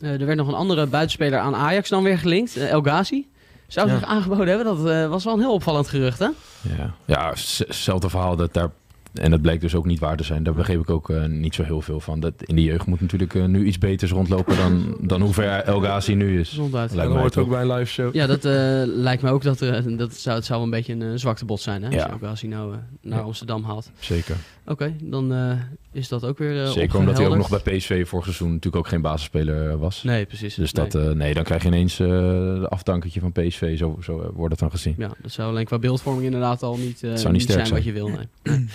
Eh, 0.00 0.20
er 0.20 0.26
werd 0.26 0.38
nog 0.38 0.48
een 0.48 0.54
andere 0.54 0.86
buitenspeler 0.86 1.38
aan 1.38 1.54
Ajax 1.54 1.88
dan 1.88 2.02
weer 2.02 2.18
gelinkt. 2.18 2.56
El 2.56 2.80
Ghazi. 2.82 3.26
Zou 3.66 3.88
Ja. 3.88 3.98
zich 3.98 4.04
aangeboden 4.08 4.48
hebben. 4.48 4.66
Dat 4.76 4.88
eh, 4.88 5.08
was 5.08 5.24
wel 5.24 5.34
een 5.34 5.40
heel 5.40 5.52
opvallend 5.54 5.88
gerucht, 5.88 6.18
hè? 6.18 6.28
Ja, 6.76 6.94
ja 7.04 7.28
hetzelfde 7.28 8.08
verhaal. 8.10 8.36
Dat 8.36 8.54
daar, 8.54 8.70
en 9.12 9.30
dat 9.30 9.42
bleek 9.42 9.60
dus 9.60 9.74
ook 9.74 9.86
niet 9.86 9.98
waar 9.98 10.16
te 10.16 10.24
zijn. 10.24 10.42
Daar 10.42 10.54
begreep 10.54 10.80
ik 10.80 10.90
ook 10.90 11.10
eh, 11.10 11.24
niet 11.26 11.54
zo 11.54 11.62
heel 11.62 11.80
veel 11.80 12.00
van. 12.00 12.20
Dat 12.20 12.32
in 12.44 12.56
de 12.56 12.62
jeugd 12.62 12.86
moet 12.86 13.00
natuurlijk 13.00 13.34
eh, 13.34 13.44
nu 13.44 13.64
iets 13.64 13.78
beters 13.78 14.10
rondlopen 14.10 14.56
dan, 14.56 14.96
dan 15.00 15.20
hoe 15.20 15.32
ver 15.32 15.50
El 15.62 15.80
Ghazi 15.80 16.14
nu 16.14 16.40
is. 16.40 16.56
Lijkt 16.56 16.72
dat 16.72 16.92
mij 16.94 17.06
hoort 17.06 17.36
ook 17.36 17.48
bij 17.48 17.60
een 17.62 17.72
live 17.72 17.90
show. 17.90 18.14
Ja, 18.14 18.26
dat 18.26 18.44
eh, 18.44 18.52
lijkt 18.86 19.22
me 19.22 19.30
ook 19.30 19.42
dat, 19.42 19.60
er- 19.60 19.96
dat 19.96 20.14
zou, 20.14 20.36
het 20.36 20.44
zou 20.44 20.62
een 20.62 20.70
beetje 20.70 20.92
een 20.94 21.18
zwakte 21.18 21.44
bot 21.44 21.60
zijn, 21.60 21.80
hè? 21.82 21.86
Als 21.86 21.96
Ja. 21.96 22.10
El 22.10 22.18
Ghazi 22.18 22.46
nou 22.46 22.74
naar 23.02 23.18
Ja. 23.18 23.24
Amsterdam 23.24 23.64
haalt. 23.64 23.90
Zeker. 23.98 24.36
Oké, 24.66 24.94
dan 25.02 25.32
eh, 25.32 25.50
is 25.92 26.08
dat 26.08 26.24
ook 26.24 26.38
weer 26.38 26.62
eh 26.64 26.70
Zeker 26.70 26.98
omdat 26.98 27.16
hij 27.16 27.26
ook 27.26 27.36
nog 27.36 27.62
bij 27.62 27.76
PSV 27.76 28.06
vorig 28.08 28.24
seizoen 28.24 28.48
natuurlijk 28.48 28.76
ook 28.76 28.88
geen 28.88 29.00
basisspeler 29.00 29.78
was. 29.78 30.02
Nee, 30.02 30.26
precies. 30.26 30.54
Dus 30.54 30.72
Nee. 30.72 30.88
dat, 30.88 31.02
eh, 31.04 31.10
nee, 31.10 31.34
dan 31.34 31.44
krijg 31.44 31.62
je 31.62 31.68
ineens 31.68 32.00
eh 32.00 32.06
de 32.08 32.66
afdankertje 32.68 33.20
van 33.20 33.32
PSV. 33.32 33.78
Zo, 33.78 33.98
zo 34.02 34.20
eh, 34.20 34.28
wordt 34.32 34.50
het 34.50 34.60
dan 34.60 34.70
gezien. 34.70 34.94
Ja, 34.98 35.10
dat 35.22 35.32
zou 35.32 35.48
alleen 35.50 35.64
qua 35.64 35.78
beeldvorming 35.78 36.24
inderdaad 36.24 36.62
al 36.62 36.76
niet, 36.76 37.02
eh, 37.02 37.10
niet 37.10 37.14
niet 37.14 37.24
zijn, 37.24 37.40
sterk 37.40 37.68
wat 37.68 37.84
je 37.84 37.92
wil. 37.92 38.08
Nee. 38.08 38.28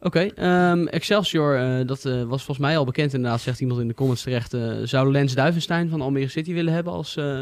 Oké, 0.00 0.20
ehm, 0.20 0.86
Excelsior, 0.86 1.56
eh, 1.56 1.86
dat 1.86 2.04
eh, 2.04 2.12
was 2.22 2.42
volgens 2.42 2.58
mij 2.66 2.78
al 2.78 2.84
bekend 2.84 3.14
inderdaad, 3.14 3.40
zegt 3.40 3.60
iemand 3.60 3.80
in 3.80 3.88
de 3.88 3.94
comments 3.94 4.22
terecht. 4.22 4.54
eh, 4.54 4.72
zou 4.84 5.10
Lens 5.12 5.34
Duivenstein 5.34 5.88
van 5.88 6.00
Almere 6.00 6.28
City 6.28 6.52
willen 6.52 6.72
hebben 6.72 6.92
als 6.92 7.16
eh, 7.16 7.40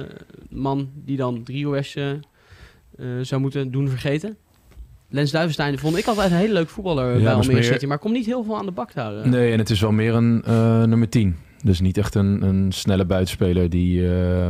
man 0.51 0.91
die 0.95 1.17
dan 1.17 1.43
Driehoes 1.43 1.95
eh, 1.95 2.11
eh, 2.11 2.19
zou 3.23 3.41
moeten 3.41 3.71
doen 3.71 3.89
vergeten? 3.89 4.37
Lens 5.15 5.31
Duivenstein 5.31 5.79
vond 5.79 5.97
ik 5.97 6.07
altijd 6.07 6.31
een 6.31 6.37
hele 6.37 6.53
leuk 6.53 6.69
voetballer 6.69 7.17
Ja, 7.17 7.23
bij 7.23 7.33
Almere 7.33 7.63
City, 7.63 7.87
maar 7.87 7.99
komt 7.99 8.15
niet 8.15 8.27
heel 8.27 8.45
veel 8.45 8.57
aan 8.59 8.67
de 8.67 8.73
bak 8.73 8.95
daar. 8.95 9.17
eh. 9.19 9.25
Nee, 9.25 9.53
en 9.53 9.59
het 9.59 9.71
is 9.71 9.81
wel 9.81 9.93
meer 9.93 10.15
een 10.15 10.43
eh, 10.45 10.83
nummer 10.83 11.09
10. 11.09 11.37
Dus 11.65 11.81
niet 11.81 11.99
echt 11.99 12.15
een, 12.15 12.43
een 12.43 12.73
snelle 12.73 13.05
buitenspeler 13.05 13.71
die, 13.71 14.09
eh, 14.15 14.49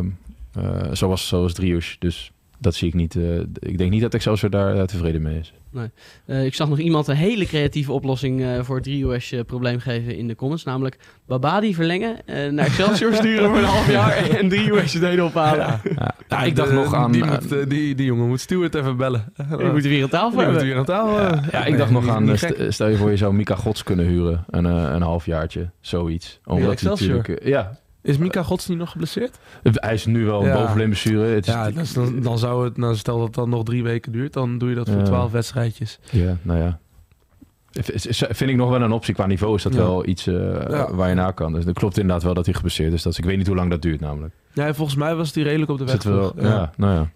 zoals, 0.93 1.29
zoals 1.29 1.53
Drius. 1.55 1.97
Dus 1.99 2.33
dat 2.65 2.75
zie 2.75 2.89
ik 2.89 2.95
niet. 2.95 3.17
eh, 3.17 3.39
ik 3.59 3.79
denk 3.79 3.91
niet 3.91 4.01
dat 4.01 4.15
Excelsior 4.15 4.51
daar 4.51 4.75
eh, 4.77 4.83
tevreden 4.83 5.23
mee 5.23 5.39
is. 5.39 5.53
Eh, 6.25 6.45
ik 6.45 6.55
zag 6.55 6.69
nog 6.69 6.79
iemand 6.79 7.09
een 7.09 7.17
hele 7.17 7.47
creatieve 7.47 7.93
oplossing 7.93 8.43
eh, 8.43 8.63
voor 8.63 8.75
het 8.75 8.85
Driehoes 8.85 9.35
probleem 9.47 9.79
geven 9.79 10.17
in 10.17 10.29
de 10.29 10.35
comments, 10.35 10.65
namelijk 10.65 10.99
Babadi 11.27 11.75
verlengen, 11.75 12.27
eh, 12.27 12.51
naar 12.51 12.67
Excelsior 12.67 13.15
sturen 13.25 13.49
voor 13.49 13.59
een 13.59 13.65
half 13.65 13.91
jaar 13.91 14.17
en 14.31 14.49
Driehoes 14.49 14.93
het 14.93 15.03
hele 15.03 15.25
ophalen. 15.25 15.81
Ja, 15.97 16.15
ja, 16.29 16.43
ik 16.43 16.57
dacht 16.57 16.69
De- 16.69 16.75
nog 16.75 16.95
aan... 16.95 17.13
Die, 17.13 17.25
moet, 17.25 17.71
die, 17.71 17.95
die 17.95 18.07
jongen 18.07 18.29
moet 18.29 18.41
Stuart 18.41 18.75
even 18.75 18.97
bellen. 18.97 19.33
Je 19.37 19.69
moet 19.73 19.85
er 19.85 19.89
weer 19.91 20.03
aan 20.03 20.09
tafel 20.09 20.29
Die 20.29 20.37
moet 20.39 20.47
hebben. 20.47 20.65
weer 20.67 20.77
aan 20.77 20.85
tafel. 20.85 21.15
ja, 21.21 21.23
hebben. 21.31 21.49
ja, 21.53 21.65
ik 21.65 21.77
dacht 21.77 21.91
nog 21.91 22.09
aan, 22.09 22.39
st- 22.39 22.55
stel 22.69 22.89
je 22.89 22.97
voor 22.97 23.11
je 23.11 23.17
zou 23.17 23.35
Mika 23.35 23.55
Gods 23.55 23.83
kunnen 23.83 24.07
huren. 24.07 24.45
Een, 24.51 24.65
een 24.65 25.03
halfjaartje, 25.03 25.71
zoiets. 25.81 26.41
Omdat 26.45 26.73
Excelsior? 26.73 27.17
natuurlijk... 27.17 27.47
ja, 27.47 27.79
Is 28.05 28.19
Mika 28.19 28.43
Gods 28.43 28.69
niet 28.69 28.79
nog 28.79 28.91
geblesseerd? 28.91 29.39
hij 29.63 29.95
is 29.95 30.07
nu 30.07 30.25
wel 30.25 30.45
Ja. 30.47 30.55
boven 30.55 30.79
de 30.79 30.85
blessure. 30.85 31.27
Het 31.27 31.47
is, 31.47 31.53
Ja, 31.53 31.71
dan, 31.95 32.21
dan 32.21 32.39
zou 32.39 32.65
het, 32.65 32.77
nou, 32.77 32.97
stel 32.97 33.17
dat 33.17 33.27
het 33.27 33.35
dan 33.35 33.49
nog 33.49 33.63
drie 33.65 33.83
weken 33.83 34.13
duurt, 34.13 34.33
dan 34.33 34.59
doe 34.59 34.69
je 34.69 34.75
dat 34.75 34.89
voor 34.89 34.99
Ja. 34.99 35.05
twaalf 35.05 35.33
wedstrijdjes. 35.33 35.99
ja, 36.11 36.37
nou 36.43 36.59
ja. 36.59 36.79
Vind 38.31 38.51
ik 38.51 38.57
nog 38.57 38.71
wel 38.71 38.81
een 38.83 38.93
optie. 38.93 39.15
Qua 39.15 39.27
niveau 39.27 39.55
is 39.55 39.63
dat 39.63 39.73
Ja. 39.75 39.79
wel 39.79 40.07
iets 40.07 40.27
eh, 40.27 40.35
Ja. 40.71 40.95
waar 40.95 41.09
je 41.09 41.15
naar 41.15 41.33
kan. 41.33 41.53
Dus 41.53 41.65
dat 41.65 41.75
klopt 41.75 41.97
inderdaad 41.99 42.23
wel 42.23 42.35
dat 42.35 42.45
hij 42.45 42.55
geblesseerd 42.55 42.93
is. 42.93 43.03
Dus 43.03 43.19
ik 43.19 43.25
weet 43.25 43.37
niet 43.37 43.47
hoe 43.47 43.57
lang 43.57 43.71
dat 43.71 43.83
duurt 43.83 44.01
namelijk. 44.01 44.35
Ja, 44.53 44.75
volgens 44.75 44.97
mij 44.97 45.15
was 45.15 45.33
die 45.33 45.45
redelijk 45.45 45.71
op 45.71 45.79
de 45.79 45.85
weg. 45.85 45.93
Zitten 45.93 46.11
we 46.13 46.17
wel, 46.19 46.31
toch? 46.33 46.43
ja. 46.45 46.73
nou 46.77 46.95
ja. 46.95 47.11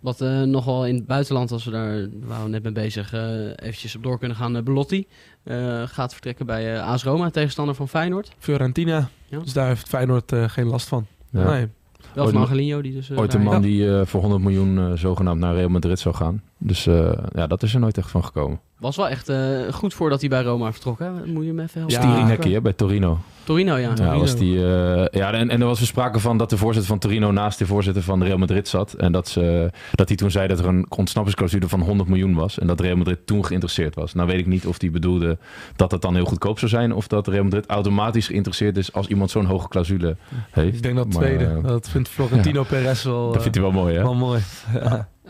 Wat 0.00 0.20
eh, 0.20 0.42
nogal 0.42 0.86
in 0.86 0.94
het 0.94 1.06
buitenland, 1.06 1.50
als 1.52 1.64
we 1.64 1.70
daar 1.70 2.08
waren 2.26 2.44
we 2.44 2.50
net 2.50 2.62
mee 2.62 2.72
bezig, 2.72 3.12
eh, 3.12 3.46
eventjes 3.56 3.96
op 3.96 4.02
door 4.02 4.18
kunnen 4.18 4.36
gaan. 4.36 4.64
Belotti 4.64 5.06
eh, 5.44 5.82
gaat 5.86 6.12
vertrekken 6.12 6.46
bij 6.46 6.74
eh 6.76 6.86
AS 6.88 7.04
Roma, 7.04 7.30
tegenstander 7.30 7.74
van 7.74 7.88
Feyenoord. 7.88 8.32
Fiorentina. 8.38 9.08
Ja. 9.28 9.38
Dus 9.38 9.52
daar 9.52 9.66
heeft 9.66 9.88
Feyenoord 9.88 10.32
eh, 10.32 10.48
geen 10.48 10.66
last 10.66 10.88
van. 10.88 11.06
Ja. 11.30 11.50
Nee. 11.50 11.68
Wel 12.14 12.28
van 12.28 12.40
Angelino, 12.40 12.80
die 12.82 12.92
dus... 12.92 13.10
eh, 13.10 13.18
Ooit 13.18 13.34
een 13.34 13.42
man 13.42 13.62
die 13.62 13.98
eh, 13.98 14.06
voor 14.06 14.20
100 14.20 14.42
miljoen 14.42 14.78
eh, 14.78 14.92
zogenaamd 14.92 15.40
naar 15.40 15.54
Real 15.54 15.68
Madrid 15.68 15.98
zou 15.98 16.14
gaan. 16.14 16.42
Dus 16.64 16.86
eh, 16.86 17.12
ja, 17.34 17.46
dat 17.46 17.62
is 17.62 17.74
er 17.74 17.80
nooit 17.80 17.98
echt 17.98 18.10
van 18.10 18.24
gekomen. 18.24 18.60
Was 18.78 18.96
wel 18.96 19.08
echt 19.08 19.28
eh, 19.28 19.38
goed 19.72 19.94
voordat 19.94 20.20
hij 20.20 20.28
bij 20.28 20.42
Roma 20.42 20.72
vertrok, 20.72 20.98
hè? 20.98 21.10
Moet 21.10 21.42
je 21.42 21.48
hem 21.48 21.60
even 21.60 21.80
helpen? 21.80 22.00
Ja. 22.00 22.10
Stirinekki 22.12 22.52
hè, 22.52 22.60
bij 22.60 22.72
Torino. 22.72 23.18
Torino, 23.44 23.76
ja. 23.76 23.92
Ja, 23.94 24.18
was 24.18 24.36
die, 24.36 24.56
eh, 24.56 25.04
ja 25.10 25.32
en, 25.32 25.50
en 25.50 25.60
er 25.60 25.66
was 25.66 25.80
er 25.80 25.86
sprake 25.86 26.18
van 26.18 26.36
dat 26.36 26.50
de 26.50 26.56
voorzitter 26.56 26.90
van 26.90 26.98
Torino 26.98 27.30
naast 27.30 27.58
de 27.58 27.66
voorzitter 27.66 28.02
van 28.02 28.22
Real 28.22 28.38
Madrid 28.38 28.68
zat. 28.68 28.92
En 28.92 29.12
dat, 29.12 29.28
ze, 29.28 29.70
dat 29.92 30.08
hij 30.08 30.16
toen 30.16 30.30
zei 30.30 30.48
dat 30.48 30.58
er 30.58 30.66
een 30.66 30.86
ontsnappingsclausule 30.88 31.68
van 31.68 31.80
100 31.80 32.08
miljoen 32.08 32.34
was. 32.34 32.58
En 32.58 32.66
dat 32.66 32.80
Real 32.80 32.96
Madrid 32.96 33.26
toen 33.26 33.44
geïnteresseerd 33.44 33.94
was. 33.94 34.14
Nou 34.14 34.28
weet 34.28 34.38
ik 34.38 34.46
niet 34.46 34.66
of 34.66 34.80
hij 34.80 34.90
bedoelde 34.90 35.38
dat 35.76 35.90
het 35.90 36.02
dan 36.02 36.14
heel 36.14 36.24
goedkoop 36.24 36.58
zou 36.58 36.70
zijn. 36.70 36.94
Of 36.94 37.06
dat 37.06 37.26
Real 37.28 37.44
Madrid 37.44 37.66
automatisch 37.66 38.26
geïnteresseerd 38.26 38.76
is 38.76 38.92
als 38.92 39.06
iemand 39.06 39.30
zo'n 39.30 39.44
hoge 39.44 39.68
clausule 39.68 40.16
heeft. 40.50 40.76
Ik 40.76 40.82
denk 40.82 40.96
dat 40.96 41.04
het 41.04 41.14
Maar, 41.14 41.22
tweede. 41.24 41.60
dat 41.60 41.88
vindt 41.88 42.08
Florentino 42.08 42.62
Perez 42.70 43.04
wel, 43.04 43.32
dat 43.32 43.42
vindt 43.42 43.56
hij 43.56 43.66
wel 43.66 43.74
mooi 43.82 43.94
hè. 43.96 44.02
wel 44.02 44.14
mooi. 44.14 44.40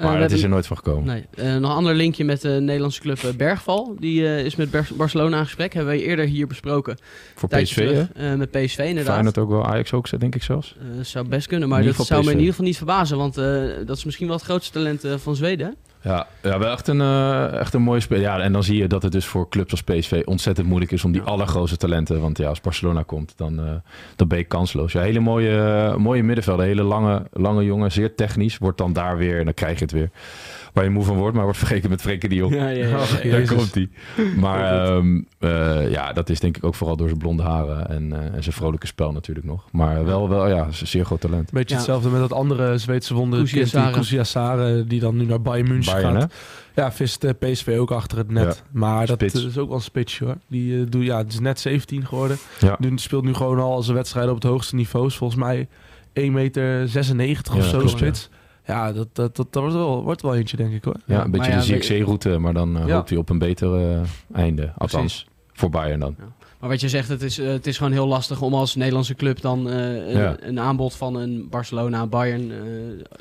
Maar 0.00 0.12
we 0.14 0.18
dat 0.20 0.30
is 0.30 0.42
er 0.42 0.48
nooit 0.48 0.66
van 0.66 0.76
gekomen. 0.76 1.04
Nee. 1.04 1.24
Eh, 1.34 1.44
nog 1.56 1.70
een 1.70 1.76
ander 1.76 1.94
linkje 1.94 2.24
met 2.24 2.40
de 2.40 2.48
Nederlandse 2.48 3.00
club 3.00 3.18
eh, 3.18 3.30
Bergval. 3.36 3.96
Die 3.98 4.26
eh, 4.26 4.44
is 4.44 4.56
met 4.56 4.70
Ber- 4.70 4.88
Barcelona 4.96 5.38
in 5.38 5.44
gesprek. 5.44 5.72
Hebben 5.72 5.92
we 5.94 6.02
eerder 6.02 6.24
hier 6.24 6.46
besproken. 6.46 6.96
Voor 7.34 7.48
PSV 7.48 7.74
terug, 7.74 8.12
eh, 8.12 8.34
met 8.34 8.50
PSV 8.50 8.78
inderdaad. 8.78 9.12
Feyenoord 9.12 9.38
ook 9.38 9.48
wel, 9.48 9.66
Ajax 9.66 9.92
ook 9.92 10.20
denk 10.20 10.34
ik 10.34 10.42
zelfs. 10.42 10.76
Eh, 10.78 11.04
zou 11.04 11.28
best 11.28 11.46
kunnen, 11.46 11.68
maar 11.68 11.82
dat 11.84 12.06
zou 12.06 12.24
me 12.24 12.30
in 12.30 12.36
ieder 12.36 12.50
geval 12.50 12.66
niet 12.66 12.76
verbazen. 12.76 13.16
Want 13.18 13.36
eh, 13.36 13.62
dat 13.86 13.96
is 13.96 14.04
misschien 14.04 14.26
wel 14.26 14.36
het 14.36 14.44
grootste 14.44 14.72
talent 14.72 15.04
eh, 15.04 15.14
van 15.16 15.36
Zweden. 15.36 15.74
Ja, 16.02 16.26
ja 16.42 16.58
wel 16.58 16.72
echt 16.72 16.88
een, 16.88 17.00
eh, 17.00 17.52
echt 17.52 17.74
een 17.74 17.82
mooie 17.82 18.00
speler. 18.00 18.22
Ja, 18.22 18.40
en 18.40 18.52
dan 18.52 18.62
zie 18.62 18.76
je 18.76 18.86
dat 18.86 19.02
het 19.02 19.12
dus 19.12 19.26
voor 19.26 19.48
clubs 19.48 19.70
als 19.70 19.82
PSV 19.82 20.22
ontzettend 20.24 20.66
moeilijk 20.66 20.92
is 20.92 21.04
om 21.04 21.12
die 21.12 21.22
allergrootste 21.22 21.76
talenten. 21.76 22.20
Want 22.20 22.38
ja, 22.38 22.48
als 22.48 22.60
Barcelona 22.60 23.02
komt, 23.02 23.32
dan, 23.36 23.60
eh, 23.60 23.72
dan 24.16 24.28
ben 24.28 24.38
je 24.38 24.44
kansloos. 24.44 24.92
Ja, 24.92 25.00
hele 25.00 25.20
mooie, 25.20 25.58
eh, 25.58 25.96
mooie 25.96 26.22
middenvelden. 26.22 26.66
Hele 26.66 26.82
lange, 26.82 27.22
lange 27.32 27.64
jongen, 27.64 27.92
zeer 27.92 28.14
technisch. 28.14 28.58
Wordt 28.58 28.78
dan 28.78 28.92
daar 28.92 29.16
weer, 29.16 29.38
en 29.38 29.44
dan 29.44 29.54
krijg 29.54 29.78
je 29.78 29.84
het 29.84 29.92
weer. 29.92 30.10
Waar 30.72 30.84
je 30.84 30.90
moe 30.90 31.04
van 31.04 31.16
wordt, 31.16 31.34
maar 31.34 31.44
wordt 31.44 31.58
vergeten 31.58 31.90
met 31.90 32.00
Frenkie 32.00 32.28
de 32.28 32.34
Jong. 32.34 32.54
Ja, 32.54 32.68
ja, 32.68 32.98
Daar 33.30 33.46
komt 33.54 33.74
hij. 33.74 33.88
Maar 34.36 34.84
ehm, 34.86 35.20
eh, 35.38 35.90
ja, 35.90 36.12
dat 36.12 36.28
is 36.30 36.40
denk 36.40 36.56
ik 36.56 36.64
ook 36.64 36.74
vooral 36.74 36.96
door 36.96 37.06
zijn 37.06 37.18
blonde 37.18 37.42
haren 37.42 37.88
en, 37.88 38.12
eh, 38.12 38.34
en 38.34 38.42
zijn 38.42 38.54
vrolijke 38.54 38.86
spel 38.86 39.12
natuurlijk 39.12 39.46
nog. 39.46 39.68
Maar 39.72 40.04
wel, 40.04 40.28
wel 40.28 40.48
ja, 40.48 40.64
een 40.66 40.86
zeer 40.86 41.04
groot 41.04 41.20
talent. 41.20 41.50
Beetje 41.50 41.68
Ja. 41.68 41.76
hetzelfde 41.76 42.08
met 42.08 42.20
dat 42.20 42.32
andere 42.32 42.78
Zweedse 42.78 43.14
wonder. 43.14 43.50
Kusiasare. 43.92 44.84
Die 44.84 45.00
dan 45.00 45.16
nu 45.16 45.24
naar 45.24 45.42
Bayern 45.42 45.68
München 45.68 45.92
Bayern, 45.92 46.14
hè? 46.14 46.20
gaat. 46.20 46.32
Ja, 46.74 46.92
vist 46.92 47.24
eh, 47.24 47.30
PSV 47.38 47.76
ook 47.78 47.90
achter 47.90 48.18
het 48.18 48.30
net. 48.30 48.62
Maar 48.70 49.06
dat 49.06 49.16
Spits. 49.16 49.44
is 49.44 49.58
ook 49.58 49.66
wel 49.68 49.76
een 49.76 49.82
spits 49.82 50.18
hoor. 50.18 50.36
Die 50.46 50.72
uh, 50.72 50.86
doet, 50.88 51.04
ja, 51.04 51.18
het 51.18 51.32
is 51.32 51.40
net 51.40 51.60
17 51.60 52.06
geworden. 52.06 52.36
Ja. 52.58 52.76
Die 52.78 52.98
speelt 52.98 53.24
nu 53.24 53.34
gewoon 53.34 53.58
al 53.58 53.82
zijn 53.82 53.96
wedstrijden 53.96 54.34
op 54.34 54.42
het 54.42 54.50
hoogste 54.50 54.74
niveau. 54.74 55.06
Is 55.06 55.16
volgens 55.16 55.40
mij 55.40 55.68
1 56.12 56.32
meter 56.32 56.88
96 56.88 57.54
of 57.54 57.64
zo 57.64 57.78
klopt, 57.78 57.90
spits. 57.90 58.28
Ja, 58.66 58.92
dat, 58.92 59.08
dat, 59.12 59.36
dat, 59.36 59.52
dat 59.52 59.62
wordt, 59.62 59.76
wel, 59.76 60.02
wordt 60.02 60.22
wel 60.22 60.34
eentje 60.34 60.56
denk 60.56 60.72
ik 60.72 60.84
hoor. 60.84 60.96
Ja, 61.06 61.24
een 61.24 61.30
beetje 61.30 61.50
maar 61.50 61.60
de 61.60 61.64
ZXC-route, 61.66 62.38
maar 62.38 62.54
dan 62.54 62.78
eh, 62.78 62.86
Ja. 62.86 62.94
hoopt 62.94 63.08
hij 63.08 63.18
op 63.18 63.28
een 63.30 63.38
beter 63.38 63.74
eh, 63.76 64.00
einde. 64.32 64.72
Althans, 64.78 65.26
voor 65.52 65.70
Bayern 65.70 66.00
dan. 66.00 66.14
Maar 66.60 66.70
wat 66.70 66.80
je 66.80 66.88
zegt, 66.88 67.08
het 67.08 67.22
is, 67.22 67.38
eh, 67.38 67.46
het 67.48 67.66
is 67.66 67.76
gewoon 67.76 67.92
heel 67.92 68.06
lastig 68.06 68.42
om 68.42 68.54
als 68.54 68.74
Nederlandse 68.74 69.14
club 69.14 69.40
dan 69.40 69.68
eh, 69.70 69.94
een, 69.94 70.18
Ja. 70.18 70.36
een 70.40 70.60
aanbod 70.60 70.94
van 70.94 71.14
een 71.14 71.46
Barcelona, 71.50 72.06
Bayern 72.06 72.50
eh, 72.50 72.58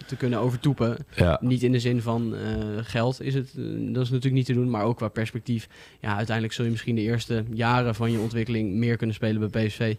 te 0.08 0.16
kunnen 0.16 0.40
overtoepen. 0.40 0.98
Ja, 1.16 1.38
Niet 1.42 1.64
in 1.64 1.72
de 1.72 1.80
zin 1.80 2.02
van 2.02 2.36
eh, 2.36 2.40
geld 2.82 3.22
is 3.22 3.34
het, 3.34 3.52
dat 3.94 4.04
is 4.04 4.10
natuurlijk 4.10 4.34
niet 4.34 4.46
te 4.46 4.54
doen, 4.54 4.70
maar 4.70 4.84
ook 4.84 4.98
qua 4.98 5.08
perspectief. 5.08 5.68
Ja, 6.00 6.16
uiteindelijk 6.16 6.56
zul 6.56 6.66
je 6.66 6.72
misschien 6.72 6.96
de 6.96 7.02
eerste 7.02 7.44
jaren 7.54 7.96
van 7.96 8.12
je 8.12 8.20
ontwikkeling 8.20 8.74
meer 8.74 8.98
kunnen 8.98 9.16
spelen 9.16 9.50
bij 9.52 9.66
PSV. 9.68 9.96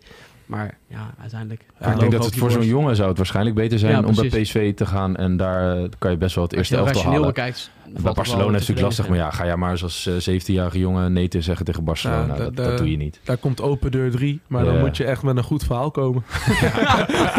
Maar 0.47 0.79
ja, 0.89 1.15
uiteindelijk. 1.21 1.65
Ja, 1.81 1.93
ik 1.93 1.99
denk 1.99 2.13
dat 2.13 2.25
het 2.25 2.37
voor 2.37 2.51
zo'n 2.51 2.65
jongen 2.65 2.97
zou 2.97 3.09
het 3.09 3.17
waarschijnlijk 3.17 3.57
beter 3.57 3.79
zijn 3.79 3.93
Ja, 3.93 4.03
om 4.03 4.15
bij. 4.15 4.29
PSV 4.29 4.75
te 4.75 4.87
gaan. 4.87 5.17
En 5.17 5.37
daar 5.37 5.77
eh, 5.79 5.85
kan 5.99 6.11
je 6.11 6.17
best 6.17 6.35
wel 6.35 6.45
het 6.45 6.53
eerste 6.53 6.77
elftal 6.77 7.03
halen. 7.03 7.23
bekijkt. 7.27 7.71
valt 7.85 8.03
Bij 8.03 8.13
Barcelona 8.13 8.41
is 8.43 8.47
het 8.47 8.53
natuurlijk 8.53 8.87
lastig. 8.87 9.09
Maar 9.09 9.17
ja, 9.19 9.31
ga 9.31 9.45
jij 9.45 9.57
maar 9.57 9.71
eens 9.71 9.83
als 9.83 10.07
eh, 10.27 10.41
17-jarige 10.41 10.79
jongen 10.79 11.13
nee 11.13 11.29
te 11.29 11.41
zeggen 11.41 11.65
tegen 11.65 11.85
Barcelona. 11.85 12.35
Ja, 12.35 12.45
dat, 12.45 12.57
dat 12.57 12.79
doe 12.79 12.91
je 12.91 12.97
niet. 12.97 13.21
Daar 13.25 13.37
komt 13.37 13.61
open 13.61 13.91
deur 13.91 14.11
3. 14.11 14.41
Maar 14.47 14.65
Ja. 14.65 14.73
dan 14.73 14.81
moet 14.81 14.97
je 14.97 15.05
echt 15.05 15.23
met 15.23 15.37
een 15.37 15.43
goed 15.43 15.65
verhaal 15.65 15.91
komen. 15.91 16.23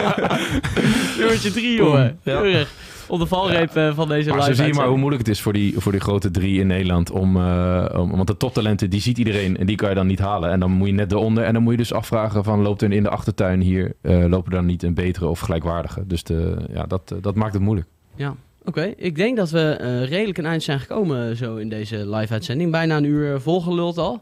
Nummertje 1.18 1.52
drie, 1.52 1.76
jongen. 1.76 2.20
Ja. 2.24 2.64
Op 3.08 3.20
de 3.20 3.26
valreep 3.26 3.76
eh, 3.76 3.96
van 3.96 4.08
deze 4.08 4.30
Maar 4.30 4.38
live 4.38 4.50
zo 4.50 4.56
zie 4.64 4.72
je 4.72 4.74
maar 4.78 4.88
hoe 4.88 4.98
moeilijk 4.98 5.22
het 5.26 5.32
is 5.36 5.42
voor 5.42 5.54
die, 5.54 5.80
voor 5.80 5.92
die 5.92 6.02
grote 6.02 6.32
drie 6.32 6.60
in 6.60 6.68
Nederland. 6.68 7.12
Om, 7.12 7.38
eh, 7.38 7.86
om, 7.98 8.12
want 8.12 8.28
de 8.28 8.38
toptalenten, 8.38 8.90
die 8.90 9.02
ziet 9.02 9.18
iedereen 9.18 9.58
en 9.58 9.66
die 9.66 9.76
kan 9.76 9.90
je 9.90 9.96
dan 9.96 10.08
niet 10.08 10.20
halen. 10.20 10.50
En 10.52 10.60
dan 10.60 10.72
moet 10.72 10.88
je 10.88 10.94
net 10.94 11.12
eronder. 11.12 11.44
En 11.44 11.54
dan 11.54 11.64
moet 11.64 11.72
je 11.72 11.78
dus 11.78 11.94
afvragen 11.94 12.44
van 12.44 12.62
loopt 12.62 12.82
er 12.82 12.92
in 12.92 13.04
de 13.04 13.10
achtertuin 13.10 13.62
hier, 13.62 13.94
eh, 14.02 14.26
lopen 14.26 14.52
er 14.52 14.58
dan 14.58 14.66
niet 14.66 14.84
een 14.84 14.94
betere 14.94 15.28
of 15.28 15.40
gelijkwaardige. 15.40 16.08
Dus 16.08 16.24
de, 16.24 16.56
ja, 16.74 16.84
dat, 16.84 17.16
dat 17.22 17.36
maakt 17.36 17.54
het 17.54 17.62
moeilijk. 17.62 17.88
Ja, 18.16 18.36
oké. 18.66 18.94
Ik 18.98 19.16
denk 19.16 19.38
dat 19.38 19.50
we 19.50 19.72
redelijk 20.10 20.38
een 20.38 20.46
eind 20.46 20.64
zijn 20.64 20.80
gekomen 20.80 21.36
zo 21.38 21.56
in 21.56 21.70
deze 21.70 22.10
live-uitzending. 22.16 22.72
Bijna 22.72 22.98
een 22.98 23.04
uur 23.04 23.40
volgeluld 23.42 23.98
al. 23.98 24.22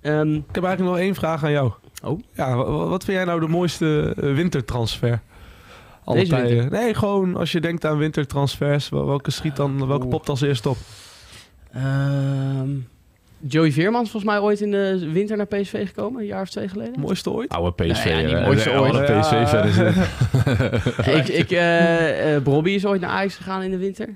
Ehm, 0.00 0.34
Ik 0.34 0.42
heb 0.52 0.64
eigenlijk 0.64 0.94
nog 0.96 1.04
één 1.04 1.14
vraag 1.14 1.44
aan 1.44 1.50
jou. 1.52 1.72
Oh. 2.02 2.20
Ja, 2.32 2.56
wa- 2.56 2.64
wa- 2.70 2.86
wat 2.86 3.04
vind 3.04 3.16
jij 3.16 3.26
nou 3.26 3.40
de 3.40 3.48
mooiste 3.48 4.12
wintertransfer? 4.16 5.20
Alle 6.04 6.18
Deze 6.18 6.30
tijden. 6.30 6.58
winter? 6.58 6.78
Nee, 6.80 6.94
gewoon 6.94 7.36
als 7.36 7.52
je 7.52 7.60
denkt 7.60 7.84
aan 7.84 7.98
wintertransfers, 7.98 8.88
wel- 8.88 9.06
welke 9.06 9.30
schiet 9.30 9.56
dan, 9.56 9.86
welke 9.86 10.06
popt 10.06 10.28
als 10.28 10.40
eerst 10.40 10.66
op? 10.66 10.76
ehm, 11.72 12.68
Joey 13.46 13.72
Veerman 13.72 14.02
is 14.02 14.10
volgens 14.10 14.32
mij 14.32 14.40
ooit 14.42 14.60
in 14.60 14.70
de 14.70 15.10
winter 15.12 15.36
naar 15.36 15.46
PSV 15.46 15.86
gekomen, 15.86 16.20
een 16.20 16.26
jaar 16.26 16.42
of 16.42 16.48
twee 16.50 16.68
geleden. 16.68 17.00
Mooiste 17.00 17.30
ooit? 17.30 17.48
Oude 17.52 17.84
PSV. 17.84 18.04
Nou 18.04 18.18
ja, 18.28 18.36
niet 18.36 18.46
mooiste 18.46 18.70
oude 18.70 18.98
ooit. 18.98 19.08
Ja. 19.08 19.20
PSV-fan 19.20 19.66
is 19.66 19.76
het. 19.76 19.96
ik, 21.16 21.28
ik, 21.28 21.50
eh, 21.50 22.34
eh, 22.36 22.42
Bobby 22.42 22.70
is 22.70 22.86
ooit 22.86 23.00
naar 23.00 23.10
Ajax 23.10 23.34
gegaan 23.36 23.62
in 23.62 23.70
de 23.70 23.76
winter. 23.76 24.08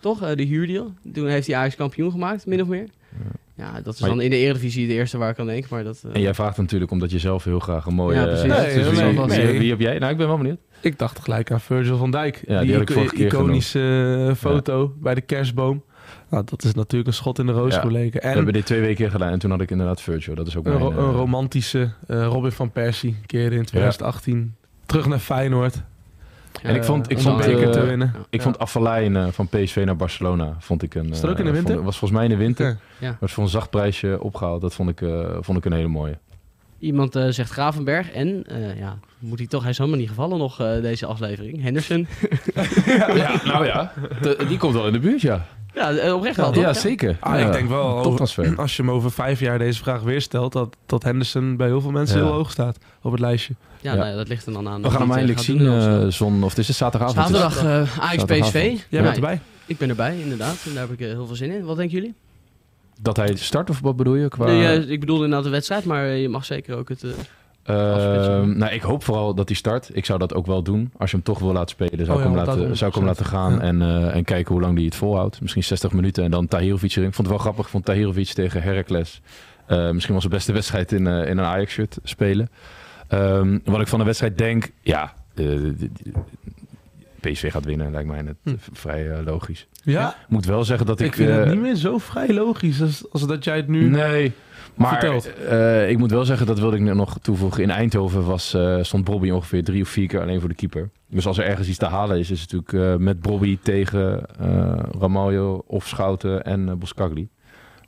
Toch? 0.00 0.22
Eh, 0.22 0.36
de 0.36 0.42
huurdeal. 0.42 0.92
Toen 1.12 1.26
heeft 1.26 1.46
hij 1.46 1.56
Ajax 1.56 1.74
kampioen 1.76 2.10
gemaakt, 2.10 2.46
min 2.46 2.62
of 2.62 2.68
meer. 2.68 2.86
Ja, 3.58 3.80
dat 3.80 3.94
is 3.94 4.00
Maar 4.00 4.08
dan 4.10 4.20
in 4.20 4.30
de 4.30 4.36
Eredivisie 4.36 4.86
de 4.86 4.92
eerste 4.92 5.18
waar 5.18 5.30
ik 5.30 5.38
aan 5.38 5.46
denk. 5.46 5.68
Maar 5.68 5.84
dat, 5.84 6.00
eh, 6.06 6.14
En 6.14 6.20
jij 6.20 6.34
vraagt 6.34 6.56
natuurlijk 6.56 6.90
omdat 6.90 7.10
je 7.10 7.18
zelf 7.18 7.44
heel 7.44 7.58
graag 7.58 7.86
een 7.86 7.94
mooie... 7.94 8.16
Ja, 8.16 8.24
precies. 8.24 8.42
eh, 8.52 8.58
Nee, 8.58 8.74
dus 8.74 8.88
wie, 8.90 9.02
nee, 9.02 9.14
wie- 9.26 9.26
nee. 9.26 9.58
wie 9.58 9.70
heb 9.70 9.80
jij? 9.80 9.98
Nou, 9.98 10.12
ik 10.12 10.18
ben 10.18 10.26
wel 10.26 10.36
benieuwd. 10.36 10.58
Ik 10.80 10.98
dacht 10.98 11.18
gelijk 11.18 11.50
aan 11.50 11.60
Virgil 11.60 11.96
van 11.96 12.10
Dijk. 12.10 12.42
Ja, 12.46 12.60
die 12.60 12.72
had 12.72 12.82
ik 12.82 12.90
ico- 12.90 12.98
vorige 12.98 13.14
keer 13.14 13.26
iconische 13.26 14.26
eh, 14.28 14.34
foto 14.34 14.94
bij 15.00 15.14
de 15.14 15.20
kerstboom. 15.20 15.82
Nou, 16.30 16.44
dat 16.44 16.64
is 16.64 16.74
natuurlijk 16.74 17.08
een 17.08 17.14
schot 17.14 17.38
in 17.38 17.46
de 17.46 17.52
roos 17.52 17.74
Ja. 17.74 17.80
geleken. 17.80 18.20
We 18.20 18.26
En 18.26 18.34
hebben 18.34 18.52
dit 18.52 18.66
twee 18.66 18.80
weken 18.80 19.10
gedaan 19.10 19.32
en 19.32 19.38
toen 19.38 19.50
had 19.50 19.60
ik 19.60 19.70
inderdaad 19.70 20.00
Virgil. 20.00 20.34
Dat 20.34 20.46
is 20.46 20.56
ook 20.56 20.66
een, 20.66 20.72
mijn... 20.72 20.82
ro- 20.84 20.90
eh, 20.90 20.96
een 20.96 21.12
romantische 21.12 21.90
eh, 22.06 22.24
Robin 22.26 22.52
van 22.52 22.72
Persie 22.72 23.16
keerde 23.26 23.56
in 23.56 23.64
2018 23.64 24.54
terug 24.86 25.06
naar 25.06 25.18
Feyenoord. 25.18 25.82
En 26.62 26.74
ik 26.74 26.84
vond- 26.84 27.10
ik 27.10 27.16
om 27.16 27.22
vond, 27.22 27.36
beker 27.36 27.62
eh, 27.66 27.70
te 27.70 27.80
winnen. 27.86 28.14
Ik 28.30 28.42
vond 28.42 28.58
Afvalijn 28.58 29.16
eh, 29.16 29.26
van 29.30 29.48
PSV 29.48 29.82
naar 29.86 29.96
Barcelona 29.96 30.56
vond 30.58 30.82
ik 30.82 30.94
een. 30.94 31.10
Is 31.10 31.20
dat 31.20 31.30
ook 31.30 31.38
in 31.38 31.44
de 31.44 31.50
eh, 31.50 31.56
winter? 31.56 31.74
vond- 31.74 31.84
was 31.86 31.98
volgens 31.98 32.20
mij 32.20 32.28
in 32.30 32.36
de 32.38 32.44
winter. 32.44 32.78
Ja. 32.98 33.16
Was 33.20 33.32
voor 33.32 33.42
een 33.44 33.48
zacht 33.50 33.70
prijsje 33.70 34.18
opgehaald. 34.22 34.60
Dat 34.60 34.74
vond 34.74 34.88
ik, 34.90 35.00
eh, 35.00 35.36
vond 35.40 35.58
ik 35.58 35.64
een 35.64 35.72
hele 35.72 35.88
mooie. 35.88 36.18
Iemand 36.78 37.16
eh, 37.16 37.26
zegt 37.28 37.50
Gravenberg 37.50 38.10
en, 38.10 38.44
eh, 38.46 38.78
ja, 38.78 38.98
moet 39.18 39.38
hij 39.38 39.46
toch, 39.48 39.60
hij 39.62 39.70
is 39.70 39.78
helemaal 39.78 39.98
niet 39.98 40.08
gevallen 40.08 40.38
nog 40.38 40.60
eh, 40.60 40.80
deze 40.82 41.06
aflevering. 41.06 41.62
Henderson. 41.62 42.06
Ja, 43.14 43.40
nou 43.44 43.66
ja, 43.66 43.92
de- 44.22 44.44
die 44.48 44.58
komt 44.58 44.74
wel 44.74 44.86
in 44.86 44.92
de 44.92 44.98
buurt, 44.98 45.20
ja. 45.20 45.46
Ja, 45.78 45.92
eh, 45.92 46.14
oprecht 46.14 46.36
wel. 46.36 46.54
Ja, 46.54 46.64
toch? 46.72 46.76
zeker. 46.80 47.16
Ah, 47.20 47.38
Ja, 47.40 47.46
ik 47.46 47.52
denk 47.52 47.68
wel, 47.68 47.98
over- 48.04 48.20
als 48.56 48.76
je 48.76 48.82
hem 48.82 48.90
over 48.90 49.10
vijf 49.10 49.40
jaar 49.40 49.58
deze 49.58 49.78
vraag 49.82 50.00
weer 50.00 50.20
stelt, 50.20 50.52
dat, 50.52 50.76
dat 50.86 51.02
Henderson 51.02 51.56
bij 51.56 51.66
heel 51.66 51.80
veel 51.80 51.90
mensen 51.90 52.18
Ja. 52.18 52.24
heel 52.24 52.32
hoog 52.32 52.50
staat 52.50 52.78
op 53.02 53.10
het 53.10 53.20
lijstje. 53.20 53.54
Ja, 53.80 53.90
Ja. 53.92 53.96
nou 53.98 54.10
ja, 54.10 54.16
dat 54.16 54.28
ligt 54.28 54.46
er 54.46 54.52
dan 54.52 54.68
aan. 54.68 54.82
We 54.82 54.90
gaan 54.90 55.00
hem 55.00 55.10
eindelijk 55.10 55.38
zien 55.38 55.66
eh 55.66 56.06
zon, 56.08 56.42
of 56.42 56.48
het 56.50 56.58
is 56.58 56.68
het 56.68 56.76
zaterdagavond. 56.76 57.26
Zaterdag 57.36 57.58
eh 57.64 57.64
Ajax 57.70 57.90
Zaterdagavond. 57.94 58.42
PSV. 58.52 58.54
Jij 58.54 58.78
Ja, 58.88 59.02
bent 59.02 59.14
erbij. 59.14 59.40
Ik 59.66 59.78
ben 59.78 59.88
erbij, 59.88 60.16
inderdaad. 60.20 60.56
En 60.66 60.74
daar 60.74 60.82
heb 60.88 60.92
ik 60.92 61.00
eh, 61.00 61.06
heel 61.12 61.26
veel 61.26 61.36
zin 61.36 61.50
in. 61.50 61.64
Wat 61.64 61.76
denken 61.76 61.94
jullie? 61.98 62.14
Dat 63.00 63.16
hij 63.16 63.36
start 63.36 63.70
of 63.70 63.80
wat 63.80 63.96
bedoel 63.96 64.14
je? 64.14 64.28
Qua... 64.28 64.46
Nee, 64.46 64.86
ik 64.86 65.00
bedoelde 65.00 65.22
inderdaad 65.24 65.46
de 65.46 65.52
wedstrijd, 65.52 65.84
maar 65.84 66.06
je 66.06 66.28
mag 66.28 66.44
zeker 66.44 66.76
ook 66.76 66.88
het... 66.88 67.04
eh, 67.68 68.36
Ehm, 68.36 68.58
nou, 68.58 68.72
ik 68.72 68.82
hoop 68.82 69.04
vooral 69.04 69.34
dat 69.34 69.48
hij 69.48 69.56
start. 69.56 69.90
Ik 69.92 70.04
zou 70.04 70.18
dat 70.18 70.34
ook 70.34 70.46
wel 70.46 70.62
doen. 70.62 70.92
Als 70.96 71.10
je 71.10 71.16
hem 71.16 71.24
toch 71.24 71.38
wil 71.38 71.52
laten 71.52 71.68
spelen, 71.68 72.04
zou, 72.06 72.18
Oh 72.18 72.24
ik, 72.24 72.30
ja, 72.30 72.36
hem 72.36 72.46
laten, 72.46 72.76
zou 72.76 72.90
ik 72.90 72.96
hem 72.96 73.06
laten 73.06 73.24
gaan. 73.26 73.52
Ja. 73.52 73.60
En, 73.60 73.82
eh, 73.82 74.14
en 74.16 74.24
kijken 74.24 74.52
hoe 74.52 74.62
lang 74.62 74.74
hij 74.76 74.84
het 74.84 74.94
volhoudt. 74.94 75.40
Misschien 75.40 75.64
60 75.64 75.92
minuten 75.92 76.24
en 76.24 76.30
dan 76.30 76.46
Tahirovic 76.48 76.90
erin. 76.90 77.08
Ik 77.08 77.14
vond 77.14 77.26
het 77.26 77.36
wel 77.36 77.38
grappig. 77.38 77.64
Ik 77.64 77.70
vond 77.70 77.84
Tahirovic 77.84 78.26
tegen 78.28 78.62
Heracles 78.62 79.20
eh, 79.66 79.90
misschien 79.90 80.12
wel 80.12 80.20
zijn 80.20 80.32
beste 80.32 80.52
wedstrijd 80.52 80.92
in, 80.92 81.06
eh, 81.06 81.30
in 81.30 81.38
een 81.38 81.44
Ajax-shirt 81.44 81.98
spelen. 82.02 82.48
Ehm, 83.08 83.58
wat 83.64 83.80
ik 83.80 83.88
van 83.88 83.98
de 83.98 84.04
wedstrijd 84.04 84.38
denk, 84.38 84.70
ja... 84.80 85.12
PSV 87.20 87.50
gaat 87.52 87.64
winnen, 87.64 87.90
lijkt 87.90 88.08
mij 88.08 88.22
net 88.22 88.34
Hm. 88.42 88.54
vrij 88.72 89.22
logisch. 89.24 89.66
Ja, 89.82 90.08
Ik 90.08 90.28
moet 90.28 90.44
wel 90.46 90.64
zeggen 90.64 90.86
dat 90.86 91.00
ik... 91.00 91.06
ik 91.06 91.14
vind 91.14 91.30
het 91.30 91.48
niet 91.50 91.60
meer 91.60 91.74
zo 91.74 91.98
vrij 91.98 92.32
logisch 92.34 92.82
als, 92.82 93.04
als 93.12 93.26
dat 93.26 93.44
jij 93.44 93.56
het 93.56 93.68
nu... 93.68 93.88
Nee, 93.88 94.32
maar 94.78 95.02
eh, 95.02 95.90
ik 95.90 95.98
moet 95.98 96.10
wel 96.10 96.24
zeggen, 96.24 96.46
dat 96.46 96.58
wilde 96.58 96.76
ik 96.76 96.82
nog 96.82 97.18
toevoegen. 97.22 97.62
In 97.62 97.70
Eindhoven 97.70 98.24
was, 98.24 98.54
eh, 98.54 98.78
stond 98.82 99.04
Bobby 99.04 99.30
ongeveer 99.30 99.64
drie 99.64 99.82
of 99.82 99.88
vier 99.88 100.06
keer 100.08 100.20
alleen 100.20 100.40
voor 100.40 100.48
de 100.48 100.54
keeper. 100.54 100.90
Dus 101.10 101.26
als 101.26 101.38
er 101.38 101.44
ergens 101.44 101.68
iets 101.68 101.78
te 101.78 101.86
halen 101.86 102.18
is, 102.18 102.30
is 102.30 102.40
het 102.40 102.52
natuurlijk 102.52 102.92
eh, 102.92 103.04
met 103.04 103.20
Bobby 103.20 103.58
tegen 103.62 104.22
Ramaljo 105.00 105.64
of 105.66 105.86
Schouten 105.86 106.44
en 106.44 106.78
Boskagli. 106.78 107.28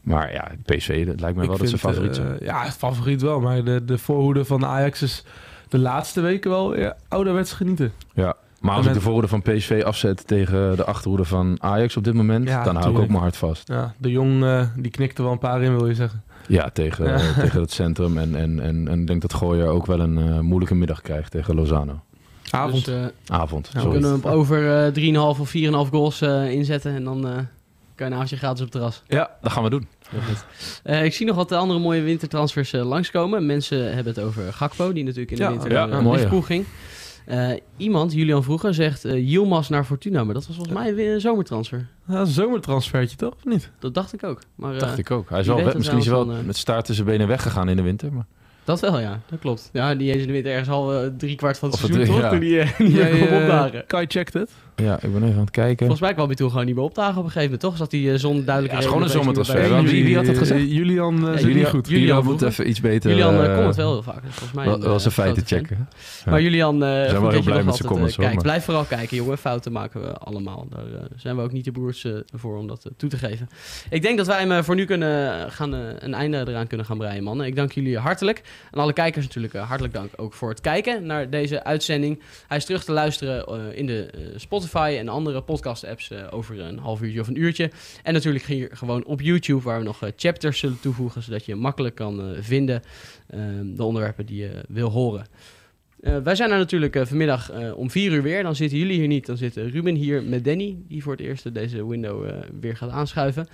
Maar 0.01 0.33
ja, 0.33 0.51
PSV, 0.65 1.07
dat 1.07 1.21
lijkt 1.21 1.37
mij 1.37 1.47
wel 1.47 1.55
Ik 1.55 1.61
dat 1.61 1.71
ze 1.71 1.79
vind, 1.79 1.95
favoriet 1.95 2.19
eh, 2.19 2.25
zijn. 2.25 2.39
ja, 2.41 2.71
favoriet 2.71 3.23
wel. 3.23 3.41
Maar 3.41 3.65
de, 3.65 3.85
de 3.85 3.99
voorhoede 3.99 4.45
van 4.45 4.65
Ajax 4.67 5.03
is 5.03 5.25
de 5.69 5.79
laatste 5.79 6.21
weken 6.21 6.51
wel 6.51 6.79
ja, 6.79 6.97
ouderwets 7.09 7.53
genieten. 7.53 7.93
Ja. 8.15 8.35
Maar 8.61 8.77
als 8.77 8.87
ik 8.87 8.93
de 8.93 9.01
voorhoede 9.01 9.29
van 9.29 9.43
PSV 9.43 9.83
afzet 9.87 10.27
tegen 10.27 10.77
de 10.77 10.85
achterhoede 10.85 11.25
van 11.25 11.57
Ajax 11.61 11.97
op 11.97 12.05
dit 12.05 12.15
moment, 12.15 12.49
Ja, 12.49 12.65
dan 12.65 12.77
hou 12.77 12.91
ik 12.93 12.99
ook 12.99 13.09
mijn 13.09 13.21
hart 13.21 13.37
vast. 13.37 13.69
Ja, 13.69 13.95
de 13.99 14.11
Jong 14.11 14.45
eh, 14.45 14.67
die 14.77 14.91
knikte 14.91 15.23
wel 15.23 15.33
een 15.33 15.39
paar 15.39 15.63
in, 15.63 15.77
wil 15.77 15.89
je 15.89 15.95
zeggen. 15.95 16.23
Ja, 16.51 16.71
tegen, 16.73 17.05
Ja. 17.07 17.15
eh, 17.15 17.39
tegen 17.45 17.61
het 17.61 17.73
centrum. 17.73 18.19
En, 18.19 18.35
en, 18.35 18.61
en, 18.61 18.89
en 18.89 19.01
ik 19.01 19.07
denk 19.07 19.21
dat 19.23 19.35
Gooier 19.35 19.67
ook 19.67 19.87
wel 19.87 20.01
een 20.01 20.19
eh, 20.19 20.39
moeilijke 20.39 20.75
middag 20.75 21.01
krijgt 21.01 21.31
tegen 21.31 21.55
Lozano. 21.55 22.01
Avond. 22.51 22.85
Dus, 22.85 22.95
eh, 22.95 23.37
Avond, 23.37 23.71
Ja, 23.73 23.81
sorry. 23.81 23.93
kunnen 24.01 24.11
we 24.11 24.17
hem 24.29 24.33
op 24.35 24.39
over 24.41 24.85
eh 24.87 25.35
3,5 25.35 25.41
of 25.41 25.49
4,5 25.87 25.91
goals 25.91 26.21
eh, 26.21 26.51
inzetten. 26.51 26.95
En 26.95 27.05
dan 27.05 27.27
eh, 27.27 27.33
kan 27.35 27.45
je 27.97 28.05
een 28.05 28.13
avondje 28.13 28.37
gratis 28.37 28.59
op 28.59 28.65
het 28.65 28.73
terras. 28.73 29.03
Ja, 29.07 29.31
dat 29.43 29.53
gaan 29.53 29.63
we 29.63 29.71
doen. 29.71 29.89
Eh, 30.83 31.05
ik 31.05 31.15
zie 31.15 31.27
nog 31.27 31.37
wat 31.37 31.53
andere 31.53 31.81
mooie 31.81 32.03
wintertransfers 32.03 32.73
eh, 32.73 32.85
langskomen. 32.89 33.47
Mensen 33.47 33.95
hebben 33.95 34.15
het 34.15 34.23
over 34.23 34.53
Gakpo, 34.53 34.93
die 34.93 35.05
natuurlijk 35.05 35.31
in 35.31 35.37
de 35.37 35.43
Ja, 35.43 35.51
winter 35.51 35.71
ja, 35.73 35.87
naar 35.87 35.99
eh, 35.99 36.05
mooi, 36.05 36.43
ging. 36.43 36.65
Eh, 37.27 37.49
iemand, 37.77 38.13
Julian 38.13 38.43
vroeger, 38.43 38.75
zegt 38.75 39.05
eh 39.05 39.29
Yilmaz 39.29 39.69
naar 39.69 39.85
Fortuna. 39.85 40.25
Maar 40.25 40.35
dat 40.35 40.47
was 40.47 40.57
volgens 40.57 40.77
mij 40.79 40.95
weer 40.95 41.15
een 41.15 41.21
zomertransfer. 41.21 41.87
Ja, 42.09 42.21
een 42.21 42.27
zomertransfertje 42.27 43.17
toch, 43.17 43.35
of 43.35 43.45
niet? 43.45 43.71
Dat 43.79 43.95
dacht 43.95 44.13
ik 44.13 44.25
ook. 44.25 44.41
Maar, 44.55 44.75
eh, 44.75 44.81
dacht 44.81 44.99
ik 44.99 45.11
ook. 45.11 45.31
Hij 45.31 45.41
is 45.41 45.47
wel 45.47 45.57
misschien 45.57 45.79
is 45.99 46.07
hij 46.07 46.15
dat 46.15 46.27
wel 46.27 46.37
eh, 46.37 46.43
met 46.45 46.57
staart 46.57 46.85
tussen 46.85 47.05
benen 47.05 47.29
weggegaan 47.29 47.69
in 47.69 47.77
de 47.77 47.83
winter. 47.83 48.13
Maar... 48.13 48.27
Dat 48.65 48.81
wel, 48.81 48.99
ja. 49.01 49.21
Dat 49.31 49.39
klopt. 49.39 49.71
Ja, 49.73 49.95
die 49.95 50.11
is 50.15 50.21
in 50.21 50.27
de 50.27 50.33
winter 50.33 50.53
ergens 50.53 50.69
al 50.69 50.95
eh, 50.95 51.11
drie 51.19 51.37
kwart 51.37 51.59
van 51.59 51.69
het 51.71 51.77
Of 51.83 51.85
het 51.85 51.95
seizoen, 51.95 52.15
drie- 52.17 52.31
toch? 52.31 52.41
ja. 52.41 52.73
Toen 52.77 52.87
die 52.87 53.01
eh, 53.03 53.37
eh, 53.37 53.43
opdagen. 53.43 53.85
Kai 53.87 54.07
checkt 54.09 54.33
het. 54.35 54.51
Ja, 54.77 54.95
ik 55.03 55.13
ben 55.13 55.23
even 55.23 55.35
aan 55.35 55.41
het 55.41 55.51
kijken. 55.51 55.79
Volgens 55.79 56.01
mij 56.01 56.13
kwam 56.15 56.27
hij 56.27 56.37
toen 56.37 56.51
gewoon 56.51 56.67
niet 56.67 56.75
meer 56.75 56.85
opdagen 56.85 57.17
op 57.19 57.25
een 57.25 57.31
gegeven 57.31 57.43
moment, 57.43 57.61
toch? 57.61 57.77
Zat 57.77 57.93
hij 57.93 58.13
eh, 58.13 58.19
zonder 58.19 58.45
duidelijke 58.45 58.77
Ja, 58.77 58.83
het 58.83 58.83
is 58.83 58.87
gewoon 58.87 59.03
een 59.03 59.09
zomertransfer. 59.25 59.83
Wie- 59.85 60.05
wie 60.05 60.17
had 60.17 60.27
dat 60.27 60.39
gezegd? 60.39 60.61
Eh, 60.61 60.73
Julian 60.73 61.15
uh, 61.17 61.21
Ja, 61.35 61.41
Julian- 61.41 61.57
niet 61.57 61.67
goed. 61.67 61.89
Julian 61.89 62.25
moet 62.25 62.43
even 62.43 62.69
iets 62.69 62.81
beter... 62.81 63.11
Julian 63.11 63.55
komt 63.65 63.77
wel 63.77 63.93
heel 63.93 64.03
vaak. 64.03 64.23
dus 64.23 64.31
Volgens 64.35 64.53
mij 64.53 64.65
wel, 64.65 64.75
een, 64.75 64.81
wel 64.81 64.95
eh, 64.95 64.99
zijn 65.01 65.13
feiten 65.15 65.47
grote 65.47 65.55
fan. 65.55 65.67
checken. 65.67 65.89
Ja. 66.25 66.31
Maar 66.31 66.43
Julian, 66.43 66.85
eh 66.85 67.03
goed 67.03 67.11
wel 67.13 67.21
dat 67.23 67.33
heel 67.33 67.43
blij 67.43 67.43
met 67.43 67.45
zijn 67.45 67.67
altijd, 67.67 67.87
comments, 67.87 68.17
hoor, 68.17 68.25
kijkt. 68.25 68.35
maar- 68.35 68.45
Blijf 68.53 68.65
vooral 68.65 68.85
kijken, 68.85 69.17
jongen. 69.17 69.39
Fouten 69.39 69.73
maken 69.73 70.01
we 70.01 70.13
allemaal. 70.13 70.67
Daar 70.71 70.85
zijn 71.17 71.37
we 71.37 71.43
ook 71.43 71.53
niet 71.53 71.65
de 71.65 71.73
broers 71.73 72.05
eh, 72.05 72.13
voor 72.35 72.59
om 72.59 72.67
dat 72.67 72.91
toe 72.97 73.09
te 73.11 73.17
geven. 73.19 73.49
Ik 73.91 74.03
denk 74.03 74.17
dat 74.17 74.27
wij 74.27 74.45
hem 74.47 74.65
voor 74.65 74.75
nu 74.75 74.85
kunnen 74.85 75.51
gaan, 75.51 75.73
een 75.73 76.15
einde 76.15 76.45
eraan 76.49 76.67
kunnen 76.67 76.87
gaan 76.87 76.99
breien, 76.99 77.23
mannen. 77.23 77.47
Ik 77.47 77.57
dank 77.57 77.73
jullie 77.73 77.99
hartelijk. 77.99 78.43
En 78.71 78.81
alle 78.81 78.93
kijkers 78.93 79.25
natuurlijk 79.27 79.55
hartelijk 79.55 79.95
dank 79.95 80.11
ook 80.17 80.33
voor 80.35 80.49
het 80.49 80.61
kijken 80.61 81.07
naar 81.07 81.31
deze 81.31 81.65
uitzending. 81.65 82.21
Hij 82.49 82.57
is 82.57 82.65
terug 82.65 82.85
te 82.85 82.93
luisteren 82.93 83.77
in 83.77 83.87
de 83.87 84.07
eh, 84.15 84.21
En 84.75 85.09
andere 85.09 85.43
podcast-apps 85.43 86.11
eh, 86.11 86.27
over 86.31 86.61
een 86.61 86.79
half 86.79 87.01
uurtje 87.01 87.21
of 87.21 87.29
een 87.29 87.41
uurtje. 87.41 87.71
En 88.03 88.13
natuurlijk 88.13 88.45
hier 88.45 88.69
gewoon 88.73 89.05
op 89.05 89.21
YouTube, 89.21 89.63
waar 89.63 89.79
we 89.79 89.85
nog 89.85 90.03
eh, 90.03 90.11
chapters 90.17 90.59
zullen 90.59 90.81
toevoegen, 90.81 91.23
zodat 91.23 91.45
je 91.45 91.55
makkelijk 91.55 91.95
kan 91.95 92.21
eh, 92.21 92.43
vinden 92.43 92.83
eh, 93.27 93.41
de 93.65 93.85
onderwerpen 93.85 94.27
die 94.27 94.41
je 94.41 94.65
wil 94.69 94.91
horen. 94.91 95.27
Wij 96.01 96.35
zijn 96.35 96.51
er 96.51 96.59
natuurlijk 96.59 97.07
vanmiddag 97.07 97.53
om 97.75 97.91
vier 97.91 98.13
uur 98.13 98.23
weer. 98.23 98.43
Dan 98.43 98.57
zitten 98.57 98.79
jullie 98.79 98.99
hier 98.99 99.07
niet. 99.07 99.27
Dan 99.27 99.37
zit 99.37 99.57
Ruben 99.57 99.95
hier 99.95 100.23
met 100.23 100.45
Danny, 100.45 100.79
die 100.89 101.03
voor 101.03 101.13
het 101.13 101.21
eerst 101.21 101.55
deze 101.55 101.87
window 101.87 102.31
weer 102.61 102.77
gaat 102.77 102.91
aanschuiven. 102.91 103.49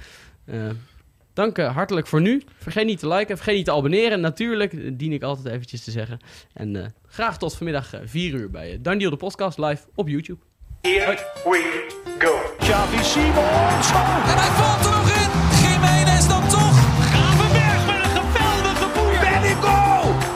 Dank 1.32 1.56
hartelijk 1.56 2.06
voor 2.06 2.20
nu. 2.20 2.42
Vergeet 2.58 2.86
niet 2.86 2.98
te 2.98 3.08
liken, 3.08 3.36
vergeet 3.36 3.56
niet 3.56 3.64
te 3.64 3.72
abonneren. 3.72 4.20
Natuurlijk, 4.20 4.98
dien 4.98 5.12
ik 5.12 5.22
altijd 5.22 5.54
eventjes 5.54 5.84
te 5.84 5.90
zeggen. 5.90 6.18
En 6.52 6.94
graag 7.06 7.38
tot 7.38 7.54
vanmiddag 7.54 7.92
vier 8.04 8.34
uur 8.34 8.50
bij 8.50 8.72
uh, 8.72 8.78
Daniel 8.82 9.10
de 9.10 9.16
podcast 9.16 9.58
live 9.58 9.82
op 9.94 10.08
YouTube. 10.08 10.45
Here 10.86 11.18
we 11.44 11.88
go. 12.18 12.38
Xavi 12.58 13.02
Simons. 13.02 13.88
En 14.30 14.38
hij 14.38 14.50
valt 14.58 14.84
er 14.84 14.90
nog 14.90 15.10
in. 15.10 15.30
Jiménez 15.62 16.26
dan 16.26 16.48
toch. 16.48 16.78
Gravenberg 17.00 17.86
met 17.86 17.96
een 18.04 18.22
geweldige 18.32 18.86
boer. 18.94 19.18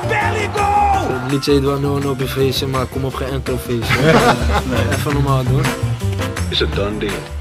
Bellico. 0.09 1.29
Liedje 1.29 1.53
heet 1.53 1.63
wel 1.63 1.79
no 1.79 1.99
no 1.99 2.11
op 2.11 2.19
je 2.19 2.27
feestje, 2.27 2.67
maar 2.67 2.87
kom 2.87 3.05
op 3.05 3.15
geen 3.15 3.29
enkel 3.29 3.59
feestje. 3.59 3.99
Even 4.95 5.13
normaal 5.13 5.45
doen. 5.45 5.65
Is 6.49 6.59
het 6.59 6.75
done 6.75 6.99
deal? 6.99 7.40